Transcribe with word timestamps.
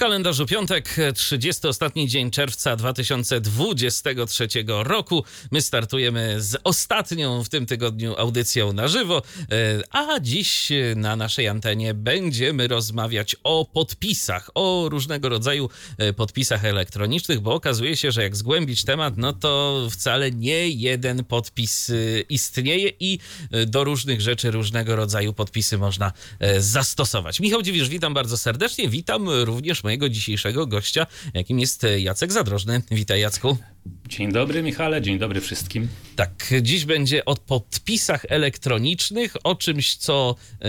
Kalendarzu 0.00 0.46
piątek, 0.46 0.96
30 1.14 1.68
ostatni 1.68 2.08
dzień 2.08 2.30
czerwca 2.30 2.76
2023 2.76 4.48
roku. 4.66 5.24
My 5.50 5.62
startujemy 5.62 6.40
z 6.42 6.56
ostatnią 6.64 7.44
w 7.44 7.48
tym 7.48 7.66
tygodniu 7.66 8.14
audycją 8.18 8.72
na 8.72 8.88
żywo, 8.88 9.22
e, 9.38 9.82
a 9.90 10.20
dziś 10.20 10.68
na 10.96 11.16
naszej 11.16 11.48
antenie 11.48 11.94
będziemy 11.94 12.68
rozmawiać 12.68 13.36
o 13.44 13.64
podpisach, 13.64 14.50
o 14.54 14.88
różnego 14.88 15.28
rodzaju 15.28 15.70
e, 15.98 16.12
podpisach 16.12 16.64
elektronicznych, 16.64 17.40
bo 17.40 17.54
okazuje 17.54 17.96
się, 17.96 18.12
że 18.12 18.22
jak 18.22 18.36
zgłębić 18.36 18.84
temat, 18.84 19.16
no 19.16 19.32
to 19.32 19.86
wcale 19.90 20.30
nie 20.30 20.68
jeden 20.68 21.24
podpis 21.24 21.90
e, 21.90 21.94
istnieje 22.20 22.92
i 23.00 23.18
do 23.66 23.84
różnych 23.84 24.20
rzeczy 24.20 24.50
różnego 24.50 24.96
rodzaju 24.96 25.32
podpisy 25.32 25.78
można 25.78 26.12
zastosować. 26.58 27.40
Michał 27.40 27.62
Dziwisz, 27.62 27.88
witam 27.88 28.14
bardzo 28.14 28.38
serdecznie, 28.38 28.88
witam 28.88 29.28
również 29.28 29.84
mojego 29.90 30.08
dzisiejszego 30.08 30.66
gościa, 30.66 31.06
jakim 31.34 31.60
jest 31.60 31.86
Jacek 31.98 32.32
Zadrożny. 32.32 32.82
Witaj 32.90 33.20
Jacku. 33.20 33.56
Dzień 34.08 34.32
dobry 34.32 34.62
Michale, 34.62 35.02
dzień 35.02 35.18
dobry 35.18 35.40
wszystkim. 35.40 35.88
Tak, 36.16 36.50
dziś 36.62 36.84
będzie 36.84 37.24
o 37.24 37.36
podpisach 37.36 38.24
elektronicznych, 38.28 39.34
o 39.44 39.54
czymś, 39.54 39.96
co 39.96 40.36
y, 40.52 40.66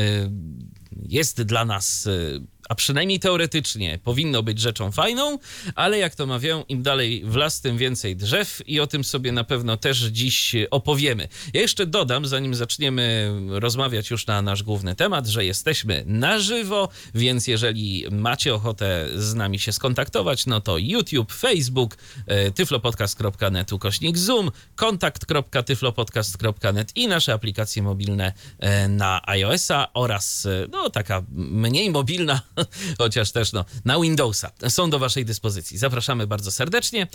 jest 1.07 1.41
dla 1.41 1.65
nas 1.65 2.07
y, 2.07 2.41
a 2.71 2.75
przynajmniej 2.75 3.19
teoretycznie 3.19 3.99
powinno 4.03 4.43
być 4.43 4.59
rzeczą 4.59 4.91
fajną, 4.91 5.39
ale 5.75 5.97
jak 5.97 6.15
to 6.15 6.25
mawiają, 6.25 6.63
im 6.69 6.83
dalej 6.83 7.23
w 7.25 7.35
las, 7.35 7.61
tym 7.61 7.77
więcej 7.77 8.15
drzew 8.15 8.61
i 8.67 8.79
o 8.79 8.87
tym 8.87 9.03
sobie 9.03 9.31
na 9.31 9.43
pewno 9.43 9.77
też 9.77 9.97
dziś 9.97 10.55
opowiemy. 10.71 11.27
Ja 11.53 11.61
jeszcze 11.61 11.85
dodam, 11.85 12.25
zanim 12.25 12.55
zaczniemy 12.55 13.33
rozmawiać 13.49 14.09
już 14.09 14.27
na 14.27 14.41
nasz 14.41 14.63
główny 14.63 14.95
temat, 14.95 15.27
że 15.27 15.45
jesteśmy 15.45 16.03
na 16.05 16.39
żywo, 16.39 16.89
więc 17.15 17.47
jeżeli 17.47 18.05
macie 18.11 18.55
ochotę 18.55 19.07
z 19.15 19.33
nami 19.33 19.59
się 19.59 19.71
skontaktować, 19.71 20.45
no 20.45 20.61
to 20.61 20.77
YouTube, 20.77 21.31
Facebook, 21.31 21.97
e, 22.27 22.51
tyflopodcast.net 22.51 23.73
ukośnik 23.73 24.17
Zoom, 24.17 24.51
kontakt.tyflopodcast.net 24.75 26.91
i 26.95 27.07
nasze 27.07 27.33
aplikacje 27.33 27.83
mobilne 27.83 28.33
e, 28.59 28.87
na 28.87 29.21
iOS-a 29.27 29.87
oraz 29.93 30.45
e, 30.45 30.67
no 30.71 30.89
taka 30.89 31.23
mniej 31.31 31.89
mobilna 31.89 32.41
chociaż 32.97 33.31
też 33.31 33.53
no, 33.53 33.65
na 33.85 33.99
Windowsa 33.99 34.51
są 34.69 34.89
do 34.89 34.99
Waszej 34.99 35.25
dyspozycji. 35.25 35.77
Zapraszamy 35.77 36.27
bardzo 36.27 36.51
serdecznie. 36.51 37.07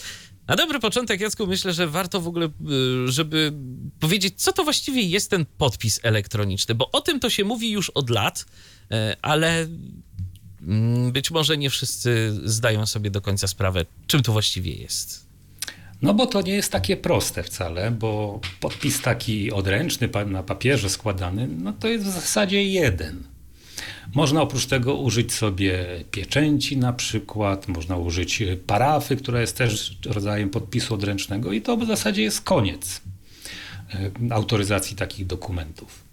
Na 0.48 0.56
dobry 0.56 0.80
początek, 0.80 1.20
Jacku, 1.20 1.46
myślę, 1.46 1.72
że 1.72 1.86
warto 1.86 2.20
w 2.20 2.28
ogóle, 2.28 2.46
y, 2.46 3.12
żeby 3.12 3.52
powiedzieć, 4.00 4.34
co 4.42 4.52
to 4.52 4.64
właściwie 4.64 5.02
jest 5.02 5.30
ten 5.30 5.46
podpis 5.58 6.00
elektroniczny, 6.02 6.74
bo 6.74 6.90
o 6.90 7.00
tym 7.00 7.20
to 7.20 7.30
się 7.30 7.44
mówi 7.44 7.70
już 7.70 7.90
od 7.90 8.10
lat, 8.10 8.40
y, 8.40 8.96
ale 9.22 9.68
mm, 10.62 11.12
być 11.12 11.30
może 11.30 11.58
nie 11.58 11.70
wszyscy 11.70 12.40
zdają 12.44 12.86
sobie 12.86 13.10
do 13.10 13.20
końca 13.20 13.46
sprawę, 13.46 13.86
czym 14.06 14.22
to 14.22 14.32
właściwie 14.32 14.72
jest. 14.72 15.26
No 16.02 16.14
bo 16.14 16.26
to 16.26 16.42
nie 16.42 16.54
jest 16.54 16.72
takie 16.72 16.96
proste 16.96 17.42
wcale, 17.42 17.90
bo 17.90 18.40
podpis 18.60 19.02
taki 19.02 19.52
odręczny 19.52 20.08
na 20.26 20.42
papierze 20.42 20.90
składany, 20.90 21.48
no 21.48 21.72
to 21.72 21.88
jest 21.88 22.04
w 22.04 22.10
zasadzie 22.10 22.64
jeden. 22.64 23.35
Można 24.14 24.42
oprócz 24.42 24.66
tego 24.66 24.94
użyć 24.94 25.32
sobie 25.32 25.86
pieczęci 26.10 26.76
na 26.76 26.92
przykład, 26.92 27.68
można 27.68 27.96
użyć 27.96 28.42
parafy, 28.66 29.16
która 29.16 29.40
jest 29.40 29.56
też 29.56 29.98
rodzajem 30.06 30.50
podpisu 30.50 30.94
odręcznego 30.94 31.52
i 31.52 31.62
to 31.62 31.76
w 31.76 31.86
zasadzie 31.86 32.22
jest 32.22 32.40
koniec 32.40 33.00
e, 33.94 34.34
autoryzacji 34.34 34.96
takich 34.96 35.26
dokumentów. 35.26 36.04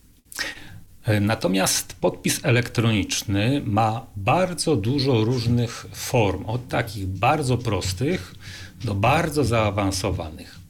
E, 1.05 1.19
natomiast 1.19 1.93
podpis 1.93 2.39
elektroniczny 2.43 3.61
ma 3.65 4.05
bardzo 4.15 4.75
dużo 4.75 5.23
różnych 5.23 5.85
form, 5.93 6.45
od 6.45 6.67
takich 6.67 7.07
bardzo 7.07 7.57
prostych 7.57 8.35
do 8.83 8.95
bardzo 8.95 9.43
zaawansowanych. 9.43 10.63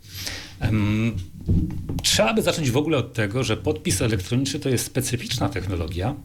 Trzeba 2.03 2.33
by 2.33 2.41
zacząć 2.41 2.71
w 2.71 2.77
ogóle 2.77 2.97
od 2.97 3.13
tego, 3.13 3.43
że 3.43 3.57
podpis 3.57 4.01
elektroniczny 4.01 4.59
to 4.59 4.69
jest 4.69 4.85
specyficzna 4.85 5.49
technologia, 5.49 6.15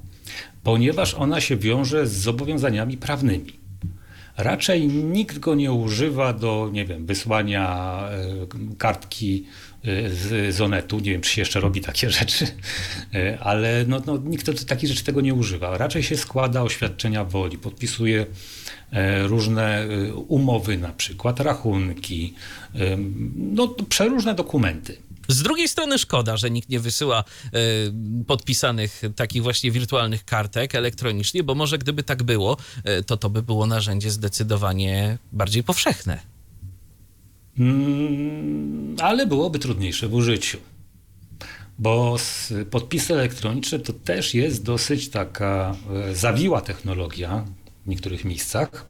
ponieważ 0.62 1.15
ona 1.15 1.41
się 1.41 1.56
wiąże 1.56 2.06
z 2.06 2.12
zobowiązaniami 2.12 2.97
prawnymi. 2.97 3.57
Raczej 4.38 4.87
nikt 4.88 5.38
go 5.38 5.54
nie 5.54 5.72
używa 5.72 6.32
do, 6.32 6.71
nie 6.72 6.84
wiem, 6.84 7.06
wysłania 7.06 8.00
e, 8.10 8.76
kartki 8.78 9.44
e, 9.84 10.10
z 10.10 10.54
Zonetu. 10.54 11.00
Nie 11.00 11.10
wiem, 11.10 11.21
czy 11.21 11.31
się 11.31 11.41
jeszcze 11.41 11.60
robi 11.60 11.81
takie 11.81 12.10
rzeczy, 12.21 12.47
e, 13.15 13.38
ale 13.41 13.84
no, 13.88 14.03
no, 14.06 14.16
nikt 14.16 14.66
takich 14.66 14.88
rzeczy 14.88 15.04
tego 15.04 15.21
nie 15.21 15.34
używa. 15.34 15.78
Raczej 15.78 16.03
się 16.03 16.16
składa 16.16 16.62
oświadczenia 16.62 17.25
woli, 17.25 17.59
podpisuje 17.59 18.27
różne 19.22 19.88
umowy, 20.28 20.78
na 20.78 20.88
przykład 20.88 21.41
rachunki, 21.41 22.34
no, 23.37 23.69
przeróżne 23.69 24.34
dokumenty. 24.34 24.97
Z 25.28 25.43
drugiej 25.43 25.69
strony 25.69 25.98
szkoda, 25.98 26.37
że 26.37 26.50
nikt 26.50 26.69
nie 26.69 26.81
wysyła 26.81 27.25
podpisanych 28.27 29.03
takich 29.16 29.43
właśnie 29.43 29.71
wirtualnych 29.71 30.25
kartek 30.25 30.75
elektronicznie, 30.75 31.43
bo 31.43 31.54
może 31.54 31.78
gdyby 31.78 32.03
tak 32.03 32.22
było, 32.22 32.56
to 33.06 33.16
to 33.16 33.31
by 33.31 33.43
było 33.43 33.66
narzędzie 33.66 34.10
zdecydowanie 34.10 34.28
bardziej 35.33 35.62
powszechne. 35.65 36.21
Mm, 37.59 38.97
ale 39.03 39.27
byłoby 39.27 39.59
trudniejsze 39.59 40.09
w 40.09 40.15
użyciu. 40.15 40.59
Bo 41.78 42.16
podpisy 42.71 43.15
elektroniczne 43.15 43.78
to 43.78 43.93
też 43.93 44.34
jest 44.34 44.65
dosyć 44.65 45.09
taka 45.09 45.77
e, 46.11 46.15
zawiła 46.15 46.61
technologia 46.61 47.44
w 47.87 47.89
niektórych 47.89 48.25
miejscach. 48.25 48.89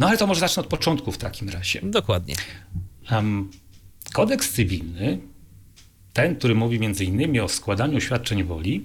No 0.00 0.08
ale 0.08 0.18
to 0.18 0.26
może 0.26 0.40
zacznę 0.40 0.62
od 0.62 0.66
początku 0.66 1.12
w 1.12 1.18
takim 1.18 1.48
razie. 1.48 1.80
Dokładnie. 1.82 2.34
Um, 3.10 3.50
Kodeks 4.12 4.52
cywilny, 4.52 5.18
ten, 6.12 6.36
który 6.36 6.54
mówi 6.54 6.80
między 6.80 7.04
innymi 7.04 7.40
o 7.40 7.48
składaniu 7.48 8.00
świadczeń 8.00 8.44
woli, 8.44 8.84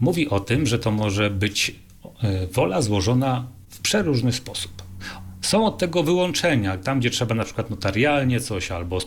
mówi 0.00 0.28
o 0.28 0.40
tym, 0.40 0.66
że 0.66 0.78
to 0.78 0.90
może 0.90 1.30
być 1.30 1.74
e, 2.22 2.46
wola 2.46 2.82
złożona 2.82 3.48
przeróżny 3.82 4.32
sposób. 4.32 4.82
Są 5.42 5.66
od 5.66 5.78
tego 5.78 6.02
wyłączenia, 6.02 6.78
tam 6.78 7.00
gdzie 7.00 7.10
trzeba 7.10 7.34
na 7.34 7.44
przykład 7.44 7.70
notarialnie 7.70 8.40
coś 8.40 8.70
albo 8.70 8.98
e, 8.98 9.02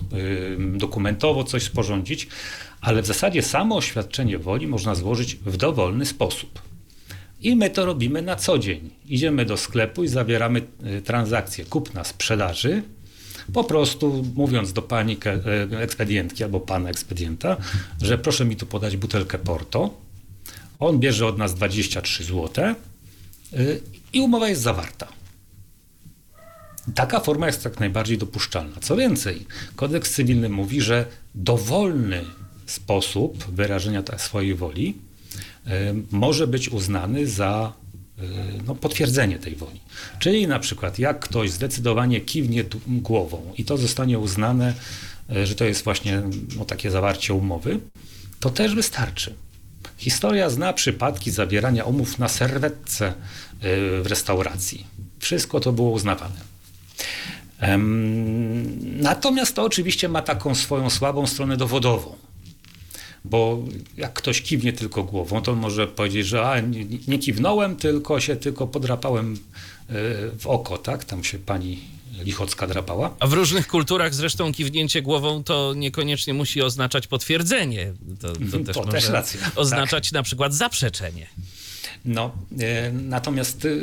dokumentowo 0.78 1.44
coś 1.44 1.64
sporządzić, 1.64 2.28
ale 2.82 3.02
w 3.02 3.06
zasadzie 3.06 3.42
samo 3.42 3.76
oświadczenie 3.76 4.38
woli 4.38 4.68
można 4.68 4.96
złożyć 4.96 5.36
w 5.36 5.58
dowolny 5.58 6.06
sposób. 6.06 6.62
I 7.42 7.56
my 7.56 7.70
to 7.70 7.86
robimy 7.86 8.22
na 8.22 8.36
co 8.36 8.60
dzień. 8.60 8.90
Idziemy 9.06 9.46
do 9.46 9.58
sklepu 9.58 10.04
i 10.04 10.08
zawieramy 10.08 10.62
transakcję 11.04 11.66
kupna 11.66 12.04
sprzedaży 12.04 12.84
po 13.54 13.64
prostu 13.64 14.24
mówiąc 14.36 14.74
do 14.74 14.82
pani 14.82 15.18
e, 15.26 15.80
ekspedientki 15.80 16.44
albo 16.44 16.60
pana 16.60 16.90
ekspedienta, 16.90 17.58
że 18.02 18.18
proszę 18.18 18.46
mi 18.46 18.56
tu 18.56 18.66
podać 18.66 18.98
butelkę 18.98 19.38
Porto. 19.38 19.94
On 20.80 21.00
bierze 21.00 21.28
od 21.28 21.38
nas 21.38 21.56
23 21.56 22.24
zł 22.24 22.66
e, 22.66 22.76
i 24.14 24.22
umowa 24.22 24.50
jest 24.50 24.62
zawarta. 24.62 25.08
Taka 26.96 27.20
forma 27.20 27.48
jest 27.48 27.66
jak 27.66 27.80
najbardziej 27.80 28.18
dopuszczalna. 28.18 28.76
Co 28.82 28.96
więcej, 28.96 29.46
kodeks 29.76 30.12
cywilny 30.12 30.50
mówi, 30.50 30.82
że 30.82 31.06
dowolny 31.36 32.22
sposób 32.66 33.46
wyrażenia 33.52 34.04
swojej 34.18 34.56
woli 34.56 34.98
e, 35.68 35.94
może 36.12 36.48
być 36.48 36.70
uznany 36.70 37.28
za 37.28 37.74
Y, 38.20 38.64
no, 38.68 38.76
potwierdzenie 38.76 39.40
tej 39.40 39.56
woli. 39.56 39.80
Czyli 40.20 40.48
na 40.48 40.60
przykład 40.60 41.00
jak 41.00 41.20
ktoś 41.20 41.52
zdecydowanie 41.52 42.22
kiwnie 42.22 42.64
głową 42.88 43.54
i 43.58 43.66
to 43.66 43.78
zostanie 43.78 44.20
uznane, 44.20 44.74
y, 45.36 45.48
że 45.48 45.56
to 45.56 45.66
jest 45.66 45.84
właśnie 45.84 46.22
no, 46.58 46.66
takie 46.66 46.92
zawarcie 46.92 47.34
umowy, 47.34 47.80
to 48.40 48.50
też 48.50 48.76
wystarczy. 48.76 49.34
Historia 50.04 50.50
zna 50.50 50.74
przypadki 50.74 51.32
zawierania 51.32 51.84
umów 51.84 52.20
na 52.20 52.28
serwetce 52.28 53.08
y, 53.10 53.14
w 54.02 54.06
restauracji. 54.06 54.88
Wszystko 55.20 55.60
to 55.60 55.72
było 55.72 55.92
uznawane. 55.92 56.54
Natomiast 58.82 59.56
to 59.56 59.64
oczywiście 59.64 60.10
ma 60.10 60.22
taką 60.22 60.56
swoją 60.56 60.90
słabą 60.90 61.28
stronę 61.28 61.58
dowodową 61.58 62.16
bo 63.26 63.64
jak 63.98 64.14
ktoś 64.14 64.42
kiwnie 64.42 64.74
tylko 64.74 65.04
głową, 65.04 65.42
to 65.42 65.56
może 65.56 65.88
powiedzieć, 65.88 66.28
że 66.28 66.50
a, 66.50 66.60
nie, 66.60 66.86
nie 67.08 67.20
kiwnąłem, 67.20 67.76
tylko 67.76 68.20
się 68.20 68.36
tylko 68.36 68.68
podrapałem 68.68 69.34
e, 69.34 69.38
w 70.40 70.48
oko, 70.48 70.78
tak? 70.78 71.06
Tam 71.06 71.24
się 71.24 71.40
pani 71.40 71.80
Lichocka 72.24 72.68
drapała. 72.68 73.16
A 73.20 73.28
w 73.28 73.34
różnych 73.34 73.68
kulturach 73.68 74.14
zresztą 74.14 74.54
kiwnięcie 74.54 75.02
głową 75.02 75.44
to 75.44 75.74
niekoniecznie 75.74 76.34
musi 76.34 76.62
oznaczać 76.62 77.08
potwierdzenie. 77.08 77.94
To, 78.22 78.34
to 78.34 78.42
mhm, 78.42 78.66
też 78.66 78.76
to 78.76 78.86
też 78.86 79.10
racja. 79.10 79.40
oznaczać 79.56 80.10
tak. 80.10 80.14
na 80.14 80.24
przykład 80.24 80.54
zaprzeczenie. 80.54 81.28
No, 82.06 82.32
e, 82.60 82.92
natomiast 82.92 83.66
y, 83.66 83.82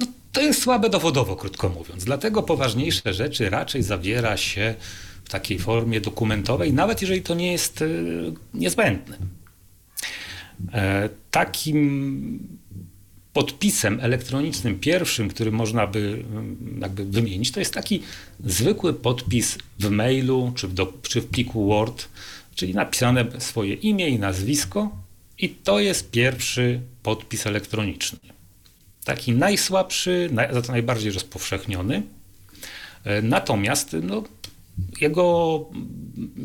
no, 0.00 0.06
To 0.32 0.40
jest 0.40 0.62
słabe 0.62 0.90
dowodowo, 0.90 1.36
krótko 1.36 1.68
mówiąc. 1.68 2.04
Dlatego 2.04 2.42
poważniejsze 2.42 3.14
rzeczy 3.14 3.50
raczej 3.50 3.82
zawiera 3.82 4.36
się 4.36 4.74
w 5.24 5.30
takiej 5.30 5.58
formie 5.58 6.00
dokumentowej, 6.00 6.72
nawet 6.72 7.00
jeżeli 7.00 7.22
to 7.22 7.34
nie 7.34 7.52
jest 7.52 7.82
y, 7.82 8.32
niezbędne. 8.54 9.16
E, 10.72 11.08
takim 11.30 12.60
podpisem 13.32 14.00
elektronicznym 14.00 14.78
pierwszym, 14.78 15.28
który 15.28 15.52
można 15.52 15.86
by 15.86 16.24
mm, 16.30 16.78
jakby 16.82 17.04
wymienić, 17.04 17.52
to 17.52 17.60
jest 17.60 17.74
taki 17.74 18.02
zwykły 18.44 18.94
podpis 18.94 19.58
w 19.78 19.90
mailu 19.90 20.52
czy 20.54 20.68
w, 20.68 20.74
do, 20.74 20.92
czy 21.02 21.20
w 21.20 21.26
pliku 21.26 21.66
Word, 21.66 22.08
czyli 22.54 22.74
napisane 22.74 23.24
swoje 23.38 23.74
imię 23.74 24.08
i 24.08 24.18
nazwisko 24.18 24.90
i 25.38 25.48
to 25.48 25.80
jest 25.80 26.10
pierwszy 26.10 26.80
podpis 27.02 27.46
elektroniczny. 27.46 28.18
Taki 29.04 29.32
najsłabszy, 29.32 30.30
za 30.52 30.62
to 30.62 30.72
najbardziej 30.72 31.12
rozpowszechniony. 31.12 32.02
E, 33.04 33.22
natomiast 33.22 33.96
no, 34.02 34.22
jego 35.00 35.64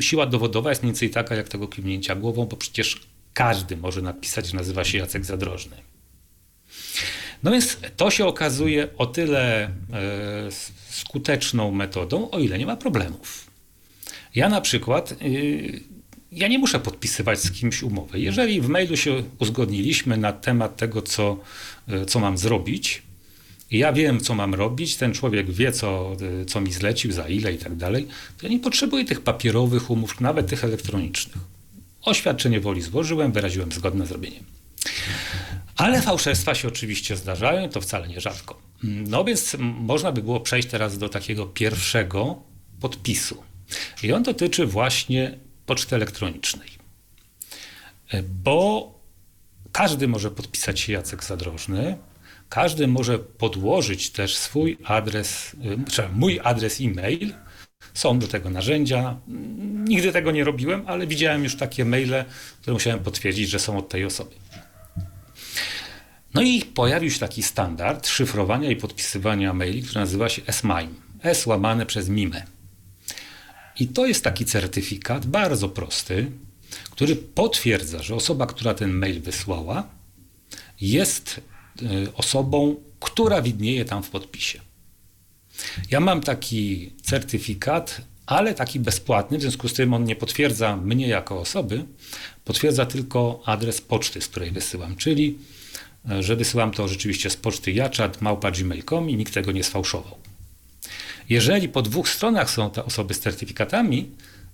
siła 0.00 0.26
dowodowa 0.26 0.70
jest 0.70 0.82
mniej 0.82 0.92
więcej 0.92 1.10
taka 1.10 1.34
jak 1.34 1.48
tego 1.48 1.68
kiwnięcia 1.68 2.14
głową, 2.14 2.46
bo 2.46 2.56
przecież 2.56 3.00
każdy 3.34 3.76
może 3.76 4.02
napisać, 4.02 4.46
że 4.46 4.56
nazywa 4.56 4.84
się 4.84 4.98
Jacek 4.98 5.24
Zadrożny. 5.24 5.76
No 7.42 7.50
więc 7.50 7.78
to 7.96 8.10
się 8.10 8.26
okazuje 8.26 8.88
o 8.98 9.06
tyle 9.06 9.64
e, 9.64 9.70
skuteczną 10.90 11.70
metodą, 11.70 12.30
o 12.30 12.38
ile 12.38 12.58
nie 12.58 12.66
ma 12.66 12.76
problemów. 12.76 13.46
Ja 14.34 14.48
na 14.48 14.60
przykład, 14.60 15.12
y, 15.22 15.80
ja 16.32 16.48
nie 16.48 16.58
muszę 16.58 16.80
podpisywać 16.80 17.40
z 17.40 17.50
kimś 17.50 17.82
umowy. 17.82 18.20
Jeżeli 18.20 18.60
w 18.60 18.68
mailu 18.68 18.96
się 18.96 19.22
uzgodniliśmy 19.38 20.16
na 20.16 20.32
temat 20.32 20.76
tego, 20.76 21.02
co, 21.02 21.38
e, 21.88 22.06
co 22.06 22.20
mam 22.20 22.38
zrobić, 22.38 23.02
ja 23.70 23.92
wiem, 23.92 24.20
co 24.20 24.34
mam 24.34 24.54
robić, 24.54 24.96
ten 24.96 25.12
człowiek 25.12 25.50
wie, 25.50 25.72
co, 25.72 26.16
e, 26.42 26.44
co 26.44 26.60
mi 26.60 26.72
zlecił, 26.72 27.12
za 27.12 27.28
ile 27.28 27.52
i 27.52 27.58
tak 27.58 27.76
dalej, 27.76 28.08
to 28.38 28.46
ja 28.46 28.52
nie 28.52 28.60
potrzebuję 28.60 29.04
tych 29.04 29.20
papierowych 29.20 29.90
umów, 29.90 30.20
nawet 30.20 30.46
tych 30.46 30.64
elektronicznych. 30.64 31.44
Oświadczenie 32.02 32.60
woli 32.60 32.82
złożyłem, 32.82 33.32
wyraziłem 33.32 33.72
zgodę 33.72 33.98
na 33.98 34.06
zrobienie. 34.06 34.40
Ale 35.76 36.02
fałszerstwa 36.02 36.54
się 36.54 36.68
oczywiście 36.68 37.16
zdarzają, 37.16 37.68
to 37.68 37.80
wcale 37.80 38.08
nie 38.08 38.20
rzadko. 38.20 38.60
No 38.82 39.24
więc 39.24 39.56
można 39.60 40.12
by 40.12 40.22
było 40.22 40.40
przejść 40.40 40.68
teraz 40.68 40.98
do 40.98 41.08
takiego 41.08 41.46
pierwszego 41.46 42.42
podpisu. 42.80 43.42
I 44.02 44.12
on 44.12 44.22
dotyczy 44.22 44.66
właśnie 44.66 45.38
poczty 45.66 45.96
elektronicznej. 45.96 46.68
Bo 48.44 48.94
każdy 49.72 50.08
może 50.08 50.30
podpisać 50.30 50.80
się 50.80 50.92
Jacek 50.92 51.24
Zadrożny, 51.24 51.96
każdy 52.48 52.88
może 52.88 53.18
podłożyć 53.18 54.10
też 54.10 54.36
swój 54.36 54.78
adres, 54.84 55.56
czy 55.90 56.02
mój 56.12 56.40
adres 56.44 56.80
e-mail. 56.80 57.34
Są 57.94 58.18
do 58.18 58.28
tego 58.28 58.50
narzędzia. 58.50 59.16
Nigdy 59.84 60.12
tego 60.12 60.30
nie 60.30 60.44
robiłem, 60.44 60.82
ale 60.86 61.06
widziałem 61.06 61.44
już 61.44 61.56
takie 61.56 61.84
maile, 61.84 62.24
które 62.60 62.74
musiałem 62.74 63.00
potwierdzić, 63.00 63.50
że 63.50 63.58
są 63.58 63.78
od 63.78 63.88
tej 63.88 64.04
osoby. 64.04 64.30
No 66.36 66.42
i 66.42 66.62
pojawił 66.62 67.10
się 67.10 67.18
taki 67.18 67.42
standard 67.42 68.08
szyfrowania 68.08 68.70
i 68.70 68.76
podpisywania 68.76 69.54
maili, 69.54 69.82
który 69.82 70.00
nazywa 70.00 70.28
się 70.28 70.42
S-MIME. 70.46 70.94
S 71.22 71.46
łamane 71.46 71.86
przez 71.86 72.08
MIME. 72.08 72.46
I 73.80 73.88
to 73.88 74.06
jest 74.06 74.24
taki 74.24 74.44
certyfikat 74.44 75.26
bardzo 75.26 75.68
prosty, 75.68 76.30
który 76.90 77.16
potwierdza, 77.16 78.02
że 78.02 78.14
osoba, 78.14 78.46
która 78.46 78.74
ten 78.74 78.90
mail 78.90 79.20
wysłała, 79.20 79.88
jest 80.80 81.40
e, 81.82 82.14
osobą, 82.14 82.76
która 83.00 83.42
widnieje 83.42 83.84
tam 83.84 84.02
w 84.02 84.10
podpisie. 84.10 84.60
Ja 85.90 86.00
mam 86.00 86.20
taki 86.20 86.92
certyfikat, 87.02 88.00
ale 88.26 88.54
taki 88.54 88.80
bezpłatny, 88.80 89.38
w 89.38 89.40
związku 89.40 89.68
z 89.68 89.72
tym 89.72 89.94
on 89.94 90.04
nie 90.04 90.16
potwierdza 90.16 90.76
mnie 90.76 91.08
jako 91.08 91.40
osoby, 91.40 91.84
potwierdza 92.44 92.86
tylko 92.86 93.42
adres 93.44 93.80
poczty, 93.80 94.20
z 94.20 94.28
której 94.28 94.50
wysyłam, 94.50 94.96
czyli 94.96 95.38
że 96.20 96.36
wysyłam 96.36 96.70
to 96.70 96.88
rzeczywiście 96.88 97.30
z 97.30 97.36
poczty 97.36 97.72
jaczat 97.72 98.22
małpa.gmail.com 98.22 99.10
i 99.10 99.16
nikt 99.16 99.34
tego 99.34 99.52
nie 99.52 99.64
sfałszował. 99.64 100.18
Jeżeli 101.28 101.68
po 101.68 101.82
dwóch 101.82 102.08
stronach 102.08 102.50
są 102.50 102.70
te 102.70 102.84
osoby 102.84 103.14
z 103.14 103.20
certyfikatami, 103.20 104.10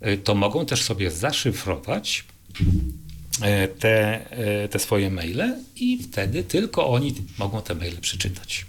y, 0.06 0.19
to 0.19 0.34
mogą 0.34 0.66
też 0.66 0.82
sobie 0.82 1.10
zaszyfrować 1.10 2.25
y, 2.60 3.69
te, 3.69 4.20
y, 4.64 4.69
te 4.69 4.78
swoje 4.78 5.10
maile 5.10 5.54
i 5.76 6.02
wtedy 6.02 6.43
tylko 6.43 6.88
oni 6.88 7.14
mogą 7.38 7.62
te 7.62 7.75
maile 7.75 7.96
przeczytać. 8.00 8.66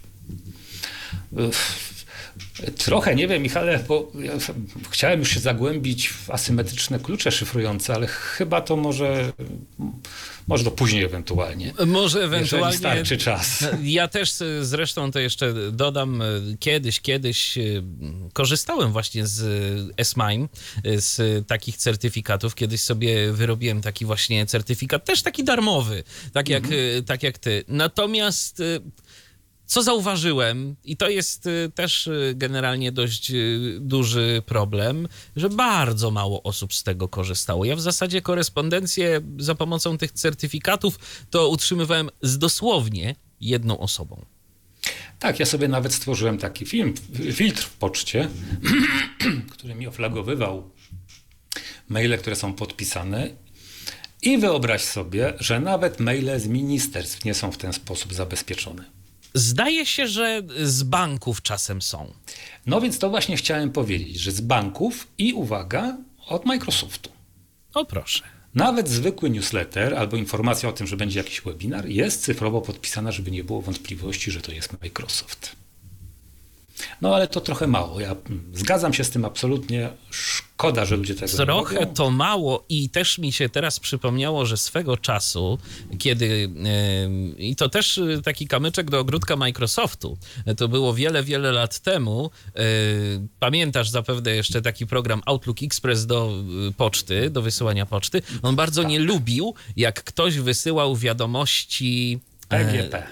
Trochę 2.77 3.15
nie 3.15 3.27
wiem, 3.27 3.43
Michale, 3.43 3.83
bo 3.87 4.11
ja 4.19 4.33
chciałem 4.89 5.19
już 5.19 5.29
się 5.29 5.39
zagłębić 5.39 6.09
w 6.09 6.31
asymetryczne 6.31 6.99
klucze 6.99 7.31
szyfrujące, 7.31 7.93
ale 7.93 8.07
chyba 8.07 8.61
to 8.61 8.75
może, 8.75 9.31
może 10.47 10.63
to 10.63 10.71
później 10.71 11.03
ewentualnie. 11.03 11.73
Może 11.85 12.23
ewentualnie. 12.23 12.77
starczy 12.77 13.17
czas. 13.17 13.65
Ja 13.83 14.07
też 14.07 14.33
zresztą 14.61 15.11
to 15.11 15.19
jeszcze 15.19 15.53
dodam, 15.71 16.23
kiedyś, 16.59 16.99
kiedyś 16.99 17.57
e, 17.57 17.61
korzystałem 18.33 18.91
właśnie 18.91 19.27
z 19.27 19.41
S-MIME, 19.97 20.47
z 20.83 21.47
takich 21.47 21.77
certyfikatów. 21.77 22.55
Kiedyś 22.55 22.81
sobie 22.81 23.31
wyrobiłem 23.31 23.81
taki 23.81 24.05
właśnie 24.05 24.45
certyfikat, 24.45 25.05
też 25.05 25.21
taki 25.21 25.43
darmowy, 25.43 26.03
tak 26.33 26.49
jak, 26.49 26.63
mhm. 26.63 27.03
tak 27.05 27.23
jak 27.23 27.37
ty. 27.37 27.63
Natomiast 27.67 28.59
e, 28.59 28.63
co 29.73 29.83
zauważyłem, 29.83 30.75
i 30.83 30.97
to 30.97 31.09
jest 31.09 31.45
y, 31.45 31.71
też 31.75 32.07
y, 32.07 32.33
generalnie 32.35 32.91
dość 32.91 33.31
y, 33.31 33.77
duży 33.81 34.41
problem, 34.45 35.07
że 35.35 35.49
bardzo 35.49 36.11
mało 36.11 36.43
osób 36.43 36.73
z 36.73 36.83
tego 36.83 37.07
korzystało. 37.07 37.65
Ja 37.65 37.75
w 37.75 37.81
zasadzie 37.81 38.21
korespondencję 38.21 39.21
za 39.37 39.55
pomocą 39.55 39.97
tych 39.97 40.11
certyfikatów 40.11 40.99
to 41.29 41.49
utrzymywałem 41.49 42.09
z 42.21 42.37
dosłownie 42.37 43.15
jedną 43.41 43.79
osobą. 43.79 44.25
Tak, 45.19 45.39
ja 45.39 45.45
sobie 45.45 45.67
nawet 45.67 45.93
stworzyłem 45.93 46.37
taki 46.37 46.65
film, 46.65 46.93
filtr 47.33 47.63
w 47.63 47.73
poczcie, 47.73 48.29
który 49.53 49.75
mi 49.75 49.87
oflagowywał 49.87 50.69
maile, 51.89 52.17
które 52.17 52.35
są 52.35 52.53
podpisane. 52.53 53.29
I 54.21 54.37
wyobraź 54.37 54.81
sobie, 54.81 55.33
że 55.39 55.59
nawet 55.59 55.99
maile 55.99 56.39
z 56.39 56.47
ministerstw 56.47 57.25
nie 57.25 57.33
są 57.33 57.51
w 57.51 57.57
ten 57.57 57.73
sposób 57.73 58.13
zabezpieczone. 58.13 58.92
Zdaje 59.33 59.85
się, 59.85 60.07
że 60.07 60.41
z 60.63 60.83
banków 60.83 61.41
czasem 61.41 61.81
są. 61.81 62.13
No 62.65 62.81
więc 62.81 62.99
to 62.99 63.09
właśnie 63.09 63.37
chciałem 63.37 63.71
powiedzieć, 63.71 64.19
że 64.19 64.31
z 64.31 64.41
banków 64.41 65.07
i 65.17 65.33
uwaga, 65.33 65.97
od 66.27 66.45
Microsoftu. 66.45 67.09
O 67.73 67.85
proszę. 67.85 68.23
Nawet 68.55 68.89
zwykły 68.89 69.29
newsletter 69.29 69.95
albo 69.95 70.17
informacja 70.17 70.69
o 70.69 70.73
tym, 70.73 70.87
że 70.87 70.97
będzie 70.97 71.19
jakiś 71.19 71.41
webinar 71.41 71.87
jest 71.87 72.21
cyfrowo 72.21 72.61
podpisana, 72.61 73.11
żeby 73.11 73.31
nie 73.31 73.43
było 73.43 73.61
wątpliwości, 73.61 74.31
że 74.31 74.41
to 74.41 74.51
jest 74.51 74.81
Microsoft. 74.81 75.55
No 77.01 77.15
ale 77.15 77.27
to 77.27 77.41
trochę 77.41 77.67
mało. 77.67 77.99
Ja 77.99 78.15
zgadzam 78.53 78.93
się 78.93 79.03
z 79.03 79.09
tym 79.09 79.25
absolutnie. 79.25 79.89
Szkoda, 80.11 80.85
że 80.85 80.95
ludzie 80.95 81.15
tego 81.15 81.37
Trochę 81.37 81.79
nie 81.79 81.85
to 81.85 82.11
mało 82.11 82.65
i 82.69 82.89
też 82.89 83.17
mi 83.17 83.31
się 83.31 83.49
teraz 83.49 83.79
przypomniało, 83.79 84.45
że 84.45 84.57
swego 84.57 84.97
czasu, 84.97 85.57
kiedy 85.99 86.27
yy, 86.27 87.35
i 87.37 87.55
to 87.55 87.69
też 87.69 87.99
taki 88.23 88.47
kamyczek 88.47 88.89
do 88.89 88.99
ogródka 88.99 89.35
Microsoftu, 89.35 90.17
to 90.57 90.67
było 90.67 90.93
wiele, 90.93 91.23
wiele 91.23 91.51
lat 91.51 91.79
temu. 91.79 92.31
Yy, 92.55 92.63
pamiętasz 93.39 93.89
zapewne 93.89 94.35
jeszcze 94.35 94.61
taki 94.61 94.87
program 94.87 95.21
Outlook 95.25 95.63
Express 95.63 96.05
do 96.05 96.33
poczty, 96.77 97.29
do 97.29 97.41
wysyłania 97.41 97.85
poczty. 97.85 98.21
On 98.41 98.55
bardzo 98.55 98.81
tak. 98.81 98.91
nie 98.91 98.99
lubił, 98.99 99.53
jak 99.75 100.03
ktoś 100.03 100.37
wysyłał 100.37 100.95
wiadomości 100.95 102.19
PGP. 102.49 103.03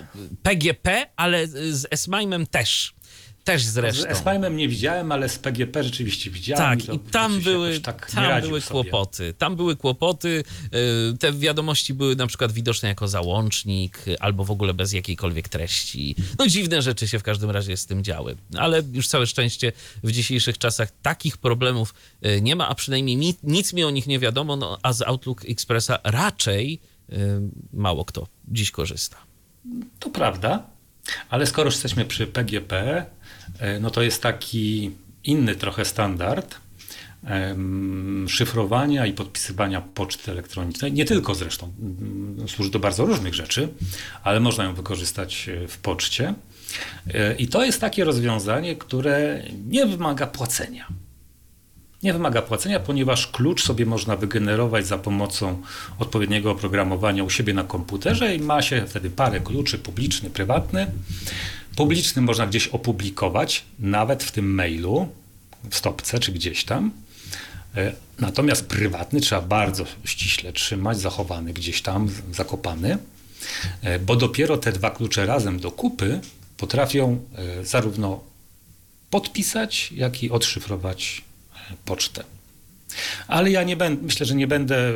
PGP, 0.44 1.08
ale 1.16 1.48
z 1.48 1.88
S-MIME'em 1.92 2.46
też. 2.48 2.94
Też 3.44 3.64
zresztą. 3.64 4.04
Z 4.04 4.06
S-MIME'em 4.06 4.56
nie 4.56 4.68
widziałem, 4.68 5.12
ale 5.12 5.30
z 5.30 5.40
PGP 5.40 5.84
rzeczywiście 5.84 6.32
widziałem. 6.32 6.80
Tak, 6.80 6.96
i, 6.96 7.00
tam 7.00 7.40
były, 7.40 7.80
tak 7.80 8.12
tam 8.12 8.42
były 8.42 8.62
kłopoty. 8.62 9.34
Tam 9.38 9.56
były 9.56 9.76
kłopoty. 9.76 10.44
Y, 11.14 11.18
te 11.18 11.34
wiadomości 11.34 11.94
były 11.94 12.16
na 12.16 12.28
przykład 12.28 12.52
widoczne 12.52 12.90
jako 12.90 13.08
załącznik, 13.08 14.06
albo 14.20 14.44
w 14.44 14.52
ogóle 14.52 14.74
bez 14.74 14.94
jakiejkolwiek 14.94 15.50
treści. 15.50 16.16
No 16.40 16.48
dziwne 16.48 16.82
rzeczy 16.82 17.08
się 17.08 17.20
w 17.20 17.24
każdym 17.24 17.52
razie 17.52 17.78
z 17.78 17.86
tym 17.86 18.04
działy. 18.04 18.36
Ale 18.58 18.84
już 18.94 19.08
całe 19.08 19.28
szczęście 19.28 19.72
w 20.04 20.12
dzisiejszych 20.12 20.58
czasach 20.58 20.92
takich 21.02 21.38
problemów 21.38 21.94
y, 22.26 22.42
nie 22.42 22.56
ma, 22.56 22.70
a 22.70 22.76
przynajmniej 22.76 23.36
nic 23.44 23.74
mi 23.74 23.84
o 23.84 23.90
nich 23.90 24.08
nie 24.08 24.20
wiadomo, 24.20 24.56
no, 24.56 24.78
a 24.84 24.94
z 24.94 25.02
Outlook 25.02 25.46
Expressa 25.46 26.00
raczej 26.04 26.80
y, 27.10 27.16
mało 27.74 28.06
kto 28.06 28.28
dziś 28.48 28.72
korzysta. 28.72 29.18
To 30.00 30.10
prawda, 30.10 30.64
ale 31.30 31.46
skoro 31.46 31.68
już 31.68 31.74
jesteśmy 31.74 32.06
przy 32.06 32.28
PGP, 32.28 33.06
no 33.82 33.90
to 33.90 34.02
jest 34.02 34.22
taki 34.22 34.92
inny 35.24 35.56
trochę 35.56 35.86
standard 35.86 36.56
szyfrowania 38.28 39.06
i 39.06 39.14
podpisywania 39.14 39.82
poczty 39.82 40.32
elektronicznej. 40.32 40.94
Nie 40.94 41.06
tylko 41.06 41.36
zresztą, 41.36 41.74
mm, 41.80 42.50
służy 42.50 42.72
do 42.72 42.80
bardzo 42.80 43.06
różnych 43.06 43.34
rzeczy, 43.34 43.70
ale 44.24 44.40
można 44.40 44.64
ją 44.64 44.74
wykorzystać 44.74 45.50
e, 45.50 45.68
w 45.68 45.78
poczcie. 45.78 46.34
E, 47.14 47.36
I 47.36 47.48
to 47.48 47.66
jest 47.66 47.82
takie 47.82 48.04
rozwiązanie, 48.04 48.76
które 48.76 49.44
nie 49.68 49.86
wymaga 49.86 50.28
płacenia. 50.28 50.88
Nie 52.04 52.14
wymaga 52.14 52.42
płacenia, 52.42 52.80
ponieważ 52.80 53.28
klucz 53.28 53.64
sobie 53.64 53.86
można 53.86 54.16
wygenerować 54.16 54.88
za 54.88 54.98
pomocą 54.98 55.62
odpowiedniego 56.00 56.52
oprogramowania 56.52 57.24
u 57.24 57.30
siebie 57.30 57.54
na 57.54 57.64
komputerze 57.64 58.36
i 58.36 58.40
ma 58.40 58.62
się 58.62 58.86
wtedy 58.88 59.10
parę 59.10 59.40
kluczy, 59.40 59.78
publiczny, 59.78 60.30
prywatny. 60.30 60.88
Publiczny 61.76 62.22
można 62.22 62.48
gdzieś 62.48 62.68
opublikować, 62.68 63.64
nawet 63.80 64.24
w 64.24 64.32
tym 64.32 64.54
mailu, 64.54 65.10
w 65.70 65.76
stopce 65.76 66.20
czy 66.20 66.32
gdzieś 66.32 66.64
tam. 66.64 66.92
E, 67.78 67.94
natomiast 68.20 68.66
prywatny 68.66 69.22
trzeba 69.22 69.42
bardzo 69.42 69.86
ściśle 70.06 70.54
trzymać, 70.54 71.00
zachowany 71.00 71.54
gdzieś 71.54 71.82
tam, 71.82 72.10
zakopany, 72.32 72.98
e, 73.82 74.00
bo 74.00 74.16
dopiero 74.16 74.58
te 74.58 74.72
dwa 74.72 74.90
klucze 74.90 75.26
razem 75.26 75.60
do 75.60 75.72
kupy 75.72 76.20
potrafią 76.58 77.20
e, 77.36 77.66
zarówno 77.66 78.24
podpisać, 79.10 79.92
jak 79.92 80.24
i 80.24 80.32
odszyfrować 80.32 81.22
pocztę. 81.86 82.24
Ale 83.28 83.52
ja 83.52 83.64
nie 83.64 83.76
będę, 83.78 84.04
myślę, 84.04 84.26
że 84.26 84.36
nie 84.36 84.48
będę 84.48 84.94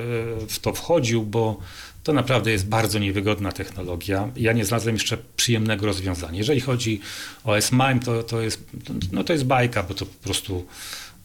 w 0.50 0.60
to 0.62 0.74
wchodził, 0.74 1.24
bo 1.24 1.60
to 2.06 2.14
naprawdę 2.14 2.52
jest 2.52 2.68
bardzo 2.68 3.00
niewygodna 3.00 3.52
technologia. 3.52 4.30
Ja 4.36 4.54
nie 4.54 4.66
znalazłem 4.66 4.96
jeszcze 4.96 5.18
przyjemnego 5.36 5.86
rozwiązania. 5.86 6.38
Jeżeli 6.38 6.62
chodzi 6.62 7.02
o 7.44 7.58
S-MIME, 7.58 8.00
to, 8.00 8.24
to, 8.24 8.42
jest, 8.42 8.64
no 9.12 9.24
to 9.24 9.34
jest 9.34 9.46
bajka, 9.46 9.84
bo 9.84 9.94
to 9.94 10.06
po 10.06 10.24
prostu 10.24 10.68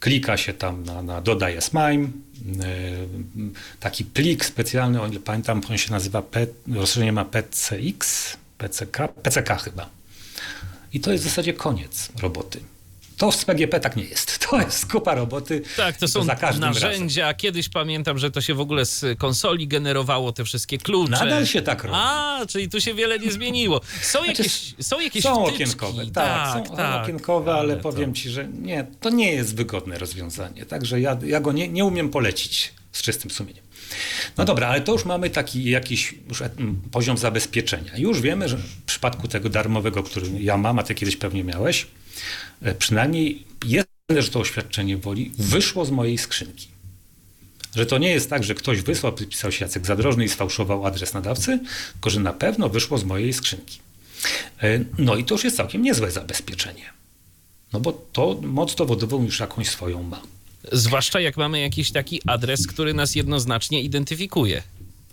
klika 0.00 0.36
się 0.36 0.54
tam 0.54 0.84
na, 0.84 1.02
na 1.02 1.20
dodaj 1.20 1.56
S-MIME, 1.56 2.08
taki 3.80 4.04
plik 4.04 4.44
specjalny, 4.44 5.02
o 5.02 5.08
ile 5.08 5.20
pamiętam, 5.20 5.60
on 5.70 5.78
się 5.78 5.90
nazywa, 5.90 6.22
P, 6.22 6.46
rozszerzenie 6.72 7.12
ma 7.12 7.24
PCX, 7.24 8.36
PCK, 8.58 9.08
PCK 9.22 9.56
chyba. 9.56 9.90
I 10.92 11.00
to 11.00 11.12
jest 11.12 11.24
w 11.24 11.28
zasadzie 11.28 11.52
koniec 11.52 12.08
roboty. 12.22 12.60
To 13.20 13.32
z 13.32 13.44
PGP 13.44 13.80
tak 13.80 13.96
nie 13.96 14.04
jest. 14.04 14.38
To 14.50 14.60
jest 14.60 14.92
kupa 14.92 15.14
roboty. 15.14 15.62
Tak, 15.76 15.96
to 15.96 16.08
są 16.08 16.20
to 16.26 16.58
narzędzia. 16.58 17.22
Razem. 17.22 17.36
Kiedyś 17.36 17.68
pamiętam, 17.68 18.18
że 18.18 18.30
to 18.30 18.40
się 18.40 18.54
w 18.54 18.60
ogóle 18.60 18.84
z 18.84 19.18
konsoli 19.18 19.68
generowało 19.68 20.32
te 20.32 20.44
wszystkie 20.44 20.78
klucze. 20.78 21.10
Nadal 21.10 21.46
się 21.46 21.62
tak 21.62 21.84
robi. 21.84 21.96
A, 21.98 22.40
czyli 22.48 22.68
tu 22.68 22.80
się 22.80 22.94
wiele 22.94 23.18
nie 23.18 23.32
zmieniło. 23.32 23.80
Są 24.02 24.24
znaczy, 24.24 24.42
jakieś 24.42 24.74
Są, 24.80 25.00
jakieś 25.00 25.22
są 25.22 25.44
okienkowe. 25.44 26.06
Tak, 26.06 26.14
tak, 26.14 26.68
są 26.68 26.76
tak, 26.76 27.02
okienkowe, 27.04 27.52
ale, 27.52 27.72
ale 27.72 27.76
powiem 27.76 28.12
to... 28.12 28.16
ci, 28.16 28.30
że 28.30 28.48
nie, 28.48 28.86
to 29.00 29.10
nie 29.10 29.32
jest 29.32 29.56
wygodne 29.56 29.98
rozwiązanie. 29.98 30.66
Także 30.66 31.00
ja, 31.00 31.18
ja 31.24 31.40
go 31.40 31.52
nie, 31.52 31.68
nie 31.68 31.84
umiem 31.84 32.10
polecić 32.10 32.72
z 32.92 33.02
czystym 33.02 33.30
sumieniem. 33.30 33.64
No 34.36 34.44
dobra, 34.44 34.68
ale 34.68 34.80
to 34.80 34.92
już 34.92 35.04
mamy 35.04 35.30
taki 35.30 35.70
jakiś 35.70 36.14
poziom 36.90 37.18
zabezpieczenia. 37.18 37.96
Już 37.96 38.20
wiemy, 38.20 38.48
że 38.48 38.56
w 38.56 38.82
przypadku 38.86 39.28
tego 39.28 39.48
darmowego, 39.48 40.02
który 40.02 40.26
ja 40.40 40.56
mam, 40.56 40.78
a 40.78 40.82
ty 40.82 40.94
kiedyś 40.94 41.16
pewnie 41.16 41.44
miałeś, 41.44 41.86
przynajmniej 42.78 43.44
jest, 43.66 43.88
że 44.18 44.30
to 44.30 44.40
oświadczenie 44.40 44.96
woli 44.96 45.32
wyszło 45.38 45.84
z 45.84 45.90
mojej 45.90 46.18
skrzynki. 46.18 46.68
Że 47.76 47.86
to 47.86 47.98
nie 47.98 48.10
jest 48.10 48.30
tak, 48.30 48.44
że 48.44 48.54
ktoś 48.54 48.82
wysłał, 48.82 49.12
pisał 49.12 49.52
się 49.52 49.64
Jacek 49.64 49.86
Zadrożny 49.86 50.24
i 50.24 50.28
sfałszował 50.28 50.86
adres 50.86 51.14
nadawcy, 51.14 51.60
tylko 51.92 52.10
że 52.10 52.20
na 52.20 52.32
pewno 52.32 52.68
wyszło 52.68 52.98
z 52.98 53.04
mojej 53.04 53.32
skrzynki. 53.32 53.78
E, 54.62 54.84
no 54.98 55.16
i 55.16 55.24
to 55.24 55.34
już 55.34 55.44
jest 55.44 55.56
całkiem 55.56 55.82
niezłe 55.82 56.10
zabezpieczenie. 56.10 56.84
No 57.72 57.80
bo 57.80 57.92
to 58.12 58.40
moc 58.42 58.74
dowodową 58.74 59.24
już 59.24 59.40
jakąś 59.40 59.68
swoją 59.68 60.02
ma. 60.02 60.22
Zwłaszcza 60.72 61.20
jak 61.20 61.36
mamy 61.36 61.60
jakiś 61.60 61.92
taki 61.92 62.20
adres, 62.26 62.66
który 62.66 62.94
nas 62.94 63.14
jednoznacznie 63.14 63.82
identyfikuje. 63.82 64.62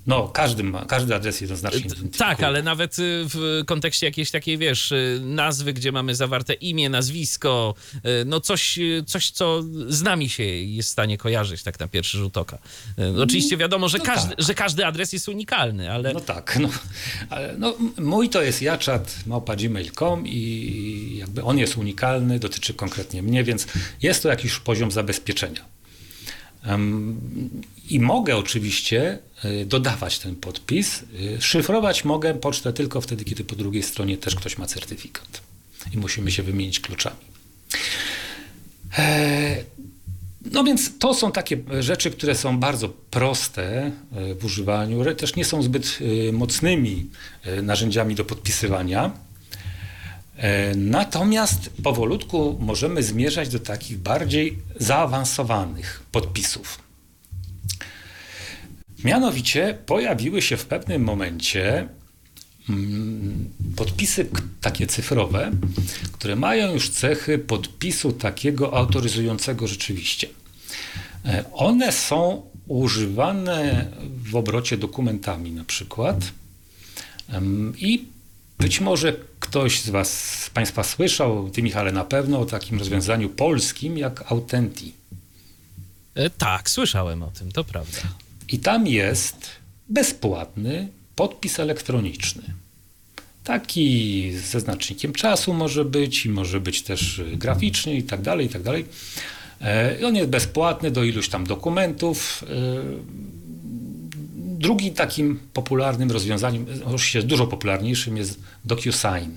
No, 0.08 0.28
każdy, 0.28 0.64
ma, 0.64 0.86
każdy 0.86 1.16
adres 1.16 1.42
jednoznacznie 1.42 1.80
identyfikuje. 1.80 2.18
Tak, 2.20 2.44
ale 2.44 2.64
nawet 2.64 3.00
y, 3.00 3.26
w 3.26 3.64
kontekście 3.66 4.06
jakiejś 4.06 4.32
takiej, 4.32 4.58
wiesz, 4.58 4.92
y, 4.92 5.20
nazwy, 5.24 5.74
gdzie 5.74 5.92
mamy 5.92 6.16
zawarte 6.16 6.54
imię, 6.54 6.90
nazwisko, 6.90 7.76
y, 7.96 8.00
no 8.26 8.42
coś, 8.42 8.80
coś 9.06 9.32
co 9.32 9.64
z 9.88 10.02
nami 10.02 10.30
się 10.30 10.44
jest 10.44 10.90
w 10.90 10.92
stanie 10.92 11.18
kojarzyć 11.18 11.64
tak 11.64 11.80
na 11.80 11.88
pierwszy 11.88 12.18
rzut 12.18 12.38
oka. 12.38 12.58
Oczywiście 13.22 13.58
wiadomo, 13.58 13.90
że, 13.90 13.98
no 13.98 14.04
każdy, 14.04 14.36
tak. 14.36 14.46
że 14.46 14.54
każdy 14.54 14.86
adres 14.86 15.14
jest 15.14 15.30
unikalny, 15.30 15.92
ale... 15.92 16.14
No 16.14 16.20
tak, 16.20 16.58
no, 16.60 16.70
ale 17.30 17.56
no, 17.58 17.76
mój 17.98 18.30
to 18.30 18.42
jest 18.42 18.62
jaczat 18.62 19.16
małpa.gmail.com 19.26 20.28
i 20.28 21.18
jakby 21.20 21.44
on 21.44 21.58
jest 21.58 21.78
unikalny, 21.78 22.40
dotyczy 22.40 22.74
konkretnie 22.74 23.24
mnie, 23.24 23.44
więc 23.44 23.68
jest 24.02 24.24
to 24.24 24.30
jakiś 24.30 24.60
poziom 24.60 24.92
zabezpieczenia. 24.92 25.77
I 27.90 28.00
mogę 28.00 28.38
oczywiście 28.38 29.20
e, 29.44 29.66
dodawać 29.66 30.20
ten 30.20 30.36
podpis. 30.36 31.04
E, 31.38 31.42
szyfrować 31.42 32.06
mogę 32.06 32.34
pocztę 32.34 32.74
tylko 32.74 33.02
wtedy, 33.02 33.26
kiedy 33.26 33.44
po 33.44 33.56
drugiej 33.56 33.84
stronie 33.84 34.18
też 34.18 34.36
ktoś 34.36 34.58
ma 34.58 34.68
certyfikat. 34.68 35.42
I 35.94 35.98
musimy 35.98 36.32
się 36.32 36.44
wymienić 36.44 36.80
kluczami. 36.80 37.18
E, 38.98 39.64
no 40.52 40.64
więc 40.64 40.98
to 41.00 41.14
są 41.14 41.32
takie 41.32 41.58
rzeczy, 41.80 42.12
które 42.12 42.36
są 42.36 42.60
bardzo 42.60 42.90
proste 42.90 43.92
w 44.40 44.46
używaniu, 44.46 45.16
też 45.16 45.36
nie 45.36 45.46
są 45.46 45.62
zbyt 45.62 46.00
mocnymi 46.34 47.06
narzędziami 47.64 48.16
do 48.16 48.26
podpisywania. 48.26 49.12
Natomiast 50.76 51.70
powolutku 51.84 52.58
możemy 52.60 53.04
zmierzać 53.04 53.50
do 53.50 53.60
takich 53.60 53.98
bardziej 53.98 54.58
zaawansowanych 54.80 56.04
podpisów. 56.12 56.80
Mianowicie 59.04 59.78
pojawiły 59.86 60.42
się 60.42 60.58
w 60.58 60.66
pewnym 60.66 61.04
momencie 61.04 61.88
mm, 62.70 63.50
podpisy 63.76 64.30
takie 64.62 64.88
cyfrowe, 64.88 65.52
które 66.12 66.36
mają 66.36 66.74
już 66.74 66.90
cechy 66.90 67.38
podpisu 67.38 68.14
takiego 68.14 68.78
autoryzującego 68.78 69.68
rzeczywiście. 69.68 70.28
E, 71.26 71.44
one 71.54 71.92
są 71.92 72.42
używane 72.68 73.92
w 74.24 74.36
obrocie 74.36 74.78
dokumentami 74.78 75.52
na 75.52 75.64
przykład 75.64 76.32
i 77.78 78.06
być 78.60 78.82
może 78.82 79.16
ktoś 79.40 79.82
z 79.82 79.90
Was, 79.90 80.42
z 80.44 80.50
Państwa 80.50 80.84
słyszał, 80.84 81.50
Ty 81.50 81.64
Michale 81.64 81.92
na 81.92 82.04
pewno, 82.04 82.40
o 82.40 82.46
takim 82.46 82.80
rozwiązaniu 82.80 83.30
polskim 83.30 83.98
jak 83.98 84.32
Autenti. 84.32 84.94
E, 86.16 86.30
tak, 86.30 86.70
słyszałem 86.70 87.24
o 87.24 87.32
tym, 87.32 87.52
to 87.52 87.64
prawda. 87.64 87.98
I 88.50 88.60
tam 88.60 88.88
jest 88.88 89.50
bezpłatny 89.90 90.88
podpis 91.16 91.60
elektroniczny. 91.60 92.44
Taki 93.44 94.32
ze 94.34 94.60
znacznikiem 94.60 95.14
czasu 95.14 95.54
może 95.54 95.86
być 95.86 96.26
i 96.26 96.30
może 96.30 96.60
być 96.60 96.82
też 96.82 97.22
graficzny 97.34 97.96
i 97.96 98.04
tak 98.04 98.22
dalej, 98.22 98.46
i 98.46 98.50
tak 98.50 98.64
dalej. 98.64 98.86
E, 99.62 100.00
I 100.00 100.04
on 100.06 100.16
jest 100.16 100.30
bezpłatny 100.30 100.92
do 100.92 101.04
iluś 101.04 101.30
tam 101.30 101.48
dokumentów. 101.48 102.44
Drugim 104.58 104.94
takim 104.94 105.40
popularnym 105.54 106.12
rozwiązaniem, 106.12 106.66
oczywiście 106.86 107.24
dużo 107.24 107.48
popularniejszym 107.48 108.18
jest 108.18 108.40
DocuSign. 108.66 109.32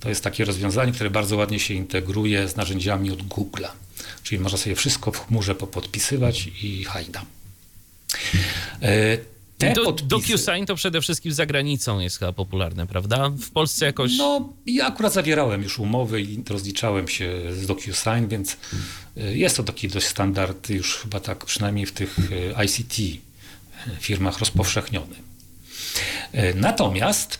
To 0.00 0.08
jest 0.08 0.24
takie 0.24 0.44
rozwiązanie, 0.44 0.92
które 0.92 1.10
bardzo 1.10 1.36
ładnie 1.36 1.58
się 1.58 1.74
integruje 1.74 2.48
z 2.48 2.56
narzędziami 2.56 3.10
od 3.10 3.22
Google'a. 3.22 3.68
Czyli 4.22 4.40
można 4.40 4.58
sobie 4.58 4.76
wszystko 4.76 5.12
w 5.12 5.26
chmurze 5.26 5.54
popodpisywać 5.54 6.50
i 6.62 6.84
hajda. 6.84 7.22
E, 8.82 9.18
te 9.58 9.72
Do. 9.72 9.92
DocuSign 9.92 10.66
to 10.66 10.74
przede 10.74 11.00
wszystkim 11.00 11.32
za 11.32 11.46
granicą 11.46 12.00
jest 12.00 12.18
chyba 12.18 12.32
popularne, 12.32 12.86
prawda? 12.86 13.30
W 13.30 13.50
Polsce 13.50 13.86
jakoś... 13.86 14.16
No, 14.18 14.52
ja 14.66 14.86
akurat 14.86 15.12
zawierałem 15.12 15.62
już 15.62 15.78
umowy 15.78 16.22
i 16.22 16.42
rozliczałem 16.48 17.08
się 17.08 17.40
z 17.52 17.66
DocuSign, 17.66 18.28
więc 18.28 18.56
e, 19.16 19.36
jest 19.36 19.56
to 19.56 19.62
taki 19.62 19.88
dość 19.88 20.06
standard 20.06 20.70
już 20.70 20.96
chyba 20.96 21.20
tak 21.20 21.44
przynajmniej 21.44 21.86
w 21.86 21.92
tych 21.92 22.18
e, 22.58 22.64
ICT 22.64 23.22
firmach 24.00 24.38
rozpowszechniony. 24.38 25.16
Natomiast 26.54 27.38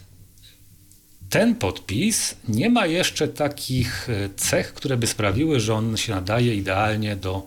ten 1.31 1.55
podpis 1.55 2.35
nie 2.49 2.71
ma 2.71 2.87
jeszcze 2.87 3.29
takich 3.29 4.09
cech, 4.37 4.75
które 4.75 4.97
by 4.97 5.07
sprawiły, 5.07 5.61
że 5.61 5.75
on 5.75 5.97
się 5.97 6.13
nadaje 6.15 6.55
idealnie 6.55 7.17
do 7.17 7.47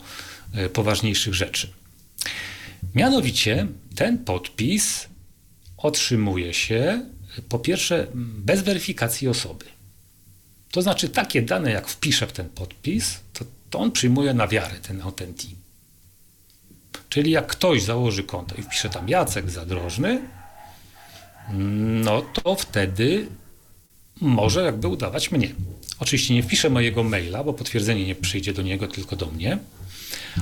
poważniejszych 0.73 1.33
rzeczy. 1.33 1.73
Mianowicie 2.95 3.67
ten 3.95 4.17
podpis 4.17 5.07
otrzymuje 5.77 6.53
się 6.53 7.05
po 7.49 7.59
pierwsze 7.59 8.07
bez 8.13 8.61
weryfikacji 8.61 9.27
osoby. 9.27 9.65
To 10.71 10.81
znaczy 10.81 11.09
takie 11.09 11.41
dane, 11.41 11.71
jak 11.71 11.87
wpiszę 11.87 12.27
w 12.27 12.31
ten 12.31 12.49
podpis, 12.49 13.19
to, 13.33 13.45
to 13.69 13.79
on 13.79 13.91
przyjmuje 13.91 14.33
na 14.33 14.47
wiarę 14.47 14.75
ten 14.81 15.01
autenti. 15.01 15.55
Czyli 17.11 17.31
jak 17.31 17.47
ktoś 17.47 17.83
założy 17.83 18.23
konto 18.23 18.55
i 18.55 18.61
wpisze 18.61 18.89
tam 18.89 19.09
Jacek 19.09 19.49
Zadrożny, 19.49 20.21
no 22.03 22.21
to 22.21 22.55
wtedy 22.55 23.27
może 24.21 24.63
jakby 24.63 24.87
udawać 24.87 25.31
mnie. 25.31 25.49
Oczywiście 25.99 26.33
nie 26.33 26.43
wpiszę 26.43 26.69
mojego 26.69 27.03
maila, 27.03 27.43
bo 27.43 27.53
potwierdzenie 27.53 28.05
nie 28.05 28.15
przyjdzie 28.15 28.53
do 28.53 28.61
niego, 28.61 28.87
tylko 28.87 29.15
do 29.15 29.25
mnie 29.25 29.57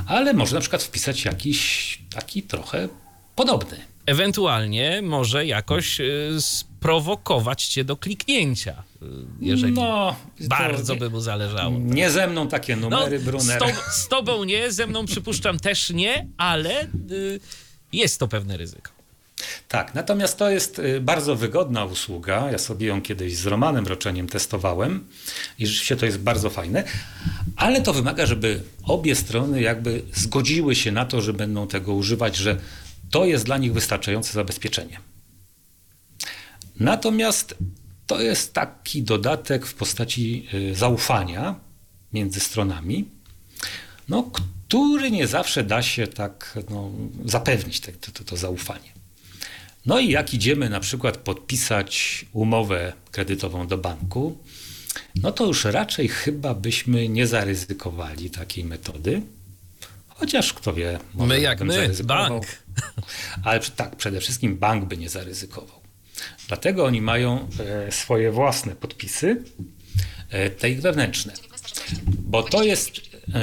ale 0.08 0.34
może 0.34 0.56
na 0.56 0.62
przykład 0.62 0.84
wpisać 0.84 1.26
jakiś 1.26 2.00
taki 2.16 2.44
trochę 2.44 2.90
podobny. 3.36 3.78
Ewentualnie 4.06 5.02
może 5.02 5.46
jakoś 5.46 6.00
y, 6.00 6.38
prowokować 6.80 7.66
cię 7.66 7.84
do 7.84 7.98
kliknięcia, 7.98 8.84
jeżeli 9.42 9.74
No, 9.74 10.16
bardzo 10.42 10.96
by 10.96 11.10
mu 11.10 11.20
zależało. 11.20 11.80
nie 11.80 12.12
ze 12.12 12.28
mną 12.28 12.48
takie 12.48 12.76
No, 12.76 12.90
numery, 12.90 13.20
z, 13.20 13.24
Brunner. 13.24 13.60
tobą, 13.60 13.72
z 13.92 14.08
tobą 14.08 14.44
nie, 14.44 14.72
ze 14.72 14.88
mną 14.88 15.06
przypuszczam 15.06 15.60
też 15.70 15.90
nie, 15.90 16.28
ale 16.38 16.84
y, 17.12 17.40
jest 17.94 18.20
to 18.20 18.28
pewne 18.28 18.58
ryzyko. 18.58 18.92
Tak, 19.68 19.96
natomiast 19.96 20.38
to 20.38 20.50
jest 20.50 20.80
y, 20.80 21.02
bardzo 21.02 21.36
wygodna 21.36 21.86
usługa. 21.86 22.52
Ja 22.52 22.58
sobie 22.58 22.88
ją 22.88 23.02
kiedyś 23.02 23.36
z 23.38 23.46
Romanem 23.46 23.88
Roczeniem 23.88 24.28
testowałem 24.28 25.08
i 25.60 25.68
rzeczywiście 25.68 25.96
to 25.96 26.06
jest 26.06 26.20
bardzo 26.20 26.50
fajne, 26.50 26.84
ale 27.56 27.82
to 27.82 27.94
wymaga, 27.94 28.26
żeby 28.26 28.62
obie 28.84 29.16
strony 29.16 29.62
jakby 29.62 30.02
zgodziły 30.14 30.76
się 30.76 30.92
na 30.92 31.06
to, 31.06 31.22
że 31.22 31.34
będą 31.34 31.68
tego 31.68 31.94
używać, 31.94 32.36
że 32.38 32.58
to 33.12 33.26
jest 33.26 33.46
dla 33.46 33.58
nich 33.58 33.74
wystarczające 33.74 34.34
zabezpieczenie. 34.34 35.00
Natomiast 36.80 37.56
to 38.08 38.22
jest 38.22 38.54
taki 38.54 39.04
dodatek 39.04 39.66
w 39.66 39.74
postaci 39.74 40.48
y, 40.54 40.76
zaufania 40.76 41.56
między 42.14 42.40
stronami, 42.40 43.06
no, 44.10 44.32
który 44.68 45.12
nie 45.12 45.28
zawsze 45.28 45.64
da 45.64 45.82
się 45.82 46.08
tak 46.08 46.60
no, 46.70 46.92
zapewnić 47.26 47.80
te, 47.80 47.92
to, 47.92 48.12
to, 48.12 48.24
to 48.24 48.38
zaufanie. 48.38 49.00
No 49.86 50.00
i 50.00 50.10
jak 50.10 50.34
idziemy 50.34 50.70
na 50.70 50.80
przykład 50.80 51.18
podpisać 51.18 52.26
umowę 52.34 52.94
kredytową 53.12 53.68
do 53.68 53.78
banku, 53.78 54.38
no 55.16 55.32
to 55.32 55.46
już 55.46 55.66
raczej 55.66 56.08
chyba 56.08 56.54
byśmy 56.54 57.10
nie 57.10 57.28
zaryzykowali 57.28 58.30
takiej 58.30 58.66
metody. 58.66 59.22
Chociaż 60.08 60.54
kto 60.54 60.74
wie, 60.74 61.00
może 61.14 61.28
My 61.28 61.42
jak 61.42 61.62
my, 61.62 61.92
bank. 62.04 62.46
Ale 63.44 63.60
tak, 63.60 63.96
przede 63.96 64.20
wszystkim 64.20 64.58
bank 64.58 64.86
by 64.86 64.98
nie 64.98 65.10
zaryzykował. 65.10 65.79
Dlatego 66.48 66.86
oni 66.86 67.02
mają 67.02 67.48
e, 67.60 67.92
swoje 67.92 68.32
własne 68.32 68.76
podpisy, 68.76 69.44
e, 70.30 70.50
te 70.50 70.70
ich 70.70 70.82
wewnętrzne. 70.82 71.34
Bo 72.06 72.44
to 72.44 72.64
jest. 72.64 72.92
E, 73.34 73.42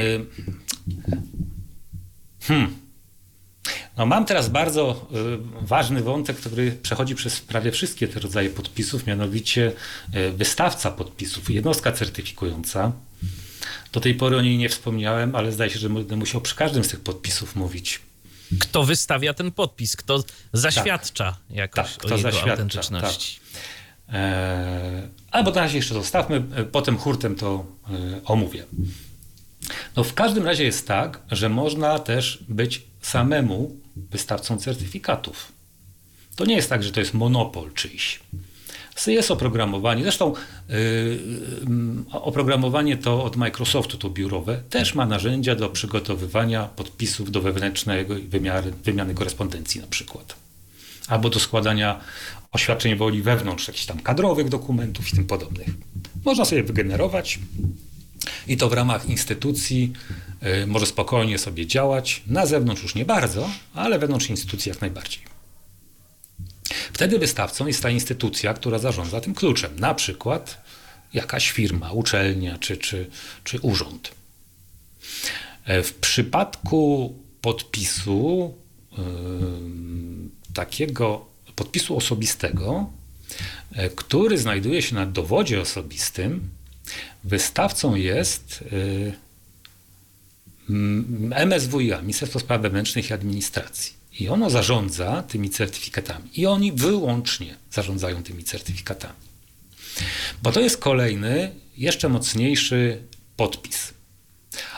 hmm. 2.40 2.76
No 3.96 4.06
mam 4.06 4.24
teraz 4.24 4.48
bardzo 4.48 5.08
ważny 5.60 6.02
wątek, 6.02 6.36
który 6.36 6.72
przechodzi 6.72 7.14
przez 7.14 7.40
prawie 7.40 7.72
wszystkie 7.72 8.08
te 8.08 8.20
rodzaje 8.20 8.50
podpisów, 8.50 9.06
mianowicie 9.06 9.72
wystawca 10.34 10.90
podpisów, 10.90 11.50
jednostka 11.50 11.92
certyfikująca. 11.92 12.92
Do 13.92 14.00
tej 14.00 14.14
pory 14.14 14.36
o 14.36 14.42
niej 14.42 14.58
nie 14.58 14.68
wspomniałem, 14.68 15.34
ale 15.34 15.52
zdaje 15.52 15.70
się, 15.70 15.78
że 15.78 15.90
będę 15.90 16.16
musiał 16.16 16.40
przy 16.40 16.54
każdym 16.54 16.84
z 16.84 16.88
tych 16.88 17.00
podpisów 17.00 17.56
mówić. 17.56 18.00
Kto 18.60 18.84
wystawia 18.84 19.34
ten 19.34 19.52
podpis? 19.52 19.96
Kto 19.96 20.24
zaświadcza 20.52 21.36
jakoś 21.50 21.86
Tak, 21.86 21.96
o 21.96 22.06
kto 22.06 22.16
jego 22.16 22.30
zaświadcza, 22.30 22.50
autentyczności? 22.50 23.40
E, 24.08 25.08
albo 25.30 25.50
na 25.50 25.60
razie 25.60 25.76
jeszcze 25.76 25.94
zostawmy, 25.94 26.42
e, 26.54 26.64
potem 26.64 26.98
hurtem 26.98 27.36
to 27.36 27.66
e, 27.90 28.24
omówię. 28.24 28.64
No 29.96 30.04
w 30.04 30.14
każdym 30.14 30.44
razie 30.46 30.64
jest 30.64 30.88
tak, 30.88 31.22
że 31.30 31.48
można 31.48 31.98
też 31.98 32.44
być 32.48 32.82
samemu 33.00 33.76
wystawcą 33.96 34.58
certyfikatów. 34.58 35.52
To 36.36 36.44
nie 36.44 36.56
jest 36.56 36.68
tak, 36.68 36.82
że 36.82 36.92
to 36.92 37.00
jest 37.00 37.14
monopol 37.14 37.72
czyjś. 37.72 38.20
Jest 39.06 39.30
oprogramowanie, 39.30 40.02
zresztą 40.02 40.32
yy, 40.68 40.76
yy, 42.08 42.20
oprogramowanie 42.20 42.96
to 42.96 43.24
od 43.24 43.36
Microsoftu, 43.36 43.98
to 43.98 44.10
biurowe, 44.10 44.62
też 44.70 44.94
ma 44.94 45.06
narzędzia 45.06 45.54
do 45.54 45.68
przygotowywania 45.68 46.64
podpisów 46.64 47.30
do 47.30 47.40
wewnętrznego 47.40 48.14
wymiary, 48.28 48.72
wymiany 48.84 49.14
korespondencji 49.14 49.80
na 49.80 49.86
przykład. 49.86 50.36
Albo 51.08 51.30
do 51.30 51.40
składania 51.40 52.00
oświadczeń 52.52 52.96
woli 52.96 53.22
wewnątrz 53.22 53.68
jakichś 53.68 53.86
tam 53.86 54.00
kadrowych 54.00 54.48
dokumentów 54.48 55.12
i 55.12 55.16
tym 55.16 55.24
podobnych. 55.24 55.68
Można 56.24 56.44
sobie 56.44 56.62
wygenerować 56.62 57.38
i 58.46 58.56
to 58.56 58.68
w 58.68 58.72
ramach 58.72 59.08
instytucji 59.08 59.92
y, 60.62 60.66
może 60.66 60.86
spokojnie 60.86 61.38
sobie 61.38 61.66
działać. 61.66 62.22
Na 62.26 62.46
zewnątrz 62.46 62.82
już 62.82 62.94
nie 62.94 63.04
bardzo, 63.04 63.50
ale 63.74 63.98
wewnątrz 63.98 64.30
instytucji 64.30 64.68
jak 64.68 64.80
najbardziej. 64.80 65.35
Wtedy 66.92 67.18
wystawcą 67.18 67.66
jest 67.66 67.82
ta 67.82 67.90
instytucja, 67.90 68.54
która 68.54 68.78
zarządza 68.78 69.20
tym 69.20 69.34
kluczem, 69.34 69.80
na 69.80 69.94
przykład 69.94 70.64
jakaś 71.14 71.50
firma, 71.50 71.92
uczelnia 71.92 72.58
czy, 72.58 72.76
czy, 72.76 73.10
czy 73.44 73.60
urząd. 73.60 74.10
E, 75.64 75.82
W 75.82 75.94
przypadku 75.94 77.14
podpisu 77.40 78.54
y, 78.92 78.96
takiego 80.54 81.26
podpisu 81.56 81.96
osobistego, 81.96 82.90
e, 83.72 83.90
który 83.90 84.38
znajduje 84.38 84.82
się 84.82 84.94
na 84.94 85.06
dowodzie 85.06 85.60
osobistym, 85.60 86.48
wystawcą 87.24 87.94
jest 87.94 88.64
y, 88.72 89.12
m- 90.70 91.32
MSWiA, 91.46 92.02
Ministerstwo 92.02 92.40
Spraw 92.40 92.60
Wewnętrznych 92.62 93.10
i 93.10 93.12
Administracji. 93.12 93.95
I 94.20 94.28
ono 94.28 94.50
zarządza 94.50 95.22
tymi 95.22 95.50
certyfikatami. 95.50 96.30
I 96.34 96.46
oni 96.46 96.72
wyłącznie 96.72 97.56
zarządzają 97.70 98.22
tymi 98.22 98.44
certyfikatami. 98.44 99.14
Bo 100.42 100.52
to 100.52 100.60
jest 100.60 100.76
kolejny, 100.78 101.50
jeszcze 101.76 102.08
mocniejszy 102.08 103.02
podpis. 103.36 103.94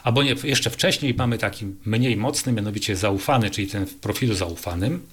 Albo 0.03 0.23
nie, 0.23 0.35
jeszcze 0.45 0.71
wcześniej 0.71 1.15
mamy 1.15 1.39
taki 1.39 1.67
mniej 1.85 2.17
mocny, 2.17 2.53
mianowicie 2.53 2.97
zaufany, 2.97 3.51
czyli 3.51 3.67
ten 3.67 3.87
w 3.87 3.95
profilu 3.95 4.35
zaufanym. 4.35 5.07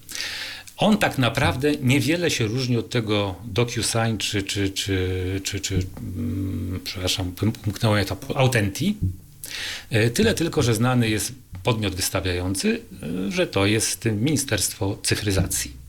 On 0.76 0.98
tak 0.98 1.18
naprawdę 1.18 1.72
niewiele 1.72 2.30
się 2.30 2.46
różni 2.46 2.76
od 2.76 2.90
tego 2.90 3.34
DocuSign 3.44 4.16
czy, 4.18 4.42
czy, 4.42 4.70
czy, 4.70 5.40
czy, 5.44 5.60
czy 5.60 5.74
mm, 5.74 6.80
przepraszam, 6.84 7.32
mnie 7.82 8.04
to 8.04 8.16
Autenti. 8.34 8.96
E, 9.90 10.10
Tyle 10.10 10.34
tylko, 10.34 10.62
że 10.62 10.74
znany 10.74 11.08
jest 11.08 11.32
podmiot 11.62 11.94
wystawiający, 11.94 12.80
e, 13.28 13.32
że 13.32 13.46
to 13.46 13.66
jest 13.66 14.04
Ministerstwo 14.04 14.98
Cyfryzacji. 15.02 15.86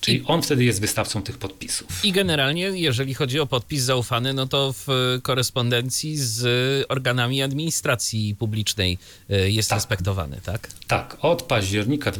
Czyli 0.00 0.22
on 0.26 0.42
wtedy 0.42 0.64
jest 0.64 0.80
wystawcą 0.80 1.22
tych 1.22 1.38
podpisów. 1.38 2.04
I 2.04 2.12
generalnie, 2.12 2.62
jeżeli 2.62 3.14
chodzi 3.14 3.40
o 3.40 3.46
podpis 3.46 3.82
zaufany, 3.82 4.34
no 4.34 4.46
to 4.46 4.74
w 4.86 5.18
korespondencji 5.22 6.16
z 6.18 6.46
organami 6.88 7.42
administracji 7.42 8.34
publicznej 8.38 8.98
e, 9.30 9.50
jest 9.50 9.68
Tak. 9.68 9.76
respektowany, 9.76 10.40
tak? 10.44 10.68
Tak, 10.86 11.16
od 11.20 11.42
października 11.42 12.12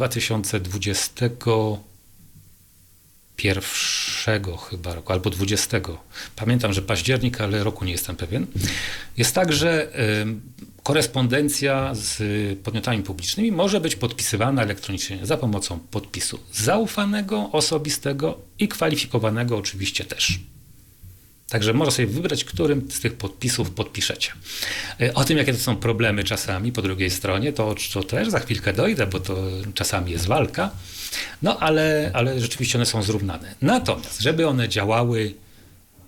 2021 3.37 4.59
chyba 4.71 4.95
roku, 4.95 5.13
albo 5.13 5.31
20. 5.31 5.81
Pamiętam, 6.37 6.73
że 6.73 6.83
październik, 6.83 7.41
ale 7.41 7.65
roku 7.65 7.85
nie 7.85 7.93
jestem 7.93 8.17
pewien. 8.17 8.47
Jest 9.17 9.35
tak, 9.35 9.53
że 9.53 9.93
korespondencja 10.83 11.95
z 11.95 12.19
podmiotami 12.59 13.03
publicznymi 13.03 13.53
może 13.53 13.81
być 13.81 13.97
podpisywana 13.97 14.63
elektronicznie 14.63 15.19
za 15.23 15.37
pomocą 15.37 15.79
podpisu 15.79 16.39
zaufanego, 16.53 17.51
osobistego 17.53 18.39
i 18.59 18.69
kwalifikowanego 18.69 19.57
oczywiście 19.57 20.05
też. 20.05 20.39
Także 21.49 21.73
można 21.73 21.91
sobie 21.91 22.09
wybrać, 22.09 22.45
którym 22.45 22.91
z 22.91 23.01
tych 23.01 23.15
podpisów 23.15 23.71
podpiszecie. 23.71 24.33
E, 25.01 25.15
O 25.15 25.25
tym, 25.25 25.39
jakie 25.39 25.53
to 25.53 25.59
są 25.59 25.77
problemy 25.77 26.25
czasami 26.25 26.73
po 26.73 26.83
drugiej 26.83 27.11
stronie, 27.11 27.53
to, 27.53 27.75
to 27.93 28.03
też 28.03 28.29
za 28.29 28.41
chwilkę 28.41 28.73
dojdę, 28.73 29.07
bo 29.07 29.21
to 29.21 29.37
czasami 29.75 30.13
jest 30.13 30.27
walka. 30.27 30.71
No 31.43 31.59
ale, 31.59 32.11
ale 32.15 32.41
rzeczywiście 32.41 32.79
one 32.79 32.87
są 32.87 33.03
zrównane. 33.03 33.55
Natomiast, 33.63 34.21
żeby 34.21 34.49
one 34.49 34.69
działały 34.69 35.35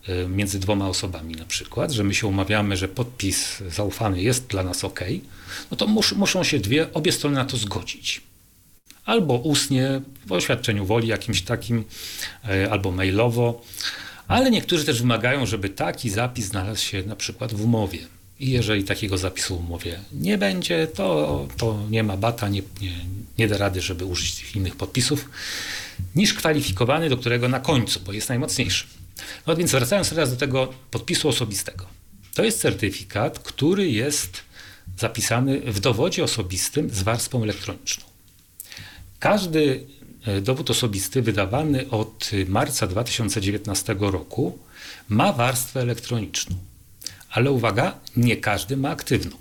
e, 0.08 0.28
między 0.28 0.58
dwoma 0.60 0.88
osobami 0.88 1.34
na 1.34 1.44
przykład, 1.44 1.92
że 1.92 2.04
my 2.04 2.14
się 2.14 2.26
umawiamy, 2.26 2.76
że 2.76 2.88
podpis 2.88 3.62
zaufany 3.68 4.22
jest 4.22 4.46
dla 4.46 4.62
nas 4.62 4.84
ok, 4.84 5.00
no 5.70 5.76
to 5.76 5.86
mus, 5.86 6.12
muszą 6.12 6.44
się 6.44 6.58
dwie, 6.58 6.92
obie 6.92 7.12
strony 7.12 7.36
na 7.36 7.44
to 7.44 7.56
zgodzić 7.56 8.28
albo 9.08 9.34
ustnie 9.34 10.00
w 10.26 10.32
oświadczeniu 10.32 10.86
woli 10.86 11.08
jakimś 11.08 11.42
takim, 11.42 11.84
e, 12.48 12.70
albo 12.70 12.90
mailowo, 12.92 13.62
ale 14.28 14.50
niektórzy 14.50 14.84
też 14.84 15.00
wymagają, 15.00 15.46
żeby 15.46 15.68
taki 15.68 16.10
zapis 16.10 16.44
znalazł 16.46 16.84
się 16.84 17.02
na 17.02 17.16
przykład 17.16 17.54
w 17.54 17.64
umowie. 17.64 17.98
I 18.40 18.50
jeżeli 18.50 18.84
takiego 18.84 19.18
zapisu 19.18 19.56
w 19.56 19.60
umowie 19.60 20.00
nie 20.12 20.38
będzie, 20.38 20.86
to, 20.86 21.48
to 21.56 21.82
nie 21.90 22.02
ma 22.02 22.16
bata, 22.16 22.48
nie, 22.48 22.62
nie, 22.80 22.92
nie 23.38 23.48
da 23.48 23.58
rady, 23.58 23.80
żeby 23.80 24.04
użyć 24.04 24.34
tych 24.34 24.56
innych 24.56 24.76
podpisów, 24.76 25.30
niż 26.14 26.34
kwalifikowany, 26.34 27.08
do 27.08 27.16
którego 27.16 27.48
na 27.48 27.60
końcu, 27.60 28.00
bo 28.00 28.12
jest 28.12 28.28
najmocniejszy. 28.28 28.86
No 29.46 29.56
więc 29.56 29.70
wracając 29.70 30.10
teraz 30.10 30.30
do 30.30 30.36
tego 30.36 30.72
podpisu 30.90 31.28
osobistego. 31.28 31.86
To 32.34 32.44
jest 32.44 32.60
certyfikat, 32.60 33.38
który 33.38 33.90
jest 33.90 34.42
zapisany 34.98 35.60
w 35.60 35.80
dowodzie 35.80 36.24
osobistym 36.24 36.90
z 36.90 37.02
warstwą 37.02 37.42
elektroniczną. 37.42 38.04
Każdy 39.18 39.86
e, 40.26 40.40
dowód 40.40 40.70
osobisty 40.70 41.22
wydawany 41.22 41.90
od 41.90 42.30
marca 42.48 42.86
2019 42.86 43.96
roku 43.98 44.58
ma 45.08 45.32
warstwę 45.32 45.80
elektroniczną. 45.80 46.56
Ale 47.38 47.50
uwaga, 47.50 47.98
nie 48.16 48.36
każdy 48.36 48.76
ma 48.76 48.90
aktywną. 48.90 49.36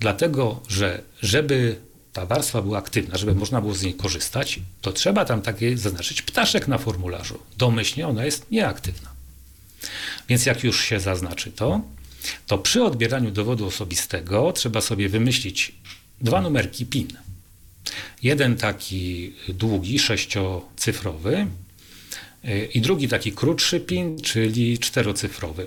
Dlatego, 0.00 0.62
że 0.68 1.02
żeby 1.22 1.76
ta 2.12 2.26
warstwa 2.26 2.62
była 2.62 2.78
aktywna, 2.78 3.18
żeby 3.18 3.34
można 3.34 3.60
było 3.60 3.74
z 3.74 3.82
niej 3.82 3.94
korzystać, 3.94 4.60
to 4.80 4.92
trzeba 4.92 5.24
tam 5.24 5.42
takie 5.42 5.78
zaznaczyć 5.78 6.22
ptaszek 6.22 6.68
na 6.68 6.78
formularzu. 6.78 7.38
Domyślnie 7.56 8.08
ona 8.08 8.24
jest 8.24 8.50
nieaktywna. 8.50 9.10
Więc 10.28 10.46
jak 10.46 10.64
już 10.64 10.84
się 10.84 11.00
zaznaczy 11.00 11.52
to, 11.52 11.80
to 12.46 12.58
przy 12.58 12.84
odbieraniu 12.84 13.30
dowodu 13.30 13.66
osobistego 13.66 14.52
trzeba 14.52 14.80
sobie 14.80 15.08
wymyślić 15.08 15.72
dwa 16.20 16.40
numerki 16.40 16.86
PIN. 16.86 17.08
Jeden 18.22 18.56
taki 18.56 19.32
długi, 19.48 19.98
sześciocyfrowy 19.98 21.46
y, 22.44 22.68
i 22.74 22.80
drugi 22.80 23.08
taki 23.08 23.32
krótszy 23.32 23.80
PIN, 23.80 24.20
czyli 24.20 24.78
czterocyfrowy. 24.78 25.66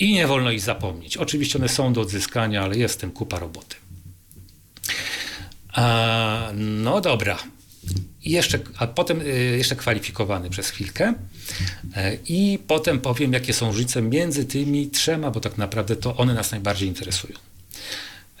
I 0.00 0.12
nie 0.12 0.26
wolno 0.26 0.50
ich 0.50 0.60
zapomnieć. 0.60 1.16
Oczywiście 1.16 1.58
one 1.58 1.68
są 1.68 1.92
do 1.92 2.00
odzyskania, 2.00 2.62
ale 2.62 2.76
jest 2.76 3.06
kupa 3.14 3.38
roboty. 3.38 3.76
A, 5.72 6.50
no 6.54 7.00
dobra. 7.00 7.38
Jeszcze, 8.24 8.58
a 8.78 8.86
potem 8.86 9.20
y, 9.20 9.56
jeszcze 9.58 9.76
kwalifikowany 9.76 10.50
przez 10.50 10.70
chwilkę. 10.70 11.14
E, 11.96 12.16
I 12.28 12.58
potem 12.66 13.00
powiem, 13.00 13.32
jakie 13.32 13.52
są 13.52 13.66
różnice 13.66 14.02
między 14.02 14.44
tymi 14.44 14.90
trzema, 14.90 15.30
bo 15.30 15.40
tak 15.40 15.58
naprawdę 15.58 15.96
to 15.96 16.16
one 16.16 16.34
nas 16.34 16.50
najbardziej 16.50 16.88
interesują. 16.88 17.34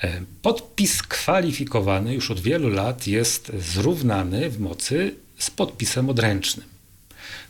E, 0.02 0.20
podpis 0.42 1.02
kwalifikowany 1.02 2.14
już 2.14 2.30
od 2.30 2.40
wielu 2.40 2.68
lat 2.68 3.06
jest 3.06 3.52
zrównany 3.58 4.50
w 4.50 4.60
mocy 4.60 5.14
z 5.38 5.50
podpisem 5.50 6.10
odręcznym. 6.10 6.69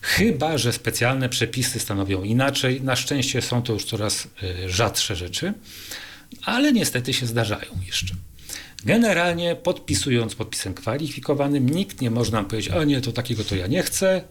Chyba, 0.01 0.59
że 0.59 0.73
specjalne 0.73 1.29
przepisy 1.29 1.81
stanowią 1.81 2.23
inaczej. 2.23 2.83
Na 2.83 2.97
szczęście 2.97 3.43
są 3.43 3.63
to 3.63 3.73
już 3.73 3.85
coraz 3.85 4.29
e, 4.43 4.69
rzadsze 4.69 5.17
rzeczy, 5.17 5.53
ale 6.43 6.73
niestety 6.73 7.15
się 7.15 7.27
zdarzają 7.27 7.71
jeszcze. 7.87 8.15
Generalnie 8.85 9.57
podpisując 9.57 10.35
podpisem 10.35 10.75
kwalifikowanym, 10.75 11.71
nikt 11.71 12.01
nie 12.01 12.11
może 12.11 12.33
nam 12.33 12.45
powiedzieć, 12.45 12.73
a 12.73 12.85
nie, 12.85 13.01
to 13.01 13.13
takiego 13.13 13.45
to 13.45 13.57
ja 13.57 13.67
nie 13.67 13.83
chcę. 13.83 14.25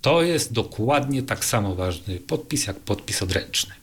To 0.00 0.22
jest 0.22 0.52
dokładnie 0.52 1.22
tak 1.22 1.44
samo 1.44 1.74
ważny 1.74 2.20
podpis 2.20 2.66
jak 2.66 2.80
podpis 2.80 3.22
odręczny. 3.22 3.74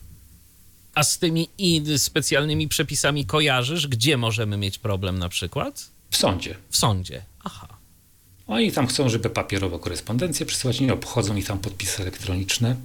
A 0.96 1.04
z 1.04 1.20
tymi 1.20 1.50
specjalnymi 1.98 2.68
przepisami 2.68 3.26
kojarzysz, 3.26 3.88
gdzie 3.88 4.18
możemy 4.18 4.58
mieć 4.58 4.78
problem 4.78 5.20
na 5.20 5.30
przykład? 5.30 5.92
W 6.12 6.18
sądzie. 6.18 6.56
W 6.70 6.78
sądzie. 6.78 7.22
Oni 8.48 8.72
tam 8.72 8.88
chcą, 8.88 9.10
żeby 9.10 9.30
papierowo 9.30 9.80
korespondencję 9.80 10.46
przesyłać, 10.46 10.80
nie 10.80 10.94
obchodzą 10.94 11.36
ich 11.36 11.48
tam 11.48 11.60
podpisy 11.60 12.02
elektroniczne. 12.02 12.76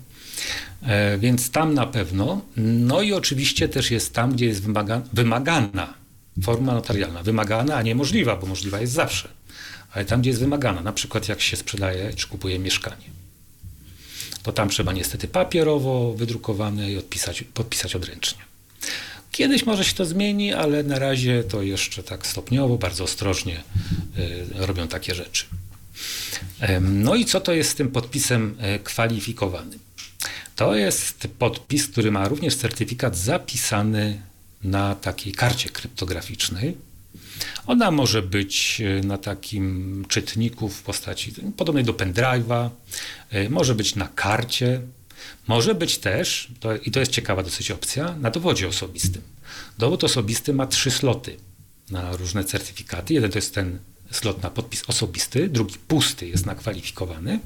E, 0.83 1.19
więc 1.19 1.51
tam 1.51 1.75
na 1.75 1.87
pewno. 1.87 2.41
No 2.57 3.03
i 3.03 3.13
oczywiście 3.13 3.69
też 3.69 3.91
jest 3.91 4.15
tam, 4.15 4.33
gdzie 4.33 4.47
jest 4.47 4.63
wymaga, 4.63 5.03
wymagana 5.13 5.95
forma 6.43 6.75
notarialna. 6.75 7.23
Wymagana, 7.23 7.77
a 7.77 7.83
nie 7.83 7.95
możliwa, 7.95 8.37
bo 8.37 8.47
możliwa 8.47 8.81
jest 8.81 8.93
zawsze. 8.93 9.29
Ale 9.93 10.05
tam, 10.05 10.21
gdzie 10.21 10.31
jest 10.31 10.41
wymagana, 10.41 10.81
na 10.81 10.93
przykład 10.93 11.29
jak 11.29 11.41
się 11.41 11.57
sprzedaje 11.57 12.15
czy 12.15 12.29
kupuje 12.29 12.59
mieszkanie. 12.59 13.11
To 14.43 14.53
tam 14.53 14.69
trzeba 14.69 14.93
niestety 14.93 15.29
papierowo 15.29 16.15
wydrukowane 16.15 16.93
i 16.93 16.99
odpisać, 16.99 17.45
podpisać 17.55 17.97
odręcznie. 17.97 18.50
Kiedyś 19.41 19.67
może 19.67 19.85
się 19.85 19.95
to 19.95 20.05
zmieni, 20.05 20.53
ale 20.53 20.83
na 20.83 20.99
razie 20.99 21.45
to 21.45 21.63
jeszcze 21.63 22.03
tak 22.03 22.27
stopniowo, 22.27 22.79
bardzo 22.79 23.05
ostrożnie 23.05 23.63
y, 24.19 24.67
robią 24.67 24.89
takie 24.89 25.15
rzeczy. 25.15 25.45
No 26.81 27.15
i 27.15 27.25
co 27.25 27.41
to 27.41 27.53
jest 27.53 27.71
z 27.71 27.75
tym 27.75 27.91
podpisem 27.91 28.57
e, 28.59 28.79
kwalifikowanym? 28.79 29.79
To 30.57 30.75
jest 30.75 31.29
podpis, 31.39 31.89
który 31.89 32.11
ma 32.11 32.29
również 32.29 32.57
certyfikat 32.57 33.17
zapisany 33.17 34.21
na 34.63 34.95
takiej 34.95 35.33
karcie 35.33 35.69
kryptograficznej. 35.69 36.77
Ona 37.67 37.91
może 37.91 38.23
być 38.23 38.81
e, 38.81 39.07
na 39.07 39.19
takim 39.19 40.05
czytniku 40.09 40.69
w 40.69 40.83
postaci 40.83 41.33
podobnej 41.57 41.85
do 41.85 41.93
pendrive'a, 41.93 42.71
e, 43.31 43.49
może 43.49 43.75
być 43.75 43.95
na 43.95 44.09
karcie, 44.09 44.81
może 45.49 45.75
być 45.75 45.99
też, 45.99 46.49
to, 46.61 46.77
i 46.77 46.91
to 46.91 47.01
jest 47.01 47.13
ciekawa 47.13 47.43
dosyć 47.43 47.71
opcja, 47.71 48.17
na 48.21 48.31
dowodzie 48.31 48.69
osobistym. 48.69 49.23
Dowód 49.79 50.05
osobisty 50.05 50.53
ma 50.53 50.67
trzy 50.67 50.91
sloty 50.91 51.37
na 51.91 52.17
różne 52.17 52.45
certyfikaty. 52.45 53.15
Jeden 53.15 53.31
to 53.31 53.39
jest 53.39 53.55
ten 53.55 53.79
slot 54.11 54.43
na 54.43 54.51
podpis 54.51 54.83
osobisty, 54.87 55.49
drugi 55.49 55.75
pusty 55.89 56.29
jest 56.29 56.47
na 56.47 56.55
kwalifikowany. 56.55 57.41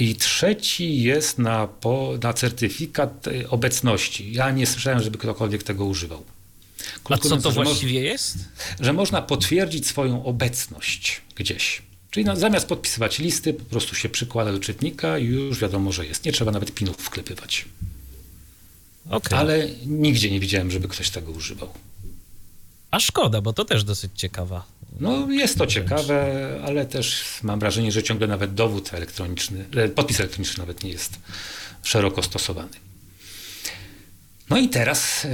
I 0.00 0.14
trzeci 0.16 1.02
jest 1.02 1.38
na, 1.38 1.66
po, 1.66 2.18
na 2.22 2.32
certyfikat 2.32 3.28
e, 3.28 3.50
obecności. 3.50 4.32
Ja 4.32 4.50
nie 4.50 4.66
słyszałem, 4.66 5.02
żeby 5.02 5.18
ktokolwiek 5.18 5.62
tego 5.62 5.84
używał. 5.84 6.24
Krótko 7.04 7.28
A 7.28 7.30
co 7.30 7.36
to 7.36 7.50
właściwie 7.50 8.00
jest? 8.00 8.36
Że 8.80 8.92
można 8.92 9.22
potwierdzić 9.22 9.86
swoją 9.86 10.24
obecność 10.24 11.22
gdzieś. 11.34 11.82
Czyli 12.18 12.26
no, 12.26 12.36
zamiast 12.36 12.66
podpisywać 12.66 13.18
listy, 13.18 13.54
po 13.54 13.64
prostu 13.64 13.94
się 13.94 14.08
przykłada 14.08 14.52
do 14.52 14.58
czytnika 14.58 15.18
i 15.18 15.24
już 15.24 15.58
wiadomo, 15.58 15.92
że 15.92 16.06
jest. 16.06 16.24
Nie 16.24 16.32
trzeba 16.32 16.50
nawet 16.52 16.74
pinów 16.74 16.96
wklepywać. 16.96 17.64
Okay. 19.10 19.38
Ale 19.38 19.68
nigdzie 19.86 20.30
nie 20.30 20.40
widziałem, 20.40 20.70
żeby 20.70 20.88
ktoś 20.88 21.10
tego 21.10 21.32
używał. 21.32 21.68
A 22.90 23.00
szkoda, 23.00 23.40
bo 23.40 23.52
to 23.52 23.64
też 23.64 23.84
dosyć 23.84 24.10
ciekawa. 24.14 24.64
No 25.00 25.30
jest 25.30 25.58
to 25.58 25.66
ciekawe, 25.66 26.60
ale 26.64 26.86
też 26.86 27.24
mam 27.42 27.60
wrażenie, 27.60 27.92
że 27.92 28.02
ciągle 28.02 28.26
nawet 28.26 28.54
dowód 28.54 28.94
elektroniczny, 28.94 29.64
e, 29.76 29.88
podpis 29.88 30.20
elektroniczny 30.20 30.58
nawet 30.58 30.84
nie 30.84 30.90
jest 30.90 31.18
szeroko 31.82 32.22
stosowany. 32.22 32.76
No 34.50 34.58
i 34.58 34.68
teraz 34.68 35.24
yy, 35.24 35.30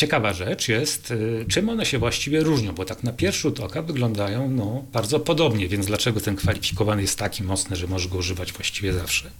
ciekawa 0.00 0.32
rzecz 0.32 0.68
jest, 0.68 1.10
yy, 1.10 1.44
czym 1.48 1.68
one 1.68 1.86
się 1.86 1.98
właściwie 1.98 2.40
różnią, 2.40 2.72
bo 2.72 2.84
tak 2.84 3.02
na 3.02 3.12
pierwszy 3.12 3.40
rzut 3.40 3.60
oka 3.60 3.82
wyglądają 3.82 4.50
no, 4.50 4.84
bardzo 4.92 5.20
podobnie, 5.20 5.68
więc 5.68 5.86
dlaczego 5.86 6.20
ten 6.20 6.36
kwalifikowany 6.36 7.02
jest 7.02 7.18
taki 7.18 7.42
mocny, 7.42 7.76
że 7.76 7.86
możesz 7.86 8.08
go 8.08 8.18
używać 8.18 8.52
właściwie 8.52 8.92
zawsze? 8.92 9.30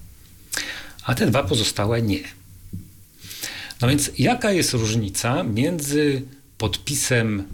A 1.04 1.14
te 1.14 1.26
dwa 1.26 1.42
pozostałe 1.42 2.02
nie. 2.02 2.22
No 3.80 3.88
więc 3.88 4.10
jaka 4.18 4.52
jest 4.52 4.72
różnica 4.72 5.42
między 5.42 6.22
podpisem 6.58 7.44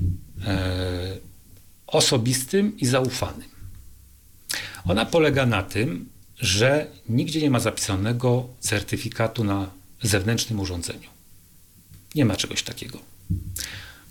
e, 0.47 1.17
osobistym 1.87 2.79
i 2.79 2.87
zaufanym? 2.87 3.49
Ona 4.85 5.07
polega 5.07 5.47
na 5.47 5.63
tym, 5.63 6.09
że 6.39 6.87
nigdzie 7.09 7.41
nie 7.41 7.51
ma 7.51 7.61
zapisanego 7.61 8.49
certyfikatu 8.61 9.45
na 9.45 9.71
zewnętrznym 10.03 10.61
urządzeniu. 10.61 11.16
Nie 12.17 12.25
ma 12.25 12.37
czegoś 12.37 12.63
takiego. 12.63 12.99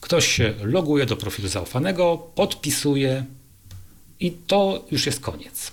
Ktoś 0.01 0.27
się 0.27 0.53
loguje 0.63 1.05
do 1.05 1.15
profilu 1.15 1.47
zaufanego, 1.47 2.17
podpisuje 2.35 3.25
i 4.19 4.31
to 4.31 4.85
już 4.91 5.05
jest 5.05 5.19
koniec. 5.19 5.71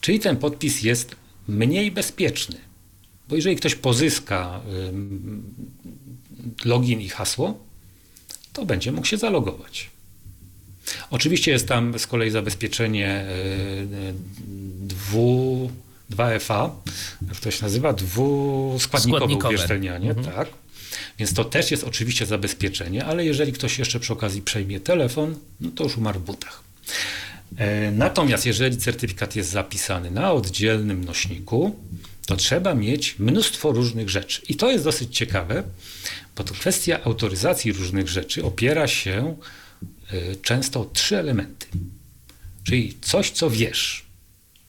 Czyli 0.00 0.20
ten 0.20 0.36
podpis 0.36 0.82
jest 0.82 1.16
mniej 1.48 1.90
bezpieczny. 1.90 2.56
Bo 3.28 3.36
jeżeli 3.36 3.56
ktoś 3.56 3.74
pozyska 3.74 4.60
login 6.64 7.00
i 7.00 7.08
hasło, 7.08 7.58
to 8.52 8.66
będzie 8.66 8.92
mógł 8.92 9.06
się 9.06 9.16
zalogować. 9.16 9.90
Oczywiście 11.10 11.50
jest 11.50 11.68
tam 11.68 11.98
z 11.98 12.06
kolei 12.06 12.30
zabezpieczenie 12.30 13.26
dwu, 14.80 15.70
2FA, 16.10 16.70
jak 17.28 17.40
to 17.40 17.50
się 17.50 17.62
nazywa, 17.62 17.92
dwuskładnikowe 17.92 19.48
uwierzytelnianie, 19.48 20.10
mhm. 20.10 20.36
tak. 20.36 20.48
Więc 21.18 21.34
to 21.34 21.44
też 21.44 21.70
jest 21.70 21.84
oczywiście 21.84 22.26
zabezpieczenie, 22.26 23.04
ale 23.04 23.24
jeżeli 23.24 23.52
ktoś 23.52 23.78
jeszcze 23.78 24.00
przy 24.00 24.12
okazji 24.12 24.42
przejmie 24.42 24.80
telefon, 24.80 25.36
no 25.60 25.70
to 25.70 25.84
już 25.84 25.96
umarł 25.96 26.20
w 26.20 26.24
butach. 26.24 26.62
E, 27.56 27.90
natomiast 27.90 28.46
jeżeli 28.46 28.76
certyfikat 28.76 29.36
jest 29.36 29.50
zapisany 29.50 30.10
na 30.10 30.32
oddzielnym 30.32 31.04
nośniku, 31.04 31.76
to 32.26 32.36
trzeba 32.36 32.74
mieć 32.74 33.18
mnóstwo 33.18 33.72
różnych 33.72 34.10
rzeczy. 34.10 34.42
I 34.48 34.56
to 34.56 34.70
jest 34.70 34.84
dosyć 34.84 35.16
ciekawe, 35.16 35.62
bo 36.36 36.44
to 36.44 36.54
kwestia 36.54 37.04
autoryzacji 37.04 37.72
różnych 37.72 38.08
rzeczy 38.08 38.44
opiera 38.44 38.86
się 38.86 39.36
e, 40.10 40.36
często 40.36 40.80
o 40.80 40.84
trzy 40.84 41.18
elementy. 41.18 41.66
Czyli 42.64 42.96
coś, 43.00 43.30
co 43.30 43.50
wiesz. 43.50 44.06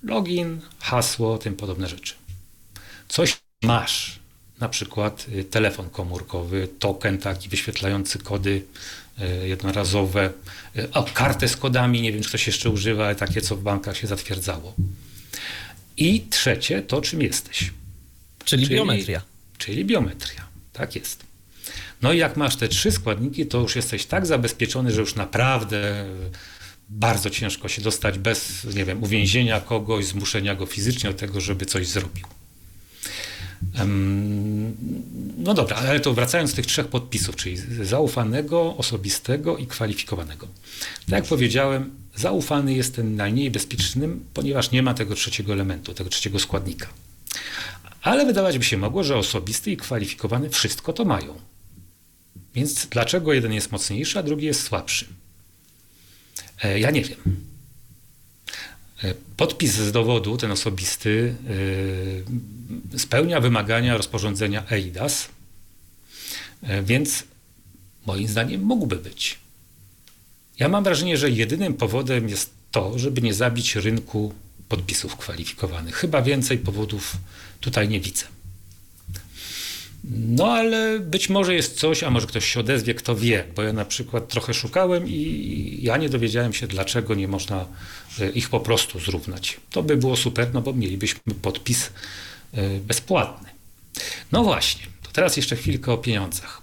Login, 0.03 0.61
hasło, 0.79 1.37
tym 1.37 1.55
podobne 1.55 1.87
rzeczy. 1.87 2.13
Coś 3.09 3.37
masz, 3.63 4.19
na 4.61 4.69
przykład 4.69 5.25
e, 5.39 5.43
telefon 5.43 5.89
komórkowy, 5.89 6.67
token 6.79 7.17
taki 7.17 7.49
wyświetlający 7.49 8.19
kody 8.19 8.61
E, 9.21 9.47
jednorazowe, 9.47 10.33
e, 10.77 10.91
o, 10.91 11.03
kartę 11.03 11.47
z 11.47 11.57
kodami, 11.57 12.01
nie 12.01 12.13
wiem, 12.13 12.21
czy 12.21 12.29
ktoś 12.29 12.47
jeszcze 12.47 12.69
używa, 12.69 13.05
ale 13.05 13.15
takie, 13.15 13.41
co 13.41 13.55
w 13.55 13.61
bankach 13.61 13.97
się 13.97 14.07
zatwierdzało. 14.07 14.73
I 15.97 16.21
trzecie, 16.29 16.81
to 16.81 17.01
czym 17.01 17.21
jesteś. 17.21 17.57
Czyli, 18.45 18.63
czyli 18.63 18.75
biometria. 18.75 19.21
Czyli 19.57 19.85
biometria, 19.85 20.47
tak 20.73 20.95
jest. 20.95 21.23
No 22.01 22.13
i 22.13 22.17
jak 22.17 22.37
masz 22.37 22.55
te 22.55 22.67
trzy 22.67 22.91
składniki, 22.91 23.45
to 23.45 23.59
już 23.59 23.75
jesteś 23.75 24.05
tak 24.05 24.25
zabezpieczony, 24.25 24.91
że 24.91 25.01
już 25.01 25.15
naprawdę 25.15 26.05
bardzo 26.89 27.29
ciężko 27.29 27.67
się 27.67 27.81
dostać 27.81 28.19
bez, 28.19 28.63
nie 28.75 28.85
wiem, 28.85 29.03
uwięzienia 29.03 29.61
kogoś, 29.61 30.05
zmuszenia 30.05 30.55
go 30.55 30.65
fizycznie 30.65 31.09
do 31.09 31.17
tego, 31.17 31.41
żeby 31.41 31.65
coś 31.65 31.87
zrobił. 31.87 32.25
No 35.37 35.53
dobra, 35.53 35.77
ale 35.77 35.99
to 35.99 36.13
wracając 36.13 36.51
do 36.51 36.55
tych 36.55 36.65
trzech 36.65 36.87
podpisów, 36.87 37.35
czyli 37.35 37.57
zaufanego, 37.81 38.77
osobistego 38.77 39.57
i 39.57 39.67
kwalifikowanego. 39.67 40.47
Tak 41.05 41.11
jak 41.19 41.25
powiedziałem, 41.25 41.91
zaufany 42.15 42.73
jest 42.73 42.95
ten 42.95 43.15
najmniej 43.15 43.51
bezpiecznym, 43.51 44.25
ponieważ 44.33 44.71
nie 44.71 44.83
ma 44.83 44.93
tego 44.93 45.15
trzeciego 45.15 45.53
elementu, 45.53 45.93
tego 45.93 46.09
trzeciego 46.09 46.39
składnika. 46.39 46.87
Ale 48.01 48.25
wydawać 48.25 48.57
by 48.57 48.63
się 48.63 48.77
mogło, 48.77 49.03
że 49.03 49.17
osobisty 49.17 49.71
i 49.71 49.77
kwalifikowany 49.77 50.49
wszystko 50.49 50.93
to 50.93 51.05
mają. 51.05 51.35
Więc 52.55 52.85
dlaczego 52.85 53.33
jeden 53.33 53.53
jest 53.53 53.71
mocniejszy, 53.71 54.19
a 54.19 54.23
drugi 54.23 54.45
jest 54.45 54.63
słabszy? 54.63 55.05
E, 56.63 56.79
ja 56.79 56.91
nie 56.91 57.03
wiem. 57.03 57.50
E, 59.03 59.13
podpis 59.37 59.71
z 59.71 59.91
dowodu, 59.91 60.37
ten 60.37 60.51
osobisty, 60.51 61.35
e, 62.93 62.99
spełnia 62.99 63.41
wymagania 63.41 63.97
rozporządzenia 63.97 64.63
EIDAS, 64.71 65.29
więc 66.83 67.23
moim 68.05 68.27
zdaniem 68.27 68.61
mógłby 68.61 68.95
być. 68.95 69.39
Ja 70.59 70.69
mam 70.69 70.83
wrażenie, 70.83 71.17
że 71.17 71.29
jedynym 71.29 71.73
powodem 71.73 72.29
jest 72.29 72.49
to, 72.71 72.99
żeby 72.99 73.21
nie 73.21 73.33
zabić 73.33 73.75
rynku 73.75 74.33
podpisów 74.69 75.15
kwalifikowanych. 75.15 75.95
Chyba 75.95 76.21
więcej 76.21 76.57
powodów 76.57 77.17
tutaj 77.59 77.89
nie 77.89 77.99
widzę. 77.99 78.25
No 80.03 80.53
ale 80.53 80.99
być 80.99 81.29
może 81.29 81.55
jest 81.55 81.79
coś, 81.79 82.03
a 82.03 82.09
może 82.09 82.27
ktoś 82.27 82.45
się 82.45 82.59
odezwie, 82.59 82.93
kto 82.93 83.15
wie, 83.15 83.43
bo 83.55 83.61
ja 83.61 83.73
na 83.73 83.85
przykład 83.85 84.27
trochę 84.27 84.53
szukałem 84.53 85.07
i 85.07 85.79
ja 85.81 85.97
nie 85.97 86.09
dowiedziałem 86.09 86.53
się, 86.53 86.67
dlaczego 86.67 87.15
nie 87.15 87.27
można 87.27 87.65
e, 88.19 88.29
ich 88.29 88.49
po 88.49 88.59
prostu 88.59 88.99
zrównać. 88.99 89.59
To 89.69 89.83
by 89.83 89.97
było 89.97 90.15
super, 90.15 90.53
no 90.53 90.61
bo 90.61 90.73
mielibyśmy 90.73 91.21
podpis 91.41 91.91
e, 92.53 92.79
bezpłatny. 92.79 93.49
No 94.31 94.43
właśnie, 94.43 94.85
to 95.03 95.11
teraz 95.11 95.37
jeszcze 95.37 95.55
chwilkę 95.55 95.93
o 95.93 95.97
pieniądzach. 95.97 96.61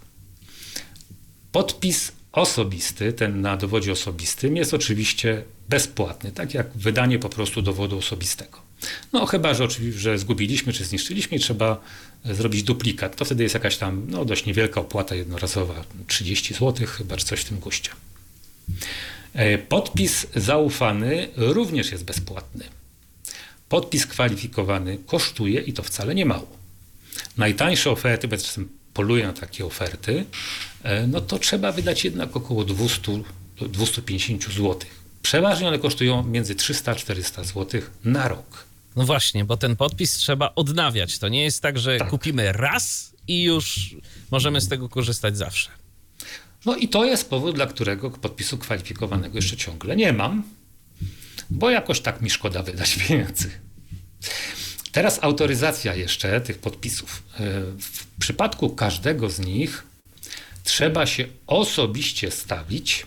Podpis 1.53 2.13
osobisty, 2.33 3.13
ten 3.13 3.41
na 3.41 3.57
dowodzie 3.57 3.93
osobistym, 3.93 4.57
jest 4.57 4.75
oczywiście 4.75 5.43
bezpłatny, 5.69 6.33
tak 6.33 6.55
jak 6.55 6.71
wydanie 6.75 7.19
po 7.19 7.29
prostu 7.29 7.63
dowodu 7.63 7.99
osobistego. 7.99 8.69
No 9.13 9.27
chyba, 9.27 9.55
że 9.55 9.65
oczywiście, 9.65 10.01
że 10.01 10.19
zgubiliśmy 10.19 10.73
czy 10.73 10.85
zniszczyliśmy 10.85 11.37
i 11.37 11.41
trzeba 11.41 11.81
zrobić 12.25 12.63
duplikat. 12.63 13.17
To 13.17 13.25
wtedy 13.25 13.43
jest 13.43 13.55
jakaś 13.55 13.77
tam 13.77 14.07
no, 14.09 14.25
dość 14.25 14.47
niewielka 14.47 14.81
opłata 14.81 15.15
jednorazowa, 15.15 15.85
30 16.07 16.55
zł 16.55 16.87
chyba, 16.87 17.17
czy 17.17 17.25
coś 17.25 17.41
w 17.41 17.45
tym 17.45 17.59
guście. 17.59 17.91
E, 19.35 19.59
podpis 19.59 20.27
zaufany 20.37 21.29
również 21.37 21.93
jest 21.93 22.05
bezpłatny. 22.05 22.65
Podpis 23.69 24.07
kwalifikowany 24.07 24.99
kosztuje 25.07 25.61
i 25.61 25.73
to 25.73 25.83
wcale 25.83 26.15
nie 26.15 26.27
mało. 26.27 26.59
Najtańsze 27.37 27.91
oferty, 27.91 28.29
ja 28.31 28.37
czasem 28.37 28.69
poluję 28.95 29.27
na 29.27 29.33
takie 29.33 29.67
oferty, 29.67 30.25
e, 30.83 31.07
no 31.07 31.21
to 31.21 31.39
trzeba 31.39 31.73
wydać 31.73 32.05
jednak 32.05 32.37
około 32.37 32.65
200 32.65 33.23
250 33.67 34.45
zł. 34.45 34.79
Przeważnie 35.23 35.69
one 35.69 35.79
kosztują 35.79 36.25
między 36.25 36.55
300 36.55 36.93
a 36.93 36.95
400 36.95 37.45
zł 37.45 37.81
na 38.05 38.29
rok. 38.29 38.68
No 38.97 39.05
właśnie, 39.05 39.45
bo 39.45 39.57
ten 39.57 39.77
podpis 39.77 40.13
trzeba 40.13 40.55
odnawiać. 40.55 41.19
To 41.19 41.29
nie 41.29 41.45
jest 41.45 41.63
tak, 41.63 41.79
że 41.79 41.99
tak. 41.99 42.09
kupimy 42.11 42.53
raz 42.53 43.15
i 43.29 43.43
już 43.43 43.97
możemy 44.31 44.61
z 44.61 44.69
tego 44.69 44.89
korzystać 44.89 45.37
zawsze. 45.37 45.71
No 46.67 46.77
i 46.77 46.89
to 46.89 47.05
jest 47.05 47.31
powód, 47.31 47.55
dla 47.55 47.67
którego 47.67 48.11
podpisu 48.11 48.59
kwalifikowanego 48.59 49.39
jeszcze 49.39 49.57
ciągle 49.57 49.97
nie 49.97 50.13
mam, 50.13 50.43
bo 51.51 51.71
jakoś 51.71 52.01
tak 52.01 52.21
mi 52.21 52.31
szkoda 52.31 52.63
wydać 52.63 52.95
pieniędzy. 53.09 53.51
Teraz 54.93 55.19
autoryzacja 55.23 55.95
jeszcze 55.95 56.41
tych 56.41 56.59
podpisów. 56.59 57.23
E, 57.35 57.39
w 57.81 58.07
przypadku 58.21 58.71
każdego 58.71 59.31
z 59.31 59.39
nich 59.39 59.85
trzeba 60.65 61.07
się 61.07 61.27
osobiście 61.47 62.31
stawić 62.31 63.07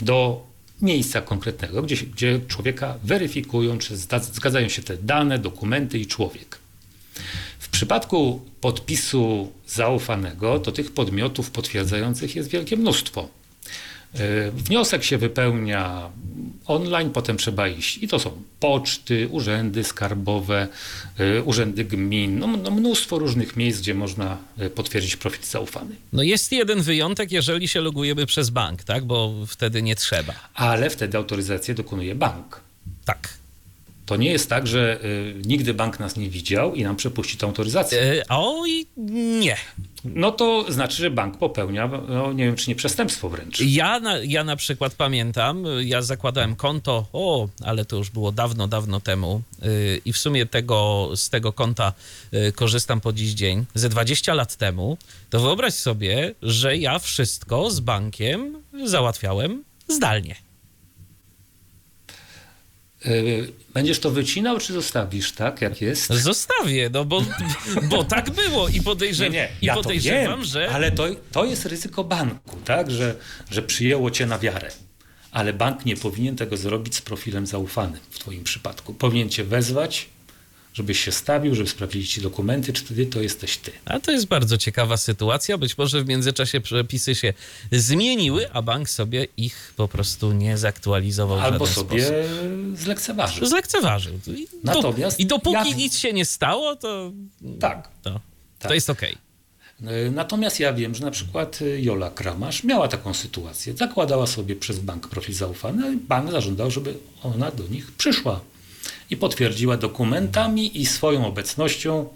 do 0.00 0.47
miejsca 0.82 1.20
konkretnego, 1.20 1.82
gdzie, 1.82 1.96
gdzie 1.96 2.40
człowieka 2.48 2.98
weryfikują, 3.04 3.78
czy 3.78 3.96
zgadzają 4.20 4.68
się 4.68 4.82
te 4.82 4.96
dane, 4.96 5.38
dokumenty 5.38 5.98
i 5.98 6.06
człowiek. 6.06 6.58
W 7.58 7.68
przypadku 7.68 8.40
podpisu 8.60 9.52
zaufanego, 9.66 10.58
to 10.58 10.72
tych 10.72 10.92
podmiotów 10.92 11.50
potwierdzających 11.50 12.36
jest 12.36 12.50
wielkie 12.50 12.76
mnóstwo. 12.76 13.28
E, 14.14 14.50
wniosek 14.50 15.04
się 15.04 15.18
wypełnia 15.18 16.10
online, 16.66 17.10
potem 17.10 17.36
trzeba 17.36 17.68
iść. 17.68 17.98
I 17.98 18.08
to 18.08 18.18
są 18.18 18.30
poczty, 18.60 19.28
urzędy 19.28 19.84
skarbowe, 19.84 20.68
e, 21.18 21.42
urzędy 21.42 21.84
gmin, 21.84 22.38
no, 22.38 22.46
no 22.46 22.70
mnóstwo 22.70 23.18
różnych 23.18 23.56
miejsc, 23.56 23.80
gdzie 23.80 23.94
można 23.94 24.38
e, 24.58 24.70
potwierdzić 24.70 25.16
profil 25.16 25.44
zaufany. 25.44 25.94
No 26.12 26.22
jest 26.22 26.52
jeden 26.52 26.82
wyjątek, 26.82 27.32
jeżeli 27.32 27.68
się 27.68 27.80
logujemy 27.80 28.26
przez 28.26 28.50
bank, 28.50 28.84
tak? 28.84 29.04
Bo 29.04 29.34
wtedy 29.46 29.82
nie 29.82 29.96
trzeba. 29.96 30.34
Ale 30.54 30.90
wtedy 30.90 31.18
autoryzację 31.18 31.74
dokonuje 31.74 32.14
bank. 32.14 32.60
Tak. 33.04 33.37
To 34.08 34.16
nie 34.16 34.30
jest 34.30 34.50
tak, 34.50 34.66
że 34.66 35.04
y, 35.04 35.34
nigdy 35.44 35.74
bank 35.74 36.00
nas 36.00 36.16
nie 36.16 36.30
widział 36.30 36.74
i 36.74 36.82
nam 36.82 36.96
przepuści 36.96 37.36
tę 37.36 37.46
autoryzację. 37.46 38.02
E, 38.02 38.24
oj, 38.28 38.86
nie. 39.40 39.56
No 40.04 40.32
to 40.32 40.72
znaczy, 40.72 40.96
że 40.96 41.10
bank 41.10 41.38
popełnia, 41.38 41.90
no 42.08 42.32
nie 42.32 42.44
wiem 42.44 42.56
czy 42.56 42.70
nie 42.70 42.74
przestępstwo 42.76 43.28
wręcz. 43.28 43.60
Ja 43.60 44.00
na, 44.00 44.18
ja 44.18 44.44
na 44.44 44.56
przykład 44.56 44.94
pamiętam, 44.94 45.64
ja 45.80 46.02
zakładałem 46.02 46.56
konto, 46.56 47.06
o, 47.12 47.48
ale 47.64 47.84
to 47.84 47.96
już 47.96 48.10
było 48.10 48.32
dawno, 48.32 48.68
dawno 48.68 49.00
temu 49.00 49.42
yy, 49.62 50.00
i 50.04 50.12
w 50.12 50.18
sumie 50.18 50.46
tego, 50.46 51.10
z 51.16 51.30
tego 51.30 51.52
konta 51.52 51.92
yy, 52.32 52.52
korzystam 52.52 53.00
po 53.00 53.12
dziś 53.12 53.30
dzień, 53.30 53.64
ze 53.74 53.88
20 53.88 54.34
lat 54.34 54.56
temu, 54.56 54.98
to 55.30 55.40
wyobraź 55.40 55.74
sobie, 55.74 56.34
że 56.42 56.76
ja 56.76 56.98
wszystko 56.98 57.70
z 57.70 57.80
bankiem 57.80 58.62
załatwiałem 58.84 59.64
zdalnie. 59.88 60.47
Y, 63.06 63.52
będziesz 63.74 64.00
to 64.00 64.10
wycinał, 64.10 64.58
czy 64.58 64.72
zostawisz 64.72 65.32
tak, 65.32 65.62
jak 65.62 65.80
jest? 65.80 66.12
Zostawię, 66.12 66.90
no 66.92 67.04
bo, 67.04 67.22
bo 67.90 68.04
tak 68.04 68.30
było 68.30 68.68
i, 68.68 68.80
podejrzewam, 68.80 69.32
nie, 69.32 69.38
nie, 69.38 69.48
ja 69.62 69.72
i 69.72 69.76
podejrzewam, 69.76 70.38
wiem, 70.40 70.44
że... 70.44 70.70
Ale 70.70 70.92
to, 70.92 71.06
to 71.32 71.44
jest 71.44 71.66
ryzyko 71.66 72.04
banku, 72.04 72.56
tak, 72.64 72.90
że, 72.90 73.14
że 73.50 73.62
przyjęło 73.62 74.10
cię 74.10 74.26
na 74.26 74.38
wiarę. 74.38 74.70
Ale 75.30 75.52
bank 75.52 75.84
nie 75.84 75.96
powinien 75.96 76.36
tego 76.36 76.56
zrobić 76.56 76.94
z 76.94 77.02
profilem 77.02 77.46
zaufanym 77.46 78.00
w 78.10 78.18
twoim 78.18 78.44
przypadku. 78.44 78.94
Powinien 78.94 79.28
cię 79.28 79.44
wezwać, 79.44 80.08
żebyś 80.78 81.00
się 81.00 81.12
stawił, 81.12 81.54
żeby 81.54 81.68
sprawdzili 81.68 82.06
ci 82.06 82.20
dokumenty, 82.20 82.72
czy 82.72 82.84
ty 82.84 83.06
to 83.06 83.22
jesteś 83.22 83.56
ty. 83.56 83.72
A 83.84 84.00
to 84.00 84.12
jest 84.12 84.26
bardzo 84.26 84.58
ciekawa 84.58 84.96
sytuacja. 84.96 85.58
Być 85.58 85.78
może 85.78 86.04
w 86.04 86.08
międzyczasie 86.08 86.60
przepisy 86.60 87.14
się 87.14 87.34
zmieniły, 87.72 88.52
a 88.52 88.62
bank 88.62 88.90
sobie 88.90 89.26
ich 89.36 89.72
po 89.76 89.88
prostu 89.88 90.32
nie 90.32 90.58
zaktualizował. 90.58 91.40
Albo 91.40 91.66
sobie 91.66 92.02
sposób. 92.02 92.78
zlekceważył. 92.78 93.46
Zlekceważył. 93.46 94.14
I, 94.26 94.46
Natomiast 94.64 95.20
I 95.20 95.26
dopóki 95.26 95.70
ja... 95.70 95.76
nic 95.76 95.98
się 95.98 96.12
nie 96.12 96.24
stało, 96.24 96.76
to. 96.76 97.12
Tak. 97.60 97.88
To, 98.02 98.20
tak. 98.58 98.68
to 98.68 98.74
jest 98.74 98.90
okej. 98.90 99.12
Okay. 99.82 100.10
Natomiast 100.10 100.60
ja 100.60 100.72
wiem, 100.72 100.94
że 100.94 101.04
na 101.04 101.10
przykład 101.10 101.58
Jola 101.78 102.10
Kramasz 102.10 102.64
miała 102.64 102.88
taką 102.88 103.14
sytuację. 103.14 103.76
Zakładała 103.76 104.26
sobie 104.26 104.56
przez 104.56 104.78
bank 104.78 105.08
profil 105.08 105.34
zaufany, 105.34 105.88
a 105.88 106.08
bank 106.08 106.30
zażądał, 106.30 106.70
żeby 106.70 106.94
ona 107.22 107.50
do 107.50 107.68
nich 107.68 107.92
przyszła 107.92 108.40
i 109.10 109.16
potwierdziła 109.16 109.76
dokumentami 109.76 110.80
i 110.80 110.86
swoją 110.86 111.26
obecnością, 111.26 112.08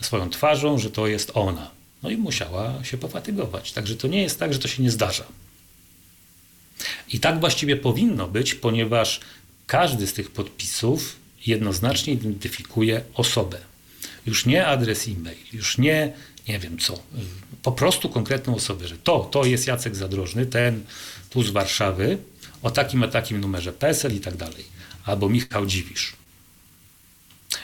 swoją 0.00 0.30
twarzą, 0.30 0.78
że 0.78 0.90
to 0.90 1.06
jest 1.06 1.30
ona. 1.34 1.70
No 2.02 2.10
i 2.10 2.16
musiała 2.16 2.84
się 2.84 2.98
pofatygować. 2.98 3.72
Także 3.72 3.96
to 3.96 4.08
nie 4.08 4.22
jest 4.22 4.38
tak, 4.38 4.52
że 4.52 4.58
to 4.58 4.68
się 4.68 4.82
nie 4.82 4.90
zdarza. 4.90 5.24
I 7.12 7.20
tak 7.20 7.40
właściwie 7.40 7.76
powinno 7.76 8.28
być, 8.28 8.54
ponieważ 8.54 9.20
każdy 9.66 10.06
z 10.06 10.12
tych 10.12 10.30
podpisów 10.30 11.16
jednoznacznie 11.46 12.12
identyfikuje 12.12 13.00
osobę. 13.14 13.58
Już 14.26 14.46
nie 14.46 14.66
adres 14.66 15.08
e-mail, 15.08 15.38
już 15.52 15.78
nie 15.78 16.12
nie 16.48 16.58
wiem 16.58 16.78
co, 16.78 17.02
po 17.62 17.72
prostu 17.72 18.08
konkretną 18.08 18.54
osobę, 18.54 18.88
że 18.88 18.98
to, 18.98 19.20
to 19.20 19.44
jest 19.44 19.66
Jacek 19.66 19.96
Zadrożny, 19.96 20.46
ten 20.46 20.84
tu 21.30 21.42
z 21.42 21.50
Warszawy, 21.50 22.18
o 22.62 22.70
takim 22.70 23.02
a 23.02 23.08
takim 23.08 23.40
numerze 23.40 23.72
PESEL 23.72 24.16
i 24.16 24.20
tak 24.20 24.36
dalej, 24.36 24.64
albo 25.04 25.28
Michał 25.28 25.66
Dziwisz. 25.66 26.17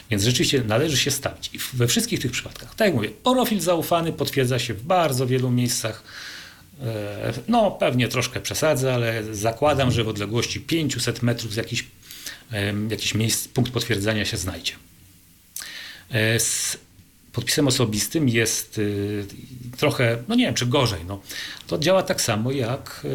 Więc 0.09 0.23
rzeczywiście 0.23 0.63
należy 0.67 0.97
się 0.97 1.11
stawić. 1.11 1.49
I 1.53 1.59
we 1.73 1.87
wszystkich 1.87 2.19
tych 2.19 2.31
przypadkach, 2.31 2.75
tak 2.75 2.87
jak 2.87 2.95
mówię, 2.95 3.09
profil 3.23 3.59
zaufany 3.59 4.13
potwierdza 4.13 4.59
się 4.59 4.73
w 4.73 4.83
bardzo 4.83 5.27
wielu 5.27 5.51
miejscach. 5.51 6.03
E, 6.83 7.33
no, 7.47 7.71
pewnie 7.71 8.07
troszkę 8.07 8.41
przesadzę, 8.41 8.93
ale 8.93 9.35
zakładam, 9.35 9.91
że 9.91 10.03
w 10.03 10.07
odległości 10.07 10.61
500 10.61 11.23
metrów 11.23 11.55
jakiś, 11.55 11.85
jakiś 12.89 13.15
miejsc, 13.15 13.47
punkt 13.47 13.71
potwierdzenia 13.71 14.25
się 14.25 14.37
znajdzie. 14.37 14.73
E, 16.09 16.39
z 16.39 16.77
podpisem 17.35 17.67
osobistym 17.67 18.29
jest 18.29 18.77
y, 18.77 19.25
trochę, 19.77 20.17
no 20.27 20.35
nie 20.35 20.45
wiem, 20.45 20.53
czy 20.53 20.65
gorzej. 20.65 20.99
No. 21.07 21.21
To 21.67 21.77
działa 21.77 22.03
tak 22.03 22.21
samo 22.21 22.51
jak 22.51 23.07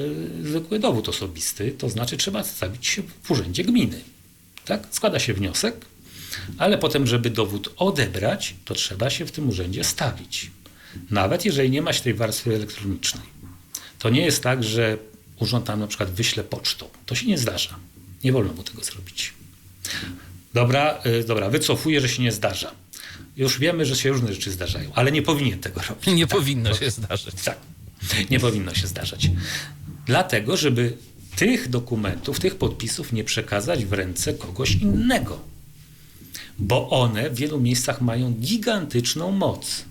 zwykły 0.43 0.79
dowód 0.79 1.09
osobisty, 1.09 1.73
to 1.79 1.89
znaczy 1.89 2.17
trzeba 2.17 2.45
stawić 2.45 2.87
się 2.87 3.03
w 3.23 3.31
urzędzie 3.31 3.65
gminy. 3.65 4.01
Tak? 4.65 4.83
Składa 4.91 5.19
się 5.19 5.35
wniosek, 5.35 5.75
ale 6.59 6.79
potem, 6.79 7.07
żeby 7.07 7.31
dowód 7.31 7.75
odebrać, 7.77 8.55
to 8.65 8.75
trzeba 8.75 9.11
się 9.11 9.27
w 9.27 9.33
tym 9.33 9.49
urzędzie 9.49 9.85
stawić. 9.85 10.51
nawet 11.11 11.45
jeżeli 11.45 11.71
nie 11.71 11.83
ma 11.83 11.93
się 11.93 12.01
tej 12.03 12.15
warstwy 12.15 12.55
elektronicznej. 12.55 13.25
To 13.99 14.11
nie 14.11 14.21
jest 14.25 14.43
tak, 14.43 14.65
że 14.65 14.99
urząd 15.41 15.65
tam 15.65 15.81
na 15.81 15.87
przykład 15.87 16.11
wyśle 16.11 16.45
pocztą. 16.45 16.89
To 17.07 17.15
się 17.15 17.27
nie 17.27 17.39
zdarza. 17.39 17.77
Nie 18.25 18.33
wolno 18.33 18.53
mu 18.53 18.63
tego 18.63 18.85
zrobić. 18.85 19.33
Dobra, 20.55 20.99
y, 21.07 21.25
dobra, 21.25 21.51
wycofuję, 21.51 22.01
że 22.01 22.09
się 22.09 22.23
nie 22.23 22.33
zdarza. 22.33 22.71
Już 23.37 23.59
wiemy, 23.59 23.85
że 23.87 23.97
się 23.97 24.11
różne 24.11 24.33
rzeczy 24.33 24.51
zdarzają, 24.51 24.91
ale 24.95 25.13
nie 25.13 25.23
powinien 25.23 25.59
tego 25.61 25.81
robić. 25.89 26.07
Nie 26.07 26.27
Tak, 26.27 26.39
powinno 26.39 26.75
się 26.75 26.91
zdarzyć. 26.91 27.35
tak, 27.45 27.59
nie 28.31 28.41
powinno 28.41 28.75
się 28.75 28.87
zdarzać. 28.87 29.31
Dlatego, 30.07 30.57
żeby 30.57 30.97
tych 31.37 31.69
dokumentów, 31.69 32.41
tych 32.41 32.55
podpisów 32.55 33.13
nie 33.13 33.25
przekazać 33.25 33.85
w 33.85 33.93
ręce 33.93 34.35
kogoś 34.35 34.71
innego. 34.75 35.41
Bo 36.61 36.91
one 36.91 37.31
w 37.31 37.35
wielu 37.35 37.61
miejscach 37.61 38.01
mają 38.01 38.33
gigantyczną 38.33 39.33
moc. 39.33 39.85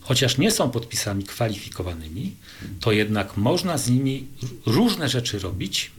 Chociaż 0.00 0.38
nie 0.38 0.50
są 0.50 0.70
podpisami 0.70 1.24
kwalifikowanymi, 1.24 2.34
to 2.80 2.92
jednak 2.92 3.36
można 3.36 3.78
z 3.78 3.90
nimi 3.90 4.26
różne 4.66 5.08
rzeczy 5.08 5.38
robić, 5.38 5.90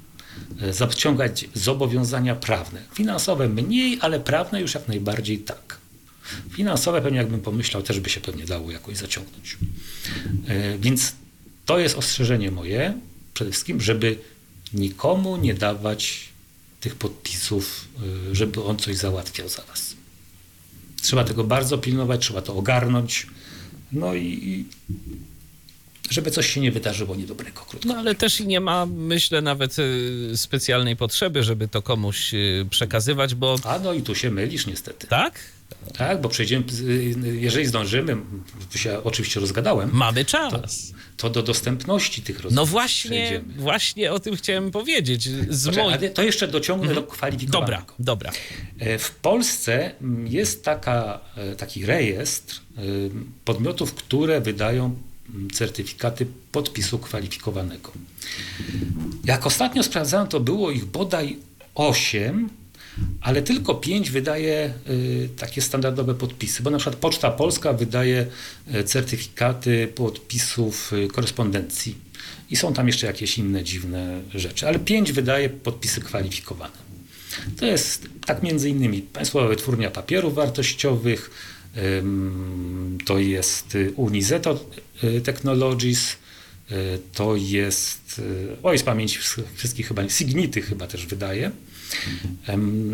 e, 0.62 0.74
zaciągać 0.74 1.46
zobowiązania 1.54 2.36
prawne. 2.36 2.82
Finansowe 2.93 3.50
mniej, 3.50 3.98
ale 4.02 4.20
prawne 4.20 4.62
już 4.62 4.74
jak 4.74 4.88
najbardziej 4.88 5.39
tak. 5.39 5.78
Finansowe 6.52 7.02
pewnie 7.02 7.17
jakbym 7.17 7.41
pomyślał, 7.41 7.84
też 7.84 8.00
by 8.00 8.10
się 8.10 8.22
pewnie 8.22 8.46
dało 8.46 8.72
jakoś 8.72 8.98
zaciągnąć. 8.98 9.58
E, 10.48 10.78
Więc 10.78 11.13
to 11.65 11.80
jest 11.80 11.98
ostrzeżenie 11.98 12.52
moje 12.52 12.93
przede 13.34 13.52
wszystkim, 13.52 13.82
żeby 13.82 14.17
nikomu 14.74 15.38
nie 15.38 15.54
dawać 15.54 16.30
tych 16.80 16.96
podpisów, 16.96 17.88
e, 18.32 18.36
żeby 18.36 18.63
on 18.63 18.78
coś 18.78 18.98
załatwiał 18.98 19.50
za 19.50 19.62
was. 19.62 19.97
Trzeba 21.02 21.24
tego 21.24 21.44
bardzo 21.44 21.78
pilnować, 21.78 22.22
trzeba 22.22 22.42
to 22.42 22.56
ogarnąć. 22.56 23.28
No 23.92 24.16
i 24.16 24.66
żeby 26.10 26.32
coś 26.32 26.50
się 26.54 26.62
nie 26.62 26.72
wydarzyło 26.72 27.16
niedobrego, 27.16 27.62
krótko. 27.62 27.88
No 27.90 27.96
ale 27.98 28.16
też 28.16 28.40
i 28.42 28.48
nie 28.48 28.60
ma, 28.60 28.86
myślę, 28.86 29.42
nawet 29.42 29.80
y, 29.80 30.32
specjalnej 30.36 30.96
potrzeby, 30.96 31.44
żeby 31.44 31.68
to 31.68 31.82
komuś 31.82 32.34
y, 32.34 32.66
przekazywać, 32.70 33.36
bo 33.36 33.56
A 33.64 33.80
no 33.80 33.94
i 33.94 34.02
tu 34.02 34.16
się 34.16 34.32
mylisz 34.32 34.68
niestety. 34.68 35.08
tak? 35.08 35.40
Tak, 35.98 36.22
bo 36.22 36.30
przejdziemy, 36.30 36.64
jeżeli 37.34 37.66
zdążymy, 37.66 38.18
się 38.76 39.04
oczywiście 39.04 39.40
rozgadałem, 39.40 39.90
Mamy 39.94 40.26
czas. 40.26 40.94
to 41.18 41.30
do 41.30 41.44
dostępności 41.44 42.22
tych 42.22 42.36
rozwiązań 42.36 42.56
No 42.56 42.66
właśnie, 42.66 43.10
przejdziemy. 43.26 43.54
właśnie 43.62 44.12
o 44.12 44.20
tym 44.20 44.36
chciałem 44.36 44.72
powiedzieć. 44.72 45.30
Z 45.50 45.66
Poczekaj, 45.66 46.14
to 46.14 46.24
jeszcze 46.24 46.48
dociągnę 46.48 46.88
do 46.88 46.96
Dobra, 46.96 47.12
kwalifikowanego. 47.16 47.94
dobra. 48.00 48.32
E, 48.80 48.98
W 49.00 49.12
Polsce 49.12 49.92
mm, 50.02 50.28
jest 50.28 50.64
taka, 50.64 51.20
e, 51.36 51.56
taki 51.56 51.86
rejestr 51.86 52.56
e, 52.78 52.82
podmiotów, 53.46 53.94
które 53.94 54.42
wydają 54.42 54.96
mm, 55.36 55.50
certyfikaty 55.52 56.28
podpisu 56.52 57.00
kwalifikowanego. 57.00 57.92
Jak 59.26 59.46
ostatnio 59.46 59.84
sprawdzałem, 59.84 60.28
to 60.28 60.40
było 60.40 60.72
ich 60.72 60.86
bodaj 60.86 61.38
8, 61.76 62.50
ale 63.22 63.42
tylko 63.42 63.76
5 63.76 64.12
wydaje 64.12 64.74
y, 64.90 65.30
takie 65.38 65.62
standardowe 65.62 66.16
podpisy, 66.16 66.64
bo 66.64 66.70
na 66.70 66.78
przykład 66.78 66.96
Poczta 66.96 67.32
Polska 67.32 67.74
wydaje 67.74 68.26
e, 68.74 68.84
certyfikaty 68.84 69.88
podpisów 69.96 70.94
y, 70.94 71.08
korespondencji 71.08 71.96
i 72.50 72.56
są 72.56 72.74
tam 72.74 72.88
jeszcze 72.88 73.08
jakieś 73.08 73.38
inne 73.38 73.64
dziwne 73.64 74.22
rzeczy, 74.36 74.68
ale 74.68 74.80
5 74.80 75.12
wydaje 75.12 75.50
podpisy 75.50 76.02
kwalifikowane. 76.02 76.88
To 77.60 77.66
jest 77.66 78.08
tak 78.26 78.44
między 78.44 78.70
innymi 78.70 79.02
Państwowa 79.02 79.48
Wytwórnia 79.48 79.92
Papierów 79.92 80.36
Wartościowych, 80.36 81.32
to 83.06 83.20
jest 83.20 83.76
y, 83.76 83.94
Unizeto 83.96 84.66
y, 85.04 85.22
Technologies, 85.22 86.12
y, 86.72 86.76
to 87.14 87.36
jest, 87.36 88.20
y, 88.20 88.48
oj 88.64 88.78
z 88.78 88.84
pamięci 88.84 89.20
wsz- 89.20 89.44
wszystkich 89.56 89.88
chyba, 89.88 90.10
Signity 90.10 90.62
chyba 90.62 90.88
też 90.88 91.06
wydaje. 91.06 91.52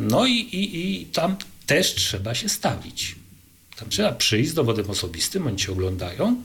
No 0.09 0.25
i, 0.25 0.31
i, 0.31 1.01
i 1.01 1.05
tam 1.05 1.35
też 1.65 1.95
trzeba 1.95 2.35
się 2.35 2.49
stawić. 2.49 3.15
Tam 3.75 3.89
trzeba 3.89 4.11
przyjść 4.11 4.51
z 4.51 4.53
dowodem 4.53 4.89
osobistym, 4.89 5.47
oni 5.47 5.57
cię 5.57 5.71
oglądają 5.71 6.41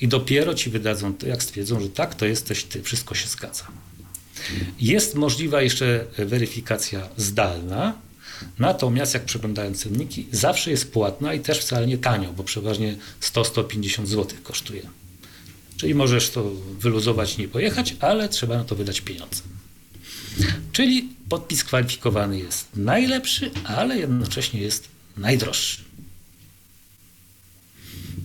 i 0.00 0.08
dopiero 0.08 0.54
ci 0.54 0.70
wydadzą 0.70 1.14
to, 1.14 1.26
jak 1.26 1.42
stwierdzą, 1.42 1.80
że 1.80 1.88
tak, 1.88 2.14
to 2.14 2.26
jesteś 2.26 2.64
ty, 2.64 2.82
wszystko 2.82 3.14
się 3.14 3.28
zgadza. 3.28 3.66
Jest 4.80 5.14
możliwa 5.14 5.62
jeszcze 5.62 6.04
weryfikacja 6.18 7.08
zdalna, 7.16 7.98
natomiast 8.58 9.14
jak 9.14 9.24
przeglądają 9.24 9.74
cenniki, 9.74 10.26
zawsze 10.32 10.70
jest 10.70 10.92
płatna 10.92 11.34
i 11.34 11.40
też 11.40 11.58
wcale 11.58 11.86
nie 11.86 11.98
tanio, 11.98 12.32
bo 12.32 12.44
przeważnie 12.44 12.96
100-150 13.20 14.06
zł 14.06 14.38
kosztuje. 14.42 14.82
Czyli 15.76 15.94
możesz 15.94 16.30
to 16.30 16.50
wyluzować 16.78 17.38
nie 17.38 17.48
pojechać, 17.48 17.96
ale 18.00 18.28
trzeba 18.28 18.56
na 18.56 18.64
to 18.64 18.74
wydać 18.74 19.00
pieniądze. 19.00 19.42
Czyli 20.72 21.08
podpis 21.30 21.64
kwalifikowany 21.64 22.38
jest 22.38 22.68
najlepszy, 22.76 23.50
ale 23.64 23.98
jednocześnie 23.98 24.60
jest 24.60 24.88
najdroższy. 25.16 25.80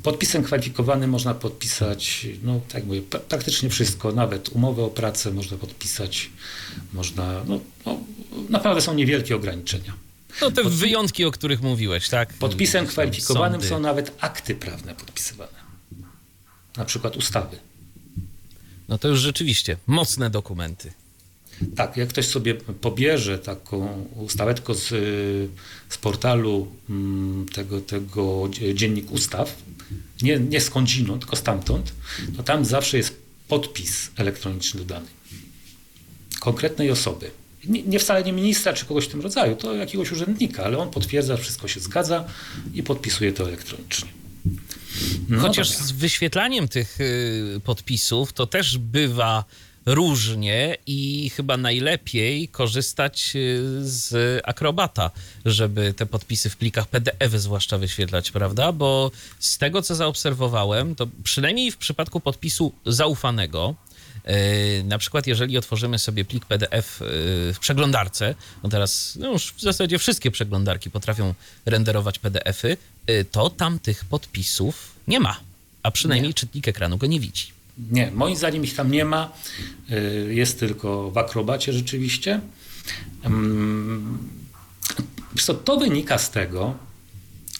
Podpisem 0.03 0.43
kwalifikowanym 0.43 1.09
można 1.09 1.33
podpisać, 1.33 2.27
no 2.43 2.59
tak 2.67 2.73
jak 2.73 2.85
mówię, 2.85 3.01
pra- 3.01 3.19
praktycznie 3.19 3.69
wszystko, 3.69 4.11
nawet 4.11 4.49
umowę 4.49 4.83
o 4.83 4.89
pracę 4.89 5.31
można 5.31 5.57
podpisać, 5.57 6.29
można, 6.93 7.43
no, 7.47 7.59
no 7.85 7.99
naprawdę 8.49 8.81
są 8.81 8.93
niewielkie 8.93 9.35
ograniczenia. 9.35 9.93
No 10.41 10.51
te 10.51 10.63
wyjątki, 10.63 11.25
o 11.25 11.31
których 11.31 11.61
mówiłeś, 11.61 12.09
tak? 12.09 12.33
Podpisem 12.33 12.87
kwalifikowanym 12.87 13.61
sądy. 13.61 13.67
są 13.67 13.79
nawet 13.79 14.11
akty 14.19 14.55
prawne 14.55 14.95
podpisywane, 14.95 15.59
na 16.77 16.85
przykład 16.85 17.17
ustawy. 17.17 17.57
No 18.89 18.97
to 18.97 19.07
już 19.07 19.19
rzeczywiście 19.19 19.77
mocne 19.87 20.29
dokumenty. 20.29 20.93
Tak, 21.75 21.97
jak 21.97 22.09
ktoś 22.09 22.25
sobie 22.27 22.55
pobierze 22.55 23.39
taką 23.39 24.07
ustawę 24.15 24.53
tylko 24.53 24.75
z, 24.75 24.87
z 25.89 25.97
portalu 25.97 26.67
mm, 26.89 27.45
tego, 27.53 27.81
tego 27.81 28.49
dzie- 28.51 28.75
dziennik 28.75 29.11
ustaw, 29.11 29.55
nie, 30.21 30.39
nie 30.39 30.61
skądinąd, 30.61 31.21
tylko 31.21 31.35
stamtąd, 31.35 31.93
to 32.37 32.43
tam 32.43 32.65
zawsze 32.65 32.97
jest 32.97 33.15
podpis 33.47 34.11
elektroniczny 34.15 34.79
dodany. 34.79 35.05
Konkretnej 36.39 36.91
osoby. 36.91 37.31
Nie, 37.65 37.83
nie 37.83 37.99
wcale 37.99 38.23
nie 38.23 38.33
ministra 38.33 38.73
czy 38.73 38.85
kogoś 38.85 39.05
w 39.05 39.07
tym 39.07 39.21
rodzaju, 39.21 39.55
to 39.55 39.75
jakiegoś 39.75 40.11
urzędnika, 40.11 40.63
ale 40.63 40.77
on 40.77 40.89
potwierdza, 40.89 41.37
wszystko 41.37 41.67
się 41.67 41.79
zgadza 41.79 42.25
i 42.73 42.83
podpisuje 42.83 43.33
to 43.33 43.47
elektronicznie. 43.47 44.09
No 45.29 45.39
Chociaż 45.39 45.69
dobra. 45.71 45.85
z 45.85 45.91
wyświetlaniem 45.91 46.67
tych 46.67 47.01
y, 47.01 47.61
podpisów 47.63 48.33
to 48.33 48.47
też 48.47 48.77
bywa 48.77 49.45
różnie 49.85 50.77
i 50.87 51.29
chyba 51.35 51.57
najlepiej 51.57 52.47
korzystać 52.47 53.31
y, 53.35 53.59
z 53.81 54.41
Akrobata, 54.45 55.11
żeby 55.45 55.93
te 55.93 56.05
podpisy 56.05 56.49
w 56.49 56.57
plikach 56.57 56.87
PDF 56.87 57.31
zwłaszcza 57.33 57.77
wyświetlać, 57.77 58.31
prawda? 58.31 58.71
Bo 58.71 59.11
z 59.39 59.57
tego, 59.57 59.81
co 59.81 59.95
zaobserwowałem, 59.95 60.95
to 60.95 61.07
przynajmniej 61.23 61.71
w 61.71 61.77
przypadku 61.77 62.19
podpisu 62.19 62.73
zaufanego, 62.85 63.75
y, 64.29 64.83
na 64.83 64.97
przykład, 64.97 65.27
jeżeli 65.27 65.57
otworzymy 65.57 65.99
sobie 65.99 66.25
plik 66.25 66.45
PDF 66.45 67.01
y, 67.01 67.05
w 67.53 67.57
przeglądarce, 67.59 68.35
no 68.63 68.69
teraz 68.69 69.15
no 69.19 69.31
już 69.31 69.53
w 69.53 69.61
zasadzie 69.61 69.99
wszystkie 69.99 70.31
przeglądarki 70.31 70.91
potrafią 70.91 71.33
renderować 71.65 72.19
PDF-y, 72.19 72.77
to 73.31 73.49
tam 73.49 73.79
tych 73.79 74.05
podpisów 74.05 74.91
nie 75.07 75.19
ma, 75.19 75.39
a 75.83 75.91
przynajmniej 75.91 76.29
Nie. 76.29 76.33
czytnik 76.33 76.67
ekranu 76.67 76.97
go 76.97 77.07
nie 77.07 77.19
widzi. 77.19 77.54
Nie, 77.91 78.11
moim 78.11 78.35
zdaniem 78.35 78.63
ich 78.63 78.75
tam 78.75 78.91
nie 78.91 79.05
ma. 79.05 79.31
Y, 79.91 80.33
Jest 80.33 80.59
tylko 80.59 81.11
w 81.11 81.17
akrobacie 81.17 81.73
rzeczywiście. 81.73 82.41
To 85.65 85.77
wynika 85.77 86.17
z 86.17 86.31
tego, 86.31 86.75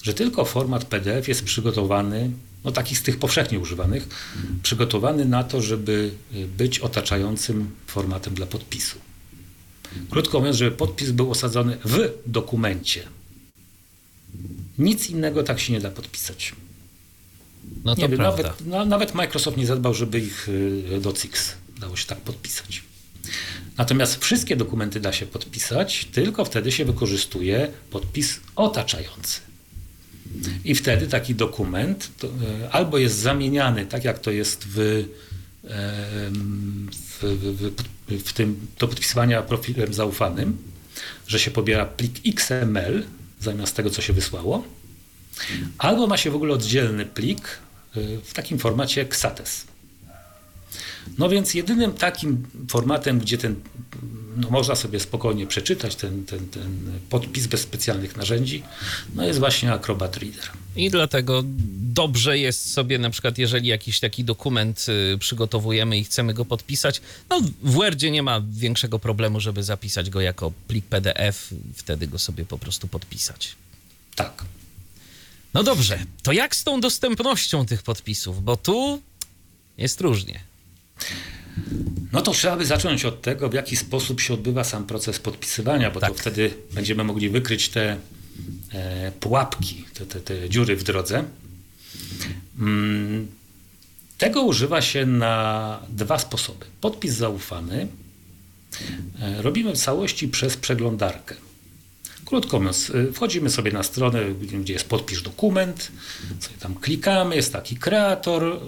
że 0.04 0.13
tylko 0.13 0.45
format 0.45 0.86
PDF 0.86 1.28
jest 1.28 1.43
przygotowany, 1.43 2.32
no 2.63 2.71
taki 2.71 2.95
z 2.95 3.04
tych 3.04 3.19
powszechnie 3.19 3.60
używanych, 3.60 4.08
przygotowany 4.63 5.25
na 5.25 5.43
to, 5.43 5.62
żeby 5.62 6.12
y, 6.36 6.47
być 6.47 6.80
otaczającym 6.80 7.69
formatem 7.88 8.34
dla 8.34 8.45
podpisu. 8.45 8.99
Krótko 10.10 10.39
mówiąc, 10.39 10.58
żeby 10.58 10.72
podpis 10.72 11.11
był 11.11 11.32
osadzony 11.32 11.78
w 11.86 12.09
dokumencie. 12.26 13.03
Nic 14.78 15.09
innego 15.09 15.43
tak 15.43 15.59
się 15.59 15.74
nie 15.74 15.80
da 15.80 15.91
podpisać. 15.91 16.53
No 17.84 17.95
to 17.95 18.01
Nie 18.01 18.09
wiem, 18.09 18.18
prawda. 18.18 18.43
nawet, 18.43 18.68
no, 18.68 18.86
nawet 18.86 19.16
Microsoft 19.16 19.57
nie 19.57 19.66
zadbał, 19.66 19.93
żeby 19.93 20.20
ich 20.20 20.49
y, 20.49 20.99
do 21.01 21.13
CIX 21.13 21.55
dało 21.80 21.95
się 21.95 22.05
tak 22.05 22.18
podpisać. 22.18 22.84
Natomiast 23.78 24.24
wszystkie 24.24 24.55
dokumenty 24.55 24.99
da 24.99 25.13
się 25.13 25.26
podpisać, 25.26 26.05
tylko 26.05 26.45
wtedy 26.45 26.72
się 26.72 26.86
wykorzystuje 26.86 27.72
podpis 27.89 28.39
otaczający. 28.55 29.39
I 30.66 30.76
wtedy 30.76 31.07
taki 31.07 31.36
dokument 31.36 32.09
to, 32.20 32.28
y, 32.28 32.32
albo 32.72 32.97
jest 32.97 33.16
zamieniany, 33.18 33.86
tak 33.86 34.03
jak 34.03 34.20
to 34.20 34.32
jest 34.32 34.66
w, 34.68 35.05
w, 37.22 37.24
w, 38.07 38.24
w 38.24 38.34
tym 38.34 38.68
do 38.80 38.88
podpisywania 38.88 39.41
profilem 39.41 39.93
zaufanym, 39.93 40.57
że 41.28 41.39
się 41.39 41.51
pobiera 41.51 41.86
plik 41.86 42.13
XML 42.28 43.03
zamiast 43.41 43.76
tego, 43.76 43.89
co 43.89 44.01
się 44.01 44.13
wysłało, 44.13 44.63
Albo 45.77 46.07
ma 46.07 46.17
się 46.17 46.31
w 46.31 46.36
ogóle 46.36 46.53
oddzielny 46.53 47.05
plik 47.05 47.59
y, 47.97 48.19
w 48.23 48.33
takim 48.33 48.59
formacie 48.59 49.01
XATES. 49.01 49.65
No 51.17 51.29
więc 51.29 51.53
jedynym 51.53 51.93
takim 51.93 52.47
formatem, 52.69 53.19
gdzie 53.19 53.38
ten, 53.38 53.55
no 54.38 54.49
można 54.49 54.75
sobie 54.75 54.99
spokojnie 54.99 55.47
przeczytać 55.47 55.95
ten, 55.95 56.25
ten, 56.25 56.49
ten 56.49 56.99
podpis 57.09 57.47
bez 57.47 57.61
specjalnych 57.61 58.17
narzędzi, 58.17 58.63
no 59.15 59.25
jest 59.25 59.39
właśnie 59.39 59.73
Acrobat 59.73 60.17
Reader. 60.17 60.49
I 60.75 60.89
dlatego 60.89 61.43
dobrze 61.93 62.39
jest 62.39 62.71
sobie, 62.71 62.99
na 62.99 63.09
przykład, 63.09 63.38
jeżeli 63.38 63.67
jakiś 63.67 63.99
taki 63.99 64.23
dokument 64.23 64.86
y, 65.13 65.17
przygotowujemy 65.17 65.97
i 65.97 66.03
chcemy 66.03 66.33
go 66.33 66.45
podpisać, 66.45 67.01
no 67.29 67.41
w 67.63 67.71
Wordzie 67.71 68.11
nie 68.11 68.23
ma 68.23 68.41
większego 68.51 68.99
problemu, 68.99 69.39
żeby 69.39 69.63
zapisać 69.63 70.09
go 70.09 70.21
jako 70.21 70.51
plik 70.67 70.86
PDF, 70.86 71.53
wtedy 71.75 72.07
go 72.07 72.19
sobie 72.19 72.45
po 72.45 72.57
prostu 72.57 72.88
podpisać. 72.88 73.55
Tak. 74.15 74.45
No 75.56 75.64
dobrze, 75.64 75.99
to 76.24 76.32
jak 76.32 76.56
z 76.56 76.64
tą 76.64 76.82
dostępnością 76.82 77.66
tych 77.66 77.84
podpisów? 77.84 78.43
Bo 78.43 78.58
tu 78.58 79.01
jest 79.78 80.01
różnie. 80.01 80.39
No 82.12 82.22
to 82.22 82.32
trzeba 82.32 82.58
by 82.58 82.66
zacząć 82.66 83.06
od 83.06 83.22
tego, 83.22 83.49
w 83.49 83.53
jaki 83.53 83.76
sposób 83.76 84.22
się 84.22 84.34
odbywa 84.34 84.64
sam 84.64 84.86
proces 84.86 85.20
podpisywania, 85.20 85.91
bo 85.91 85.99
Tak. 85.99 86.12
to 86.12 86.18
wtedy 86.20 86.53
będziemy 86.74 87.03
mogli 87.03 87.30
wykryć 87.30 87.70
te 87.70 87.97
e, 88.74 89.12
pułapki, 89.12 89.86
te, 89.93 90.06
te, 90.06 90.20
te 90.20 90.49
dziury 90.49 90.76
w 90.76 90.84
drodze. 90.84 91.24
Mm, 92.60 93.28
tego 94.18 94.41
używa 94.43 94.82
się 94.82 95.06
na 95.06 95.80
dwa 95.89 96.20
sposoby. 96.20 96.66
Podpis 96.82 97.14
zaufany 97.14 97.88
e, 99.22 99.41
robimy 99.41 99.74
w 99.74 99.78
całości 99.78 100.28
przez 100.28 100.58
przeglądarkę. 100.58 101.36
Krótko 102.26 102.59
mówiąc, 102.59 102.89
y, 102.89 103.13
wchodzimy 103.13 103.49
sobie 103.49 103.71
na 103.71 103.84
stronę, 103.84 104.21
gdzie 104.61 104.73
jest 104.73 104.89
podpisz 104.89 105.21
dokument, 105.21 105.91
sobie 106.39 106.57
tam 106.59 106.76
klikamy, 106.76 107.36
jest 107.36 107.53
taki 107.53 107.76
kreator, 107.76 108.43
y, 108.43 108.59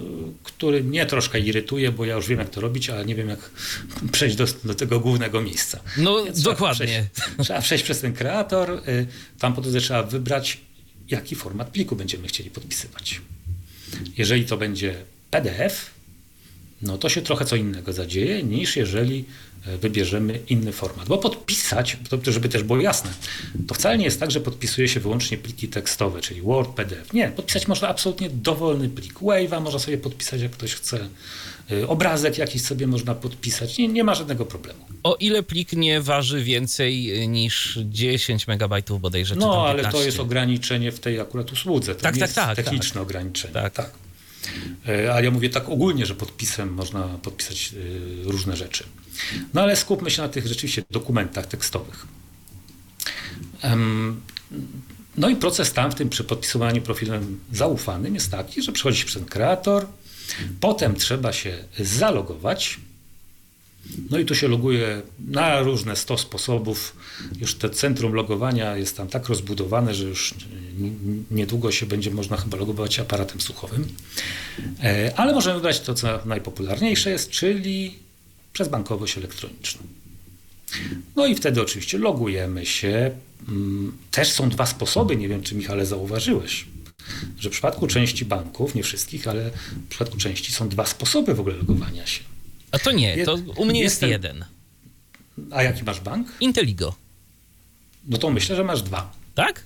który 0.44 0.84
mnie 0.84 1.06
troszkę 1.06 1.40
irytuje, 1.40 1.92
bo 1.92 2.06
ja 2.06 2.16
już 2.16 2.28
wiem 2.28 2.40
jak 2.40 2.50
to 2.50 2.62
robić, 2.62 2.90
ale 2.90 3.06
nie 3.06 3.16
wiem 3.16 3.30
jak 3.30 3.40
przejść 4.12 4.36
do, 4.36 4.46
do 4.64 4.76
tego 4.76 5.00
głównego 5.00 5.42
miejsca. 5.42 5.80
No 5.98 6.24
Więc 6.24 6.38
trzeba 6.38 6.52
dokładnie. 6.52 6.86
Przejść, 7.14 7.38
trzeba 7.44 7.62
przejść 7.62 7.84
przez 7.84 8.00
ten 8.00 8.14
kreator, 8.14 8.72
y, 8.72 9.08
tam 9.40 9.54
po 9.54 9.62
drodze 9.62 9.80
trzeba 9.80 10.04
wybrać, 10.04 10.58
jaki 11.10 11.36
format 11.36 11.70
pliku 11.70 11.96
będziemy 11.96 12.28
chcieli 12.28 12.50
podpisywać. 12.50 13.22
Jeżeli 14.18 14.46
to 14.46 14.58
będzie 14.58 14.96
PDF, 15.32 15.92
no 16.82 16.98
to 16.98 17.10
się 17.10 17.22
trochę 17.22 17.46
co 17.46 17.56
innego 17.56 17.94
zadzieje, 17.94 18.44
niż 18.44 18.76
jeżeli 18.76 19.26
wybierzemy 19.82 20.40
inny 20.50 20.72
format. 20.72 21.08
Bo 21.08 21.18
podpisać, 21.18 21.98
żeby 22.28 22.50
też 22.50 22.64
było 22.64 22.82
jasne, 22.82 23.10
to 23.68 23.76
wcale 23.76 23.98
nie 23.98 24.06
jest 24.06 24.20
tak, 24.20 24.32
że 24.32 24.40
podpisuje 24.42 24.88
się 24.88 25.00
wyłącznie 25.00 25.38
pliki 25.38 25.68
tekstowe, 25.68 26.22
czyli 26.22 26.42
Word, 26.42 26.70
PDF. 26.70 27.14
Nie, 27.14 27.28
podpisać 27.30 27.68
można 27.68 27.88
absolutnie 27.88 28.30
dowolny 28.30 28.90
plik. 28.90 29.14
Wave'a 29.14 29.62
można 29.62 29.80
sobie 29.80 29.98
podpisać, 29.98 30.42
jak 30.42 30.52
ktoś 30.52 30.74
chce. 30.74 31.10
E, 31.72 31.88
Obrazek 31.88 32.38
jakiś 32.38 32.62
sobie 32.62 32.88
można 32.88 33.16
podpisać. 33.16 33.78
Nie, 33.78 33.88
nie 33.88 34.04
ma 34.04 34.16
żadnego 34.16 34.46
problemu. 34.46 34.80
O 35.04 35.16
ile 35.16 35.44
plik 35.44 35.74
nie 35.74 36.02
waży 36.02 36.44
więcej 36.44 37.24
y, 37.24 37.28
niż 37.28 37.80
10 37.86 38.48
megabajtów 38.48 39.02
bodajże, 39.02 39.36
No, 39.36 39.68
ale 39.68 39.76
15. 39.76 40.00
to 40.00 40.06
jest 40.06 40.20
ograniczenie 40.20 40.92
w 40.92 41.00
tej 41.00 41.20
akurat 41.20 41.52
usłudze. 41.52 41.96
To 41.96 42.02
Tak, 42.02 42.14
tak, 42.14 42.22
jest 42.22 42.36
tak, 42.36 42.56
techniczne 42.56 42.94
tak. 42.94 43.04
ograniczenie. 43.04 43.54
Tak. 43.54 43.74
Tak. 43.74 43.92
E, 44.88 45.14
Ale 45.14 45.26
ja 45.26 45.32
mówię 45.32 45.50
tak 45.50 45.70
ogólnie, 45.70 46.06
że 46.06 46.16
podpisem 46.16 46.74
można 46.74 47.04
podpisać 47.04 47.74
e, 47.74 48.32
różne 48.32 48.58
rzeczy. 48.58 48.84
No 49.54 49.62
ale 49.62 49.76
skupmy 49.76 50.12
się 50.12 50.22
na 50.22 50.30
tych 50.30 50.48
rzeczywiście 50.48 50.84
dokumentach 50.92 51.46
tekstowych. 51.46 52.08
No 55.18 55.30
i 55.30 55.36
proces 55.36 55.74
tam 55.74 55.92
w 55.92 55.96
tym 55.96 56.10
przy 56.10 56.24
podpisywaniu 56.24 56.82
profilem 56.82 57.40
zaufanym 57.54 58.14
jest 58.14 58.32
taki, 58.32 58.62
że 58.62 58.72
przychodzi 58.72 59.00
się 59.00 59.06
przez 59.06 59.26
kreator, 59.26 59.86
potem 60.60 60.96
trzeba 60.96 61.34
się 61.34 61.58
zalogować. 61.80 62.80
No 64.10 64.20
i 64.20 64.26
tu 64.26 64.36
się 64.36 64.48
loguje 64.48 65.02
na 65.28 65.60
różne 65.60 65.96
100 65.96 66.18
sposobów. 66.18 66.96
Już 67.40 67.56
to 67.56 67.70
centrum 67.70 68.14
logowania 68.14 68.78
jest 68.78 68.98
tam 68.98 69.08
tak 69.08 69.28
rozbudowane, 69.28 69.94
że 69.94 70.04
już 70.04 70.34
niedługo 71.32 71.72
się 71.72 71.86
będzie 71.86 72.12
można 72.12 72.38
chyba 72.38 72.58
logować 72.58 73.00
aparatem 73.00 73.42
słuchowym. 73.42 73.88
E, 74.84 75.14
Ale 75.16 75.34
możemy 75.34 75.56
wybrać 75.56 75.80
to, 75.80 75.94
co 75.94 76.20
najpopularniejsze 76.26 77.10
jest, 77.10 77.30
czyli 77.30 77.96
przez 78.54 78.68
bankowość 78.68 79.18
elektroniczną. 79.18 79.82
No 81.16 81.26
i 81.26 81.36
wtedy 81.36 81.62
oczywiście 81.62 81.98
logujemy 81.98 82.66
się. 82.66 83.12
Mm, 83.48 83.98
Też 84.12 84.32
są 84.32 84.50
dwa 84.50 84.66
sposoby, 84.66 85.16
nie 85.16 85.28
wiem 85.28 85.44
czy 85.44 85.56
Michale 85.56 85.86
zauważyłeś, 85.86 86.66
że 87.40 87.50
w 87.50 87.52
przypadku 87.52 87.88
części 87.88 88.26
banków, 88.26 88.76
nie 88.76 88.84
wszystkich, 88.84 89.28
ale 89.28 89.52
w 89.86 89.90
przypadku 89.90 90.18
części 90.18 90.52
są 90.52 90.70
dwa 90.70 90.86
sposoby 90.86 91.34
w 91.34 91.40
ogóle 91.40 91.56
logowania 91.56 92.08
się. 92.08 92.24
A 92.78 92.84
to 92.84 92.92
nie, 92.92 93.26
to 93.26 93.36
u 93.56 93.66
mnie 93.66 93.82
jest 93.82 94.02
jeden. 94.02 94.46
A 95.52 95.64
jaki 95.64 95.84
masz 95.84 96.00
bank? 96.00 96.28
Inteligo, 96.40 96.96
No 98.08 98.18
to 98.18 98.30
myślę, 98.30 98.56
że 98.56 98.64
masz 98.64 98.82
dwa. 98.82 99.12
tak? 99.36 99.64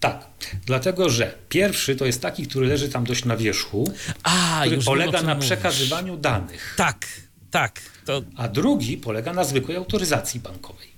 Tak, 0.00 0.26
dlatego 0.66 1.08
że 1.10 1.34
pierwszy 1.48 1.96
to 1.96 2.06
jest 2.06 2.22
taki, 2.22 2.46
który 2.46 2.66
leży 2.66 2.88
tam 2.88 3.04
dość 3.04 3.24
na 3.24 3.36
wierzchu, 3.36 3.92
A, 4.22 4.58
który 4.60 4.76
wiem, 4.76 4.84
polega 4.84 5.18
czym 5.18 5.26
na 5.26 5.34
mówisz. 5.34 5.46
przekazywaniu 5.48 6.16
danych, 6.16 6.74
Tak, 6.76 7.06
tak. 7.50 7.80
To 8.04 8.22
a 8.36 8.48
drugi 8.48 8.96
polega 8.96 9.32
na 9.32 9.44
zwykłej 9.44 9.76
autoryzacji 9.76 10.40
bankowej. 10.40 10.88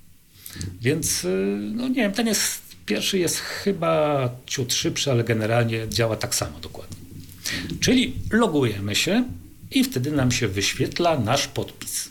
Więc, 0.81 1.25
y, 1.25 1.59
no 1.75 1.89
nie 1.89 1.95
wiem, 1.95 2.13
ten 2.13 2.27
jest, 2.27 2.63
pierwszy 2.87 3.19
jest 3.19 3.37
chyba 3.37 4.29
ciut 4.47 4.75
szybszy, 4.75 5.11
ale 5.11 5.25
generalnie 5.25 5.89
działa 5.89 6.17
tak 6.17 6.35
samo 6.35 6.59
dokładnie. 6.61 6.97
Czyli 7.81 8.13
logujemy 8.31 8.95
się 8.97 9.25
i 9.75 9.85
wtedy 9.85 10.13
nam 10.13 10.33
się 10.33 10.49
wyświetla 10.49 11.19
nasz 11.19 11.49
podpis. 11.49 12.09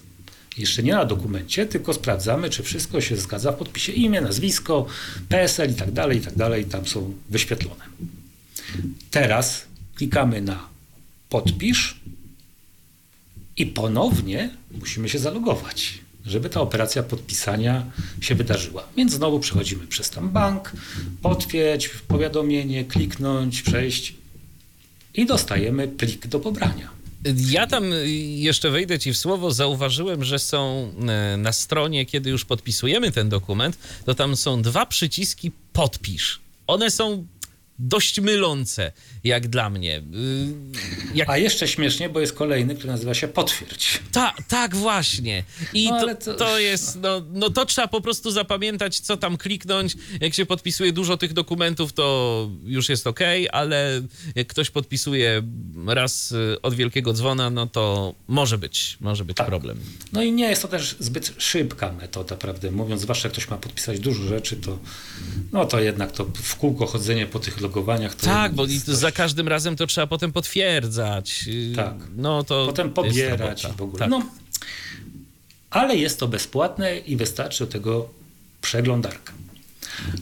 Jeszcze 0.58 0.84
nie 0.84 0.94
na 0.94 1.06
dokumencie, 1.06 1.66
tylko 1.66 1.94
sprawdzamy, 1.94 2.50
czy 2.50 2.64
wszystko 2.64 3.02
się 3.02 3.18
zgadza 3.18 3.52
w 3.52 3.56
podpisie. 3.56 3.92
Imię, 3.92 4.22
nazwisko, 4.22 4.86
PESEL 5.30 5.72
i 5.72 5.74
tak 5.74 5.92
dalej, 5.92 6.18
i 6.18 6.22
tak 6.22 6.36
dalej, 6.36 6.66
tam 6.66 6.88
są 6.88 7.14
wyświetlone. 7.30 7.86
Teraz 9.12 9.66
klikamy 9.96 10.42
na 10.42 10.68
podpisz 11.30 12.00
i 13.58 13.66
ponownie 13.66 14.50
musimy 14.80 15.10
się 15.10 15.20
zalogować, 15.20 16.00
żeby 16.26 16.50
ta 16.50 16.62
operacja 16.62 17.04
podpisania 17.04 17.86
się 18.22 18.36
wydarzyła. 18.36 18.84
Więc 18.98 19.14
znowu 19.14 19.40
przechodzimy 19.40 19.88
przez 19.88 20.10
tam 20.10 20.30
bank, 20.30 20.72
potwierdź 21.22 21.90
powiadomienie, 21.90 22.86
kliknąć, 22.86 23.62
przejść 23.62 24.14
i 25.14 25.26
dostajemy 25.26 25.88
plik 25.88 26.28
do 26.28 26.40
pobrania. 26.40 27.01
Ja 27.36 27.68
tam 27.68 27.84
jeszcze 28.36 28.70
wejdę 28.70 29.00
ci 29.00 29.14
w 29.14 29.18
słowo, 29.18 29.52
zauważyłem, 29.52 30.24
że 30.24 30.40
są 30.40 30.92
y, 31.34 31.38
na 31.38 31.52
stronie, 31.52 32.06
kiedy 32.06 32.30
już 32.30 32.46
podpisujemy 32.46 33.12
ten 33.12 33.30
dokument, 33.30 33.78
to 34.06 34.16
tam 34.16 34.36
są 34.36 34.62
dwa 34.62 34.86
przyciski 34.86 35.52
podpisz. 35.74 36.40
One 36.68 36.92
są 36.92 37.26
dość 37.82 38.20
mylące, 38.20 38.92
jak 39.24 39.48
dla 39.48 39.70
mnie. 39.70 39.98
Y, 39.98 40.02
Jak 41.16 41.30
A 41.30 41.38
jeszcze 41.38 41.68
śmiesznie, 41.68 42.10
bo 42.10 42.20
jest 42.20 42.34
kolejny, 42.34 42.76
który 42.76 42.92
nazywa 42.92 43.14
się 43.14 43.28
potwierdź. 43.28 44.00
Ta, 44.12 44.34
tak, 44.48 44.76
właśnie. 44.76 45.44
I 45.74 45.90
No, 45.90 46.02
to, 46.06 46.16
to- 46.16 46.34
to 46.34 46.60
jest, 46.60 47.00
no, 47.02 47.22
no 47.34 47.50
to 47.50 47.66
trzeba 47.66 47.88
po 47.88 48.02
prostu 48.02 48.32
zapamiętać, 48.32 49.00
co 49.00 49.18
tam 49.18 49.38
kliknąć. 49.38 49.96
Jak 50.22 50.34
się 50.34 50.46
podpisuje 50.46 50.94
dużo 50.94 51.18
tych 51.18 51.34
dokumentów, 51.34 51.94
to 51.94 52.50
już 52.66 52.90
jest 52.90 53.08
ok, 53.08 53.20
ale 53.52 54.02
jak 54.36 54.48
ktoś 54.48 54.70
podpisuje 54.70 55.44
raz 55.88 56.32
y, 56.32 56.58
od 56.62 56.74
wielkiego 56.74 57.14
dzwona, 57.14 57.50
no 57.50 57.68
to 57.68 58.16
może 58.28 58.58
być, 58.58 58.98
może 59.02 59.26
być 59.26 59.38
Tak. 59.38 59.48
problem. 59.48 59.80
No 60.14 60.22
i 60.24 60.32
nie 60.32 60.50
jest 60.50 60.62
to 60.62 60.68
też 60.68 60.96
zbyt 61.00 61.34
szybka 61.38 61.92
metoda, 61.92 62.36
prawdę 62.36 62.72
mówiąc, 62.72 63.02
zwłaszcza 63.02 63.28
jak 63.28 63.34
ktoś 63.34 63.50
ma 63.50 63.58
podpisać 63.58 64.00
dużo 64.00 64.24
rzeczy, 64.24 64.56
to 64.56 64.80
no 65.52 65.66
to 65.66 65.80
jednak 65.80 66.12
to 66.12 66.26
w 66.44 66.56
kółko 66.56 66.86
chodzenie 66.86 67.26
po 67.26 67.40
tych 67.40 67.62
Tak, 68.22 68.54
bo 68.54 68.66
za 68.86 69.12
każdym 69.12 69.48
razem 69.48 69.76
to 69.76 69.88
trzeba 69.88 70.08
potem 70.08 70.32
potwierdzać. 70.32 71.46
Tak. 71.76 71.96
No 72.16 72.44
to 72.44 72.66
potem 72.66 72.92
pobierać 72.94 73.68
w 73.78 73.82
ogóle. 73.82 74.00
Tak. 74.00 74.10
No, 74.10 74.22
ale 75.70 75.96
jest 75.96 76.20
to 76.20 76.28
bezpłatne 76.28 76.98
i 76.98 77.16
wystarczy 77.16 77.66
do 77.66 77.72
tego 77.72 78.10
przeglądarka. 78.62 79.34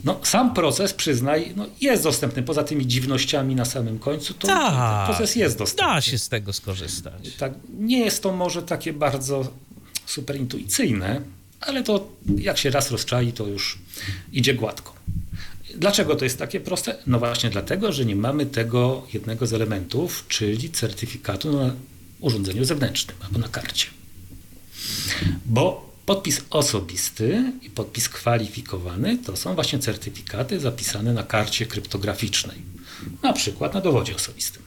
No, 0.04 0.20
sam 0.24 0.54
proces, 0.54 0.94
przyznaj, 0.94 1.54
no, 1.56 1.66
jest 1.82 2.04
dostępny. 2.04 2.44
Poza 2.44 2.64
tymi 2.64 2.88
dziwnościami 2.88 3.56
na 3.56 3.66
samym 3.66 4.00
końcu, 4.00 4.34
to 4.34 4.48
Tak. 4.48 5.06
proces 5.10 5.36
jest 5.36 5.58
dostępny. 5.58 5.94
Da 5.96 6.02
się 6.02 6.18
z 6.18 6.30
tego 6.30 6.54
skorzystać. 6.54 7.36
Tak, 7.38 7.54
nie 7.80 8.00
jest 8.00 8.24
to 8.24 8.32
może 8.32 8.64
takie 8.64 8.94
bardzo 8.94 9.52
super 10.06 10.36
intuicyjne, 10.38 11.22
ale 11.62 11.84
to 11.84 12.08
jak 12.38 12.58
się 12.58 12.70
raz 12.70 12.92
rozczai, 12.92 13.34
to 13.34 13.48
już 13.48 13.80
idzie 14.34 14.54
gładko. 14.54 14.94
Dlaczego 15.76 16.16
to 16.16 16.24
jest 16.24 16.38
takie 16.38 16.60
proste? 16.60 16.96
No 17.08 17.20
właśnie 17.20 17.50
dlatego, 17.50 17.92
że 17.92 18.06
nie 18.06 18.16
mamy 18.16 18.46
tego 18.46 19.08
jednego 19.14 19.48
z 19.48 19.54
elementów, 19.54 20.26
czyli 20.28 20.70
certyfikatu 20.70 21.52
na 21.54 21.76
urządzeniu 22.20 22.66
zewnętrznym 22.66 23.18
albo 23.22 23.40
na 23.40 23.48
karcie. 23.48 23.88
Bo 25.46 25.90
podpis 26.06 26.42
osobisty 26.50 27.54
i 27.62 27.70
podpis 27.70 28.10
kwalifikowany 28.10 29.18
to 29.18 29.38
są 29.38 29.56
właśnie 29.56 29.80
certyfikaty 29.80 30.60
zapisane 30.60 31.14
na 31.14 31.24
karcie 31.24 31.66
kryptograficznej, 31.66 32.58
na 33.24 33.34
przykład 33.34 33.74
na 33.74 33.82
dowodzie 33.82 34.16
osobistym. 34.16 34.64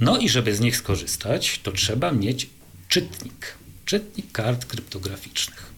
No 0.00 0.18
i 0.18 0.28
żeby 0.28 0.54
z 0.54 0.60
nich 0.60 0.76
skorzystać, 0.76 1.60
to 1.62 1.72
trzeba 1.72 2.12
mieć 2.12 2.50
czytnik. 2.88 3.54
Czytnik 3.84 4.32
kart 4.32 4.64
kryptograficznych. 4.64 5.73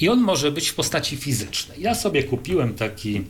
I 0.00 0.08
on 0.08 0.20
może 0.20 0.52
być 0.52 0.68
w 0.68 0.74
postaci 0.74 1.16
fizycznej. 1.16 1.82
Ja 1.82 1.94
sobie 1.94 2.22
kupiłem 2.24 2.74
taki 2.74 3.22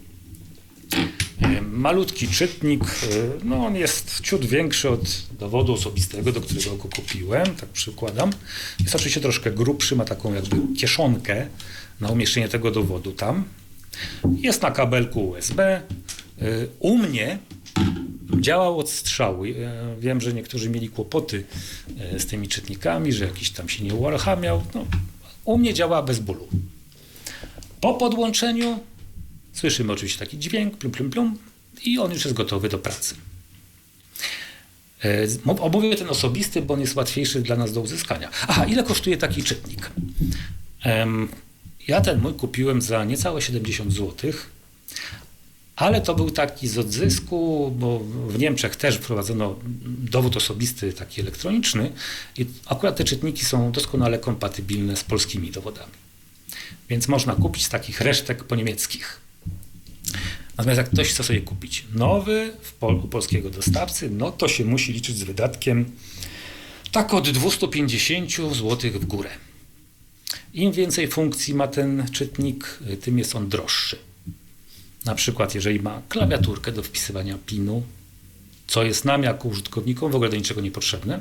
e, 1.42 1.60
malutki 1.62 2.28
czytnik. 2.28 2.84
e, 2.84 3.44
No 3.44 3.66
on 3.66 3.76
jest 3.76 4.20
ciut 4.20 4.44
większy 4.46 4.90
od 4.90 5.22
dowodu 5.38 5.72
osobistego, 5.72 6.32
do 6.32 6.40
którego 6.40 6.76
go 6.76 6.88
kupiłem. 6.96 7.46
Tak 7.56 7.68
przykładam. 7.68 8.30
Jest 8.80 8.94
oczywiście 8.94 9.20
troszkę 9.20 9.50
grubszy, 9.50 9.96
ma 9.96 10.04
taką 10.04 10.34
jakby 10.34 10.56
kieszonkę 10.76 11.46
na 12.00 12.08
umieszczenie 12.08 12.48
tego 12.48 12.70
dowodu 12.70 13.12
tam. 13.12 13.44
Jest 14.38 14.62
na 14.62 14.70
kabelku 14.70 15.28
USB. 15.28 15.62
E, 15.68 15.82
U 16.78 16.98
mnie 16.98 17.38
działał 18.40 18.78
od 18.78 18.90
strzału. 18.90 19.44
Ja 19.44 19.70
Wiem, 20.00 20.20
że 20.20 20.32
niektórzy 20.32 20.70
mieli 20.70 20.88
kłopoty 20.88 21.44
z 22.18 22.26
tymi 22.26 22.48
czytnikami, 22.48 23.12
że 23.12 23.24
jakiś 23.24 23.50
tam 23.50 23.68
się 23.68 23.84
nie 23.84 23.94
uruchamiał. 23.94 24.62
No, 24.74 24.84
u 25.44 25.58
mnie 25.58 25.74
działa 25.74 26.02
bez 26.02 26.18
bólu. 26.18 26.48
Po 27.80 27.94
podłączeniu 27.94 28.78
słyszymy 29.52 29.92
oczywiście 29.92 30.18
taki 30.18 30.38
dźwięk, 30.38 30.76
plum, 30.76 30.92
plum, 30.92 31.10
plum 31.10 31.38
i 31.84 31.98
on 31.98 32.12
już 32.12 32.24
jest 32.24 32.36
gotowy 32.36 32.68
do 32.68 32.78
pracy. 32.78 33.14
E, 35.04 35.26
Omówię 35.60 35.96
ten 35.96 36.08
osobisty, 36.08 36.62
bo 36.62 36.74
on 36.74 36.80
jest 36.80 36.96
łatwiejszy 36.96 37.40
dla 37.42 37.56
nas 37.56 37.72
do 37.72 37.80
uzyskania. 37.80 38.30
Aha, 38.48 38.64
ile 38.66 38.82
kosztuje 38.82 39.16
taki 39.16 39.42
czytnik? 39.42 39.90
Ja 41.88 42.00
ten 42.00 42.20
mój 42.20 42.34
kupiłem 42.34 42.82
za 42.82 43.04
niecałe 43.04 43.42
70 43.42 43.92
zł, 43.92 44.32
ale 45.80 46.00
to 46.00 46.14
był 46.14 46.30
taki 46.30 46.68
z 46.68 46.78
odzysku, 46.78 47.70
bo 47.78 48.00
w 48.28 48.38
Niemczech 48.38 48.76
też 48.76 48.96
wprowadzono 48.96 49.56
dowód 49.84 50.36
osobisty 50.36 50.92
taki 50.92 51.20
elektroniczny 51.20 51.92
i 52.38 52.46
akurat 52.66 52.96
te 52.96 53.04
czytniki 53.04 53.44
są 53.44 53.72
doskonale 53.72 54.18
kompatybilne 54.18 54.96
z 54.96 55.04
polskimi 55.04 55.50
dowodami. 55.50 55.92
Więc 56.88 57.08
można 57.08 57.34
kupić 57.34 57.64
z 57.64 57.68
takich 57.68 58.00
resztek 58.00 58.44
po 58.44 58.56
niemieckich. 58.56 59.20
Natomiast 60.56 60.78
jak 60.78 60.90
ktoś 60.90 61.08
chce 61.08 61.24
sobie 61.24 61.40
kupić 61.40 61.84
nowy 61.94 62.52
w 62.62 62.72
polskiego 63.10 63.50
dostawcy, 63.50 64.10
no 64.10 64.32
to 64.32 64.48
się 64.48 64.64
musi 64.64 64.92
liczyć 64.92 65.16
z 65.16 65.22
wydatkiem 65.22 65.92
tak 66.92 67.14
od 67.14 67.30
250 67.30 68.32
zł 68.32 68.90
w 68.94 69.04
górę. 69.04 69.30
Im 70.54 70.72
więcej 70.72 71.08
funkcji 71.08 71.54
ma 71.54 71.68
ten 71.68 72.06
czytnik, 72.12 72.78
tym 73.00 73.18
jest 73.18 73.36
on 73.36 73.48
droższy. 73.48 74.09
Na 75.04 75.14
przykład, 75.14 75.54
jeżeli 75.54 75.80
ma 75.80 76.02
klawiaturkę 76.08 76.72
do 76.72 76.82
wpisywania 76.82 77.38
PIN-u, 77.46 77.82
co 78.66 78.82
jest 78.82 79.04
nam 79.04 79.22
jako 79.22 79.48
użytkownikom 79.48 80.12
w 80.12 80.14
ogóle 80.14 80.30
do 80.30 80.36
niczego 80.36 80.60
niepotrzebne, 80.60 81.20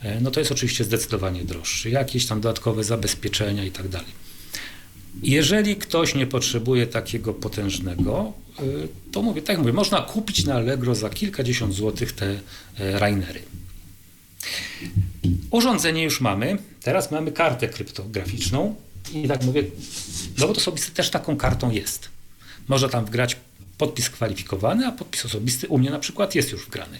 e, 0.00 0.20
no 0.20 0.30
to 0.30 0.40
jest 0.40 0.52
oczywiście 0.52 0.84
zdecydowanie 0.84 1.44
droższy. 1.44 1.90
Jakieś 1.90 2.26
tam 2.26 2.40
dodatkowe 2.40 2.84
zabezpieczenia 2.84 3.64
i 3.64 3.70
tak 3.70 3.88
dalej. 3.88 4.28
Jeżeli 5.22 5.76
ktoś 5.76 6.14
nie 6.14 6.26
potrzebuje 6.26 6.86
takiego 6.86 7.34
potężnego, 7.34 8.32
y, 8.60 8.88
to 9.12 9.22
mówię, 9.22 9.42
tak 9.42 9.48
jak 9.48 9.58
mówię, 9.58 9.72
można 9.72 10.00
kupić 10.00 10.44
na 10.44 10.54
Allegro 10.54 10.94
za 10.94 11.10
kilkadziesiąt 11.10 11.74
złotych 11.74 12.12
te 12.12 12.40
e, 12.78 12.98
Rainery. 12.98 13.40
Urządzenie 15.50 16.02
już 16.02 16.20
mamy, 16.20 16.58
teraz 16.82 17.10
mamy 17.10 17.32
kartę 17.32 17.68
kryptograficzną 17.68 18.74
i 19.14 19.28
tak 19.28 19.44
mówię, 19.44 19.64
dowód 20.38 20.56
osobisty 20.56 20.92
też 20.92 21.10
taką 21.10 21.36
kartą 21.36 21.70
jest. 21.70 22.08
Można 22.68 22.88
tam 22.88 23.04
wgrać 23.04 23.36
podpis 23.78 24.10
kwalifikowany, 24.10 24.86
a 24.86 24.92
podpis 24.92 25.24
osobisty 25.24 25.68
u 25.68 25.78
mnie 25.78 25.90
na 25.90 25.98
przykład 25.98 26.34
jest 26.34 26.52
już 26.52 26.66
wgrany. 26.66 26.98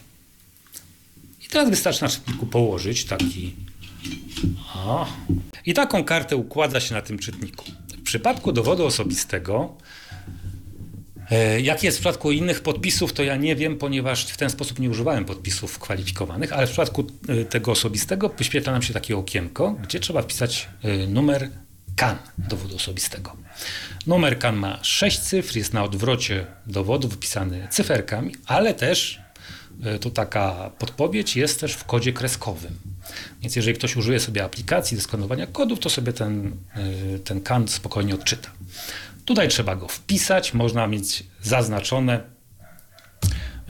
I 1.45 1.49
teraz 1.49 1.71
wystarczy 1.71 2.03
na 2.03 2.09
czytniku 2.09 2.47
położyć 2.47 3.05
taki. 3.05 3.55
O. 4.75 5.07
I 5.67 5.75
taką 5.75 6.05
kartę 6.05 6.37
układa 6.37 6.81
się 6.81 6.95
na 6.95 7.03
tym 7.03 7.19
czytniku. 7.19 7.65
W 7.99 8.03
przypadku 8.03 8.53
dowodu 8.53 8.87
osobistego, 8.87 9.75
e, 11.31 11.61
jak 11.61 11.83
jest 11.83 11.99
w 11.99 12.01
przypadku 12.01 12.33
innych 12.33 12.61
podpisów, 12.61 13.13
to 13.13 13.23
ja 13.23 13.37
nie 13.37 13.57
wiem, 13.57 13.79
ponieważ 13.79 14.27
w 14.27 14.37
ten 14.37 14.51
sposób 14.51 14.79
nie 14.79 14.91
używałem 14.91 15.25
podpisów 15.25 15.79
kwalifikowanych, 15.79 16.53
ale 16.53 16.67
w 16.67 16.71
przypadku 16.71 17.07
e, 17.29 17.45
tego 17.45 17.73
osobistego 17.73 18.29
wyświetla 18.29 18.73
nam 18.73 18.83
się 18.83 18.95
takie 18.95 19.17
okienko, 19.17 19.73
gdzie 19.83 20.01
trzeba 20.01 20.23
wpisać 20.23 20.69
e, 20.83 21.07
numer 21.07 21.51
KAN 21.97 22.19
dowodu 22.39 22.77
osobistego. 22.77 23.37
Numer 24.07 24.39
KAN 24.39 24.57
ma 24.57 24.79
6 24.83 25.19
cyfr, 25.19 25.57
jest 25.57 25.73
na 25.73 25.85
odwrocie 25.85 26.47
dowodu 26.67 27.09
wypisany 27.09 27.69
cyferkami, 27.71 28.35
ale 28.47 28.75
też 28.75 29.21
e, 29.85 29.99
tu 29.99 30.11
taka 30.11 30.71
podpowiedź 30.79 31.37
jest 31.37 31.61
też 31.61 31.73
w 31.73 31.85
kodzie 31.85 32.13
kreskowym. 32.13 32.79
Więc 33.43 33.57
jeżeli 33.57 33.77
ktoś 33.77 33.97
użyje 33.97 34.21
sobie 34.21 34.45
aplikacji 34.45 34.97
do 34.97 35.03
skanowania 35.03 35.47
kodów, 35.47 35.79
to 35.79 35.91
sobie 35.91 36.13
ten, 36.13 36.57
e, 36.75 37.19
ten 37.19 37.41
KAN 37.41 37.69
spokojnie 37.69 38.15
odczyta. 38.15 38.51
Tutaj 39.25 39.49
trzeba 39.49 39.77
go 39.77 39.89
wpisać, 39.89 40.55
można 40.55 40.87
mieć 40.87 41.25
zaznaczone, 41.43 42.21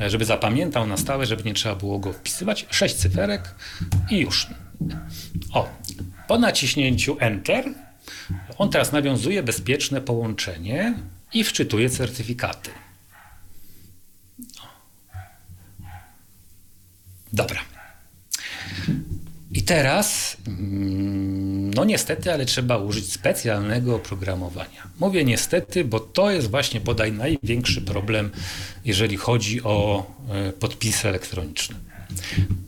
e, 0.00 0.10
żeby 0.10 0.24
zapamiętał 0.24 0.86
na 0.86 0.96
stałe, 0.96 1.26
żeby 1.26 1.42
nie 1.42 1.54
trzeba 1.54 1.74
było 1.74 1.98
go 1.98 2.12
wpisywać. 2.12 2.66
6 2.70 2.94
cyferek 2.94 3.54
i 4.10 4.18
już. 4.18 4.46
O, 5.52 5.68
po 6.28 6.38
naciśnięciu 6.38 7.16
Enter 7.20 7.74
on 8.58 8.70
teraz 8.70 8.92
nawiązuje 8.92 9.42
bezpieczne 9.42 10.00
połączenie 10.00 10.94
i 11.34 11.44
wczytuje 11.44 11.90
certyfikaty. 11.90 12.70
Dobra. 17.32 17.60
I 19.52 19.62
teraz, 19.62 20.36
mm, 20.46 21.74
no 21.74 21.84
niestety, 21.84 22.32
ale 22.32 22.46
trzeba 22.46 22.76
użyć 22.76 23.12
specjalnego 23.12 23.96
oprogramowania. 23.96 24.88
Mówię 25.00 25.24
niestety, 25.24 25.84
bo 25.84 26.00
to 26.00 26.30
jest 26.30 26.50
właśnie 26.50 26.80
bodaj 26.80 27.12
największy 27.12 27.82
problem, 27.82 28.30
jeżeli 28.84 29.16
chodzi 29.16 29.62
o 29.62 30.06
e, 30.30 30.52
podpisy 30.52 31.08
elektroniczne. 31.08 31.76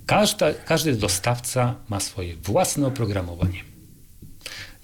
Każda, 0.06 0.54
każdy 0.54 0.96
dostawca 0.96 1.74
ma 1.88 2.00
swoje 2.00 2.36
własne 2.36 2.86
oprogramowanie. 2.86 3.69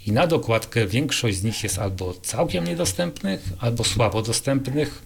I 0.07 0.13
na 0.13 0.27
dokładkę 0.27 0.87
większość 0.87 1.37
z 1.37 1.43
nich 1.43 1.63
jest 1.63 1.79
albo 1.79 2.15
całkiem 2.15 2.65
niedostępnych, 2.65 3.41
albo 3.59 3.85
słabo 3.85 4.23
dostępnych. 4.23 5.03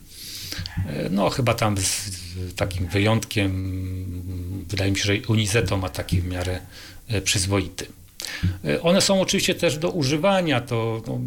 E, 0.87 1.09
No, 1.11 1.31
chyba 1.31 1.55
tam 1.55 1.79
z 1.79 2.11
takim 2.57 2.87
wyjątkiem, 2.87 4.65
wydaje 4.69 4.91
mi 4.91 4.99
się, 4.99 5.05
że 5.05 5.15
Unizeto 5.29 5.77
ma 5.77 5.89
taki 5.89 6.21
w 6.21 6.27
miarę 6.27 6.61
e, 7.09 7.21
przyzwoity. 7.21 7.87
E, 8.65 8.83
One 8.83 9.01
są 9.01 9.21
oczywiście 9.21 9.55
też 9.55 9.79
do 9.79 9.91
używania, 9.91 10.61
to 10.61 11.03
no, 11.07 11.19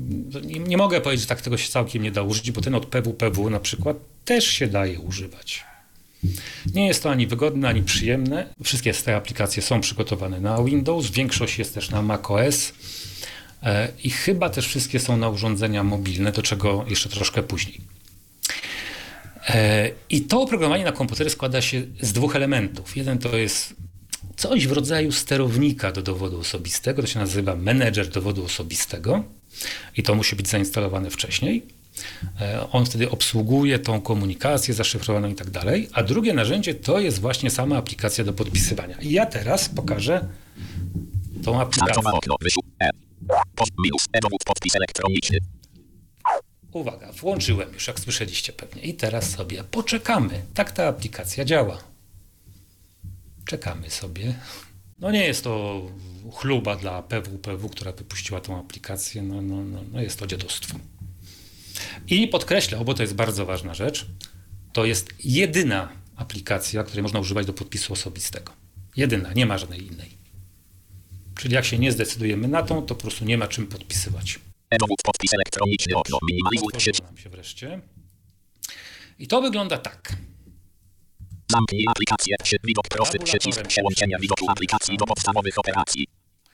nie, 0.42 0.60
nie 0.60 0.78
mogę 0.78 1.02
powiedzieć, 1.02 1.22
że 1.22 1.28
tak 1.28 1.42
tego 1.42 1.58
się 1.58 1.70
całkiem 1.70 2.04
nie 2.04 2.12
da 2.12 2.22
użyć, 2.22 2.52
bo 2.52 2.62
ten 2.62 2.76
od 2.76 2.86
PWPW 2.86 3.50
na 3.50 3.60
przykład 3.60 3.98
też 4.26 4.48
się 4.48 4.68
daje 4.68 5.00
używać. 5.00 5.64
Nie 6.74 6.88
jest 6.88 7.04
to 7.04 7.12
ani 7.12 7.28
wygodne, 7.28 7.70
ani 7.70 7.84
przyjemne. 7.84 8.54
Wszystkie 8.64 8.94
te 8.94 9.16
aplikacje 9.16 9.64
są 9.64 9.82
przygotowane 9.82 10.40
na 10.40 10.64
Windows, 10.64 11.10
większość 11.12 11.60
jest 11.60 11.74
też 11.74 11.90
na 11.90 12.02
macOS 12.02 12.70
e, 12.70 12.74
i 14.04 14.10
chyba 14.10 14.50
też 14.50 14.68
wszystkie 14.68 15.00
są 15.00 15.18
na 15.18 15.30
urządzenia 15.30 15.84
mobilne, 15.84 16.32
do 16.32 16.42
czego 16.42 16.86
jeszcze 16.90 17.10
troszkę 17.10 17.44
później. 17.44 17.82
E, 19.50 19.90
I 20.10 20.22
to 20.22 20.42
oprogramowanie 20.42 20.84
na 20.84 20.92
komputery 20.92 21.30
składa 21.30 21.62
się 21.62 21.82
z 22.02 22.14
dwóch 22.14 22.36
elementów. 22.36 22.98
Jeden 22.98 23.18
to 23.18 23.38
jest 23.38 23.76
coś 24.36 24.68
w 24.68 24.72
rodzaju 24.72 25.12
sterownika 25.12 25.92
do 25.92 26.02
dowodu 26.02 26.40
osobistego, 26.40 27.02
to 27.02 27.08
się 27.08 27.20
nazywa 27.20 27.56
menedżer 27.56 28.10
dowodu 28.10 28.46
osobistego 28.46 29.24
i 29.98 30.04
to 30.04 30.16
musi 30.16 30.36
być 30.36 30.48
zainstalowane 30.48 31.10
wcześniej. 31.10 31.64
E, 32.42 32.72
On 32.72 32.86
wtedy 32.86 33.10
obsługuje 33.10 33.80
tą 33.80 34.02
komunikację 34.02 34.74
zaszyfrowaną 34.74 35.30
i 35.30 35.36
tak 35.36 35.50
dalej. 35.50 35.90
A 35.94 36.04
drugie 36.04 36.34
narzędzie 36.34 36.76
to 36.76 37.00
jest 37.00 37.20
właśnie 37.20 37.50
sama 37.50 37.78
aplikacja 37.78 38.24
do 38.24 38.34
podpisywania. 38.34 38.98
I 39.02 39.12
ja 39.12 39.26
teraz 39.26 39.70
pokażę 39.70 40.28
tą 41.44 41.62
aplikację. 41.62 42.04
Minus. 43.78 44.06
Dowód 44.22 44.44
podpis 44.46 44.76
elektroniczny. 44.76 45.38
Uwaga, 46.72 47.12
włączyłem 47.12 47.74
już, 47.74 47.88
jak 47.88 48.00
słyszeliście 48.00 48.54
pewnie. 48.54 48.82
I 48.82 48.94
teraz 48.94 49.30
sobie 49.30 49.64
poczekamy. 49.64 50.42
Tak 50.54 50.72
ta 50.72 50.88
aplikacja 50.88 51.46
działa. 51.46 51.78
Czekamy 53.46 53.90
sobie. 53.90 54.36
No 55.00 55.12
nie 55.12 55.28
jest 55.28 55.44
to 55.44 55.82
chluba 56.34 56.76
dla 56.76 57.04
PWPW, 57.04 57.70
która 57.70 57.92
wypuściła 57.92 58.42
tą 58.42 58.60
aplikację. 58.60 59.22
No, 59.22 59.42
no, 59.42 59.64
no, 59.64 59.84
no 59.92 60.02
jest 60.02 60.20
to 60.20 60.28
dziadostwo. 60.28 60.80
I 62.08 62.28
podkreślę, 62.28 62.86
bo 62.86 62.94
to 62.94 63.04
jest 63.04 63.16
bardzo 63.16 63.46
ważna 63.46 63.74
rzecz, 63.74 64.06
to 64.74 64.86
jest 64.86 65.14
jedyna 65.24 65.90
aplikacja, 66.16 66.84
której 66.84 67.04
można 67.04 67.20
używać 67.20 67.46
do 67.46 67.54
podpisu 67.54 67.94
osobistego. 67.94 68.52
Jedyna, 68.96 69.34
nie 69.34 69.46
ma 69.46 69.58
żadnej 69.58 69.88
innej. 69.88 70.23
Czyli 71.36 71.54
jak 71.54 71.66
się 71.66 71.80
nie 71.80 71.92
zdecydujemy 71.92 72.48
na 72.48 72.64
tą, 72.64 72.82
to 72.82 72.96
po 72.96 73.02
prostu 73.02 73.26
nie 73.26 73.38
ma 73.38 73.48
czym 73.48 73.68
podpisywać. 73.68 74.40
Dowód 74.80 75.00
podpis 75.04 75.34
elektroniczny 75.34 75.96
okno. 75.96 76.18
Minimalizuj 76.28 76.68
nam 77.04 77.18
się 77.18 77.30
wreszcie. 77.30 77.82
I 79.20 79.28
to 79.28 79.42
wygląda 79.42 79.78
tak. 79.78 80.16
Zamknij 81.52 81.86
aplikację. 81.88 82.36
Widok 82.64 82.88
prosty. 82.88 83.20
Przycisk 83.20 83.62
przełączenia 83.68 84.18
widoku 84.20 84.52
aplikacji 84.52 84.98
do 84.98 85.06
podstawowych 85.06 85.60
operacji. 85.60 86.08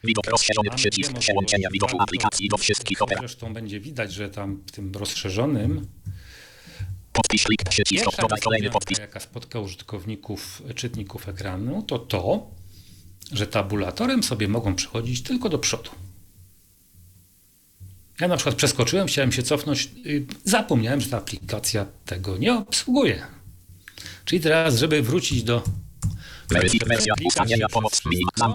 Widok 0.03 0.27
rozszerzony. 0.27 0.69
Przycisk 0.75 1.13
przełączenia 1.13 1.69
widoku 1.73 2.01
aplikacji 2.01 2.49
do 2.49 2.57
wszystkich 2.57 3.01
operacji. 3.01 3.27
Zresztą 3.27 3.53
będzie 3.53 3.79
widać, 3.79 4.13
że 4.13 4.29
tam 4.29 4.63
w 4.67 4.71
tym 4.71 4.91
rozszerzonym 4.95 5.87
Podpisz 7.13 7.43
klik. 7.43 7.63
Przycisk. 7.69 8.05
Dodaj 8.21 8.39
kolejny 8.39 8.69
podpis. 8.69 8.99
jaka 8.99 9.19
spotka 9.19 9.59
użytkowników 9.59 10.61
czytników 10.75 11.29
ekranu, 11.29 11.83
to 11.83 11.99
to, 11.99 12.51
że 13.31 13.47
tabulatorem 13.47 14.23
sobie 14.23 14.47
mogą 14.47 14.75
przechodzić 14.75 15.23
tylko 15.23 15.49
do 15.49 15.59
przodu. 15.59 15.89
Ja 18.19 18.27
na 18.27 18.35
przykład 18.35 18.55
przeskoczyłem, 18.55 19.07
chciałem 19.07 19.31
się 19.31 19.43
cofnąć, 19.43 19.89
y, 20.05 20.25
zapomniałem, 20.43 21.01
że 21.01 21.09
ta 21.09 21.17
aplikacja 21.17 21.85
tego 22.05 22.37
nie 22.37 22.53
obsługuje. 22.53 23.25
Czyli 24.25 24.41
teraz, 24.41 24.77
żeby 24.77 25.01
wrócić 25.01 25.43
do 25.43 25.63
wersja 26.87 27.13
ustawienia 27.25 27.67
pomoc. 27.67 28.01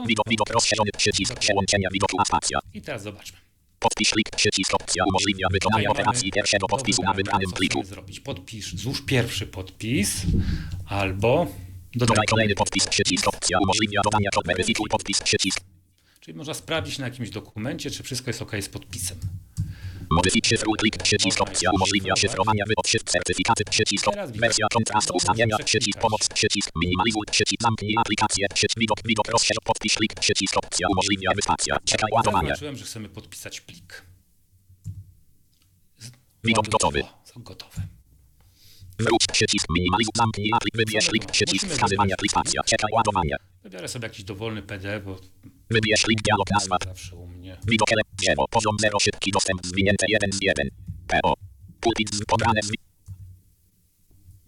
Widok, 0.09 0.29
widok 0.29 0.51
rozszerzony. 0.51 0.91
Przycisk 0.97 1.35
przełączenia 1.39 1.89
widoku 1.93 2.17
spacja. 2.27 2.59
I 2.75 2.83
teraz 2.83 3.03
zobaczmy. 3.03 3.39
Podpisz 3.79 4.11
klik. 4.11 4.31
Przycisk 4.37 4.75
opcja 4.75 5.05
umożliwia 5.05 5.47
wykonanie 5.53 5.91
operacji 5.91 6.33
pierwszego 6.33 6.67
podpisu 6.67 7.03
na 7.03 7.15
wybranym 7.15 7.51
pliku. 7.51 7.85
zrobić. 7.85 8.21
Podpisz, 8.21 8.77
złóż 8.77 9.03
pierwszy 9.07 9.47
podpis 9.47 10.23
albo 10.87 11.47
dodaj 11.95 12.27
kolejny 12.27 12.55
podpis. 12.55 12.87
Przycisk 12.87 13.29
opcja 13.29 13.59
umożliwia 13.59 14.01
dodania. 14.05 14.29
Weryfikuj 14.45 14.89
podpis. 14.89 15.23
Przycisk. 15.23 15.61
Czyli 16.21 16.37
można 16.37 16.55
sprawdzić 16.55 16.99
na 16.99 17.05
jakimś 17.07 17.31
dokumencie, 17.31 17.91
czy 17.91 18.03
wszystko 18.03 18.31
jest 18.31 18.43
ok 18.43 18.53
z 18.61 18.69
podpisem. 18.69 19.19
Modyfik 20.11 20.47
szyfruj 20.47 20.75
klik. 20.79 21.03
Przycisk 21.03 21.41
opcja 21.41 21.71
umożliwia 21.71 22.17
szyfrowania 22.17 22.65
wy 22.69 22.75
odszyfr 22.77 23.05
certyfikaty. 23.05 23.65
Przycisk 23.71 24.07
wersja 24.35 24.67
kontrast 24.73 25.11
ustawienia. 25.11 25.57
Przycisk 25.65 25.99
pomoc. 25.99 26.29
Przycisk 26.29 26.71
minimalizuj. 26.83 27.23
Przycisk 27.31 27.63
zamknij 27.63 27.95
aplikację. 27.99 28.47
Przycisk 28.55 28.79
widok 28.79 28.99
widok 29.05 29.29
rozszerz. 29.29 29.57
Podpisz 29.65 29.95
klik. 29.95 30.15
Przycisk 30.15 30.57
opcja 30.57 30.89
umożliwia 30.91 31.31
wyspacja. 31.37 31.77
Czekaj 31.85 32.11
ładowanie. 32.13 32.49
Zaznaczyłem, 32.49 32.77
że 32.77 32.85
chcemy 32.85 33.09
podpisać 33.09 33.61
plik. 33.61 34.03
Widok 36.45 36.69
gotowy. 36.69 37.03
Są 37.25 37.43
gotowe. 37.43 37.83
Wróć. 38.99 39.27
Przycisk 39.33 39.67
minimalizuj. 39.71 40.13
Zamknij 40.17 40.51
aplik. 40.53 40.77
Wybierz 40.77 41.09
klik. 41.09 41.27
Przycisk 41.27 41.67
wskazywania. 41.69 42.15
Spacja. 42.31 42.63
Czekaj 42.63 42.91
ładowanie. 42.93 43.37
Wybiorę 43.63 43.89
sobie 43.89 44.07
jakiś 44.07 44.25
dowolny 44.25 44.63
PDF, 44.63 45.05
bo 45.05 45.17
Wybierz 45.71 46.03
klik. 46.03 46.23
Dialog 46.23 46.51
nazwa. 46.51 46.77
zawsze 46.87 47.17
u 47.17 47.27
mnie. 47.27 47.57
Widok 47.67 47.89
drzewo. 48.23 48.45
Poziom 48.51 48.77
0. 48.81 48.99
Szybki 49.01 49.31
dostęp. 49.31 49.67
Zwinięte 49.67 50.07
1 50.09 50.33
z 50.33 50.39
1. 50.43 50.69
PO. 51.09 51.35
Pulpit 51.81 52.15
z 52.15 52.25
pobrane 52.25 52.61
z... 52.63 52.71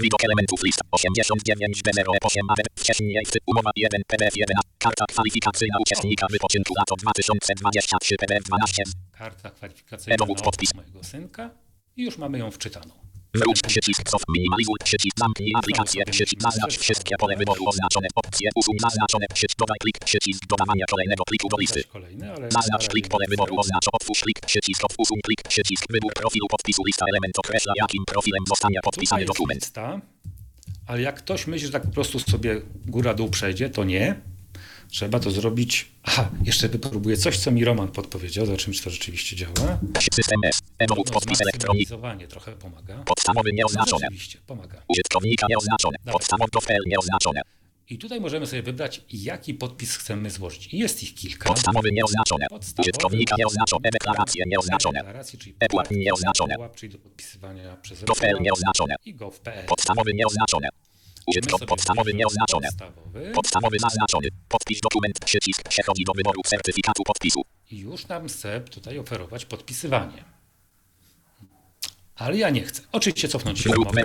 Widok 0.01 0.25
elementów 0.25 0.63
list 0.63 0.81
89 0.91 1.83
B0 1.83 2.05
8 2.23 2.51
AW 2.51 2.57
wcześniej 2.79 3.27
w 3.27 3.31
umowa 3.47 3.71
1 3.77 4.03
PDF 4.07 4.37
1 4.37 4.57
Karta 4.79 5.05
kwalifikacyjna 5.07 5.77
uczestnika 5.81 6.27
wypoczynku 6.31 6.75
lato 6.79 6.97
2023 6.97 8.17
PDF 8.17 8.45
12 8.45 8.83
Karta 9.13 9.51
kwalifikacyjna 9.51 10.17
Dowód, 10.17 10.39
na 10.39 10.45
podpis. 10.45 10.75
mojego 10.75 11.05
synka 11.05 11.51
i 11.97 12.05
już 12.05 12.19
mamy 12.19 12.39
ją 12.39 12.51
wczytaną. 12.51 13.06
Wróć 13.37 13.61
przycisk 13.63 14.03
cof 14.11 14.23
minimalizuj 14.29 14.77
przycisk 14.85 15.19
zamknij 15.19 15.53
aplikację 15.55 16.05
przycisk 16.05 16.43
zaznacz 16.43 16.79
wszystkie 16.79 17.17
pole 17.17 17.37
wyboru 17.37 17.69
oznaczone 17.69 18.09
opcje 18.15 18.51
usuń 18.55 18.77
zaznaczone 18.81 19.27
przycisk 19.35 19.59
dodaj 19.59 19.79
klik 19.83 19.99
przycisk 19.99 20.47
dodawania 20.47 20.85
kolejnego 20.91 21.25
pliku 21.25 21.49
do 21.49 21.57
listy 21.61 21.83
Zaznacz 22.49 22.89
klik 22.89 23.09
pole 23.09 23.27
wyboru 23.31 23.61
oznacz 23.61 23.87
otwórz 23.93 24.21
klik 24.21 24.41
przycisk 24.47 24.85
od 24.85 24.95
usuń 24.99 25.19
klik 25.25 25.43
przycisk 25.49 25.85
wybór 25.91 26.13
profilu 26.15 26.47
podpisu 26.49 26.83
lista 26.87 27.07
element 27.13 27.39
określa 27.39 27.73
jakim 27.77 28.05
profilem 28.05 28.45
zostanie 28.49 28.79
podpisany 28.83 29.25
dokument. 29.25 29.63
lista, 29.63 30.01
ale 30.87 31.03
jak 31.03 31.17
ktoś 31.17 31.47
myśli, 31.47 31.67
że 31.67 31.73
tak 31.73 31.83
po 31.83 31.93
prostu 31.93 32.19
sobie 32.19 32.63
góra-dół 32.87 33.29
przejdzie, 33.29 33.71
to 33.71 33.85
nie. 33.85 34.21
Trzeba 34.91 35.21
to 35.21 35.31
zrobić. 35.31 35.89
Aha, 36.03 36.31
jeszcze 36.45 36.69
wypróbuję 36.69 37.17
coś, 37.17 37.39
co 37.39 37.51
mi 37.51 37.65
Roman 37.65 37.89
podpowiedział. 37.89 38.47
Zobaczymy, 38.47 38.75
czy 38.77 38.83
to 38.85 38.91
rzeczywiście 38.91 39.37
działa. 39.37 39.79
System 40.15 40.41
No, 40.89 40.97
podpis 40.97 41.39
zmaksymalizowanie 41.39 42.29
trochę 42.29 42.53
pomaga. 42.53 43.03
Podstawowy 43.05 43.53
nieoznaczone. 43.53 44.01
rzeczywiście, 44.01 44.39
pomaga. 44.47 44.83
Użytkownika 44.89 45.47
nieoznaczone. 45.51 45.97
Podstawowy 46.13 46.51
profil 46.51 46.77
nieoznaczone. 46.87 47.41
I 47.91 47.99
tutaj 47.99 48.21
możemy 48.21 48.47
sobie 48.47 48.63
wybrać, 48.63 49.01
jaki 49.13 49.55
podpis 49.55 49.97
chcemy 49.97 50.31
złożyć. 50.31 50.75
I 50.75 50.79
jest 50.79 51.03
ich 51.03 51.15
kilka. 51.15 51.49
Podstawowy 51.49 51.93
nieoznaczone. 51.93 52.47
Użytkownika 52.79 53.37
nieoznaczone. 53.39 53.91
Deklaracje 53.93 54.45
nieoznaczone. 54.47 54.99
Deklaracje, 54.99 55.39
czyli 55.39 55.57
E-płat 55.61 55.91
nieoznaczone. 55.91 56.55
Czyli 56.75 56.93
do 56.93 56.99
podpisywania 56.99 57.77
przez 57.77 58.01
robota 58.03 58.27
nieoznaczone. 58.41 58.95
i 59.05 59.15
gov.pl. 59.15 59.67
Podstawowy 59.67 60.11
nieoznaczone. 60.15 60.69
Sobie 61.35 61.67
podstawowy 61.67 62.15
nieoznaczone. 62.15 62.69
Podstawowy. 62.69 63.33
Podstawowy 63.35 63.79
zaznaczony. 63.79 64.29
Podpisz 64.49 64.81
dokument. 64.81 65.21
Przycisk 65.25 65.69
przechodzi 65.69 66.05
do 66.05 66.13
wyboru 66.13 66.41
certyfikatu 66.47 67.03
podpisu. 67.03 67.43
I 67.71 67.79
już 67.79 68.09
nam 68.09 68.29
chce 68.29 68.61
tutaj 68.61 68.99
oferować 68.99 69.45
podpisywanie. 69.45 70.36
Ale 72.17 72.37
ja 72.37 72.51
nie 72.51 72.63
chcę. 72.63 72.83
Oczywiście 72.93 73.29
cofnąć 73.29 73.61
się 73.61 73.71
mogę. 73.71 74.03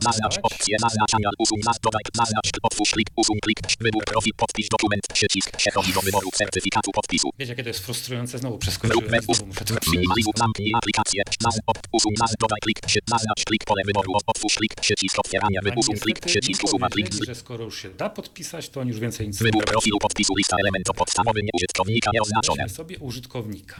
Zaznacz 0.00 0.04
zaznaczać. 0.04 0.38
opcję 0.42 0.76
zaznaczania. 0.80 1.28
Usuń. 1.38 1.58
zaz- 1.62 1.80
Dodaj. 1.82 2.02
Zaznacz. 2.16 2.48
Otwórz 2.62 2.90
klik. 2.90 3.08
Usuń 3.16 3.38
klik. 3.42 3.58
Wybór 3.80 4.04
profil. 4.04 4.32
Podpisz 4.36 4.68
dokument. 4.68 5.02
Przycisk 5.12 5.56
przechodzi 5.56 5.92
do 5.92 6.00
wyboru 6.00 6.28
certyfikatu 6.34 6.90
podpisu. 6.90 7.30
Wiecie, 7.38 7.52
jakie 7.52 7.62
to 7.62 7.68
jest 7.68 7.80
frustrujące? 7.84 8.38
Znowu 8.38 8.58
przeskoczyłem 8.58 9.22
znowu 9.22 9.46
muszę 9.46 9.64
to 9.64 9.74
Minimalizuj. 9.92 10.32
Zamknij 10.36 10.72
aplikację. 10.74 11.22
Zaz- 11.44 11.58
op- 11.66 11.86
Usuń. 11.92 12.12
zaz- 12.16 12.34
Dodaj 12.40 12.58
klik. 12.62 12.80
Przy- 12.80 13.00
Zaznacz 13.08 13.44
klik. 13.44 13.64
Pole 13.64 13.82
wyboru. 13.86 14.12
Otwórz 14.26 14.54
klik. 14.54 14.74
Przycisk 14.80 15.18
otwierania. 15.18 15.60
Wy- 15.64 15.72
Usuń 15.76 15.96
klik. 15.96 16.20
Przycisk 16.20 16.64
usuwa 16.64 16.88
klik. 16.88 17.24
że 17.26 17.34
skoro 17.34 17.64
już 17.64 17.82
się 17.82 17.90
da 17.90 18.10
podpisać, 18.10 18.68
to 18.68 18.80
oni 18.80 18.90
już 18.90 19.00
więcej 19.00 19.26
nic 19.26 19.40
nie 19.40 19.44
Wybór 19.44 19.64
profilu 19.64 19.98
podpisu 19.98 20.34
lista 20.36 20.56
elementów 20.60 20.96
podstawowy 20.96 21.42
nie 21.42 21.50
użytkownika 21.54 22.10
nieoznaczone. 22.14 22.62
Weźmy 22.62 22.76
sobie 22.76 22.98
użytkownika. 22.98 23.76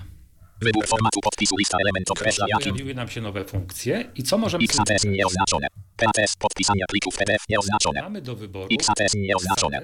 Wybór 0.63 0.87
formatu 0.87 1.21
podpisu 1.21 1.57
lista 1.57 1.79
element 1.81 2.11
określa 2.11 2.47
jakim. 2.49 2.73
Pojawiły 2.73 2.95
nam 2.95 3.09
się 3.09 3.21
nowe 3.21 3.45
funkcje 3.45 4.11
i 4.15 4.23
co 4.23 4.39
możemy 4.39 4.65
XATS 4.65 5.05
nieoznaczone. 5.05 5.67
PATS 5.97 6.37
podpisania 6.37 6.85
plików 6.89 7.17
PDF 7.17 7.43
nieoznaczone. 7.49 8.03
Mamy 8.03 8.23
do 8.23 8.37
wyboru 8.37 8.69
XATS 8.81 9.15
nieoznaczone. 9.15 9.81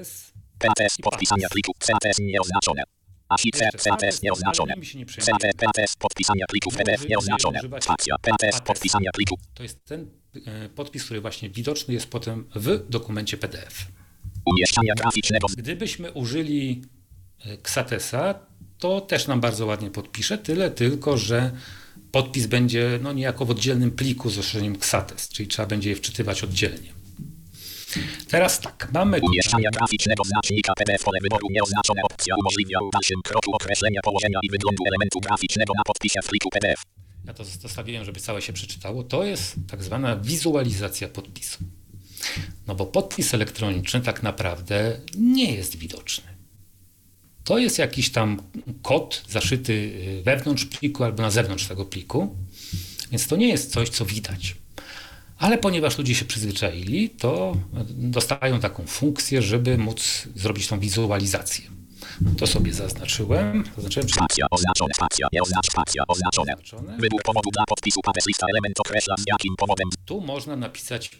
PATS 0.59 0.97
podpisania 1.03 1.49
plików 1.49 1.76
CATS 1.79 2.18
nieoznaczone. 2.18 2.83
ASIC 3.29 3.59
CATS 3.85 4.22
nieoznaczone. 4.22 4.74
CATS 5.26 5.57
PATS 5.57 5.97
podpisania 5.97 6.47
plików 6.47 6.76
PDF 6.76 7.09
nieoznaczone. 7.09 7.61
Spacja 7.81 8.16
PATS 8.22 8.61
podpisania 8.61 9.11
plików. 9.12 9.39
To 9.55 9.62
jest 9.62 9.85
ten 9.85 10.11
e, 10.47 10.68
podpis, 10.68 11.05
który 11.05 11.20
właśnie 11.20 11.51
widoczny 11.51 11.95
jest 11.95 12.11
potem 12.11 12.49
w 12.55 12.89
dokumencie 12.89 13.37
PDF. 13.37 13.87
Umieszczania 14.45 14.95
graficznego. 14.95 15.47
Gdybyśmy 15.57 16.12
użyli 16.12 16.83
e, 17.47 17.53
Xatesa, 17.53 18.48
to 18.79 19.01
też 19.01 19.26
nam 19.26 19.41
bardzo 19.41 19.66
ładnie 19.66 19.91
podpisze, 19.91 20.39
tyle 20.39 20.70
tylko, 20.70 21.18
że 21.18 21.51
podpis 22.12 22.47
będzie 22.47 22.99
no, 23.03 23.12
niejako 23.12 23.45
w 23.45 23.51
oddzielnym 23.51 23.91
pliku 23.91 24.31
z 24.31 24.37
rozszerzeniem 24.37 24.74
Xates, 24.74 25.29
czyli 25.29 25.49
trzeba 25.49 25.68
będzie 25.68 25.91
je 25.91 25.97
wczytywać 25.97 26.45
oddzielnie. 26.45 26.99
Teraz 28.29 28.61
tak, 28.61 28.89
mamy 28.93 29.20
Umieszczania 29.20 29.70
graficznego 29.70 30.24
znacznika 30.24 30.72
PDF 30.76 31.03
pole 31.05 31.18
wyboru 31.22 31.47
nieoznaczone 31.51 32.03
opcja 32.03 32.35
umożliwia 32.39 32.79
w 32.89 32.93
dalszym 32.93 33.22
kroku 33.22 33.55
określenia 33.55 34.01
położenia 34.05 34.39
i 34.43 34.51
wyglądu 34.51 34.83
elementu 34.87 35.20
graficznego 35.20 35.72
na 35.76 35.83
podpisie 35.85 36.20
w 36.22 36.26
pliku 36.26 36.51
PDF. 36.51 36.83
ja 37.26 37.35
to 37.35 37.45
zostawiłem, 37.45 38.05
żeby 38.05 38.20
całe 38.20 38.43
się 38.43 38.53
przeczytało, 38.53 39.03
to 39.03 39.24
jest 39.24 39.57
tak 39.70 39.85
zwana 39.85 40.16
wizualizacja 40.16 41.09
podpisu. 41.09 41.59
No 42.66 42.74
bo 42.74 42.87
podpis 42.87 43.35
elektroniczny 43.35 44.01
tak 44.01 44.22
naprawdę 44.22 45.01
nie 45.18 45.55
jest 45.55 45.76
widoczny. 45.76 46.38
To 47.49 47.59
jest 47.59 47.79
jakiś 47.79 48.11
tam 48.11 48.43
kod 48.83 49.25
zaszyty 49.29 49.73
y, 49.73 50.23
wewnątrz 50.23 50.65
pliku 50.65 51.05
albo 51.05 51.23
na 51.23 51.31
zewnątrz 51.31 51.67
tego 51.67 51.85
pliku, 51.85 52.37
więc 53.11 53.27
to 53.27 53.37
nie 53.37 53.49
jest 53.49 53.73
coś, 53.73 53.89
co 53.89 54.05
widać. 54.05 54.57
Ale 55.39 55.59
ponieważ 55.59 55.99
ludzie 55.99 56.15
się 56.15 56.25
przyzwyczaili, 56.25 57.11
to 57.11 57.57
dostają 57.89 58.61
taką 58.61 58.87
funkcję, 58.87 59.43
żeby 59.43 59.79
móc 59.79 60.29
zrobić 60.37 60.67
tą 60.67 60.81
wizualizację. 60.81 61.65
To 62.39 62.47
sobie 62.47 62.73
zaznaczyłem. 62.73 63.65
Zaznaczyłem, 63.77 64.09
Spacja 64.09 64.47
oznaczone. 64.51 64.95
Spacja 64.95 65.29
nie 65.33 65.43
oznacz. 65.43 65.67
Spacja 65.67 66.03
oznaczone. 66.09 66.53
zaznaczone. 66.53 66.97
Wybór 66.99 67.23
powodu 67.23 67.51
dla 67.51 67.65
podpisu 67.65 68.01
PATS 68.05 68.27
lista 68.27 68.47
element 68.51 68.81
określa 68.81 69.15
z 69.19 69.25
jakim 69.27 69.57
powodem. 69.57 69.89
Tu 70.05 70.21
można 70.21 70.57
napisać, 70.57 71.11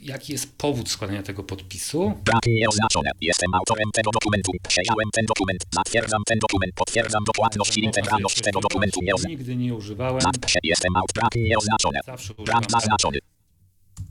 jaki 0.00 0.32
jest 0.32 0.58
powód 0.58 0.88
składania 0.88 1.22
tego 1.22 1.42
podpisu. 1.42 2.12
Brak 2.24 2.42
nieoznaczone. 2.46 3.10
Jestem 3.20 3.54
autorem 3.54 3.90
tego 3.92 4.10
dokumentu. 4.10 4.52
Przejrzałem 4.68 5.08
ten 5.12 5.24
dokument. 5.26 5.64
Zatwierdzam 5.74 6.22
ten 6.26 6.38
dokument. 6.38 6.72
Potwierdzam 6.74 7.24
dokładność 7.24 7.76
i 7.76 7.84
integralność 7.84 8.40
tego 8.40 8.60
dokumentu. 8.60 9.00
Nieoznaczone. 9.02 9.36
Nigdy 9.36 9.56
nie 9.56 9.74
używałem. 9.74 10.22
Jestem 10.62 10.96
aut. 10.96 11.12
Brak 11.14 11.34
nieoznaczone. 11.36 12.00
Brak 12.06 12.20
używam. 12.38 12.62
zaznaczony. 12.68 13.18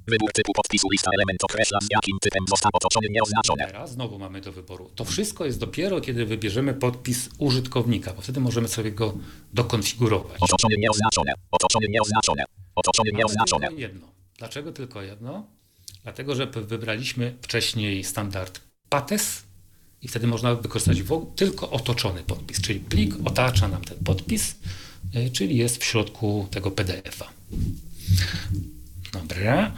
Wybór 0.07 0.31
typu 0.31 0.53
podpisu 0.53 0.87
lista 0.91 1.11
element 1.13 1.43
określa 1.43 1.79
z 1.81 1.87
jakim 1.91 2.17
typem 2.21 2.43
został 2.49 2.71
otoczony 2.73 3.07
nieoznaczone. 3.09 3.67
Teraz 3.67 3.91
znowu 3.91 4.19
mamy 4.19 4.41
do 4.41 4.51
wyboru. 4.51 4.91
To 4.95 5.05
wszystko 5.05 5.45
jest 5.45 5.59
dopiero, 5.59 6.01
kiedy 6.01 6.25
wybierzemy 6.25 6.73
podpis 6.73 7.29
użytkownika, 7.37 8.13
bo 8.13 8.21
wtedy 8.21 8.39
możemy 8.39 8.67
sobie 8.67 8.91
go 8.91 9.13
dokonfigurować. 9.53 10.41
Otoczony 10.41 10.75
nieoznaczone. 10.77 11.33
Otoczony 11.51 11.87
nieoznaczone. 11.89 12.43
Otoczony 12.75 13.11
nieoznaczone. 13.11 13.67
tylko 13.67 13.81
jedno. 13.81 14.07
Dlaczego 14.37 14.71
tylko 14.71 15.01
jedno? 15.01 15.47
Dlatego, 16.07 16.35
że 16.35 16.47
wybraliśmy 16.47 17.33
wcześniej 17.41 18.03
standard 18.03 18.61
PATES 18.89 19.43
i 20.01 20.07
wtedy 20.07 20.27
można 20.27 20.55
wykorzystać 20.55 20.97
tylko 21.35 21.71
otoczony 21.71 22.23
podpis, 22.23 22.61
czyli 22.61 22.79
plik 22.79 23.15
otacza 23.25 23.67
nam 23.67 23.81
ten 23.81 23.97
podpis, 23.97 24.55
y, 25.15 25.31
czyli 25.31 25.57
jest 25.57 25.77
w 25.77 25.83
środku 25.83 26.47
tego 26.51 26.71
PDF-a. 26.71 27.27
Dobra. 29.13 29.71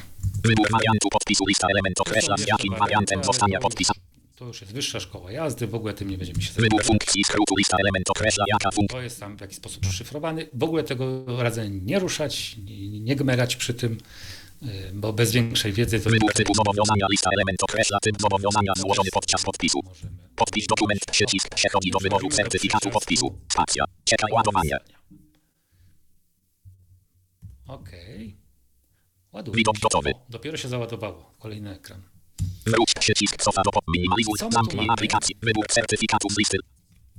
Wybór 0.43 0.67
wariantu 0.71 1.09
podpisu 1.11 1.43
lista 1.47 1.67
element 1.71 1.99
określa 1.99 2.37
z 2.37 2.47
jakim 2.47 2.75
wariantem 2.75 3.23
zostanie 3.23 3.59
podpisany. 3.59 3.99
To 4.35 4.45
już 4.45 4.61
jest 4.61 4.73
wyższa 4.73 4.99
szkoła 4.99 5.31
jazdy, 5.31 5.67
w 5.67 5.75
ogóle 5.75 5.93
tym 5.93 6.09
nie 6.09 6.17
będziemy 6.17 6.41
się 6.41 6.49
Wybór 6.49 6.61
zajmować. 6.61 6.87
funkcji 6.87 7.23
skrótu 7.23 7.55
lista 7.57 7.77
element 7.79 8.09
określa 8.09 8.45
jaka 8.47 8.71
funkcja. 8.71 8.97
To 8.97 9.03
jest 9.03 9.19
tam 9.19 9.37
w 9.37 9.41
jakiś 9.41 9.57
sposób 9.57 9.85
szyfrowany. 9.85 10.49
W 10.53 10.63
ogóle 10.63 10.83
tego 10.83 11.25
radzę 11.43 11.69
nie 11.69 11.99
ruszać, 11.99 12.57
nie, 12.65 12.99
nie 12.99 13.15
gmerać 13.15 13.55
przy 13.55 13.73
tym, 13.73 13.97
bo 14.93 15.13
bez 15.13 15.31
większej 15.31 15.73
wiedzy 15.73 15.99
to 15.99 16.09
Wybór 16.09 16.33
typu 16.33 16.53
zobowiązania 16.53 17.05
lista 17.11 17.29
element 17.33 17.63
określa 17.63 17.99
typ 17.99 18.21
zobowiązania 18.21 18.73
złożony 18.77 19.09
podczas 19.13 19.43
podpisu. 19.43 19.79
Podpis 20.35 20.67
dokument 20.67 21.01
przycisk 21.11 21.55
przechodzi 21.55 21.91
do 21.91 21.99
wyboru 21.99 22.29
certyfikatu 22.29 22.89
podpisu. 22.89 23.37
Spacja. 23.51 23.85
Czekaj 24.03 24.31
ładowanie. 24.31 24.77
Okej. 27.67 28.37
Ładuję. 29.31 29.55
Widok 29.57 29.79
gotowy. 29.79 30.09
O, 30.11 30.25
dopiero 30.29 30.57
się 30.57 30.67
załadowało. 30.67 31.35
Kolejny 31.39 31.75
ekran. 31.75 32.01
Wróć 32.65 32.93
przycisk 32.93 33.37
cofa 33.43 33.61
do 33.61 33.71
po- 33.71 33.79
minimalizuj. 33.87 34.33
Zamknij 34.51 34.87
aplikację. 34.89 35.35
Wybór 35.41 35.67
certyfikatu 35.67 36.29
z 36.29 36.37
listy. 36.37 36.57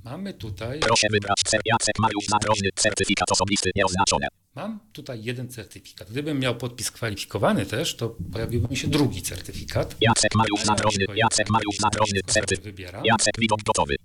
Mamy 0.05 0.35
tutaj, 0.35 0.81
Proszę 0.81 1.07
wybrać 1.11 1.39
cer 1.47 1.61
Jacek 1.65 1.99
Mariusz 1.99 2.29
Nagroźny. 2.29 2.69
Certyfikat 2.77 3.33
osobisty 3.33 3.71
nieoznaczony. 3.77 4.27
mam 4.55 4.81
tutaj 4.93 5.25
jeden 5.25 5.49
certyfikat. 5.49 6.11
Gdybym 6.11 6.39
miał 6.41 6.57
podpis 6.57 6.91
kwalifikowany 6.91 7.67
też, 7.67 7.97
to 7.97 8.17
pojawiłby 8.33 8.69
mi 8.69 8.77
się 8.77 8.89
drugi 8.89 9.23
certyfikat. 9.23 9.97
Jacek 10.01 10.35
Mariusz 10.35 10.65
Nagroźny. 10.65 11.05
Jacek 11.15 11.51
Mariusz 11.51 11.81
Nagroźny. 11.81 12.21
Certy. 12.27 12.57
Wybieram. 12.57 13.05
Jacek 13.05 13.35
widok 13.39 13.63
gotowy. 13.63 13.97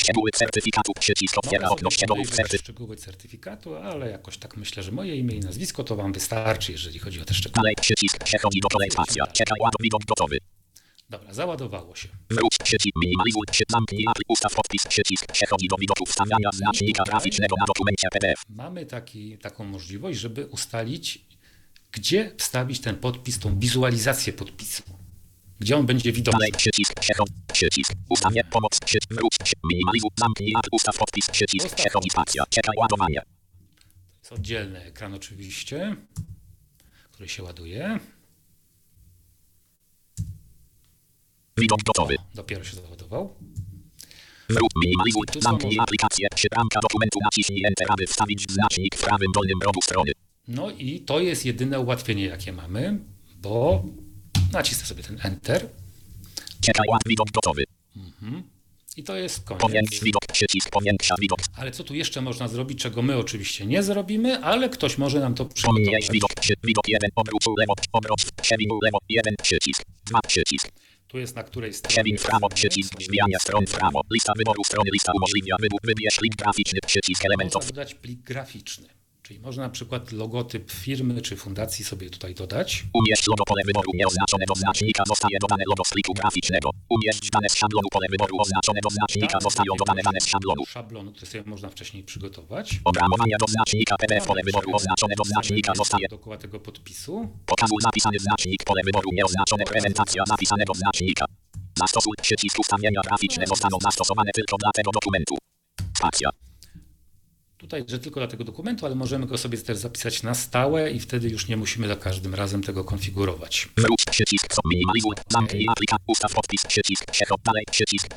Szczegóły 0.00 0.30
certyfikatu. 0.34 0.92
Przycisk 1.00 1.38
otwiera 1.38 1.68
okno 1.68 1.90
szczegółów 1.90 2.22
tutaj 2.22 2.36
wybrać 2.36 2.50
certy. 2.50 2.64
szczegóły 2.64 2.96
certyfikatu, 2.96 3.74
ale 3.76 4.10
jakoś 4.10 4.36
tak 4.38 4.56
myślę, 4.56 4.82
że 4.82 4.92
moje 4.92 5.16
imię 5.16 5.36
i 5.36 5.40
nazwisko 5.40 5.84
to 5.84 5.96
Wam 5.96 6.12
wystarczy, 6.12 6.72
jeżeli 6.72 6.98
chodzi 6.98 7.20
o 7.20 7.24
te 7.24 7.34
szczegóły. 7.34 7.54
Dalej 7.62 7.74
przycisk 7.80 8.24
przechodzi 8.24 8.60
do 8.60 8.68
kolej 8.68 8.90
spacja. 8.90 9.26
Czekaj 9.26 9.58
widok 9.80 10.04
gotowy. 10.04 10.38
Dobra, 11.10 11.34
załadowało 11.34 11.96
się. 11.96 12.08
Wróć 12.30 12.58
przycisk 12.64 12.96
minimalizuj. 13.04 13.42
Przy- 13.50 13.64
Zamknij 13.68 14.04
aplik. 14.08 14.30
Ustaw 14.30 14.54
podpis. 14.54 14.86
Przycisk 14.86 15.32
przechodzi 15.32 15.68
do 15.68 15.76
widoku 15.76 16.06
wstawiania 16.06 16.50
znacznika 16.52 17.02
graficznego 17.04 17.56
na 17.60 17.64
dokumencie 17.66 18.08
PDF. 18.12 18.42
Mamy 18.48 18.86
taki, 18.86 19.38
taką 19.38 19.64
możliwość, 19.64 20.18
żeby 20.18 20.46
ustalić, 20.46 21.24
gdzie 21.92 22.32
wstawić 22.38 22.80
ten 22.80 22.96
podpis, 22.96 23.38
tą 23.38 23.58
wizualizację 23.58 24.32
podpisu. 24.32 24.82
Gdzie 25.60 25.76
on 25.76 25.86
będzie 25.86 26.12
widoczny. 26.12 26.38
Dalej 26.38 26.52
przycisk 26.52 27.00
przechod. 27.00 27.28
Przycisk. 27.52 27.92
Ustawię 28.08 28.44
pomoc. 28.44 28.80
Przycisk. 28.84 29.14
Wróć. 29.14 29.32
Minimalizuj. 29.72 30.10
Zamknij 30.20 30.52
aplik. 30.56 30.72
Ustaw 30.74 30.96
podpis. 30.98 31.30
Przycisk 31.30 31.74
przechodzi 31.74 32.10
spacja. 32.10 32.44
Czekaj 32.50 32.74
ładowanie. 32.78 33.20
jest 34.22 34.32
oddzielny 34.32 34.82
ekran 34.82 35.14
oczywiście, 35.14 35.96
który 37.12 37.28
się 37.28 37.42
ładuje. 37.42 37.98
Widok 41.58 41.82
gotowy. 41.82 42.16
Dopiero 42.34 42.64
się 42.64 42.76
załadował. 42.76 43.34
Wróć. 44.50 44.70
Minimalizuj. 44.84 45.22
Zamknij 45.40 45.78
aplikację. 45.80 46.28
Przy 46.34 46.48
ramka 46.56 46.80
dokumentu 46.80 47.18
naciśnij 47.24 47.64
Enter, 47.66 47.86
aby 47.90 48.06
wstawić 48.06 48.44
znacznik 48.52 48.96
w 48.96 49.04
prawym 49.04 49.32
dolnym 49.34 49.58
rogu 49.62 49.82
strony. 49.82 50.12
No 50.48 50.70
i 50.70 51.00
to 51.00 51.20
jest 51.20 51.44
jedyne 51.46 51.80
ułatwienie, 51.80 52.24
jakie 52.24 52.52
mamy, 52.52 52.98
bo 53.36 53.84
nacisnę 54.52 54.86
sobie 54.86 55.02
ten 55.02 55.18
Enter 55.22 55.68
Czekaj. 56.60 56.86
Widok 57.06 57.30
gotowy. 57.30 57.64
i 58.96 59.02
to 59.04 59.16
jest 59.16 59.44
koniec. 59.44 59.60
Powiększ 59.62 60.00
widok. 60.00 60.22
Przycisk. 60.32 60.70
Powiększa 60.70 61.14
widok. 61.20 61.38
Ale 61.56 61.70
co 61.70 61.84
tu 61.84 61.94
jeszcze 61.94 62.20
można 62.20 62.48
zrobić, 62.48 62.78
czego 62.82 63.02
my 63.02 63.16
oczywiście 63.16 63.66
nie 63.66 63.82
zrobimy, 63.82 64.38
ale 64.38 64.68
ktoś 64.68 64.98
może 64.98 65.20
nam 65.20 65.34
to 65.34 65.44
przygotować. 65.44 66.10
widok. 66.12 66.34
Przy- 66.40 66.54
Widok 66.64 66.88
1. 66.88 67.10
Obróć 67.16 67.44
lewo. 67.58 67.74
Obróć. 67.92 68.26
Przewin 68.42 68.68
w 68.68 68.84
lewo. 68.84 68.98
1. 69.08 69.34
Przycisk. 69.42 69.82
2. 70.06 70.20
Przycisk. 70.26 70.68
Tu 71.08 71.18
jest 71.18 71.36
na 71.36 71.42
której 71.42 71.72
stronie. 71.72 71.94
Przewin 71.94 72.18
w 72.18 72.22
prawo, 72.22 72.48
przycisk, 72.48 73.02
zwijanie 73.02 73.36
stron 73.40 73.66
w 73.66 73.72
prawo, 73.72 74.00
lista 74.14 74.32
wyboru 74.36 74.64
strony, 74.64 74.90
lista 74.92 75.12
umożliwia 75.16 75.56
wybór, 75.60 75.80
wybierz 75.84 76.20
link 76.22 76.36
graficzny, 76.36 76.78
przycisk 76.86 77.24
elementów, 77.24 77.62
Można 77.62 77.98
plik 78.00 78.20
graficzny. 78.20 78.88
Czyli 79.26 79.40
można 79.40 79.62
na 79.62 79.70
przykład 79.70 80.12
logotyp 80.12 80.72
firmy 80.72 81.22
czy 81.22 81.36
fundacji 81.36 81.84
sobie 81.84 82.10
tutaj 82.10 82.34
dodać. 82.34 82.84
umieść 82.94 83.26
logo 83.26 83.44
pole 83.44 83.62
wyboru 83.66 83.90
nieoznaczone 83.94 84.44
do 84.48 84.54
znacznika, 84.54 85.02
zostaje 85.06 85.36
dodane 85.40 85.62
logo 85.68 85.84
z 85.84 85.90
pliku 85.90 86.14
graficznego, 86.14 86.70
umieść 86.88 87.30
dane 87.30 87.48
z 87.48 87.54
szablonu 87.54 87.88
pole 87.92 88.06
wyboru 88.10 88.36
oznaczone 88.40 88.80
do 88.82 88.90
znacznika, 88.90 89.38
zostają 89.40 89.72
dodane 89.78 90.02
dane 90.02 90.20
z 90.20 90.26
szablonu, 90.26 90.62
Szablonu, 90.66 91.12
który 91.12 91.26
sobie 91.26 91.44
można 91.46 91.68
wcześniej 91.68 92.02
przygotować. 92.02 92.80
obramowania 92.84 93.36
do 93.40 93.46
znacznika, 93.46 93.96
PDF 93.96 94.26
pole 94.26 94.42
wyboru 94.44 94.76
oznaczone 94.76 95.14
do 95.18 95.24
znacznika, 95.24 95.72
zostaje 95.74 96.08
Dookoła 96.10 96.36
tego 96.36 96.60
podpisu. 96.60 97.28
pokazuj 97.46 97.78
zapisany 97.82 98.18
znacznik, 98.18 98.64
pole 98.64 98.82
wyboru 98.84 99.10
nieoznaczone, 99.12 99.64
prezentacja 99.64 100.22
zapisanego 100.26 100.74
znacznika. 100.74 101.24
Zastosuj 101.78 102.14
przycisk 102.22 102.58
ustawienia 102.58 103.00
graficzne 103.08 103.46
zostaną 103.46 103.76
zastosowane 103.82 104.30
tylko 104.34 104.56
dla 104.56 104.70
tego 104.72 104.90
dokumentu. 104.90 105.36
Spacja. 105.98 106.30
Tutaj, 107.64 107.84
że 107.88 107.98
tylko 107.98 108.20
dla 108.20 108.26
tego 108.26 108.44
dokumentu, 108.44 108.86
ale 108.86 108.94
możemy 108.94 109.26
go 109.26 109.38
sobie 109.38 109.58
też 109.58 109.78
zapisać 109.78 110.22
na 110.22 110.34
stałe 110.34 110.90
i 110.90 111.00
wtedy 111.00 111.28
już 111.28 111.48
nie 111.48 111.56
musimy 111.56 111.88
za 111.88 111.96
każdym 111.96 112.34
razem 112.34 112.62
tego 112.62 112.84
konfigurować. 112.84 113.68
Wróć 113.76 114.04
przycisk, 114.10 114.46
minimalizuj, 114.64 115.14
zamknij 115.28 115.66
aplikację, 115.68 116.04
ustaw 116.06 116.34
podpis, 116.34 116.66
przycisk, 116.66 117.04
dalej, 117.44 117.64
przycisk, 117.70 118.08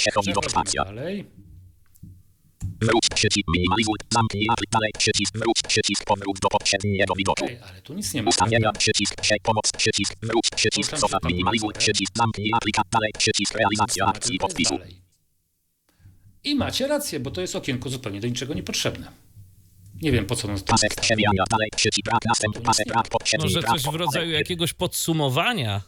dalej. 0.75 1.25
Wróć 2.81 3.09
przycisk, 3.15 3.47
minimalizuj, 3.55 3.95
zamknij 4.13 4.47
aplik, 4.49 4.69
dalej, 4.69 4.91
przycisk, 4.97 5.37
wróć, 5.37 5.61
przycisk, 5.67 6.05
powrót 6.05 6.39
do 6.39 6.49
poprzedniego 6.49 7.13
widoku. 7.15 7.45
Okej, 7.45 7.59
ale 7.69 7.81
tu 7.81 7.93
nic 7.93 8.13
nie 8.13 8.23
ma. 8.23 8.29
Ustawienia, 8.29 8.71
przycisk, 8.71 9.15
pomoc, 9.43 9.71
przycisk, 9.77 10.15
wróć, 10.23 10.49
przycisk, 10.55 10.91
minimalizuj, 11.25 11.73
przycisk, 11.73 12.11
zamknij 12.17 12.51
dalej, 12.91 13.11
przycisk, 13.17 13.55
realizacja 13.55 14.05
akcji 14.05 14.37
podpisu. 14.37 14.77
dalej. 14.77 15.01
I 16.43 16.55
macie 16.55 16.87
rację, 16.87 17.19
bo 17.19 17.31
to 17.31 17.41
jest 17.41 17.55
okienko 17.55 17.89
zupełnie 17.89 18.19
do 18.21 18.27
niczego 18.27 18.53
niepotrzebne. 18.53 19.26
Nie 20.01 20.11
wiem 20.11 20.25
po 20.25 20.35
co 20.35 20.47
to 20.47 20.53
Pasek 20.65 20.95
przewijania, 20.95 21.43
dalej, 21.49 21.69
przycisk, 21.75 22.05
brak, 22.05 22.25
następny 22.25 22.61
pasek, 22.61 22.87
brak, 22.87 23.07
Może 23.39 23.59
brak, 23.61 23.71
coś 23.71 23.83
w 23.91 23.95
rodzaju 23.95 24.31
jakiegoś 24.31 24.73
podsumowania? 24.73 25.81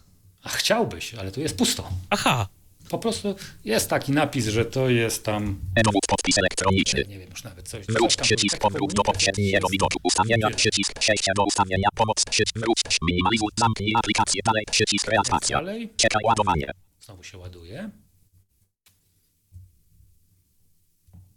A 0.43 0.49
chciałbyś, 0.49 1.13
ale 1.13 1.31
tu 1.31 1.41
jest 1.41 1.57
pusto. 1.57 1.89
Aha, 2.09 2.47
Po 2.89 2.97
prostu 2.97 3.35
jest 3.65 3.89
taki 3.89 4.11
napis, 4.11 4.47
że 4.47 4.65
to 4.65 4.89
jest 4.89 5.25
tam, 5.25 5.59
E-dowód, 5.75 6.01
podpis 6.07 6.37
elektroniczny. 6.37 7.05
nie 7.09 7.19
wiem 7.19 7.29
już 7.29 7.43
nawet 7.43 7.67
coś. 7.69 7.85
Wróć 7.85 8.15
przycisk, 8.15 8.57
powrót 8.57 8.93
do 8.93 9.03
poprzedniego 9.03 9.67
widoku. 9.71 9.97
Ustawienia, 10.03 10.49
przycisk, 10.55 10.99
przejścia 10.99 11.31
do 11.35 11.45
ustawienia, 11.45 11.89
pomoc, 11.95 12.25
przycisk, 12.25 12.59
wróć, 12.59 12.77
minimalizuj, 13.01 13.49
zamknij 13.57 13.93
aplikację, 13.95 14.41
dalej, 14.45 14.63
przycisk, 14.71 15.07
reakcja. 15.07 15.57
Dalej. 15.57 15.93
Czekaj 15.97 16.21
ładowanie. 16.23 16.71
Znowu 16.99 17.23
się 17.23 17.37
ładuje. 17.37 17.89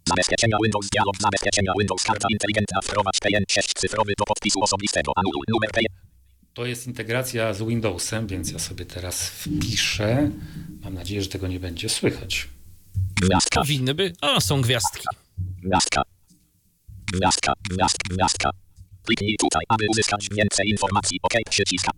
Zabezpieczenia 0.09 0.57
Windows 0.63 0.89
Dialog 0.89 1.15
Zabezpieczenia 1.21 1.71
Windows 1.79 2.03
Karta 2.03 2.27
inteligentna 2.31 2.79
wprowadź 2.83 3.19
PN 3.19 3.43
6 3.49 3.73
cyfrowy 3.73 4.13
do 4.17 4.25
podpisu 4.25 4.59
osobistego. 4.63 5.11
Anuluj 5.15 5.43
numer 5.47 5.71
PN. 5.71 6.13
To 6.53 6.65
jest 6.65 6.87
integracja 6.87 7.53
z 7.53 7.63
Windowsem, 7.63 8.27
więc 8.27 8.51
ja 8.51 8.59
sobie 8.59 8.85
teraz 8.85 9.29
wpiszę. 9.29 10.29
Mam 10.83 10.93
nadzieję, 10.93 11.21
że 11.23 11.29
tego 11.29 11.47
nie 11.47 11.59
będzie 11.59 11.89
słychać. 11.89 12.47
Gwiazdka. 13.21 13.61
powinny 13.61 13.93
by. 13.93 14.13
O, 14.21 14.41
są 14.41 14.61
gwiazdki. 14.61 15.03
Gwiazdka. 15.63 16.01
Gwiazdka. 17.13 17.53
Gwiazdka. 17.69 18.15
Gwiazdka. 18.15 18.49
Kliknij 19.05 19.35
tutaj, 19.39 19.63
aby 19.69 19.85
uzyskać 19.89 20.29
więcej 20.37 20.69
informacji. 20.69 21.19
OK. 21.23 21.33
Przyciska. 21.49 21.91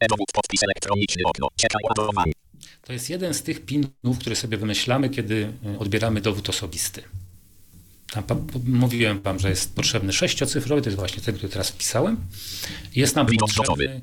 E-dowód 0.00 0.28
podpis 0.32 0.62
elektroniczny 0.62 1.22
okno. 1.24 1.48
Czekaj 1.56 1.80
ładowanie. 1.88 2.32
To 2.82 2.92
jest 2.92 3.10
jeden 3.10 3.34
z 3.34 3.42
tych 3.42 3.64
pinów, 3.64 4.18
które 4.20 4.36
sobie 4.36 4.56
wymyślamy, 4.56 5.10
kiedy 5.10 5.52
y, 5.74 5.78
odbieramy 5.78 6.20
dowód 6.20 6.48
osobisty. 6.48 7.02
Tam 8.26 8.46
mówiłem 8.66 9.20
wam, 9.22 9.38
że 9.38 9.50
jest 9.50 9.74
potrzebny 9.74 10.12
sześciocyfrowy, 10.12 10.82
to 10.82 10.88
jest 10.88 10.98
właśnie 10.98 11.22
ten, 11.22 11.34
który 11.34 11.52
teraz 11.52 11.70
wpisałem. 11.70 12.16
Jest 12.94 13.16
nam 13.16 13.26
Widok 13.26 13.50
potrzebny 13.56 13.88
e, 13.88 14.00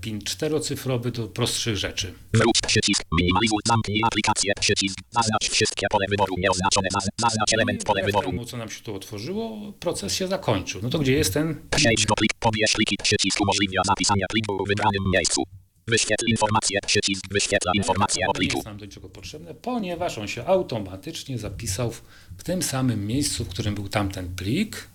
PIN 0.00 0.20
czterocyfrowy 0.22 1.10
do 1.10 1.28
prostszych 1.28 1.76
rzeczy. 1.76 2.14
Wróć 2.34 2.60
przycisk. 2.66 3.02
Minimalizuj. 3.20 3.58
Zamknij 3.68 4.00
aplikację. 4.04 4.52
Przycisk. 4.60 4.98
Zaznacz 5.10 5.48
wszystkie 5.50 5.86
pole 5.90 6.06
wyboru 6.10 6.34
nieoznaczone. 6.38 6.88
Zaz- 6.94 7.08
Zaznacz 7.20 7.52
element 7.54 7.84
pole 7.84 8.02
wyboru. 8.04 8.30
temu, 8.30 8.44
co 8.44 8.56
nam 8.56 8.70
się 8.70 8.82
tu 8.82 8.94
otworzyło, 8.94 9.72
proces 9.80 10.14
się 10.14 10.28
zakończył. 10.28 10.80
No 10.82 10.90
to 10.90 10.98
gdzie 10.98 11.12
jest 11.12 11.34
ten 11.34 11.60
Przejdź 11.76 12.06
do 12.06 12.14
plik. 12.14 12.30
Pobierz 12.38 12.72
pliki. 12.72 12.96
Przycisk 13.02 13.40
umożliwia 13.40 13.80
zapisanie 13.86 14.24
pliku 14.30 14.64
w 14.64 14.68
wybranym 14.68 15.02
miejscu. 15.14 15.42
Wyświetl 15.88 16.26
informacje. 16.26 16.78
Przycisk 16.86 17.22
wyświetla 17.30 17.72
informacje 17.74 18.26
o 18.26 18.28
Ale 18.28 18.32
nie 18.32 18.38
pliku. 18.38 18.56
jest 18.56 18.66
nam 18.66 18.76
do 18.78 18.84
niczego 18.84 19.08
potrzebne, 19.08 19.54
ponieważ 19.54 20.18
on 20.18 20.28
się 20.28 20.44
automatycznie 20.46 21.38
zapisał 21.38 21.90
w, 21.90 22.42
tym 22.44 22.62
samym 22.62 23.06
miejscu, 23.06 23.44
w 23.44 23.48
którym 23.48 23.74
był 23.74 23.88
tamten 23.88 24.34
plik. 24.36 24.88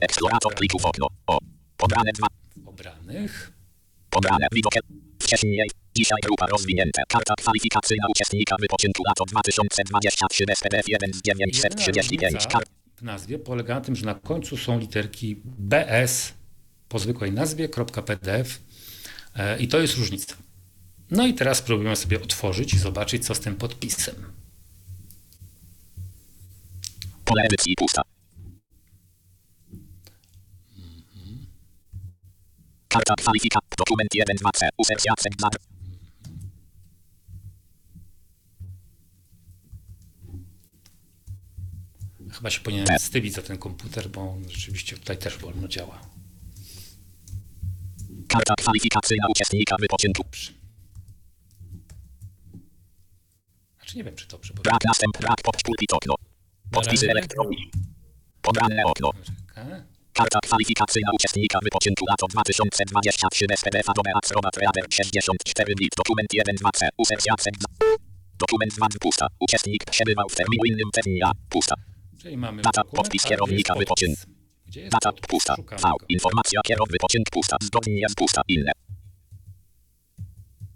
Eksplorator 0.00 0.54
plików 0.54 0.84
okno. 0.84 1.06
O. 1.26 1.38
Pobrane 1.76 2.12
dwa. 2.12 2.26
W 2.56 2.64
pobranych. 2.64 3.52
Pobrane. 4.10 4.46
Widok. 4.52 4.72
Wcześniej. 5.22 5.70
Dzisiaj 5.96 6.18
grupa 6.24 6.46
rozwinięte. 6.46 7.02
Karta 7.08 7.34
kwalifikacyjna 7.38 8.06
uczestnika 8.10 8.56
wypoczynku 8.60 9.02
lato 9.08 9.24
2023 9.24 10.46
bez 10.46 10.60
PDF 10.60 10.88
1 10.88 11.12
z 11.12 11.20
Jedyna 11.24 11.46
935. 11.52 12.32
różnica 12.32 12.48
Kart. 12.48 12.68
w 12.96 13.02
nazwie 13.02 13.38
polega 13.38 13.74
na 13.74 13.80
tym, 13.80 13.96
że 13.96 14.06
na 14.06 14.14
końcu 14.14 14.56
są 14.56 14.78
literki 14.78 15.36
BS 15.44 16.32
po 16.88 16.98
zwykłej 16.98 17.32
nazwie, 17.32 17.68
.pdf 18.06 18.60
e, 19.36 19.58
i 19.58 19.68
to 19.68 19.80
jest 19.80 19.96
różnica. 19.96 20.36
No 21.10 21.26
i 21.26 21.34
teraz 21.34 21.58
spróbujemy 21.58 21.96
sobie 21.96 22.22
otworzyć 22.22 22.74
i 22.74 22.78
zobaczyć, 22.78 23.26
co 23.26 23.34
z 23.34 23.40
tym 23.40 23.56
podpisem. 23.56 24.14
Pole 27.24 27.42
edycji 27.42 27.74
pusta. 27.76 28.02
Karta 32.88 33.14
kwalifikacyjna. 33.14 33.76
Dokument 33.78 34.14
1 34.14 34.36
2C. 34.36 34.68
User 34.78 34.96
Jacek 35.06 35.36
dla 35.36 35.48
Chyba 42.32 42.50
się 42.50 42.60
powinienem 42.60 42.98
wstydzić 42.98 43.34
za 43.34 43.42
ten 43.42 43.58
komputer, 43.58 44.10
bo 44.10 44.20
on 44.20 44.48
rzeczywiście 44.50 44.96
tutaj 44.96 45.18
też 45.18 45.38
wolno 45.38 45.68
działa. 45.68 46.00
Karta 48.28 48.54
kwalifikacyjna 48.54 49.26
uczestnika 49.30 49.76
wypoczynku. 49.80 50.22
Znaczy 53.76 53.96
nie 53.96 54.04
wiem, 54.04 54.16
czy 54.16 54.28
dobrze 54.28 54.54
bo 54.54 54.62
Brak 54.62 54.84
następ. 54.84 55.18
Brak 55.20 55.42
pod 55.42 55.62
pulpit 55.62 55.92
okno. 55.92 56.14
Podpisy 56.70 57.10
elektroniczne. 57.10 57.80
Pobrane 58.42 58.84
okno. 58.84 59.10
Czekaj. 59.12 59.82
Karta 60.18 60.38
kwalifikacyjna 60.40 61.10
uczestnika 61.14 61.58
wypoczynku 61.62 62.04
lato 62.10 62.26
2023 62.26 63.46
bez 63.46 63.60
PDF 63.60 63.88
Adobe 63.88 64.10
Acrobat 64.14 64.56
Reader 64.56 64.84
64 64.90 65.74
bit 65.78 65.92
Dokument 65.96 66.28
1 66.32 66.56
2C 66.56 66.88
User 66.98 67.18
Jacek 67.26 67.54
dla- 67.58 67.88
Dokument 68.38 68.72
2 68.74 68.86
pusta. 69.00 69.26
Uczestnik 69.40 69.84
przebywał 69.90 70.28
w 70.28 70.34
terminu 70.34 70.64
innym 70.64 70.90
terminie 70.92 71.20
pusta. 71.48 71.74
Czyli 72.22 72.36
mamy 72.36 72.62
Data, 72.62 72.84
podpis 72.84 73.24
kierownika 73.24 73.74
jest 74.00 74.26
jest 74.76 74.92
Data 74.92 75.12
pusta. 75.28 75.54
V. 75.56 75.90
Informacja 76.08 76.60
kierownik 76.66 76.92
wypoczynku 76.92 77.30
pusta. 77.32 77.56
Zgodnie 77.62 78.08
z 78.08 78.14
pusta. 78.14 78.42
Inne. 78.48 78.72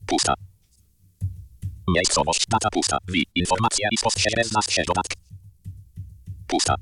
Pusta. 0.06 0.34
Miejscowość. 1.88 2.46
Data 2.48 2.68
pusta. 2.72 2.98
Wi 3.08 3.26
Informacja 3.34 3.88
i 3.92 3.96
spostrzeżenie 3.96 4.44
znawcze 4.44 4.82
dodatki. 4.86 5.16
Pusta 6.46 6.74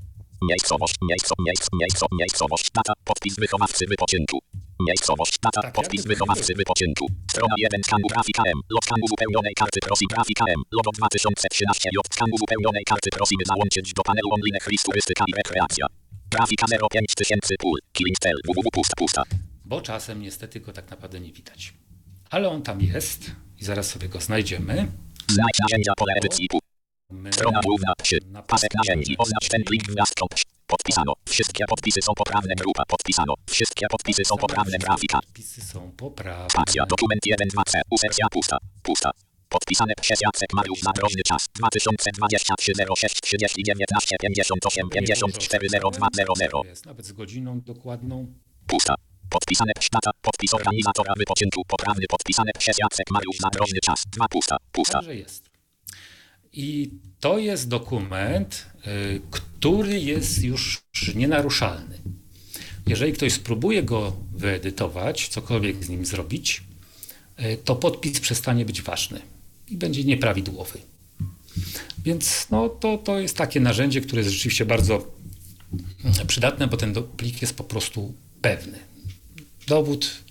Miejscowość, 0.49 0.95
miejsco, 1.01 1.33
miejsc, 1.39 1.67
miejsco, 1.81 2.05
miejscowość, 2.19 2.71
data, 2.73 2.93
podpis 3.05 3.35
wychowawcy 3.35 3.85
wypoczynku. 3.87 4.39
Miejscowość, 4.87 5.39
data, 5.39 5.61
Tak, 5.61 5.73
podpis 5.73 6.05
wychowawcy 6.05 6.53
wypoczynku. 6.55 7.05
Strona 7.31 7.55
1 7.57 7.81
skan 7.83 8.01
grafika 8.11 8.43
M. 8.45 8.57
Lot 8.69 8.85
skan 8.85 8.99
uzupełnionej 9.03 9.53
karty 9.53 9.79
prosi 9.79 10.05
grafika 10.13 10.45
M. 10.55 10.61
Logo 10.71 10.91
2013 10.91 11.89
J 11.95 12.01
skan 12.13 12.29
uzupełnionej 12.33 12.83
karty 12.83 13.09
prosimy 13.09 13.43
załączyć 13.47 13.93
do 13.93 14.03
panelu 14.03 14.27
online 14.33 14.57
list 14.71 14.85
turystyka 14.85 15.23
i 15.27 15.33
rekreacja. 15.33 15.85
Grafika 16.31 16.65
05000 16.91 17.55
pól. 17.59 17.79
Killing 17.93 18.19
cell 18.19 18.37
www 18.47 18.69
pusta 18.73 18.95
pusta. 18.97 19.23
Bo 19.65 19.81
czasem 19.81 20.21
niestety 20.21 20.59
go 20.59 20.73
tak 20.73 20.89
naprawdę 20.91 21.19
nie 21.19 21.31
widać. 21.31 21.73
Ale 22.29 22.49
on 22.49 22.61
tam 22.61 22.81
jest 22.81 23.31
i 23.59 23.63
zaraz 23.65 23.89
sobie 23.89 24.09
go 24.09 24.19
znajdziemy. 24.21 24.87
Znajdź 25.27 25.59
narzędzia 25.59 25.93
pole 25.97 26.13
edycji. 26.17 26.47
My 27.11 27.33
Strona 27.33 27.59
główna 27.65 27.93
3. 28.03 28.19
na 28.27 28.43
Pasek 28.43 28.73
narzędzi. 28.75 29.15
Oznacz 29.17 29.49
ten 29.49 29.63
plik 29.63 29.83
gwiazdką. 29.83 30.25
Podpisano. 30.67 31.13
Wszystkie 31.29 31.65
podpisy 31.65 32.01
są 32.01 32.13
poprawne. 32.15 32.55
Grupa 32.55 32.83
podpisano. 32.85 33.33
Wszystkie 33.49 33.87
podpisy 33.87 34.25
są 34.25 34.37
poprawne. 34.37 34.77
Grafika. 34.77 35.19
Podpisy 35.19 35.61
są 35.61 35.91
poprawne. 35.91 36.49
Spacja, 36.49 36.85
dokument 36.85 37.21
1 37.25 37.47
2C, 37.47 37.81
usekcja 37.89 38.27
pusta, 38.31 38.57
pusta. 38.83 39.11
Podpisane 39.49 39.93
przez 40.01 40.19
Jacek 40.21 40.53
Mariusz 40.53 40.79
Zadrożny 40.79 41.21
czas 41.23 41.47
2023 41.55 42.73
06 42.95 43.21
30 43.21 43.63
19 43.63 44.15
58 44.21 44.89
54 44.89 45.67
02 45.69 46.07
00 46.35 46.63
Jest 46.65 46.85
nawet 46.85 47.05
z 47.05 47.11
godziną 47.11 47.61
dokładną. 47.61 48.33
Pusta. 48.67 48.95
Podpisane 49.29 49.71
przez 49.79 49.89
data, 49.89 50.11
podpis 50.21 50.53
organizatora 50.53 51.13
wypoczynku 51.17 51.61
poprawny 51.67 52.05
podpisane 52.09 52.51
przez 52.59 52.77
Jacek 52.79 53.11
Mariusz 53.11 53.37
Zadrożny 53.37 53.79
czas 53.83 54.03
2 54.07 54.27
pusta, 54.27 54.57
pusta. 54.71 54.93
Także 54.99 55.15
jest. 55.15 55.50
I 56.53 56.91
to 57.19 57.37
jest 57.39 57.67
dokument, 57.67 58.65
y, 58.87 59.21
który 59.31 59.99
jest 59.99 60.43
już 60.43 60.81
nienaruszalny. 61.15 61.97
Jeżeli 62.87 63.13
ktoś 63.13 63.33
spróbuje 63.33 63.83
go 63.83 64.15
wyedytować, 64.33 65.27
cokolwiek 65.27 65.83
z 65.83 65.89
nim 65.89 66.05
zrobić, 66.05 66.63
y, 67.39 67.57
to 67.65 67.75
podpis 67.75 68.19
przestanie 68.19 68.65
być 68.65 68.81
ważny 68.81 69.21
i 69.67 69.77
będzie 69.77 70.03
nieprawidłowy. 70.03 70.79
Więc 72.05 72.47
no, 72.51 72.69
to, 72.69 72.97
to 72.97 73.19
jest 73.19 73.37
takie 73.37 73.59
narzędzie, 73.59 74.01
które 74.01 74.21
jest 74.21 74.33
rzeczywiście 74.33 74.65
bardzo 74.65 75.07
mm, 76.03 76.27
przydatne, 76.27 76.67
bo 76.67 76.77
ten 76.77 76.93
plik 77.17 77.41
jest 77.41 77.53
po 77.53 77.63
prostu 77.63 78.13
pewny. 78.41 78.79
Dowód 79.67 80.23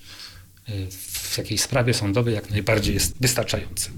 y, 0.68 0.86
w 0.90 1.38
jakiejś 1.38 1.60
sprawie 1.60 1.94
sądowej 1.94 2.34
jak 2.34 2.50
najbardziej 2.50 2.94
jest 2.94 3.14
wystarczający. 3.20 3.90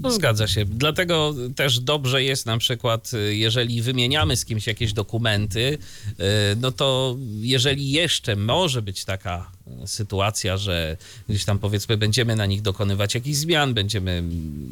No 0.00 0.10
zgadza 0.10 0.48
się. 0.48 0.64
Dlatego 0.64 1.34
też 1.56 1.80
dobrze 1.80 2.22
jest 2.22 2.46
na 2.46 2.58
przykład, 2.58 3.10
y, 3.14 3.36
jeżeli 3.36 3.82
wymieniamy 3.82 4.36
z 4.36 4.44
kimś 4.44 4.66
jakieś 4.66 4.92
dokumenty, 4.92 5.78
y, 6.10 6.14
no 6.56 6.72
to 6.72 7.16
jeżeli 7.40 7.90
jeszcze 7.90 8.36
może 8.36 8.82
być 8.82 9.04
taka 9.04 9.50
y, 9.84 9.86
sytuacja, 9.86 10.56
że 10.56 10.96
gdzieś 11.28 11.44
tam 11.44 11.58
powiedzmy 11.58 11.96
będziemy 11.96 12.36
na 12.36 12.46
nich 12.46 12.62
dokonywać 12.62 13.14
jakichś 13.14 13.38
zmian, 13.38 13.74
będziemy 13.74 14.22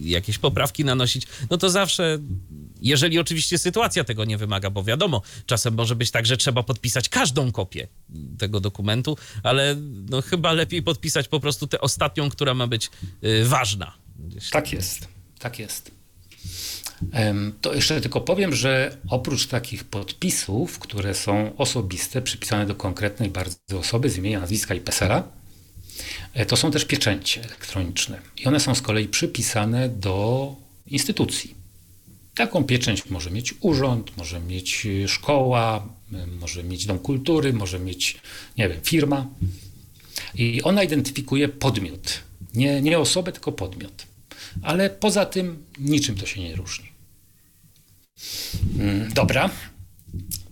jakieś 0.03 0.39
poprawki 0.39 0.85
nanosić, 0.85 1.26
no 1.51 1.59
to 1.59 1.70
zawsze, 1.70 2.18
jeżeli 2.83 3.18
oczywiście 3.18 3.59
sytuacja 3.59 4.05
tego 4.05 4.24
nie 4.24 4.39
wymaga, 4.39 4.70
bo 4.70 4.85
wiadomo, 4.85 5.22
czasem 5.47 5.74
może 5.74 5.97
być 5.97 6.11
tak, 6.11 6.26
że 6.26 6.37
trzeba 6.37 6.62
podpisać 6.62 7.09
każdą 7.09 7.53
kopię 7.53 7.89
tego 8.39 8.61
dokumentu, 8.61 9.16
ale 9.43 9.76
no 10.11 10.22
chyba 10.22 10.53
lepiej 10.53 10.83
podpisać 10.83 11.29
po 11.29 11.41
prostu 11.41 11.66
tę 11.66 11.81
ostatnią, 11.81 12.31
która 12.31 12.55
ma 12.55 12.66
być 12.66 12.91
ważna. 13.45 13.93
Tak 14.51 14.72
jest, 14.72 15.09
tak 15.39 15.59
jest. 15.59 15.91
To 17.61 17.74
jeszcze 17.74 18.01
tylko 18.01 18.20
powiem, 18.20 18.55
że 18.55 18.97
oprócz 19.09 19.47
takich 19.47 19.84
podpisów, 19.84 20.78
które 20.78 21.14
są 21.14 21.57
osobiste, 21.57 22.22
przypisane 22.22 22.66
do 22.66 22.74
konkretnej 22.74 23.30
bardzo 23.30 23.59
osoby 23.78 24.11
z 24.11 24.16
imienia, 24.16 24.41
nazwiska 24.41 24.74
i 24.74 24.80
PESEL-a, 24.80 25.22
e, 26.34 26.47
to 26.47 26.57
są 26.57 26.70
też 26.70 26.84
pieczęcie 26.84 27.45
elektroniczne. 27.45 28.20
I 28.36 28.47
one 28.47 28.61
są 28.61 28.74
z 28.74 28.82
kolei 28.82 29.09
przypisane 29.09 29.89
do 29.89 30.55
instytucji. 30.86 31.55
Taką 32.34 32.64
pieczęć 32.64 33.11
może 33.11 33.30
mieć 33.30 33.55
urząd, 33.61 34.16
może 34.16 34.41
mieć 34.41 34.86
y, 34.86 35.09
szkoła, 35.09 35.89
y, 36.12 36.26
może 36.26 36.62
mieć 36.62 36.86
dom 36.86 36.99
kultury, 36.99 37.53
może 37.53 37.78
mieć, 37.78 38.20
nie 38.59 38.68
wiem, 38.68 38.80
firma. 38.82 39.26
I 40.34 40.62
ona 40.62 40.82
identyfikuje 40.82 41.49
podmiot. 41.49 42.20
Nie, 42.55 42.80
nie 42.80 42.99
osobę, 42.99 43.32
tylko 43.32 43.53
podmiot. 43.53 44.07
Ale 44.62 44.90
poza 44.90 45.26
tym 45.26 45.64
niczym 45.78 46.14
to 46.16 46.26
się 46.26 46.40
nie 46.40 46.56
różni. 46.56 46.88
Mm, 48.78 49.12
Dobra. 49.12 49.50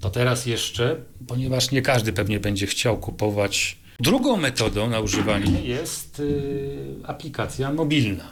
To 0.00 0.10
teraz 0.10 0.46
jeszcze, 0.46 0.96
ponieważ 1.28 1.70
nie 1.70 1.82
każdy 1.82 2.12
pewnie 2.12 2.40
będzie 2.40 2.66
chciał 2.66 2.98
kupować. 2.98 3.78
Drugą 4.00 4.36
metodą 4.36 4.90
na 4.90 5.00
używanie 5.00 5.62
jest 5.62 6.20
y, 6.20 6.76
aplikacja 7.04 7.72
mobilna. 7.72 8.30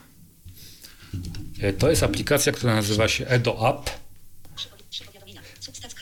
Y, 1.62 1.72
To 1.72 1.90
jest 1.90 2.02
aplikacja, 2.02 2.52
która 2.52 2.74
nazywa 2.74 3.08
się 3.08 3.26
Edo 3.26 3.68
App. 3.70 3.90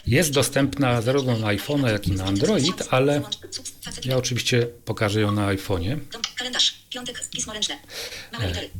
Jest 0.07 0.33
dostępna 0.33 1.03
zarówno 1.03 1.39
na 1.39 1.47
iPhone, 1.47 1.83
jak 1.83 2.09
i 2.09 2.13
na 2.13 2.25
Android, 2.25 2.83
ale 2.91 3.23
ja 4.05 4.17
oczywiście 4.17 4.67
pokażę 4.85 5.21
ją 5.21 5.33
na 5.33 5.49
iPhone'ie. 5.55 5.99
Kalendarz, 6.37 6.75
piątek, 6.91 7.29
pismo 7.31 7.53
ręczne. 7.53 7.79
Litery. 8.33 8.71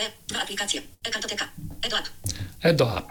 E, 0.00 0.10
dwa 0.28 0.42
aplikacje. 0.42 0.82
E-kartoteka. 1.04 1.48
E-do 1.82 1.98
app. 1.98 2.08
Edo 2.62 2.98
App. 2.98 3.06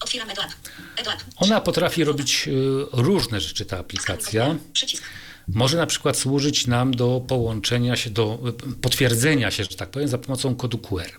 Otwieram 0.00 0.30
E-do 0.30 0.42
app. 0.42 0.52
E-do 0.96 1.12
app. 1.12 1.22
Ona 1.36 1.60
potrafi 1.60 2.04
robić 2.04 2.48
y, 2.48 2.52
różne 2.92 3.40
rzeczy, 3.40 3.64
ta 3.64 3.78
aplikacja. 3.78 4.56
Przycisk. 4.72 5.02
Może 5.48 5.76
na 5.76 5.86
przykład 5.86 6.16
służyć 6.16 6.66
nam 6.66 6.94
do 6.94 7.24
połączenia 7.28 7.96
się, 7.96 8.10
do 8.10 8.38
potwierdzenia 8.80 9.50
się, 9.50 9.64
że 9.64 9.76
tak 9.76 9.90
powiem, 9.90 10.08
za 10.08 10.18
pomocą 10.18 10.54
kodu 10.54 10.78
QR. 10.78 11.10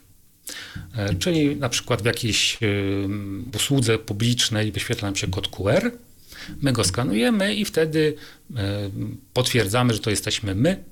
E, 0.95 1.15
Czyli 1.15 1.55
na 1.55 1.69
przykład 1.69 2.01
w 2.01 2.05
jakiejś 2.05 2.57
y, 2.63 3.07
usłudze 3.55 3.97
publicznej 3.97 4.71
wyświetla 4.71 5.07
nam 5.07 5.15
się 5.15 5.27
kod 5.27 5.47
QR, 5.47 5.91
my 6.61 6.71
go 6.73 6.83
skanujemy 6.83 7.55
i 7.55 7.65
wtedy 7.65 8.15
potwierdzamy, 9.33 9.93
że 9.93 9.99
to 9.99 10.09
jesteśmy 10.09 10.55
my 10.55 10.83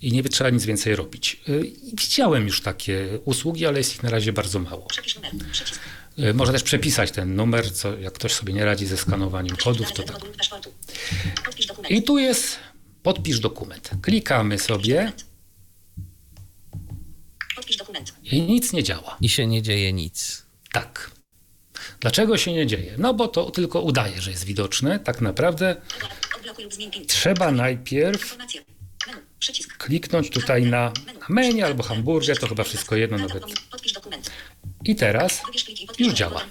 i 0.00 0.12
nie 0.12 0.22
trzeba 0.22 0.50
nic 0.50 0.64
więcej 0.64 0.96
robić. 0.96 1.40
Y, 1.48 1.72
Widziałem 1.94 2.46
już 2.46 2.60
takie 2.60 3.18
usługi, 3.24 3.66
ale 3.66 3.78
jest 3.78 3.94
ich 3.94 4.02
na 4.02 4.10
razie 4.10 4.32
bardzo 4.32 4.58
mało. 4.58 4.86
Przepisz 4.86 5.14
numer. 5.14 5.32
Przycisk. 5.52 5.80
Y, 6.18 6.34
Można 6.34 6.52
też 6.52 6.62
przepisać 6.62 7.10
ten 7.10 7.36
numer, 7.36 7.72
co 7.74 7.98
jak 7.98 8.12
ktoś 8.12 8.32
sobie 8.32 8.52
nie 8.52 8.64
radzi 8.64 8.86
ze 8.86 8.96
skanowaniem 8.96 9.56
kodów, 9.56 9.92
to 9.92 10.02
tak. 10.02 10.20
I 11.88 12.02
tu 12.02 12.18
jest 12.18 12.58
podpisz 13.02 13.40
dokument. 13.40 13.90
Klikamy 14.02 14.58
sobie, 14.58 15.12
Podpisz 17.56 17.76
dokument. 17.76 18.14
I 18.24 18.42
nic 18.42 18.72
nie 18.72 18.82
działa. 18.82 19.16
I 19.20 19.28
się 19.28 19.46
nie 19.46 19.62
dzieje 19.62 19.92
nic. 19.92 20.46
Tak. 20.72 21.10
Dlaczego 22.00 22.36
się 22.38 22.52
nie 22.52 22.66
dzieje? 22.66 22.94
No 22.98 23.14
bo 23.14 23.28
to 23.28 23.50
tylko 23.50 23.80
udaje, 23.80 24.20
że 24.22 24.30
jest 24.30 24.44
widoczne. 24.44 24.98
Tak 25.00 25.20
naprawdę 25.20 25.76
trzeba 27.06 27.50
najpierw. 27.50 28.36
Kliknąć 29.78 30.30
tutaj 30.30 30.66
na 30.66 30.92
menu. 31.28 31.62
Albo 31.62 31.82
hamburger, 31.82 32.38
to 32.38 32.48
chyba 32.48 32.64
wszystko 32.64 32.96
jedno 32.96 33.18
nawet. 33.18 33.44
I 34.84 34.96
teraz 34.96 35.42
już 35.98 36.14
działa. 36.14 36.44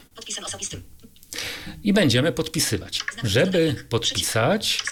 I 1.84 1.94
będziemy 1.94 2.32
podpisywać. 2.32 3.02
Żeby 3.24 3.86
podpisać, 3.90 4.84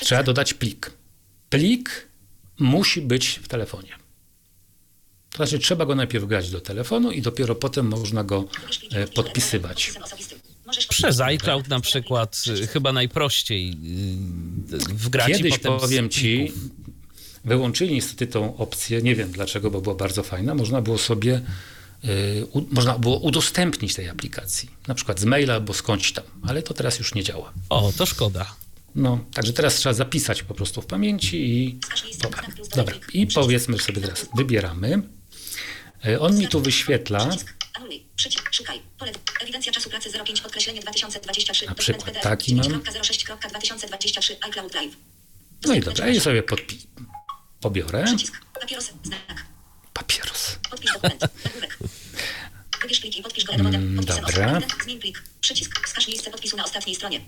trzeba 0.00 0.22
dodać 0.22 0.54
plik. 0.54 0.90
Plik 1.50 2.08
musi 2.58 3.00
być 3.00 3.40
w 3.42 3.48
telefonie. 3.48 3.98
To 5.30 5.36
znaczy, 5.36 5.58
trzeba 5.58 5.86
go 5.86 5.94
najpierw 5.94 6.24
grać 6.24 6.50
do 6.50 6.60
telefonu 6.60 7.10
i 7.10 7.22
dopiero 7.22 7.54
potem 7.54 7.88
można 7.88 8.24
go 8.24 8.44
e, 8.92 9.06
go 9.06 9.12
podpisywać. 9.12 9.92
Przez 10.88 11.20
iCloud 11.20 11.68
na 11.68 11.80
przykład 11.80 12.44
y, 12.62 12.66
chyba 12.66 12.92
najprościej 12.92 13.70
y, 14.72 14.78
wgrać 14.78 15.32
Kiedyś 15.32 15.58
powiem 15.58 16.08
ci, 16.08 16.52
wyłączyli 17.44 17.94
niestety 17.94 18.26
tą 18.26 18.56
opcję, 18.56 19.02
nie 19.02 19.14
wiem 19.14 19.32
dlaczego, 19.32 19.70
bo 19.70 19.80
była 19.80 19.94
bardzo 19.94 20.22
fajna. 20.22 20.54
Można 20.54 20.82
było 20.82 20.98
sobie, 20.98 21.40
y, 22.04 22.46
u, 22.52 22.62
można 22.70 22.98
było 22.98 23.18
udostępnić 23.18 23.94
tej 23.94 24.08
aplikacji, 24.08 24.70
na 24.86 24.94
przykład 24.94 25.20
z 25.20 25.24
maila 25.24 25.54
albo 25.54 25.74
skądś 25.74 26.12
tam, 26.12 26.24
ale 26.42 26.62
to 26.62 26.74
teraz 26.74 26.98
już 26.98 27.14
nie 27.14 27.22
działa. 27.22 27.52
O, 27.68 27.92
to 27.96 28.06
szkoda. 28.06 28.54
No, 28.94 29.24
także 29.34 29.52
teraz 29.52 29.74
trzeba 29.74 29.92
zapisać 29.92 30.42
po 30.42 30.54
prostu 30.54 30.82
w 30.82 30.86
pamięci 30.86 31.36
i. 31.36 31.80
Dobra, 32.22 32.42
dobra. 32.76 32.94
i 33.12 33.26
powiedzmy 33.26 33.78
sobie 33.78 34.00
teraz, 34.00 34.26
wybieramy. 34.36 35.02
On 36.20 36.38
mi 36.38 36.48
tu 36.48 36.60
wyświetla, 36.60 37.30
Przycisk. 38.18 38.48
Szukaj. 38.54 38.82
Pole. 38.98 39.12
Ewidencja 39.42 39.72
czasu 39.72 39.90
pracy 39.90 40.10
05 40.24 40.40
podkreślenie 40.40 40.80
2023. 40.80 41.66
Na 41.66 41.74
przykład 41.74 42.04
PDF 42.04 42.22
taki 42.22 42.54
mam. 42.54 42.66
9.06.2023 42.66 44.34
iCloud 44.48 44.72
Drive. 44.72 44.96
no 45.66 45.74
i 45.74 45.80
dobra, 45.80 46.08
i 46.08 46.20
sobie 46.20 46.42
podpi- 46.42 46.86
pobiorę 47.60 48.04
Przycisk. 48.04 48.40
Papieros. 48.60 48.90
Znak. 49.04 49.20
papieros. 49.94 50.58
Podpisz 50.70 50.92
dokument. 50.92 51.20
Nagłówek. 51.44 51.78
Wybierz 52.82 53.00
plik 53.00 53.16
i 53.18 53.22
podpisz 53.22 53.44
go. 53.44 53.52
Mm, 53.52 54.04
dobra. 54.04 54.60
Zmień 54.84 54.98
plik. 55.00 55.22
Przycisk. 55.40 55.86
Wskaż 55.86 56.08
miejsce 56.08 56.30
podpisu 56.30 56.56
na 56.56 56.64
ostatniej 56.64 56.96
stronie. 56.96 57.20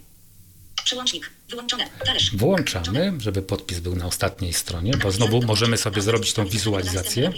Przełącznik. 0.84 1.30
Wyłączone. 1.48 1.86
Talerz. 2.06 2.36
Włączamy, 2.36 3.12
żeby 3.18 3.42
podpis 3.42 3.80
był 3.80 3.96
na 3.96 4.06
ostatniej 4.06 4.52
stronie, 4.52 4.92
bo 5.02 5.12
znowu 5.12 5.42
możemy 5.42 5.76
sobie 5.76 6.02
zrobić 6.02 6.32
tą 6.32 6.46
wizualizację. 6.46 7.32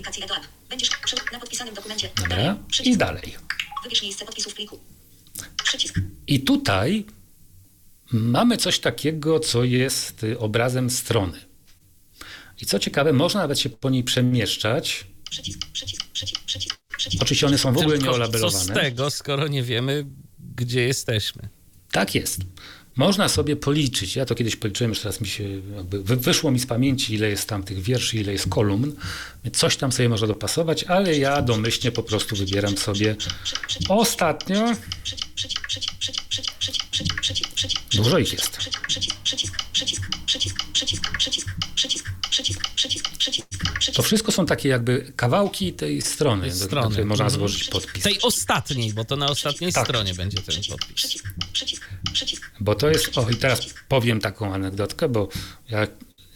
Będziesz 0.69 0.91
na 1.33 1.41
podpisanym 1.41 1.75
dokumencie. 1.75 2.11
Dobra, 2.17 2.57
i 2.85 2.97
dalej. 2.97 3.37
Wybierz 3.85 4.03
miejsce 4.03 4.25
podpisu 4.25 4.51
w 4.51 4.55
pliku. 4.55 4.81
Przycisk. 5.65 6.01
I 6.27 6.41
tutaj 6.41 7.05
mamy 8.13 8.57
coś 8.57 8.79
takiego, 8.79 9.41
co 9.41 9.65
jest 9.65 10.25
y, 10.25 10.39
obrazem 10.39 10.91
strony. 10.91 11.39
I 12.61 12.67
co 12.67 12.79
ciekawe, 12.79 13.13
można 13.13 13.41
nawet 13.41 13.59
się 13.61 13.71
po 13.71 13.91
niej 13.91 14.05
przemieszczać. 14.05 15.07
Przycisk. 15.31 15.61
Przycisk. 15.73 16.05
Przycisk. 16.13 16.45
Przycisk. 16.45 16.77
Przycisk. 16.97 17.23
Oczywiście 17.23 17.47
one 17.47 17.59
są 17.59 17.73
w 17.73 17.77
ogóle 17.79 17.99
Tylko 17.99 18.13
co 18.13 18.13
z 18.13 18.19
nieolabelowane. 18.19 18.75
tego, 18.75 19.11
skoro 19.11 19.49
nie 19.49 19.63
wiemy, 19.63 20.07
gdzie 20.57 20.83
jesteśmy? 20.83 21.49
Tak 21.93 22.15
jest. 22.15 22.41
Można 22.97 23.29
sobie 23.29 23.57
policzyć. 23.57 24.17
Ja 24.17 24.27
to 24.27 24.35
kiedyś 24.35 24.57
policzyłem, 24.57 24.91
już 24.91 25.01
teraz 25.01 25.21
mi 25.21 25.27
się 25.27 25.45
wyszło 26.01 26.51
mi 26.51 26.59
z 26.59 26.67
pamięci, 26.67 27.15
ile 27.15 27.29
jest 27.29 27.49
tam 27.49 27.63
tych 27.63 27.81
wierszy, 27.81 28.17
ile 28.17 28.33
jest 28.33 28.49
kolumn. 28.49 28.93
Coś 29.53 29.77
tam 29.77 29.93
sobie 29.93 30.09
można 30.09 30.27
dopasować, 30.27 30.85
ale 30.85 31.19
ja 31.19 31.43
domyślnie 31.43 31.93
po 31.93 32.03
prostu 32.03 32.37
wybieram 32.37 32.77
sobie 32.77 33.17
ostatnio. 33.89 34.73
Przycisk. 35.43 35.67
Przycisk. 35.69 35.95
Przycisk. 35.99 36.25
Przycisk. 36.29 36.55
Przycisk. 36.59 36.87
Przycisk. 36.91 37.21
Przycisk. 37.21 37.53
Przycisk. 37.55 37.83
Przycisk. 37.89 38.05
Dużo 38.05 38.19
ich 38.19 38.33
jest. 38.33 38.57
Przycisk. 38.57 38.87
Przycisk. 38.87 39.17
Przycisk. 39.73 40.05
Przycisk. 40.27 40.63
Przycisk. 40.73 41.07
Przycisk. 41.19 41.49
Przycisk. 41.75 42.11
Przycisk. 42.31 42.63
Przycisk. 42.75 43.11
Przycisk. 43.19 43.47
Przycisk. 43.79 43.97
To 43.97 44.03
wszystko 44.03 44.33
są 44.33 44.47
takie 44.47 44.69
jakby 44.69 45.13
kawałki 45.17 45.73
tej 45.73 46.03
strony, 46.03 46.49
do 46.49 46.55
strony. 46.55 46.89
której 46.89 47.07
można 47.07 47.25
Mhm. 47.25 47.39
złożyć 47.41 47.65
podpis. 47.69 48.03
Tej 48.05 48.21
ostatniej, 48.23 48.93
bo 48.93 49.05
to 49.05 49.17
na 49.17 49.27
ostatniej 49.27 49.73
Tak. 49.73 49.85
stronie 49.87 50.15
będzie 50.15 50.39
ten 50.43 50.63
podpis. 50.71 50.95
Przycisk. 50.95 51.25
Przycisk. 51.53 51.89
Przycisk. 52.13 52.51
Bo 52.61 52.75
to 52.75 52.89
jest, 52.89 53.19
o 53.19 53.31
i 53.31 53.37
teraz 53.37 53.61
powiem 53.89 54.21
taką 54.21 54.55
anegdotkę, 54.55 55.09
bo 55.09 55.29
ja 55.69 55.87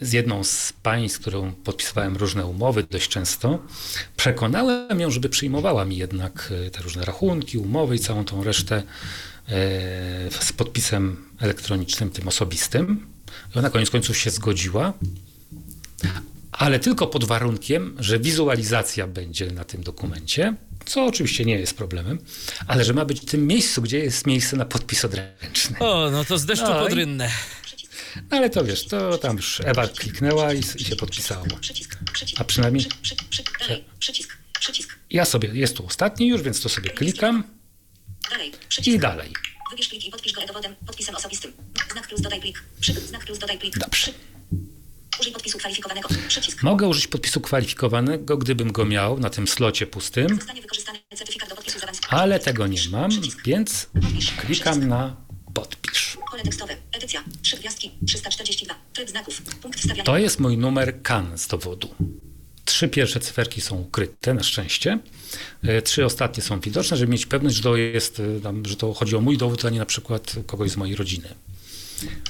z 0.00 0.12
jedną 0.12 0.44
z 0.44 0.72
pań, 0.82 1.08
z 1.08 1.18
którą 1.18 1.52
podpisywałem 1.52 2.16
różne 2.16 2.46
umowy 2.46 2.84
dość 2.90 3.08
często, 3.08 3.58
przekonałem 4.16 5.00
ją, 5.00 5.10
żeby 5.10 5.28
przyjmowała 5.28 5.84
mi 5.84 5.96
jednak 5.96 6.52
e, 6.66 6.70
te 6.70 6.82
różne 6.82 7.04
rachunki, 7.04 7.58
umowy 7.58 7.96
i 7.96 7.98
całą 7.98 8.24
tą 8.24 8.44
resztę 8.44 8.76
e, 8.76 8.82
z 10.40 10.52
podpisem 10.52 11.24
elektronicznym, 11.40 12.10
tym 12.10 12.28
osobistym. 12.28 13.06
I 13.54 13.58
ona 13.58 13.70
koniec 13.70 13.90
końców 13.90 14.16
się 14.18 14.30
zgodziła, 14.30 14.92
ale 16.52 16.78
tylko 16.78 17.06
pod 17.06 17.24
warunkiem, 17.24 17.96
że 17.98 18.18
wizualizacja 18.18 19.06
będzie 19.06 19.50
na 19.50 19.64
tym 19.64 19.82
dokumencie, 19.82 20.54
co 20.86 21.04
oczywiście 21.06 21.44
nie 21.44 21.58
jest 21.58 21.76
problemem, 21.76 22.18
ale 22.66 22.84
że 22.84 22.92
ma 22.94 23.04
być 23.04 23.20
w 23.20 23.24
tym 23.24 23.46
miejscu, 23.46 23.82
gdzie 23.82 23.98
jest 23.98 24.26
miejsce 24.26 24.56
na 24.56 24.64
podpis 24.64 25.04
odręczny. 25.04 25.78
O, 25.78 26.10
no 26.10 26.24
to 26.24 26.38
z 26.38 26.46
deszczu 26.46 26.64
No 26.68 26.80
i- 26.80 26.84
pod 26.84 26.92
rynnę. 26.92 27.30
No 28.30 28.36
ale 28.36 28.50
to 28.50 28.64
wiesz, 28.64 28.86
to 28.86 29.18
tam 29.18 29.36
już 29.36 29.60
Ewa 29.64 29.88
kliknęła 29.88 30.52
i, 30.52 30.58
i 30.58 30.84
się 30.84 30.96
podpisało. 30.96 31.46
A 32.36 32.44
przynajmniej 32.44 32.86
ja 35.10 35.24
sobie, 35.24 35.48
jest 35.52 35.76
tu 35.76 35.86
ostatni 35.86 36.28
już, 36.28 36.42
więc 36.42 36.60
to 36.60 36.68
sobie 36.68 36.90
klikam 36.90 37.44
i 38.86 38.98
dalej. 38.98 39.32
Wybierz 39.70 39.88
plik 39.88 40.06
i 40.06 40.10
podpisz 40.10 40.32
go 40.32 40.42
e-dowodem, 40.42 40.74
podpisem 40.86 41.16
osobistym. 41.16 41.52
Znak 41.92 42.08
plus 42.08 42.20
dodaj 42.20 42.40
plik. 42.40 42.62
Znak 43.06 43.24
plus 43.24 43.38
dodaj 43.38 43.58
plik. 43.58 43.78
Dobrze. 43.78 44.12
Użyj 45.20 45.32
podpisu 45.32 45.58
kwalifikowanego. 45.58 46.08
Przycisk. 46.28 46.62
Mogę 46.62 46.88
użyć 46.88 47.06
podpisu 47.06 47.40
kwalifikowanego, 47.40 48.36
gdybym 48.36 48.72
go 48.72 48.84
miał 48.84 49.18
na 49.18 49.30
tym 49.30 49.48
slocie 49.48 49.86
pustym, 49.86 50.38
ale 52.08 52.40
tego 52.40 52.66
nie 52.66 52.80
mam, 52.90 53.10
więc 53.44 53.90
klikam 54.40 54.88
na 54.88 55.25
podpisz. 55.56 56.18
Pole 56.30 56.42
tekstowe. 56.42 56.76
Edycja. 56.92 57.24
Trzy 57.42 57.56
gwiazdki. 57.56 57.90
342. 58.06 58.74
Tryb 58.92 59.10
znaków. 59.10 59.42
Punkt 59.42 59.78
wstawiania. 59.78 60.04
To 60.04 60.18
jest 60.18 60.40
mój 60.40 60.58
numer 60.58 61.02
KAN 61.02 61.38
z 61.38 61.48
dowodu. 61.48 61.88
Trzy 62.64 62.88
pierwsze 62.88 63.20
cyferki 63.20 63.60
są 63.60 63.76
ukryte, 63.78 64.34
na 64.34 64.42
szczęście. 64.42 64.98
E, 65.62 65.82
Trzy 65.82 66.04
ostatnie 66.04 66.42
są 66.42 66.60
widoczne, 66.60 66.96
żeby 66.96 67.12
mieć 67.12 67.26
pewność, 67.26 67.56
że 67.56 67.62
to, 67.62 67.76
jest, 67.76 68.20
e, 68.20 68.68
że 68.68 68.76
to 68.76 68.94
chodzi 68.94 69.16
o 69.16 69.20
mój 69.20 69.38
dowód, 69.38 69.64
a 69.64 69.70
nie 69.70 69.78
na 69.78 69.86
przykład 69.86 70.34
kogoś 70.46 70.70
z 70.70 70.76
mojej 70.76 70.96
rodziny. 70.96 71.28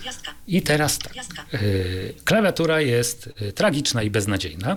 Gwiazdka. 0.00 0.34
I 0.46 0.62
teraz 0.62 0.98
tak. 0.98 1.14
Yy, 1.52 2.14
Klawiatura 2.24 2.80
jest 2.80 3.30
tragiczna 3.54 4.02
i 4.02 4.10
beznadziejna, 4.10 4.76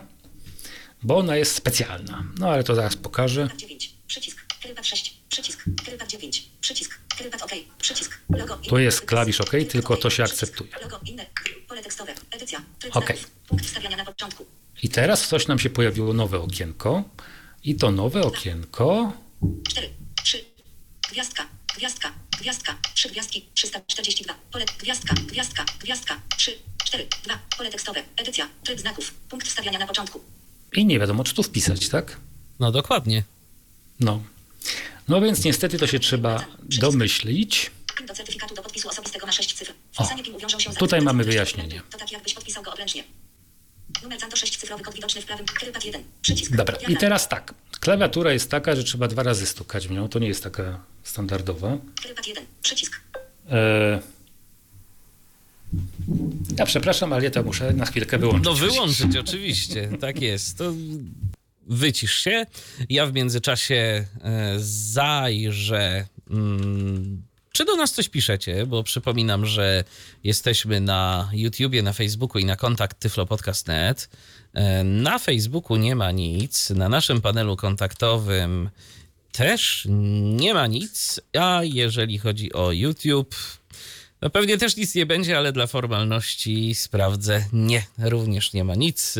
bo 1.04 1.18
ona 1.18 1.36
jest 1.36 1.56
specjalna. 1.56 2.24
No 2.40 2.50
ale 2.50 2.64
to 2.64 2.76
zaraz 2.76 2.96
pokażę. 2.96 3.42
Kierpad 3.42 3.60
9. 3.60 3.94
Przycisk. 4.08 4.46
Kierpad 4.60 4.86
6. 4.86 5.18
Przycisk. 5.30 5.66
Kierpad 5.86 6.10
9. 6.10 6.50
Przycisk. 6.62 7.00
Kierpad 7.20 7.42
OK. 7.42 7.52
Przycisk. 7.78 8.20
Logo. 8.30 8.56
Tu 8.58 8.78
jest 8.78 9.02
klawisz 9.02 9.42
OK, 9.42 9.52
tylko 9.72 9.98
to 9.98 10.10
się 10.10 10.24
akceptuje. 10.24 10.70
Logo. 10.82 11.00
Inne. 11.06 11.26
Pole 11.68 11.84
tekstowe. 11.84 12.14
Edycja. 12.32 12.62
Tryb 12.80 12.96
OK. 12.96 13.06
znaków. 13.06 13.32
Punkt 13.48 13.66
wstawiania 13.66 13.98
na 13.98 14.06
początku. 14.06 14.46
I 14.84 14.90
teraz 14.90 15.28
coś 15.28 15.48
nam 15.48 15.60
się 15.60 15.70
pojawiło 15.70 16.14
nowe 16.14 16.40
okienko. 16.40 17.04
I 17.64 17.76
to 17.76 17.92
nowe 17.92 18.22
okienko 18.22 19.14
4, 19.68 19.90
3, 20.24 20.46
gwiazdka, 21.12 21.48
gwiazdka, 21.78 22.12
gwiazdka, 22.40 22.78
3 22.94 23.10
gwiazdki, 23.10 23.50
342, 23.54 24.36
pole, 24.52 24.66
gwiazdka, 24.80 25.14
gwiazdka, 25.14 25.66
gwiazdka, 25.80 26.22
3, 26.38 26.52
4, 26.84 27.08
2, 27.24 27.40
pole 27.58 27.70
tekstowe, 27.72 28.04
edycja, 28.18 28.50
tryb 28.64 28.80
znaków, 28.80 29.14
punkt 29.14 29.48
wstawiania 29.48 29.80
na 29.80 29.88
początku. 29.88 30.22
i 30.74 30.86
nie 30.86 31.00
wiadomo, 31.00 31.24
czy 31.24 31.34
tu 31.36 31.44
wpisać, 31.44 31.90
tak? 31.90 32.18
No 32.60 32.72
dokładnie. 32.72 33.24
No. 34.00 34.24
No 35.10 35.22
więc 35.22 35.44
niestety 35.44 35.78
to 35.78 35.88
się 35.88 36.00
trzeba 36.00 36.46
domyślić. 36.80 37.72
Do 38.08 38.14
certyfikatu 38.14 38.56
do 38.56 38.62
podpisu 38.62 38.90
osobistego 38.90 39.26
na 39.26 39.32
6 39.32 39.54
cyfr. 39.54 39.74
Wpisanie 39.92 40.24
PIN 40.24 40.36
uwiążą 40.36 40.60
się 40.60 40.74
tutaj 40.74 41.02
mamy 41.02 41.24
wyjaśnienie. 41.24 41.82
To 41.92 41.98
tak 41.98 42.12
jakbyś 42.12 42.34
podpisał 42.34 42.64
go 42.64 42.74
obręcznie. 42.74 43.04
Numer 44.04 44.20
ZAN 44.20 44.30
to 44.30 44.36
6 44.36 44.58
cyfrowy 44.58 44.84
kod 44.84 44.96
widoczny 44.96 45.22
w 45.22 45.26
prawym, 45.26 45.46
kierpad 45.60 45.86
1, 45.86 46.04
przycisk. 46.22 46.56
Dobra, 46.56 46.78
i 46.88 46.98
teraz 46.98 47.30
tak. 47.30 47.54
Klawiatura 47.80 48.34
jest 48.34 48.52
taka, 48.52 48.76
że 48.76 48.84
trzeba 48.84 49.08
dwa 49.08 49.24
razy 49.24 49.46
stukać 49.46 49.88
w 49.88 49.92
nią. 49.92 50.10
To 50.10 50.20
nie 50.20 50.28
jest 50.28 50.44
taka 50.44 50.80
standardowa. 51.04 51.78
Kierpad 52.04 52.28
1, 52.28 52.46
przycisk. 52.62 53.02
E... 53.50 54.02
Ja 56.58 56.66
przepraszam, 56.66 57.14
ale 57.14 57.24
ja 57.24 57.32
to 57.32 57.44
muszę 57.44 57.74
na 57.74 57.86
chwilkę 57.86 58.18
wyłączyć. 58.18 58.46
No 58.46 58.54
wyłączyć 58.54 59.18
oczywiście, 59.18 59.90
tak 60.02 60.22
jest. 60.22 60.58
To 60.58 60.74
wycisz 61.70 62.14
się. 62.14 62.46
Ja 62.90 63.06
w 63.06 63.14
międzyczasie 63.14 63.76
e, 63.76 64.06
zajrzę, 64.92 66.06
mm, 66.30 67.24
czy 67.52 67.66
do 67.66 67.76
nas 67.76 67.94
coś 67.94 68.10
piszecie, 68.10 68.66
bo 68.66 68.84
przypominam, 68.84 69.46
że 69.46 69.84
jesteśmy 70.24 70.82
na 70.82 71.30
YouTubie, 71.34 71.84
na 71.84 71.94
Facebooku 71.94 72.40
i 72.42 72.46
na 72.46 72.56
kontakt 72.56 73.00
tyflopodcast.net. 73.00 74.10
E, 74.54 74.84
Na 74.84 75.20
Facebooku 75.20 75.78
nie 75.78 75.96
ma 75.96 76.12
nic, 76.12 76.70
na 76.70 76.90
naszym 76.90 77.22
panelu 77.22 77.56
kontaktowym 77.56 78.70
też 79.32 79.88
nie 80.22 80.54
ma 80.54 80.68
nic, 80.68 81.22
a 81.40 81.62
jeżeli 81.64 82.18
chodzi 82.18 82.54
o 82.54 82.72
YouTube, 82.72 83.36
no 84.22 84.30
pewnie 84.30 84.58
też 84.58 84.78
nic 84.78 84.96
nie 84.96 85.06
będzie, 85.06 85.38
ale 85.38 85.52
dla 85.52 85.68
formalności 85.68 86.76
sprawdzę. 86.76 87.46
Nie, 87.54 87.84
również 87.98 88.54
nie 88.54 88.64
ma 88.64 88.76
nic. 88.76 89.16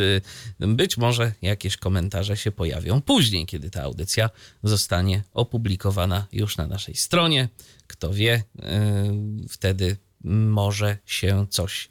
Być 0.60 0.96
może 0.96 1.32
jakieś 1.42 1.76
komentarze 1.76 2.36
się 2.36 2.52
pojawią 2.52 3.00
później, 3.02 3.46
kiedy 3.46 3.70
ta 3.70 3.82
audycja 3.82 4.30
zostanie 4.62 5.22
opublikowana 5.32 6.26
już 6.32 6.56
na 6.56 6.66
naszej 6.66 6.94
stronie. 6.94 7.48
Kto 7.86 8.12
wie, 8.12 8.34
y, 8.34 9.48
wtedy 9.48 9.96
może 10.24 10.98
się 11.06 11.46
coś 11.50 11.88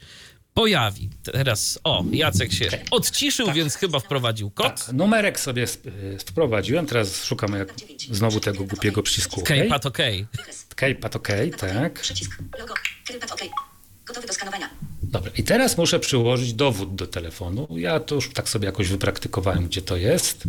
pojawi. 0.60 1.10
Teraz, 1.24 1.80
o, 1.84 2.03
Jacek 2.12 2.53
się 2.53 2.70
odciszył, 2.91 3.51
więc 3.51 3.76
chyba 3.76 3.99
wprowadził 3.99 4.49
kod. 4.51 4.86
Tak, 4.86 4.93
numerek 4.93 5.39
sobie 5.39 5.64
y, 5.86 6.18
wprowadziłem, 6.20 6.86
teraz 6.86 7.24
szukam 7.24 7.53
jak 7.53 7.74
znowu 8.12 8.39
tego 8.39 8.64
głupiego 8.64 9.03
przycisku 9.03 9.39
OK. 9.39 9.47
Kejpat 9.47 9.86
OK. 9.86 9.97
Kejpat 10.76 11.16
OK, 11.16 11.28
tak. 11.57 11.99
Przycisk. 11.99 12.38
Logo. 12.60 12.74
Keypad 13.07 13.32
OK. 13.32 13.41
Gotowy 14.05 14.28
do 14.28 14.34
skanowania. 14.34 14.70
Dobra, 15.03 15.32
i 15.38 15.43
teraz 15.43 15.78
muszę 15.78 15.99
przyłożyć 15.99 16.53
dowód 16.53 16.95
do 16.95 17.07
telefonu. 17.07 17.68
Ja 17.78 17.99
to 17.99 18.16
już 18.16 18.34
tak 18.34 18.49
sobie 18.49 18.66
jakoś 18.66 18.88
wypraktykowałem, 18.88 19.66
gdzie 19.68 19.82
to 19.82 19.97
jest. 19.97 20.43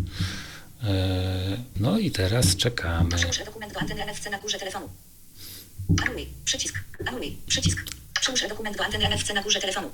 E, 0.83 1.57
No 1.79 1.99
i 1.99 2.11
teraz 2.11 2.55
czekamy. 2.55 3.15
Przyłóż 3.17 3.37
dokument 3.45 3.73
do 3.73 3.79
anteny 3.79 4.05
NFC 4.05 4.29
na 4.31 4.39
górze 4.39 4.59
telefonu. 4.59 4.89
Anuluj. 6.03 6.27
Przycisk. 6.45 6.75
Anuluj. 7.07 7.37
Przycisk. 7.47 8.00
Przyłóż 8.21 8.47
dokument 8.49 8.77
do 8.77 8.85
anteny 8.85 9.09
NFC 9.09 9.33
na 9.33 9.43
górze 9.43 9.59
telefonu. 9.59 9.91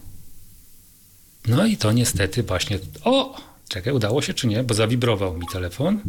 No 1.47 1.65
i 1.65 1.77
to 1.77 1.91
niestety 1.91 2.43
właśnie. 2.43 2.79
O! 3.03 3.41
Czekaj, 3.69 3.93
udało 3.93 4.21
się 4.21 4.33
czy 4.33 4.47
nie? 4.47 4.63
Bo 4.63 4.73
zawibrował 4.73 5.37
mi 5.37 5.47
telefon. 5.53 6.01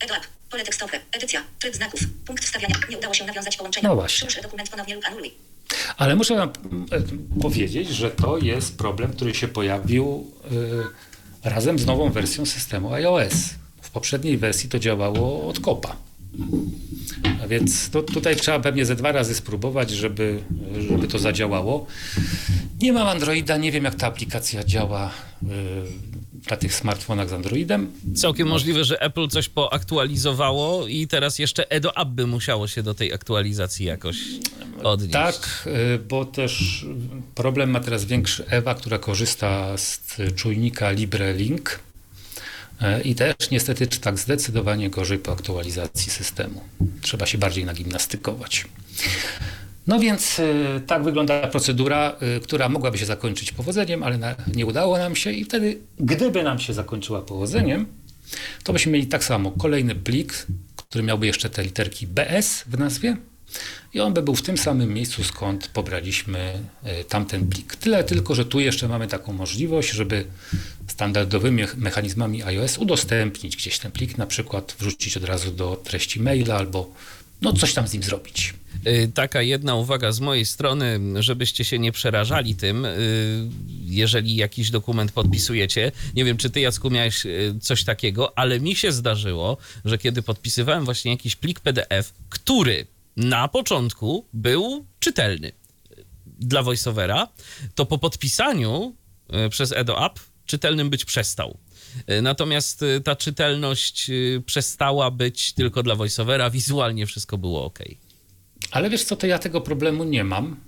EdoApp. 0.00 0.26
Pole 0.50 0.64
tekstowe. 0.64 1.00
Edycja. 1.12 1.42
Tryb 1.58 1.74
znaków. 1.76 2.00
Punkt 2.26 2.44
wstawiania. 2.44 2.74
Nie 2.90 2.98
udało 2.98 3.14
się 3.14 3.24
nawiązać 3.24 3.56
połączenia. 3.56 3.88
No 3.88 3.94
właśnie. 3.94 4.28
Przyłóż 4.28 4.42
dokument 4.42 4.70
ponownie 4.70 4.94
lub 4.94 5.04
anuluj. 5.04 5.34
Ale 5.96 6.16
muszę 6.16 6.36
wam 6.36 6.48
e, 6.92 7.40
powiedzieć, 7.42 7.88
że 7.88 8.10
to 8.10 8.38
jest 8.38 8.78
problem, 8.78 9.12
który 9.12 9.34
się 9.34 9.48
pojawił 9.48 10.30
e, 11.44 11.50
razem 11.50 11.78
z 11.78 11.86
nową 11.86 12.10
wersją 12.10 12.46
systemu 12.46 12.92
iOS. 12.92 13.34
W 13.82 13.90
poprzedniej 13.90 14.38
wersji 14.38 14.68
to 14.68 14.78
działało 14.78 15.48
od 15.48 15.60
kopa. 15.60 15.96
A 17.44 17.46
więc 17.46 17.90
to, 17.90 18.02
tutaj 18.02 18.36
trzeba 18.36 18.60
pewnie 18.60 18.84
ze 18.84 18.96
dwa 18.96 19.12
razy 19.12 19.34
spróbować, 19.34 19.90
żeby, 19.90 20.42
żeby 20.88 21.08
to 21.08 21.18
zadziałało. 21.18 21.86
Nie 22.80 22.92
mam 22.92 23.08
Androida, 23.08 23.56
nie 23.56 23.72
wiem 23.72 23.84
jak 23.84 23.94
ta 23.94 24.06
aplikacja 24.06 24.64
działa 24.64 25.10
e, 25.42 25.46
na 26.50 26.56
tych 26.56 26.74
smartfonach 26.74 27.28
z 27.28 27.32
Androidem. 27.32 27.92
Całkiem 28.14 28.48
możliwe, 28.48 28.84
że 28.84 29.02
Apple 29.02 29.28
coś 29.28 29.48
poaktualizowało 29.48 30.86
i 30.86 31.06
teraz 31.06 31.38
jeszcze 31.38 31.70
Edo 31.70 31.96
App 31.96 32.08
by 32.08 32.26
musiało 32.26 32.68
się 32.68 32.82
do 32.82 32.94
tej 32.94 33.12
aktualizacji 33.12 33.86
jakoś 33.86 34.16
odnieść. 34.82 35.12
Tak, 35.12 35.68
y, 35.94 35.98
bo 35.98 36.24
też 36.24 36.84
problem 37.34 37.70
ma 37.70 37.80
teraz 37.80 38.04
większy 38.04 38.46
Ewa, 38.46 38.74
która 38.74 38.98
korzysta 38.98 39.76
z 39.76 40.00
czujnika 40.34 40.90
LibreLink 40.90 41.70
y, 41.70 41.85
i 43.04 43.14
też 43.14 43.34
niestety 43.50 43.86
tak 43.86 44.18
zdecydowanie 44.18 44.90
gorzej 44.90 45.18
po 45.18 45.32
aktualizacji 45.32 46.12
systemu. 46.12 46.60
Trzeba 47.02 47.26
się 47.26 47.38
bardziej 47.38 47.64
nagimnastykować. 47.64 48.64
No 49.86 50.00
więc 50.00 50.38
y, 50.38 50.80
tak 50.86 51.04
wygląda 51.04 51.46
procedura, 51.46 52.16
y, 52.36 52.40
która 52.40 52.68
mogłaby 52.68 52.98
się 52.98 53.06
zakończyć 53.06 53.52
powodzeniem, 53.52 54.02
ale 54.02 54.34
nie 54.54 54.66
udało 54.66 54.98
nam 54.98 55.16
się 55.16 55.30
i 55.32 55.44
wtedy, 55.44 55.78
gdyby 56.00 56.42
nam 56.42 56.58
się 56.58 56.74
zakończyła 56.74 57.22
powodzeniem, 57.22 57.86
to 58.64 58.72
byśmy 58.72 58.92
mieli 58.92 59.06
tak 59.06 59.24
samo 59.24 59.50
kolejny 59.50 59.94
plik, 59.94 60.46
który 60.76 61.04
miałby 61.04 61.26
jeszcze 61.26 61.50
te 61.50 61.62
literki 61.62 62.06
BS 62.06 62.62
w 62.66 62.78
nazwie 62.78 63.16
i 63.94 64.00
on 64.00 64.14
by 64.14 64.22
był 64.22 64.34
w 64.34 64.42
tym 64.42 64.58
samym 64.58 64.94
miejscu, 64.94 65.24
skąd 65.24 65.68
pobraliśmy 65.68 66.52
y, 67.00 67.04
tamten 67.04 67.46
plik. 67.46 67.76
Tyle 67.76 68.04
tylko, 68.04 68.34
że 68.34 68.44
tu 68.44 68.60
jeszcze 68.60 68.88
mamy 68.88 69.06
taką 69.08 69.32
możliwość, 69.32 69.90
żeby 69.90 70.24
standardowymi 70.86 71.62
mechanizmami 71.76 72.42
iOS 72.42 72.78
udostępnić 72.78 73.56
gdzieś 73.56 73.78
ten 73.78 73.92
plik, 73.92 74.18
na 74.18 74.26
przykład 74.26 74.76
wrzucić 74.78 75.16
od 75.16 75.24
razu 75.24 75.50
do 75.50 75.76
treści 75.84 76.20
maila 76.20 76.56
albo 76.56 76.90
no 77.42 77.52
coś 77.52 77.74
tam 77.74 77.88
z 77.88 77.92
nim 77.92 78.02
zrobić. 78.02 78.54
Y, 78.86 79.10
Taka 79.14 79.42
jedna 79.42 79.74
uwaga 79.74 80.12
z 80.12 80.20
mojej 80.20 80.46
strony, 80.46 81.00
żebyście 81.18 81.64
się 81.64 81.78
nie 81.78 81.92
przerażali 81.92 82.54
tym, 82.54 82.84
y, 82.84 83.48
jeżeli 83.84 84.36
jakiś 84.36 84.70
dokument 84.70 85.12
podpisujecie. 85.12 85.92
Nie 86.14 86.24
wiem, 86.24 86.36
czy 86.36 86.50
ty, 86.50 86.60
Jacku, 86.60 86.90
miałeś 86.90 87.26
coś 87.60 87.84
takiego, 87.84 88.38
ale 88.38 88.60
mi 88.60 88.74
się 88.76 88.92
zdarzyło, 88.92 89.56
że 89.84 89.98
kiedy 89.98 90.22
podpisywałem 90.22 90.84
właśnie 90.84 91.10
jakiś 91.10 91.36
plik 91.36 91.60
PDF, 91.60 92.12
który 92.28 92.86
na 93.16 93.48
początku 93.48 94.26
był 94.32 94.86
czytelny 95.00 95.52
dla 96.26 96.62
voiceovera, 96.62 97.28
to 97.74 97.86
po 97.86 97.98
podpisaniu 97.98 98.96
y, 99.46 99.48
przez 99.48 99.72
EdoApp 99.72 100.18
czytelnym 100.46 100.90
być 100.90 101.04
przestał. 101.04 101.58
Y, 102.10 102.22
Natomiast 102.22 102.82
y, 102.82 103.00
ta 103.00 103.16
czytelność 103.16 104.10
przestała 104.46 105.10
być 105.10 105.52
tylko 105.52 105.82
dla 105.82 105.94
voiceovera, 105.94 106.50
wizualnie 106.50 107.06
wszystko 107.06 107.38
było 107.38 107.64
ok. 107.64 107.78
Ale 108.70 108.90
wiesz 108.90 109.04
co, 109.04 109.16
to 109.16 109.26
ja 109.26 109.38
tego 109.38 109.60
problemu 109.60 110.04
nie 110.04 110.24
mam. 110.24 110.60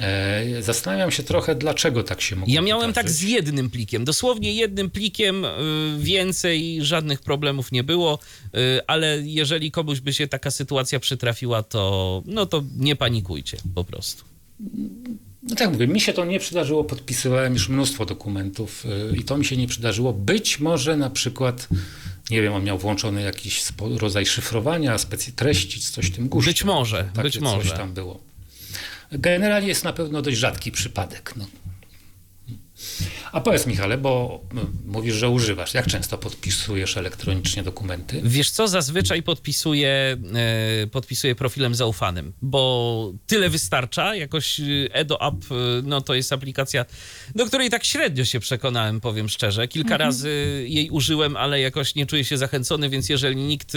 E, 0.00 0.62
zastanawiam 0.62 1.10
się 1.10 1.22
trochę, 1.22 1.54
dlaczego 1.54 2.02
tak 2.02 2.20
się 2.20 2.36
mogło 2.36 2.54
Ja 2.54 2.62
miałem 2.62 2.92
tak 2.92 3.04
wydarzyć. 3.04 3.18
z 3.20 3.22
jednym 3.22 3.70
plikiem, 3.70 4.04
dosłownie 4.04 4.52
jednym 4.54 4.90
plikiem, 4.90 5.44
y, 5.44 5.48
więcej 5.98 6.78
żadnych 6.84 7.20
problemów 7.20 7.72
nie 7.72 7.84
było, 7.84 8.18
y, 8.44 8.80
ale 8.86 9.20
jeżeli 9.24 9.70
komuś 9.70 10.00
by 10.00 10.12
się 10.12 10.26
taka 10.28 10.50
sytuacja 10.50 11.00
przytrafiła, 11.00 11.62
to 11.62 12.22
no 12.26 12.46
to 12.46 12.64
nie 12.76 12.96
panikujcie 12.96 13.56
po 13.74 13.84
prostu. 13.84 14.24
No 15.42 15.54
tak 15.56 15.72
mówię, 15.72 15.86
mi 15.86 16.00
się 16.00 16.12
to 16.12 16.24
nie 16.24 16.38
przydarzyło, 16.40 16.84
podpisywałem 16.84 17.52
już 17.54 17.68
mnóstwo 17.68 18.06
dokumentów 18.06 18.84
y, 19.12 19.16
i 19.16 19.24
to 19.24 19.38
mi 19.38 19.44
się 19.44 19.56
nie 19.56 19.66
przydarzyło. 19.68 20.12
Być 20.12 20.60
może 20.60 20.96
na 20.96 21.10
przykład, 21.10 21.68
nie 22.30 22.42
wiem, 22.42 22.52
on 22.52 22.64
miał 22.64 22.78
włączony 22.78 23.22
jakiś 23.22 23.62
rodzaj 23.96 24.26
szyfrowania, 24.26 24.96
specy- 24.96 25.32
treści, 25.32 25.80
coś 25.80 26.06
w 26.06 26.14
tym 26.16 26.28
guście. 26.28 26.50
Być 26.50 26.64
może, 26.64 27.10
być 27.22 27.38
może. 27.40 27.68
Coś 27.68 27.78
tam 27.78 27.94
było. 27.94 28.20
Generalnie 29.12 29.68
jest 29.68 29.84
na 29.84 29.92
pewno 29.92 30.22
dość 30.22 30.36
rzadki 30.36 30.72
przypadek. 30.72 31.32
No. 31.36 31.46
A 33.36 33.40
powiedz 33.40 33.66
Michale, 33.66 33.98
bo 33.98 34.40
mówisz, 34.86 35.14
że 35.14 35.28
używasz. 35.28 35.74
Jak 35.74 35.86
często 35.86 36.18
podpisujesz 36.18 36.96
elektronicznie 36.96 37.62
dokumenty? 37.62 38.20
Wiesz 38.24 38.50
co, 38.50 38.68
zazwyczaj 38.68 39.22
podpisuję, 39.22 40.16
e, 40.34 40.86
podpisuję 40.86 41.34
profilem 41.34 41.74
zaufanym, 41.74 42.32
bo 42.42 43.12
tyle 43.26 43.48
wystarcza. 43.48 44.14
Jakoś 44.14 44.60
y, 44.60 44.88
EdoApp, 44.92 45.44
y, 45.44 45.54
no 45.84 46.00
to 46.00 46.14
jest 46.14 46.32
aplikacja, 46.32 46.84
do 47.34 47.46
której 47.46 47.70
tak 47.70 47.84
średnio 47.84 48.24
się 48.24 48.40
przekonałem, 48.40 49.00
powiem 49.00 49.28
szczerze. 49.28 49.68
Kilka 49.68 49.96
razy 49.96 50.64
jej 50.68 50.90
użyłem, 50.90 51.36
ale 51.36 51.60
jakoś 51.60 51.94
nie 51.94 52.06
czuję 52.06 52.24
się 52.24 52.38
zachęcony, 52.38 52.88
więc 52.88 53.08
jeżeli 53.08 53.36
nikt 53.36 53.72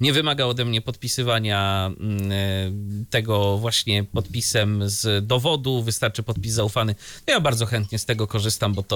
nie 0.00 0.12
wymaga 0.12 0.44
ode 0.44 0.64
mnie 0.64 0.80
podpisywania 0.80 1.90
mm, 2.00 2.32
e, 2.32 3.06
tego 3.10 3.58
właśnie 3.58 4.04
podpisem 4.04 4.88
z 4.88 5.26
dowodu, 5.26 5.82
wystarczy 5.82 6.22
podpis 6.22 6.52
zaufany, 6.52 6.94
to 7.24 7.32
ja 7.32 7.40
bardzo 7.40 7.66
chętnie 7.66 7.98
z 7.98 8.04
tego 8.04 8.26
korzystam, 8.26 8.74
bo 8.74 8.82
to, 8.82 8.95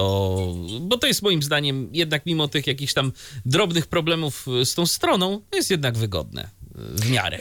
bo 0.81 0.97
to 0.97 1.07
jest 1.07 1.21
moim 1.21 1.43
zdaniem 1.43 1.89
jednak 1.93 2.25
mimo 2.25 2.47
tych 2.47 2.67
jakichś 2.67 2.93
tam 2.93 3.11
drobnych 3.45 3.87
problemów 3.87 4.45
z 4.63 4.75
tą 4.75 4.85
stroną, 4.85 5.41
to 5.49 5.57
jest 5.57 5.71
jednak 5.71 5.97
wygodne 5.97 6.49
w 6.75 7.09
miarę. 7.09 7.39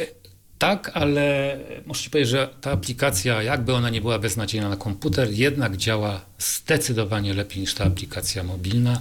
Tak, 0.58 0.90
ale 0.94 1.58
muszę 1.86 2.04
ci 2.04 2.10
powiedzieć, 2.10 2.30
że 2.30 2.48
ta 2.60 2.70
aplikacja, 2.72 3.42
jakby 3.42 3.74
ona 3.74 3.90
nie 3.90 4.00
była 4.00 4.18
beznadziejna 4.18 4.68
na 4.68 4.76
komputer, 4.76 5.30
jednak 5.32 5.76
działa 5.76 6.20
zdecydowanie 6.40 7.34
lepiej 7.34 7.60
niż 7.60 7.74
ta 7.74 7.84
aplikacja 7.84 8.44
mobilna. 8.44 9.00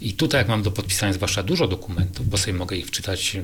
I 0.00 0.12
tutaj, 0.12 0.40
jak 0.40 0.48
mam 0.48 0.62
do 0.62 0.70
podpisania 0.70 1.12
zwłaszcza 1.12 1.42
dużo 1.42 1.68
dokumentów, 1.68 2.28
bo 2.28 2.38
sobie 2.38 2.52
mogę 2.52 2.76
ich 2.76 2.86
wczytać, 2.86 3.36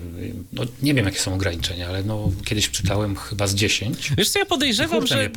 no 0.53 0.63
nie 0.83 0.95
wiem 0.95 1.07
jakie 1.07 1.19
są 1.19 1.35
ograniczenia, 1.35 1.89
ale 1.89 2.03
no 2.03 2.33
kiedyś 2.45 2.71
czytałem 2.71 3.17
chyba 3.17 3.47
z 3.47 3.55
10. 3.55 4.13
Wiesz 4.19 4.31
co, 4.31 4.39
ja 4.39 4.47
podejrzewam, 4.47 5.07
że 5.07 5.31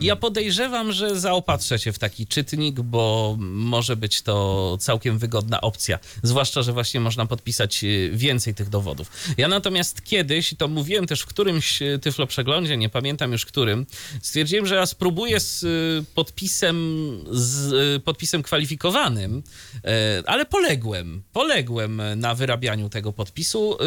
ja 0.00 0.16
podejrzewam, 0.16 0.92
że 0.92 1.20
zaopatrzę 1.20 1.78
się 1.78 1.92
w 1.92 1.98
taki 1.98 2.26
czytnik, 2.26 2.80
bo 2.80 3.36
może 3.40 3.96
być 3.96 4.22
to 4.22 4.76
całkiem 4.80 5.18
wygodna 5.18 5.60
opcja. 5.60 5.98
Zwłaszcza, 6.22 6.62
że 6.62 6.72
właśnie 6.72 7.00
można 7.00 7.26
podpisać 7.26 7.84
y, 7.84 8.10
więcej 8.14 8.54
tych 8.54 8.68
dowodów. 8.68 9.10
Ja 9.36 9.48
natomiast 9.48 10.04
kiedyś, 10.04 10.52
i 10.52 10.56
to 10.56 10.68
mówiłem 10.68 11.06
też 11.06 11.20
w 11.20 11.26
którymś 11.26 11.82
y, 11.82 11.98
Tyflo 11.98 12.26
przeglądzie, 12.26 12.76
nie 12.76 12.88
pamiętam 12.88 13.32
już 13.32 13.46
którym, 13.46 13.86
stwierdziłem, 14.22 14.66
że 14.66 14.74
ja 14.74 14.86
spróbuję 14.86 15.40
z 15.40 15.62
y, 15.62 16.04
podpisem 16.14 16.78
z 17.38 17.72
y, 17.96 18.00
podpisem 18.00 18.42
kwalifikowanym, 18.42 19.42
y, 19.76 19.80
ale 20.26 20.44
poległem. 20.46 21.22
Poległem 21.32 22.02
na 22.16 22.34
wyrabianiu 22.34 22.88
tego 22.88 23.12
podpisu. 23.12 23.74
Y, 23.74 23.78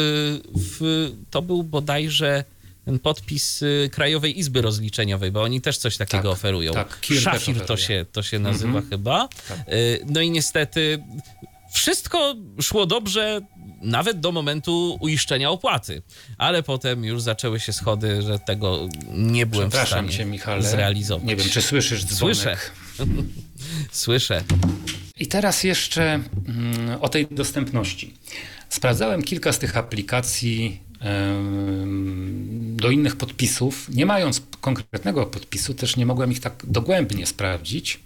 W, 0.55 1.11
to 1.29 1.41
był 1.41 1.63
bodajże 1.63 2.43
ten 2.85 2.99
podpis 2.99 3.63
Krajowej 3.91 4.39
Izby 4.39 4.61
Rozliczeniowej, 4.61 5.31
bo 5.31 5.41
oni 5.43 5.61
też 5.61 5.77
coś 5.77 5.97
takiego 5.97 6.23
Tak, 6.23 6.31
oferują. 6.31 6.73
tak, 6.73 7.01
Szafir 7.21 7.65
to 7.65 7.77
się, 7.77 8.05
to 8.11 8.23
się 8.23 8.39
nazywa 8.39 8.67
Mhm. 8.79 8.89
chyba. 8.89 9.29
Y, 9.73 10.05
No 10.09 10.21
i 10.21 10.31
niestety 10.31 11.03
wszystko 11.73 12.35
szło 12.61 12.85
dobrze 12.85 13.41
nawet 13.81 14.19
do 14.19 14.31
momentu 14.31 14.97
uiszczenia 14.99 15.49
opłaty, 15.49 16.01
ale 16.37 16.63
potem 16.63 17.05
już 17.05 17.21
zaczęły 17.21 17.59
się 17.59 17.73
schody, 17.73 18.21
że 18.21 18.39
tego 18.39 18.87
nie 19.13 19.45
byłem 19.45 19.71
w 19.71 19.75
stanie 19.87 20.09
cię, 20.09 20.25
Michale. 20.25 20.63
zrealizować. 20.63 21.27
Nie 21.27 21.35
wiem, 21.35 21.49
czy 21.49 21.61
słyszysz 21.61 22.05
dzwonek. 22.05 22.35
Słyszę. 22.37 22.57
Słyszę. 23.91 24.43
I 25.17 25.27
teraz 25.27 25.63
jeszcze 25.63 26.03
mm, 26.13 27.01
o 27.01 27.09
tej 27.09 27.27
dostępności. 27.31 28.13
Sprawdzałem 28.69 29.21
kilka 29.23 29.51
z 29.51 29.59
tych 29.59 29.77
aplikacji 29.77 30.79
do 32.61 32.91
innych 32.91 33.15
podpisów. 33.15 33.89
Nie 33.89 34.05
mając 34.05 34.41
konkretnego 34.61 35.25
podpisu, 35.25 35.73
też 35.73 35.95
nie 35.97 36.05
mogłem 36.05 36.31
ich 36.31 36.39
tak 36.39 36.63
dogłębnie 36.67 37.25
sprawdzić. 37.25 37.99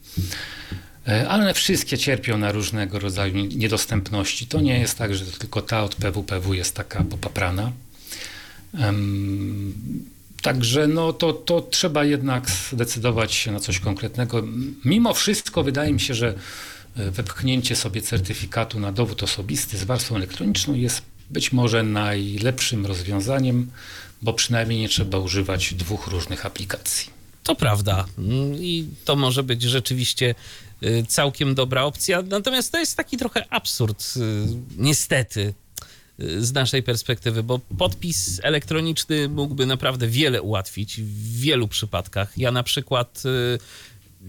E, 1.08 1.30
Ale 1.30 1.44
one 1.44 1.54
wszystkie 1.54 1.98
cierpią 1.98 2.38
na 2.38 2.52
różnego 2.52 3.00
rodzaju 3.00 3.36
niedostępności. 3.36 4.48
To 4.48 4.62
nie 4.62 4.80
jest 4.80 4.98
tak, 4.98 5.16
że 5.16 5.26
tylko 5.26 5.62
ta 5.62 5.84
od 5.84 5.96
PWPW 5.96 6.54
jest 6.54 6.76
taka 6.76 7.04
popaprana. 7.04 7.72
Także 10.42 10.88
no 10.88 11.14
to, 11.14 11.34
to 11.34 11.62
trzeba 11.62 12.06
jednak 12.06 12.50
zdecydować 12.50 13.34
się 13.34 13.52
na 13.52 13.60
coś 13.60 13.80
konkretnego. 13.80 14.44
Mimo 14.86 15.14
wszystko 15.14 15.64
wydaje 15.64 15.94
mi 15.94 16.00
się, 16.00 16.14
że 16.14 16.34
e, 16.98 17.12
wepchnięcie 17.12 17.76
sobie 17.76 18.02
certyfikatu 18.02 18.80
na 18.80 18.92
dowód 18.92 19.24
osobisty 19.24 19.78
z 19.78 19.84
warstwą 19.84 20.16
elektroniczną 20.16 20.74
jest 20.74 21.02
być 21.30 21.52
może 21.52 21.84
najlepszym 21.84 22.86
rozwiązaniem, 22.86 23.72
bo 24.22 24.34
przynajmniej 24.34 24.80
nie 24.80 24.90
trzeba 24.90 25.18
używać 25.18 25.74
dwóch 25.74 26.08
różnych 26.08 26.46
aplikacji. 26.46 27.10
To 27.44 27.56
prawda. 27.56 28.06
Mm, 28.18 28.56
I 28.56 28.88
to 29.06 29.16
może 29.16 29.44
być 29.44 29.62
rzeczywiście 29.62 30.36
y, 30.84 31.06
całkiem 31.08 31.56
dobra 31.56 31.84
opcja. 31.84 32.22
Natomiast 32.22 32.72
to 32.72 32.80
jest 32.80 32.98
taki 32.98 33.18
trochę 33.18 33.46
absurd, 33.50 34.14
y, 34.18 34.22
niestety, 34.78 35.54
z 36.20 36.54
naszej 36.54 36.84
perspektywy, 36.84 37.44
bo 37.44 37.60
podpis 37.78 38.40
elektroniczny 38.44 39.30
mógłby 39.30 39.66
naprawdę 39.66 40.08
wiele 40.08 40.42
ułatwić 40.42 41.02
w 41.02 41.40
wielu 41.40 41.68
przypadkach. 41.68 42.38
Ja 42.38 42.52
na 42.52 42.64
przykład. 42.64 43.24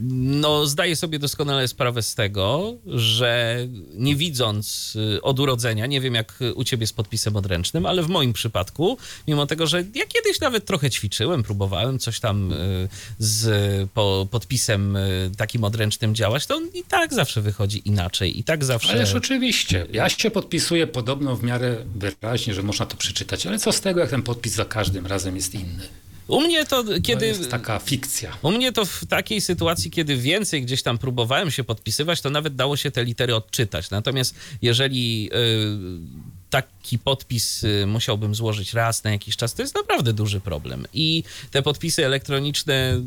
No, 0.01 0.67
zdaję 0.67 0.97
sobie 0.97 1.19
doskonale 1.19 1.69
sprawę 1.69 2.03
z 2.03 2.15
tego, 2.15 2.75
że 2.87 3.59
nie 3.95 4.17
widząc 4.17 4.97
y, 5.17 5.23
od 5.23 5.41
urodzenia, 5.41 5.87
nie 5.87 6.01
wiem 6.01 6.15
jak 6.15 6.39
u 6.55 6.65
ciebie 6.65 6.87
z 6.87 6.93
podpisem 6.93 7.37
odręcznym, 7.37 7.87
ale 7.87 8.03
w 8.03 8.09
moim 8.09 8.33
przypadku, 8.33 8.99
mimo 9.29 9.47
tego, 9.47 9.67
że 9.67 9.85
ja 9.95 10.07
kiedyś 10.07 10.41
nawet 10.41 10.65
trochę 10.65 10.91
ćwiczyłem, 10.91 11.43
próbowałem 11.43 11.99
coś 11.99 12.21
tam 12.21 12.53
y, 12.53 12.89
z 13.19 13.91
po, 13.91 14.29
podpisem 14.31 14.97
y, 14.97 15.31
takim 15.37 15.65
odręcznym 15.65 16.15
działać, 16.15 16.47
to 16.47 16.57
on 16.57 16.69
i 16.75 16.83
tak 16.83 17.15
zawsze 17.15 17.41
wychodzi 17.43 17.89
inaczej, 17.89 18.39
i 18.39 18.45
tak 18.45 18.65
zawsze. 18.65 18.93
Ależ 18.93 19.15
oczywiście. 19.15 19.87
Ja 19.93 20.09
się 20.09 20.31
podpisuję 20.31 20.87
podobno 20.87 21.37
w 21.37 21.43
miarę 21.43 21.77
wyraźnie, 21.95 22.55
że 22.55 22.63
można 22.63 22.87
to 22.87 22.97
przeczytać, 22.97 23.47
ale 23.47 23.59
co 23.59 23.73
z 23.73 23.81
tego, 23.81 24.01
jak 24.01 24.11
ten 24.11 24.23
podpis 24.23 24.55
za 24.55 24.65
każdym 24.65 25.07
razem 25.07 25.37
jest 25.37 25.55
inny? 25.55 25.89
U 26.29 26.41
mnie 26.41 26.67
to 26.67 26.85
To 26.85 27.01
kiedy. 27.03 27.27
jest 27.27 27.51
taka 27.51 27.79
fikcja. 27.79 28.37
U 28.43 28.51
mnie 28.51 28.73
to 28.73 28.85
w 28.85 29.07
takiej 29.07 29.41
sytuacji, 29.41 29.91
kiedy 29.91 30.17
więcej 30.17 30.63
gdzieś 30.63 30.83
tam 30.83 30.99
próbowałem 30.99 31.51
się 31.51 31.65
podpisywać, 31.65 32.21
to 32.21 32.31
nawet 32.31 32.57
dało 32.57 32.77
się 32.77 32.91
te 32.91 33.05
litery 33.05 33.35
odczytać. 33.35 33.91
Natomiast 33.91 34.35
jeżeli 34.63 35.31
y, 35.33 36.51
taki 36.51 36.99
podpis 36.99 37.65
y, 37.65 37.87
musiałbym 37.87 38.35
złożyć 38.35 38.73
raz 38.73 39.05
na 39.05 39.11
jakiś 39.11 39.37
czas, 39.37 39.55
to 39.55 39.63
jest 39.63 39.75
naprawdę 39.75 40.13
duży 40.13 40.41
problem. 40.41 40.87
I 40.95 41.23
te 41.51 41.63
podpisy 41.63 42.07
elektroniczne 42.07 43.01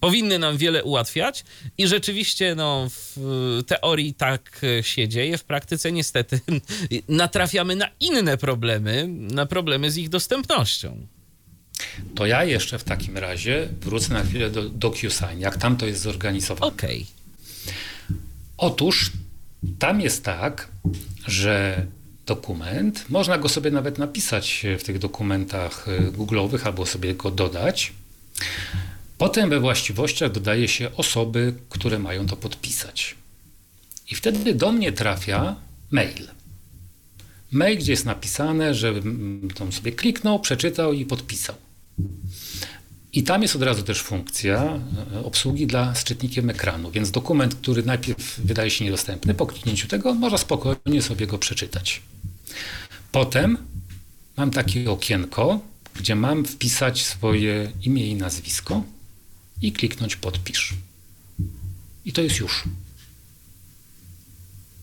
powinny 0.00 0.38
nam 0.38 0.56
wiele 0.56 0.84
ułatwiać 0.84 1.44
i 1.78 1.86
rzeczywiście 1.86 2.54
no, 2.54 2.88
w 2.90 3.16
teorii 3.66 4.14
tak 4.14 4.60
się 4.82 5.08
dzieje, 5.08 5.38
w 5.38 5.44
praktyce 5.44 5.92
niestety 5.92 6.40
natrafiamy 7.08 7.76
na 7.76 7.88
inne 8.00 8.36
problemy, 8.36 9.06
na 9.08 9.46
problemy 9.46 9.90
z 9.90 9.96
ich 9.96 10.08
dostępnością. 10.08 11.06
To 12.14 12.26
ja 12.26 12.44
jeszcze 12.44 12.78
w 12.78 12.84
takim 12.84 13.18
razie 13.18 13.68
wrócę 13.80 14.14
na 14.14 14.24
chwilę 14.24 14.50
do 14.50 14.68
DocuSign, 14.68 15.38
jak 15.38 15.56
tam 15.56 15.76
to 15.76 15.86
jest 15.86 16.00
zorganizowane. 16.00 16.72
Okej. 16.72 17.06
Otóż 18.56 19.12
tam 19.78 20.00
jest 20.00 20.24
tak, 20.24 20.68
że 21.26 21.86
dokument, 22.26 23.04
można 23.08 23.38
go 23.38 23.48
sobie 23.48 23.70
nawet 23.70 23.98
napisać 23.98 24.66
w 24.78 24.82
tych 24.82 24.98
dokumentach 24.98 25.88
y, 25.88 26.12
Google'owych 26.12 26.66
albo 26.66 26.86
sobie 26.86 27.14
go 27.14 27.30
dodać. 27.30 27.92
Potem 29.18 29.50
we 29.50 29.60
właściwościach 29.60 30.32
dodaje 30.32 30.68
się 30.68 30.96
osoby, 30.96 31.54
które 31.68 31.98
mają 31.98 32.26
to 32.26 32.36
podpisać. 32.36 33.14
I 34.10 34.14
wtedy 34.14 34.54
do 34.54 34.72
mnie 34.72 34.92
trafia 34.92 35.56
mail. 35.90 36.28
Mail, 37.50 37.78
gdzie 37.78 37.92
jest 37.92 38.04
napisane, 38.04 38.74
że 38.74 38.88
mm, 38.88 39.50
tam 39.50 39.72
sobie 39.72 39.92
kliknął, 39.92 40.40
przeczytał 40.40 40.92
i 40.92 41.06
podpisał. 41.06 41.54
I 43.12 43.22
tam 43.22 43.42
jest 43.42 43.56
od 43.56 43.62
razu 43.62 43.82
też 43.82 44.02
funkcja 44.02 44.80
e, 45.12 45.24
obsługi 45.24 45.66
dla 45.66 45.94
z 45.94 46.04
czytnikiem 46.04 46.50
ekranu, 46.50 46.90
więc 46.90 47.10
dokument, 47.10 47.54
który 47.54 47.82
najpierw 47.82 48.40
wydaje 48.40 48.70
się 48.70 48.84
niedostępny, 48.84 49.34
po 49.34 49.46
kliknięciu 49.46 49.88
tego 49.88 50.14
można 50.14 50.38
spokojnie 50.38 51.02
sobie 51.02 51.26
go 51.26 51.38
przeczytać. 51.38 52.02
Potem 53.12 53.58
mam 54.36 54.50
takie 54.50 54.90
okienko, 54.90 55.60
gdzie 55.94 56.14
mam 56.14 56.44
wpisać 56.44 57.02
swoje 57.02 57.72
imię 57.82 58.06
i 58.06 58.14
nazwisko 58.14 58.82
i 59.62 59.72
kliknąć 59.72 60.16
podpisz. 60.16 60.74
I 62.04 62.12
to 62.12 62.22
jest 62.22 62.38
już. 62.38 62.64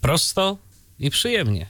Prosto 0.01 0.57
i 0.99 1.09
przyjemnie. 1.09 1.67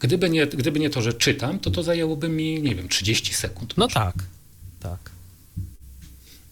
Gdyby 0.00 0.30
nie, 0.30 0.46
gdyby 0.46 0.80
nie 0.80 0.90
to, 0.90 1.02
że 1.02 1.12
czytam, 1.12 1.58
to 1.58 1.70
to 1.70 1.82
zajęłoby 1.82 2.28
mi, 2.28 2.62
nie 2.62 2.74
wiem, 2.74 2.88
30 2.88 3.34
sekund. 3.34 3.74
No 3.76 3.84
może. 3.84 3.94
tak, 3.94 4.14
tak. 4.84 5.10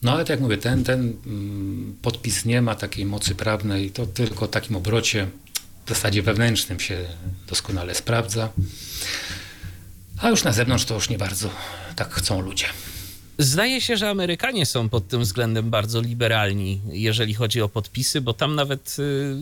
No 0.03 0.13
ale 0.13 0.25
tak 0.25 0.31
jak 0.31 0.41
mówię, 0.41 0.59
ten, 0.59 0.85
ten 0.85 1.17
mm, 1.27 1.97
podpis 2.03 2.45
nie 2.45 2.63
ma 2.63 2.75
takiej 2.75 3.07
mocy 3.07 3.35
prawnej, 3.35 3.91
to 3.91 4.07
tylko 4.07 4.47
w 4.47 4.51
takim 4.51 4.77
obrocie 4.77 5.29
w 5.87 5.89
zasadzie 5.89 6.23
wewnętrznym 6.23 6.81
się 6.81 7.09
doskonale 7.47 7.95
sprawdza. 7.95 8.53
A 10.19 10.29
już 10.29 10.45
na 10.45 10.53
zewnątrz 10.53 10.85
to 10.85 10.95
już 10.95 11.09
nie 11.09 11.19
bardzo 11.19 11.51
tak 11.97 12.15
chcą 12.15 12.41
ludzie. 12.41 12.67
Zdaje 13.39 13.81
się, 13.81 13.97
że 13.97 14.11
Amerykanie 14.11 14.67
są 14.67 14.89
pod 14.89 15.09
tym 15.09 15.21
względem 15.21 15.71
bardzo 15.71 16.01
liberalni, 16.01 16.81
jeżeli 16.89 17.35
chodzi 17.35 17.63
o 17.63 17.69
podpisy, 17.69 18.21
bo 18.21 18.33
tam 18.33 18.55
nawet 18.55 18.97
y, 18.99 19.35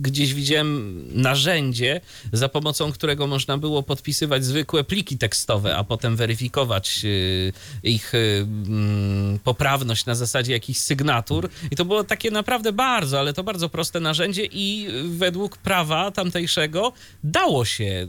gdzieś 0.00 0.34
widziałem 0.34 1.04
narzędzie, 1.22 2.00
za 2.32 2.48
pomocą 2.48 2.92
którego 2.92 3.26
można 3.26 3.58
było 3.58 3.82
podpisywać 3.82 4.44
zwykłe 4.44 4.84
pliki 4.84 5.18
tekstowe, 5.18 5.76
a 5.76 5.84
potem 5.84 6.16
weryfikować 6.16 7.00
y, 7.04 7.52
ich 7.82 8.14
y, 8.14 8.46
mm, 8.46 9.38
poprawność 9.38 10.06
na 10.06 10.14
zasadzie 10.14 10.52
jakichś 10.52 10.80
sygnatur. 10.80 11.48
I 11.70 11.76
to 11.76 11.84
było 11.84 12.04
takie 12.04 12.30
naprawdę 12.30 12.72
bardzo, 12.72 13.18
ale 13.18 13.32
to 13.32 13.44
bardzo 13.44 13.68
proste 13.68 14.00
narzędzie 14.00 14.44
i 14.52 14.88
według 15.04 15.56
prawa 15.56 16.10
tamtejszego 16.10 16.92
dało 17.24 17.64
się 17.64 18.08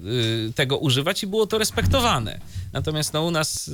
y, 0.49 0.53
tego 0.55 0.77
używać 0.77 1.23
i 1.23 1.27
było 1.27 1.47
to 1.47 1.57
respektowane. 1.57 2.39
Natomiast 2.73 3.13
no, 3.13 3.25
u 3.25 3.31
nas 3.31 3.67
y, 3.67 3.73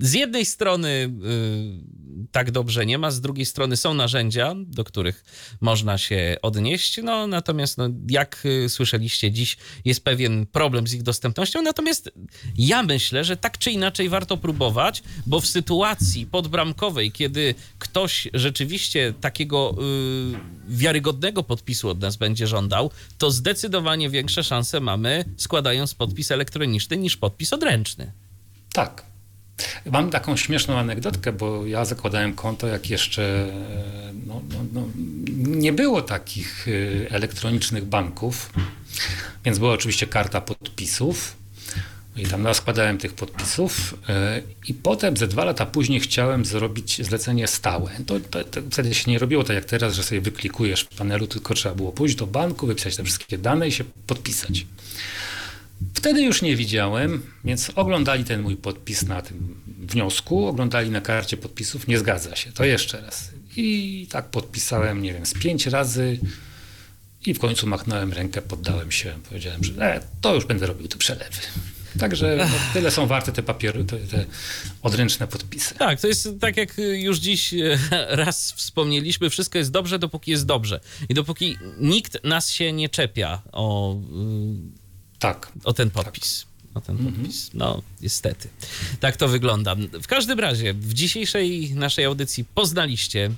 z 0.00 0.12
jednej 0.12 0.44
strony 0.44 0.88
y, 0.88 2.28
tak 2.32 2.50
dobrze 2.50 2.86
nie 2.86 2.98
ma, 2.98 3.10
z 3.10 3.20
drugiej 3.20 3.46
strony 3.46 3.76
są 3.76 3.94
narzędzia, 3.94 4.54
do 4.56 4.84
których 4.84 5.24
można 5.60 5.98
się 5.98 6.36
odnieść, 6.42 7.00
no 7.02 7.26
natomiast 7.26 7.78
no, 7.78 7.88
jak 8.10 8.42
y, 8.44 8.68
słyszeliście 8.68 9.32
dziś 9.32 9.56
jest 9.84 10.04
pewien 10.04 10.46
problem 10.46 10.86
z 10.86 10.94
ich 10.94 11.02
dostępnością, 11.02 11.62
natomiast 11.62 12.10
ja 12.58 12.82
myślę, 12.82 13.24
że 13.24 13.36
tak 13.36 13.58
czy 13.58 13.70
inaczej 13.70 14.08
warto 14.08 14.36
próbować, 14.36 15.02
bo 15.26 15.40
w 15.40 15.46
sytuacji 15.46 16.26
podbramkowej, 16.26 17.12
kiedy 17.12 17.54
ktoś 17.78 18.28
rzeczywiście 18.34 19.14
takiego 19.20 19.76
y, 19.78 20.74
wiarygodnego 20.74 21.42
podpisu 21.42 21.88
od 21.88 22.00
nas 22.00 22.16
będzie 22.16 22.46
żądał, 22.46 22.90
to 23.18 23.30
zdecydowanie 23.30 24.10
większe 24.10 24.44
szanse 24.44 24.80
mamy 24.80 25.24
składając 25.36 25.94
podpis 25.94 26.30
elektroniczny 26.30 26.96
niż 26.96 27.16
podpis 27.16 27.52
odręczny. 27.52 28.12
Tak. 28.72 29.13
Mam 29.86 30.10
taką 30.10 30.36
śmieszną 30.36 30.78
anegdotkę, 30.78 31.32
bo 31.32 31.66
ja 31.66 31.84
zakładałem 31.84 32.34
konto, 32.34 32.66
jak 32.66 32.90
jeszcze 32.90 33.22
e, 33.22 34.12
no, 34.26 34.42
no, 34.50 34.58
no, 34.72 34.88
nie 35.36 35.72
było 35.72 36.02
takich 36.02 36.66
e, 36.68 37.10
elektronicznych 37.10 37.84
banków, 37.84 38.52
więc 39.44 39.58
była 39.58 39.72
oczywiście 39.72 40.06
karta 40.06 40.40
podpisów. 40.40 41.36
I 42.16 42.26
tam 42.26 42.54
składałem 42.54 42.98
tych 42.98 43.12
podpisów 43.12 43.94
e, 44.08 44.42
i 44.68 44.74
potem 44.74 45.16
ze 45.16 45.28
dwa 45.28 45.44
lata 45.44 45.66
później 45.66 46.00
chciałem 46.00 46.44
zrobić 46.44 47.06
zlecenie 47.06 47.46
stałe. 47.46 47.90
To, 48.06 48.20
to, 48.20 48.44
to 48.44 48.60
wtedy 48.70 48.94
się 48.94 49.10
nie 49.10 49.18
robiło 49.18 49.44
tak 49.44 49.56
jak 49.56 49.64
teraz, 49.64 49.94
że 49.94 50.02
sobie 50.02 50.20
wyklikujesz 50.20 50.80
w 50.82 50.88
panelu, 50.88 51.26
tylko 51.26 51.54
trzeba 51.54 51.74
było 51.74 51.92
pójść 51.92 52.14
do 52.14 52.26
banku, 52.26 52.66
wypisać 52.66 52.96
te 52.96 53.04
wszystkie 53.04 53.38
dane 53.38 53.68
i 53.68 53.72
się 53.72 53.84
podpisać. 54.06 54.66
Wtedy 55.94 56.22
już 56.22 56.42
nie 56.42 56.56
widziałem, 56.56 57.22
więc 57.44 57.70
oglądali 57.74 58.24
ten 58.24 58.42
mój 58.42 58.56
podpis 58.56 59.02
na 59.02 59.22
tym 59.22 59.60
wniosku, 59.78 60.46
oglądali 60.46 60.90
na 60.90 61.00
karcie 61.00 61.36
podpisów, 61.36 61.88
nie 61.88 61.98
zgadza 61.98 62.36
się, 62.36 62.52
to 62.52 62.64
jeszcze 62.64 63.00
raz. 63.00 63.30
I 63.56 64.06
tak 64.10 64.28
podpisałem, 64.30 65.02
nie 65.02 65.12
wiem, 65.12 65.26
z 65.26 65.34
pięć 65.34 65.66
razy 65.66 66.18
i 67.26 67.34
w 67.34 67.38
końcu 67.38 67.66
machnąłem 67.66 68.12
rękę, 68.12 68.42
poddałem 68.42 68.92
się, 68.92 69.14
powiedziałem, 69.28 69.64
że 69.64 69.94
e, 69.94 70.00
to 70.20 70.34
już 70.34 70.44
będę 70.44 70.66
robił 70.66 70.88
te 70.88 70.96
przelewy. 70.96 71.40
Także 71.98 72.36
no, 72.38 72.56
tyle 72.72 72.90
są 72.90 73.06
warte 73.06 73.32
te 73.32 73.42
papiery, 73.42 73.84
te, 73.84 73.96
te 73.96 74.24
odręczne 74.82 75.28
podpisy. 75.28 75.74
Tak, 75.74 76.00
to 76.00 76.08
jest 76.08 76.28
tak 76.40 76.56
jak 76.56 76.76
już 76.94 77.18
dziś 77.18 77.54
e, 77.54 77.78
raz 78.16 78.52
wspomnieliśmy, 78.52 79.30
wszystko 79.30 79.58
jest 79.58 79.70
dobrze, 79.70 79.98
dopóki 79.98 80.30
jest 80.30 80.46
dobrze. 80.46 80.80
I 81.08 81.14
dopóki 81.14 81.56
nikt 81.80 82.24
nas 82.24 82.50
się 82.50 82.72
nie 82.72 82.88
czepia 82.88 83.42
o, 83.52 83.94
y, 83.94 84.83
Tak. 85.24 85.52
o 85.64 85.72
ten 85.72 85.90
podpis. 85.90 86.46
O 86.74 86.80
ten 86.80 86.98
podpis. 86.98 87.50
No, 87.54 87.82
niestety. 88.00 88.48
Tak 89.00 89.16
to 89.16 89.28
wygląda. 89.28 89.74
W 90.02 90.06
każdym 90.06 90.40
razie, 90.40 90.74
w 90.74 90.94
dzisiejszej 90.94 91.74
naszej 91.74 92.04
audycji 92.04 92.44
poznaliście 92.54 93.26
y, 93.26 93.32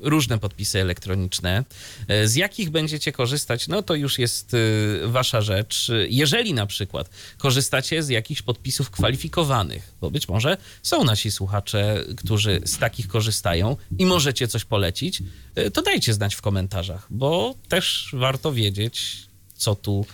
różne 0.00 0.38
podpisy 0.38 0.80
elektroniczne. 0.80 1.64
Y, 2.10 2.28
z 2.28 2.34
jakich 2.34 2.70
będziecie 2.70 3.12
korzystać, 3.12 3.68
no 3.68 3.82
to 3.82 3.94
już 3.94 4.18
jest 4.18 4.54
y, 4.54 5.00
wasza 5.06 5.40
rzecz. 5.40 5.90
Jeżeli 6.08 6.54
na 6.54 6.66
przykład 6.66 7.10
korzystacie 7.38 8.02
z 8.02 8.08
jakichś 8.08 8.42
podpisów 8.42 8.90
kwalifikowanych, 8.90 9.92
bo 10.00 10.10
być 10.10 10.28
może 10.28 10.56
są 10.82 11.04
nasi 11.04 11.30
słuchacze, 11.30 12.04
którzy 12.16 12.60
z 12.64 12.78
takich 12.78 13.08
korzystają 13.08 13.76
i 13.98 14.06
możecie 14.06 14.48
coś 14.48 14.64
polecić, 14.64 15.22
y, 15.58 15.70
to 15.70 15.82
dajcie 15.82 16.14
znać 16.14 16.34
w 16.34 16.42
komentarzach, 16.42 17.06
bo 17.10 17.54
też 17.68 18.10
warto 18.12 18.52
wiedzieć, 18.52 19.28
co 19.58 19.74
tu 19.74 20.06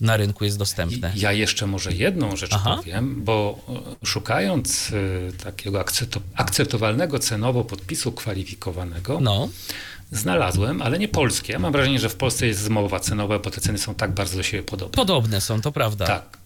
na 0.00 0.16
rynku 0.16 0.44
jest 0.44 0.58
dostępne. 0.58 1.12
Ja 1.16 1.32
jeszcze 1.32 1.66
może 1.66 1.92
jedną 1.92 2.36
rzecz 2.36 2.50
Aha. 2.54 2.76
powiem, 2.76 3.24
bo 3.24 3.58
e, 4.02 4.06
szukając 4.06 4.92
e, 5.28 5.32
takiego 5.32 5.80
akcepto- 5.80 6.20
akceptowalnego 6.34 7.18
cenowo 7.18 7.64
podpisu 7.64 8.12
kwalifikowanego, 8.12 9.20
No, 9.20 9.48
znalazłem, 10.12 10.82
ale 10.82 10.98
nie 10.98 11.08
polskie. 11.08 11.52
Ja 11.52 11.58
mam 11.58 11.72
wrażenie, 11.72 11.98
że 11.98 12.08
w 12.08 12.16
Polsce 12.16 12.46
jest 12.46 12.60
zmowa 12.60 13.00
cenowa, 13.00 13.38
bo 13.38 13.50
te 13.50 13.60
ceny 13.60 13.78
są 13.78 13.94
tak 13.94 14.12
bardzo 14.14 14.36
do 14.36 14.42
siebie 14.42 14.62
podobne. 14.62 14.96
podobne 14.96 15.40
są, 15.40 15.60
to 15.60 15.72
prawda. 15.72 16.06
Tak. 16.06 16.38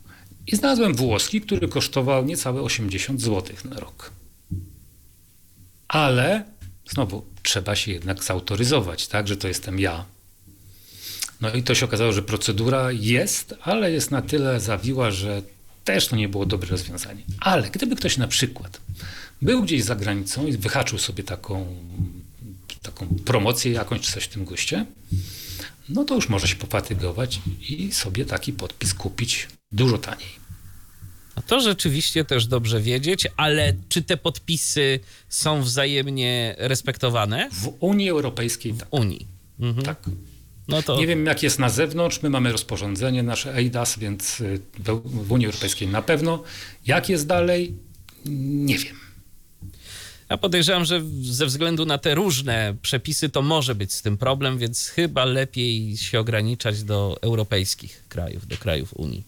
I 0.46 0.56
znalazłem 0.56 0.94
włoski, 0.94 1.40
który 1.40 1.68
kosztował 1.68 2.24
niecałe 2.24 2.62
80 2.62 3.20
zł 3.20 3.56
na 3.64 3.80
rok. 3.80 4.10
Ale 5.88 6.44
znowu 6.90 7.24
trzeba 7.42 7.76
się 7.76 7.92
jednak 7.92 8.24
zautoryzować, 8.24 9.08
tak, 9.08 9.28
że 9.28 9.36
to 9.36 9.48
jestem 9.48 9.78
ja. 9.78 10.04
No 11.40 11.52
i 11.52 11.62
to 11.62 11.74
się 11.74 11.84
okazało, 11.84 12.12
że 12.12 12.22
procedura 12.22 12.92
jest, 12.92 13.54
ale 13.62 13.92
jest 13.92 14.10
na 14.10 14.22
tyle 14.22 14.60
zawiła, 14.60 15.10
że 15.10 15.42
też 15.84 16.08
to 16.08 16.16
nie 16.16 16.28
było 16.28 16.46
dobre 16.46 16.68
rozwiązanie. 16.68 17.22
Ale 17.40 17.70
gdyby 17.70 17.96
ktoś 17.96 18.16
na 18.16 18.28
przykład 18.28 18.80
był 19.42 19.62
gdzieś 19.62 19.84
za 19.84 19.96
granicą 19.96 20.46
i 20.46 20.56
wyhaczył 20.56 20.98
sobie 20.98 21.24
taką, 21.24 21.66
taką 22.82 23.06
promocję 23.24 23.72
jakąś 23.72 24.00
czy 24.00 24.12
coś 24.12 24.24
w 24.24 24.28
tym 24.28 24.44
guście, 24.44 24.86
no 25.88 26.04
to 26.04 26.14
już 26.14 26.28
może 26.28 26.48
się 26.48 26.56
pofatygować 26.56 27.40
i 27.68 27.92
sobie 27.92 28.24
taki 28.24 28.52
podpis 28.52 28.94
kupić 28.94 29.48
dużo 29.72 29.98
taniej. 29.98 30.46
No 31.36 31.42
to 31.46 31.60
rzeczywiście 31.60 32.24
też 32.24 32.46
dobrze 32.46 32.80
wiedzieć, 32.80 33.26
ale 33.36 33.74
czy 33.88 34.02
te 34.02 34.16
podpisy 34.16 35.00
są 35.28 35.62
wzajemnie 35.62 36.54
respektowane 36.58 37.50
W 37.52 37.76
Unii 37.80 38.10
Europejskiej 38.10 38.74
tak. 38.74 38.88
w 38.88 38.92
Unii? 38.92 39.26
Mhm. 39.60 39.86
tak. 39.86 40.10
No 40.68 40.82
to 40.82 40.96
Nie 40.96 41.06
wiem, 41.06 41.26
jak 41.26 41.42
jest 41.42 41.58
na 41.58 41.68
zewnątrz. 41.68 42.22
My 42.22 42.30
mamy 42.30 42.52
rozporządzenie 42.52 43.22
nasze 43.22 43.54
EIDAS, 43.54 43.98
więc 43.98 44.40
y, 44.40 44.60
w 44.78 45.26
w 45.26 45.32
Unii 45.32 45.46
Europejskiej 45.46 45.88
na 45.88 46.02
pewno. 46.02 46.42
Jak 46.86 47.08
jest 47.08 47.26
dalej? 47.26 47.74
Nie 48.24 48.78
wiem. 48.78 48.96
ja 50.28 50.36
podejrzewam, 50.36 50.84
że 50.84 51.02
ze 51.22 51.46
względu 51.46 51.86
na 51.86 51.98
te 51.98 52.14
różne 52.14 52.74
przepisy 52.82 53.28
to 53.28 53.42
może 53.42 53.74
być 53.74 53.92
z 53.92 54.02
tym 54.02 54.16
problem, 54.16 54.58
więc 54.58 54.86
chyba 54.86 55.24
lepiej 55.24 55.96
się 55.96 56.20
ograniczać 56.20 56.82
do 56.82 57.18
europejskich 57.22 58.04
krajów, 58.08 58.46
do 58.46 58.56
krajów 58.56 58.94
Unii. 58.96 59.22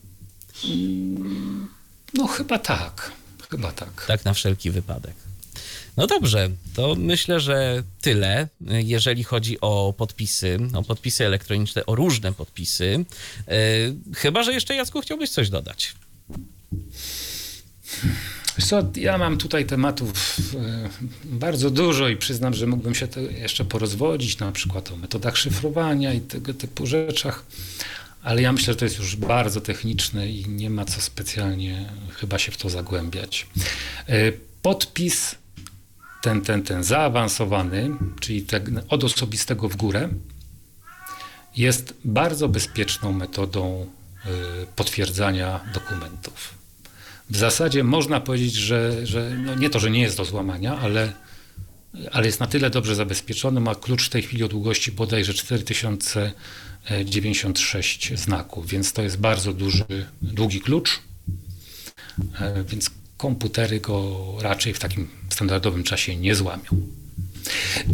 No 2.15 2.27
chyba 2.27 2.59
tak. 2.59 3.13
Chyba 3.51 3.73
tak. 3.73 4.07
Tak 4.07 4.25
na 4.25 4.35
wszelki 4.35 4.71
wypadek. 4.71 5.28
No 5.99 6.07
dobrze, 6.07 6.51
to 6.75 6.95
myślę, 6.99 7.41
że 7.41 7.83
tyle, 8.01 8.49
jeżeli 8.61 9.25
chodzi 9.25 9.61
o 9.61 9.95
podpisy, 9.97 10.59
o 10.75 10.83
podpisy 10.83 11.27
elektroniczne, 11.27 11.87
o 11.87 11.95
różne 11.95 12.33
podpisy. 12.33 13.05
Yy, 13.47 13.55
chyba, 14.15 14.43
że 14.43 14.53
jeszcze 14.53 14.75
Jacku 14.75 15.01
chciałbyś 15.01 15.31
coś 15.31 15.51
dodać. 15.51 15.95
Co, 18.67 18.83
ja 18.97 19.19
mam 19.19 19.39
tutaj 19.39 19.67
tematów 19.67 20.39
e, 20.55 20.89
bardzo 21.25 21.71
dużo 21.71 22.09
i 22.09 22.17
przyznam, 22.17 22.55
że 22.55 22.67
mógłbym 22.67 22.95
się 22.95 23.09
jeszcze 23.31 23.65
porozwodzić, 23.65 24.39
na 24.39 24.53
przykład 24.53 24.93
o 24.93 24.97
metodach 24.97 25.37
szyfrowania 25.37 26.15
i 26.15 26.21
tego 26.21 26.55
typu 26.55 26.87
rzeczach, 26.87 27.45
ale 28.23 28.43
ja 28.43 28.53
myślę, 28.53 28.73
że 28.73 28.79
to 28.79 28.85
jest 28.85 28.99
już 28.99 29.17
bardzo 29.17 29.61
techniczne 29.61 30.29
i 30.29 30.49
nie 30.49 30.71
ma 30.71 30.85
co 30.85 31.01
specjalnie 31.01 31.89
chyba 32.15 32.39
się 32.39 32.53
w 32.53 32.57
to 32.57 32.71
zagłębiać. 32.71 33.47
E, 34.09 34.33
Podpis 34.63 35.35
ten, 36.23 36.43
ten, 36.43 36.63
ten 36.63 36.85
zaawansowany, 36.85 37.91
czyli 38.21 38.43
ten 38.43 38.83
od 38.89 39.05
osobistego 39.05 39.69
w 39.69 39.77
górę, 39.77 40.09
jest 41.57 41.95
bardzo 42.05 42.49
bezpieczną 42.49 43.13
metodą 43.13 43.87
e, 44.25 44.29
potwierdzania 44.77 45.61
dokumentów. 45.75 46.55
W 47.31 47.37
zasadzie 47.37 47.85
można 47.85 48.21
powiedzieć, 48.21 48.55
że, 48.55 49.07
że 49.07 49.31
no 49.45 49.55
nie 49.55 49.71
to, 49.71 49.81
że 49.81 49.91
nie 49.91 50.01
jest 50.01 50.17
do 50.17 50.25
złamania, 50.25 50.79
ale, 50.79 51.13
ale 52.13 52.27
jest 52.27 52.41
na 52.41 52.47
tyle 52.47 52.71
dobrze 52.71 52.95
zabezpieczony. 52.95 53.61
Ma 53.61 53.75
klucz 53.75 54.07
w 54.07 54.11
tej 54.11 54.23
chwili 54.23 54.45
o 54.45 54.49
długości 54.49 54.93
bodajże 54.93 55.35
4096 55.35 58.19
znaków, 58.19 58.69
więc 58.69 58.93
to 58.93 59.03
jest 59.03 59.19
bardzo 59.19 59.53
duży, 59.53 59.85
długi 60.23 60.61
klucz. 60.61 61.01
E, 62.41 62.65
Więc 62.65 62.91
komputery 63.19 63.81
go 63.81 64.25
raczej 64.41 64.75
w 64.75 64.79
takim 64.79 65.09
standardowym 65.31 65.85
czasie 65.85 66.17
nie 66.17 66.35
złamią. 66.35 66.71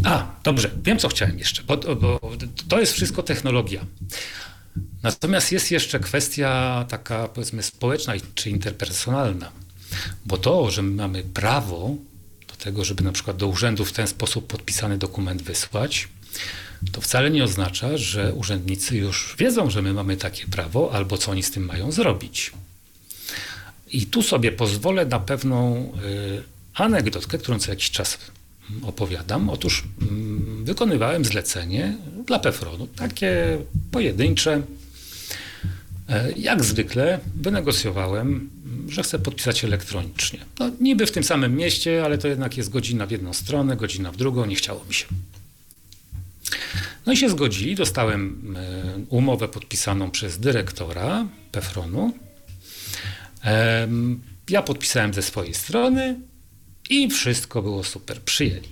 A, 0.03 0.35
dobrze, 0.43 0.71
wiem 0.83 0.99
co 0.99 1.07
chciałem 1.07 1.39
jeszcze, 1.39 1.63
bo, 1.63 1.77
bo 1.77 2.19
to 2.67 2.79
jest 2.79 2.93
wszystko 2.93 3.23
technologia. 3.23 3.85
Natomiast 5.03 5.51
jest 5.51 5.71
jeszcze 5.71 5.99
kwestia 5.99 6.85
taka, 6.89 7.27
powiedzmy, 7.27 7.63
społeczna 7.63 8.13
czy 8.35 8.49
interpersonalna. 8.49 9.51
Bo 10.25 10.37
to, 10.37 10.71
że 10.71 10.81
my 10.81 10.91
mamy 10.91 11.23
prawo 11.23 11.95
do 12.47 12.55
tego, 12.55 12.85
żeby 12.85 13.03
na 13.03 13.11
przykład 13.11 13.37
do 13.37 13.47
urzędu 13.47 13.85
w 13.85 13.91
ten 13.91 14.07
sposób 14.07 14.47
podpisany 14.47 14.97
dokument 14.97 15.41
wysłać, 15.41 16.07
to 16.91 17.01
wcale 17.01 17.31
nie 17.31 17.43
oznacza, 17.43 17.97
że 17.97 18.33
urzędnicy 18.33 18.97
już 18.97 19.35
wiedzą, 19.39 19.69
że 19.69 19.81
my 19.81 19.93
mamy 19.93 20.17
takie 20.17 20.47
prawo, 20.47 20.91
albo 20.93 21.17
co 21.17 21.31
oni 21.31 21.43
z 21.43 21.51
tym 21.51 21.65
mają 21.65 21.91
zrobić. 21.91 22.51
I 23.95 24.05
tu 24.05 24.21
sobie 24.21 24.51
pozwolę 24.51 25.05
na 25.05 25.19
pewną 25.19 25.75
y, 26.03 26.43
anegdotkę, 26.73 27.37
którą 27.37 27.59
co 27.59 27.71
jakiś 27.71 27.91
czas 27.91 28.17
mm, 28.71 28.83
opowiadam. 28.83 29.49
Otóż 29.49 29.83
mm, 30.01 30.65
wykonywałem 30.65 31.25
zlecenie 31.25 31.97
dla 32.27 32.39
Pefronu, 32.39 32.87
takie 32.87 33.57
pojedyncze. 33.91 34.61
E, 36.09 36.31
Jak 36.31 36.63
zwykle 36.63 37.19
wynegocjowałem, 37.35 38.49
mm, 38.65 38.91
że 38.91 39.03
chcę 39.03 39.19
podpisać 39.19 39.63
elektronicznie. 39.63 40.39
No, 40.59 40.71
niby 40.81 41.05
w 41.05 41.11
tym 41.11 41.23
samym 41.23 41.55
mieście, 41.55 42.05
ale 42.05 42.17
to 42.17 42.27
jednak 42.27 42.57
jest 42.57 42.69
godzina 42.69 43.05
w 43.05 43.11
jedną 43.11 43.33
stronę, 43.33 43.75
godzina 43.77 44.11
w 44.11 44.17
drugą, 44.17 44.45
nie 44.45 44.55
chciało 44.55 44.85
mi 44.85 44.93
się. 44.93 45.05
No 47.05 47.13
i 47.13 47.17
się 47.17 47.29
zgodzili, 47.29 47.75
dostałem 47.75 48.55
e, 48.57 49.05
umowę 49.09 49.47
podpisaną 49.47 50.11
przez 50.11 50.39
dyrektora 50.39 51.25
Pefronu. 51.51 52.13
Ja 54.49 54.61
podpisałem 54.61 55.13
ze 55.13 55.21
swojej 55.21 55.53
strony 55.53 56.19
i 56.89 57.09
wszystko 57.09 57.61
było 57.61 57.83
super, 57.83 58.21
przyjęli. 58.21 58.69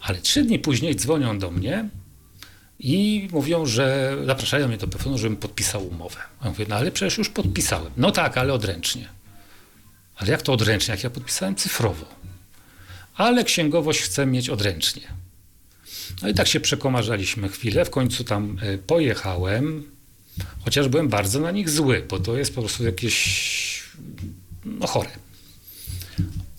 Ale 0.00 0.18
trzy 0.18 0.42
dni 0.42 0.58
później 0.58 0.96
dzwonią 0.96 1.38
do 1.38 1.50
mnie 1.50 1.88
i 2.78 3.28
mówią, 3.32 3.66
że 3.66 4.16
zapraszają 4.26 4.68
mnie 4.68 4.76
do 4.76 4.88
Pefronu, 4.88 5.18
żebym 5.18 5.36
podpisał 5.36 5.86
umowę. 5.86 6.20
Ja 6.44 6.50
mówię, 6.50 6.66
no 6.68 6.76
ale 6.76 6.92
przecież 6.92 7.18
już 7.18 7.28
podpisałem. 7.28 7.92
No 7.96 8.10
tak, 8.10 8.38
ale 8.38 8.52
odręcznie. 8.52 9.08
Ale 10.16 10.30
jak 10.30 10.42
to 10.42 10.52
odręcznie, 10.52 10.94
jak 10.94 11.04
ja 11.04 11.10
podpisałem 11.10 11.54
cyfrowo? 11.54 12.06
Ale 13.14 13.44
księgowość 13.44 14.00
chce 14.00 14.26
mieć 14.26 14.50
odręcznie. 14.50 15.02
No 16.22 16.28
i 16.28 16.34
tak 16.34 16.48
się 16.48 16.60
przekomarzaliśmy 16.60 17.48
chwilę. 17.48 17.84
W 17.84 17.90
końcu 17.90 18.24
tam 18.24 18.58
y, 18.62 18.78
pojechałem, 18.78 19.90
chociaż 20.64 20.88
byłem 20.88 21.08
bardzo 21.08 21.40
na 21.40 21.50
nich 21.50 21.70
zły, 21.70 22.06
bo 22.10 22.18
to 22.18 22.36
jest 22.36 22.54
po 22.54 22.60
prostu 22.60 22.84
jakieś 22.84 23.82
no, 24.64 24.86
chore. 24.86 25.10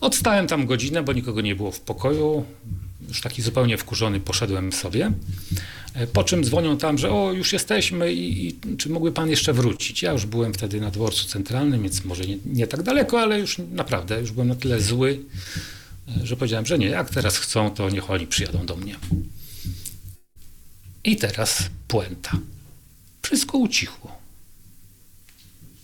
Odstałem 0.01 0.47
tam 0.47 0.65
godzinę, 0.65 1.03
bo 1.03 1.13
nikogo 1.13 1.41
nie 1.41 1.55
było 1.55 1.71
w 1.71 1.79
pokoju. 1.79 2.45
już 3.07 3.21
taki 3.21 3.41
zupełnie 3.41 3.77
wkurzony 3.77 4.19
poszedłem 4.19 4.73
sobie. 4.73 5.11
E, 5.93 6.07
Po 6.07 6.23
czym 6.23 6.43
dzwonią 6.43 6.77
tam, 6.77 6.97
że 6.97 7.11
o, 7.11 7.31
już 7.33 7.53
jesteśmy 7.53 8.13
i, 8.13 8.47
i 8.47 8.55
czy 8.77 8.89
mógłby 8.89 9.11
pan 9.11 9.29
jeszcze 9.29 9.53
wrócić? 9.53 10.01
Ja 10.01 10.11
już 10.11 10.25
byłem 10.25 10.53
wtedy 10.53 10.81
na 10.81 10.91
dworcu 10.91 11.27
centralnym, 11.27 11.83
więc 11.83 12.05
może 12.05 12.23
nie, 12.23 12.37
nie 12.45 12.67
tak 12.67 12.83
daleko, 12.83 13.21
ale 13.21 13.39
już 13.39 13.57
naprawdę, 13.71 14.19
już 14.21 14.31
byłem 14.31 14.47
na 14.47 14.55
tyle 14.55 14.81
zły, 14.81 15.19
e, 16.21 16.27
że 16.27 16.37
powiedziałem, 16.37 16.65
że 16.65 16.77
nie, 16.79 16.87
jak 16.87 17.09
teraz 17.09 17.37
chcą, 17.37 17.71
to 17.71 17.89
niech 17.89 18.11
oni 18.11 18.27
przyjadą 18.27 18.65
do 18.65 18.75
mnie. 18.75 18.95
I 21.03 21.15
teraz 21.15 21.63
puenta. 21.87 22.37
Wszystko 23.27 23.57
ucichło. 23.57 24.17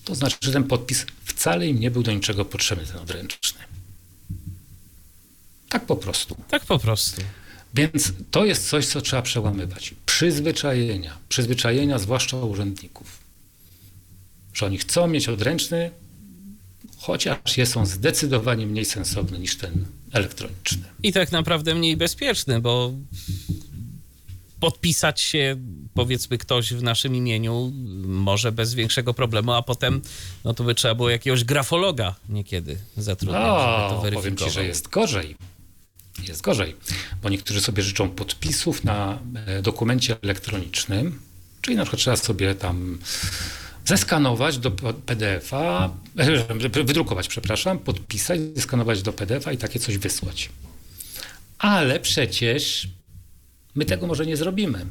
To 0.06 0.15
znaczy, 0.15 0.38
że 0.41 0.52
ten 0.52 0.64
podpis 0.64 1.06
wcale 1.24 1.68
im 1.68 1.80
nie 1.80 1.91
był 1.91 2.03
do 2.03 2.11
niczego 2.11 2.45
potrzebny, 2.45 2.86
ten 2.86 2.98
odręczny. 2.98 3.60
Tak 5.70 5.86
po 5.86 5.95
prostu. 5.95 6.36
Tak 6.49 6.65
po 6.65 6.80
prostu. 6.80 7.22
Więc 7.74 8.14
to 8.32 8.45
jest 8.45 8.70
coś, 8.70 8.86
co 8.86 9.02
trzeba 9.02 9.22
przełamywać. 9.22 9.94
Przyzwyczajenia. 10.06 11.18
Przyzwyczajenia, 11.30 11.99
zwłaszcza 11.99 12.38
urzędników. 12.38 13.20
Że 14.53 14.65
oni 14.65 14.78
chcą 14.78 15.07
mieć 15.07 15.30
odręczny, 15.30 15.91
chociaż 16.98 17.57
jest 17.57 17.78
on 17.78 17.86
zdecydowanie 17.86 18.68
mniej 18.68 18.86
sensowny 18.86 19.40
niż 19.40 19.57
ten 19.57 19.86
elektroniczny. 20.11 20.84
I 21.03 21.14
tak 21.14 21.32
naprawdę 21.32 21.76
mniej 21.76 21.98
bezpieczny, 21.98 22.61
bo 22.61 22.94
podpisać 24.64 25.22
się, 25.22 25.56
powiedzmy, 25.94 26.38
ktoś 26.38 26.73
w 26.73 26.84
naszym 26.84 27.15
imieniu 27.15 27.72
może 28.06 28.52
bez 28.52 28.73
większego 28.73 29.14
problemu, 29.14 29.52
a 29.52 29.61
potem 29.61 30.02
no 30.44 30.53
to 30.53 30.64
by 30.64 30.76
trzeba 30.76 30.95
było 30.95 31.10
jakiegoś 31.10 31.44
grafologa 31.44 32.15
niekiedy 32.30 32.77
zatrudnić, 32.98 33.41
żeby 33.41 33.56
to 33.56 33.85
O, 33.85 33.90
powiem 33.90 34.02
weryfikował. 34.02 34.49
ci, 34.49 34.56
że 34.56 34.65
jest 34.65 34.90
gorzej. 34.90 35.35
Jest 36.27 36.41
gorzej, 36.41 36.76
bo 37.23 37.30
niektórzy 37.30 37.61
sobie 37.61 37.84
życzą 37.84 38.10
podpisów 38.10 38.84
na 38.84 39.19
e, 39.45 39.61
dokumencie 39.61 40.15
elektronicznym, 40.22 41.19
czyli 41.61 41.77
na 41.77 41.84
przykład 41.84 41.99
trzeba 42.02 42.18
sobie 42.18 42.56
tam 42.56 42.98
zeskanować 43.85 44.57
do 44.57 44.72
PDF-a, 45.06 45.90
wydrukować, 46.85 47.27
przepraszam, 47.27 47.80
podpisać, 47.80 48.40
zeskanować 48.56 49.02
do 49.02 49.14
PDF-a 49.14 49.52
i 49.52 49.57
takie 49.57 49.80
coś 49.80 49.98
wysłać. 49.98 50.49
Ale 51.57 51.99
przecież 51.99 52.88
my 53.76 53.86
tego 53.86 54.08
może 54.08 54.26
nie 54.26 54.38
zrobimy. 54.38 54.86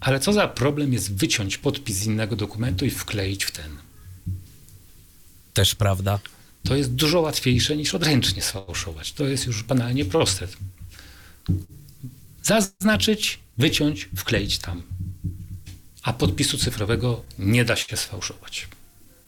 Ale 0.00 0.20
co 0.20 0.32
za 0.32 0.48
problem 0.48 0.92
jest 0.92 1.14
wyciąć 1.14 1.58
podpis 1.58 1.96
z 1.96 2.06
innego 2.06 2.36
dokumentu 2.36 2.84
i 2.84 2.90
wkleić 2.90 3.44
w 3.44 3.50
ten? 3.50 3.76
Też 5.54 5.74
prawda. 5.74 6.18
To 6.64 6.76
jest 6.76 6.94
dużo 6.94 7.20
łatwiejsze 7.20 7.76
niż 7.76 7.94
odręcznie 7.94 8.42
sfałszować. 8.42 9.12
To 9.12 9.24
jest 9.24 9.46
już 9.46 9.62
banalnie 9.62 10.04
proste. 10.04 10.48
Zaznaczyć, 12.42 13.38
wyciąć, 13.58 14.08
wkleić 14.16 14.58
tam. 14.58 14.82
A 16.02 16.12
podpisu 16.12 16.58
cyfrowego 16.58 17.22
nie 17.38 17.64
da 17.64 17.76
się 17.76 17.96
sfałszować. 17.96 18.68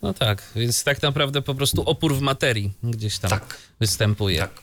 No 0.02 0.14
tak, 0.14 0.42
więc 0.56 0.84
tak 0.84 1.02
naprawdę 1.02 1.42
po 1.42 1.54
prostu 1.54 1.82
opór 1.82 2.14
w 2.14 2.20
materii 2.20 2.72
gdzieś 2.82 3.18
tam 3.18 3.30
Tak. 3.30 3.58
występuje. 3.80 4.38
Tak. 4.38 4.60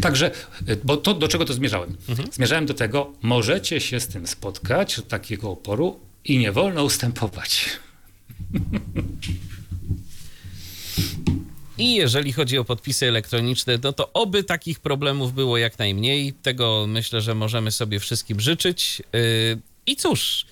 Także, 0.00 0.30
y, 0.68 0.76
bo 0.84 0.96
to 0.96 1.14
do 1.14 1.28
czego 1.28 1.44
to 1.44 1.54
zmierzałem? 1.54 1.96
Zmierzałem 2.32 2.66
do 2.66 2.74
tego, 2.74 3.12
możecie 3.22 3.80
się 3.80 4.00
z 4.00 4.08
tym 4.08 4.26
spotkać, 4.26 5.00
takiego 5.08 5.50
oporu 5.50 6.00
i 6.24 6.38
nie 6.38 6.52
wolno 6.52 6.84
ustępować. 6.84 7.66
I 11.78 11.94
jeżeli 11.94 12.32
chodzi 12.32 12.58
o 12.58 12.64
podpisy 12.64 13.06
elektroniczne, 13.08 13.78
no 13.82 13.92
to 13.92 14.12
oby 14.12 14.44
takich 14.44 14.80
problemów 14.80 15.34
było 15.34 15.58
jak 15.58 15.78
najmniej. 15.78 16.32
Tego 16.32 16.84
myślę, 16.88 17.20
że 17.20 17.34
możemy 17.34 17.72
sobie 17.72 18.00
wszystkim 18.00 18.40
życzyć. 18.40 19.02
Yy, 19.12 19.60
I 19.86 19.96
cóż, 19.96 20.46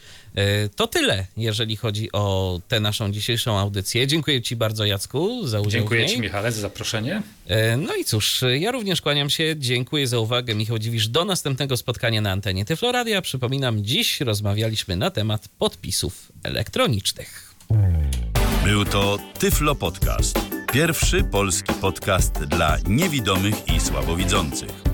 to 0.76 0.86
tyle, 0.86 1.26
jeżeli 1.36 1.76
chodzi 1.76 2.12
o 2.12 2.60
tę 2.68 2.80
naszą 2.80 3.12
dzisiejszą 3.12 3.58
audycję. 3.58 4.06
Dziękuję 4.06 4.42
Ci 4.42 4.56
bardzo, 4.56 4.84
Jacku, 4.84 5.46
za 5.46 5.60
udział 5.60 5.70
Dziękuję 5.70 6.00
w 6.04 6.06
niej. 6.06 6.16
Ci, 6.16 6.22
Michale, 6.22 6.52
za 6.52 6.60
zaproszenie. 6.60 7.22
E, 7.46 7.76
No 7.76 7.94
i 7.94 8.04
cóż, 8.04 8.44
ja 8.58 8.70
również 8.70 9.00
kłaniam 9.00 9.30
się. 9.30 9.54
Dziękuję 9.58 10.06
za 10.06 10.18
uwagę. 10.18 10.54
Michał 10.54 10.78
Dziwisz. 10.78 11.08
Do 11.08 11.24
następnego 11.24 11.76
spotkania 11.76 12.20
na 12.20 12.32
antenie 12.32 12.64
Tyfloradia. 12.64 13.22
Przypominam, 13.22 13.84
dziś 13.84 14.20
rozmawialiśmy 14.20 14.96
na 14.96 15.10
temat 15.10 15.48
podpisów 15.58 16.32
elektronicznych. 16.42 17.54
Był 18.64 18.84
to 18.84 19.18
Tyflo 19.38 19.74
Podcast. 19.74 20.38
Pierwszy 20.72 21.24
polski 21.24 21.74
podcast 21.80 22.32
dla 22.32 22.78
niewidomych 22.88 23.54
i 23.76 23.80
słabowidzących. 23.80 24.93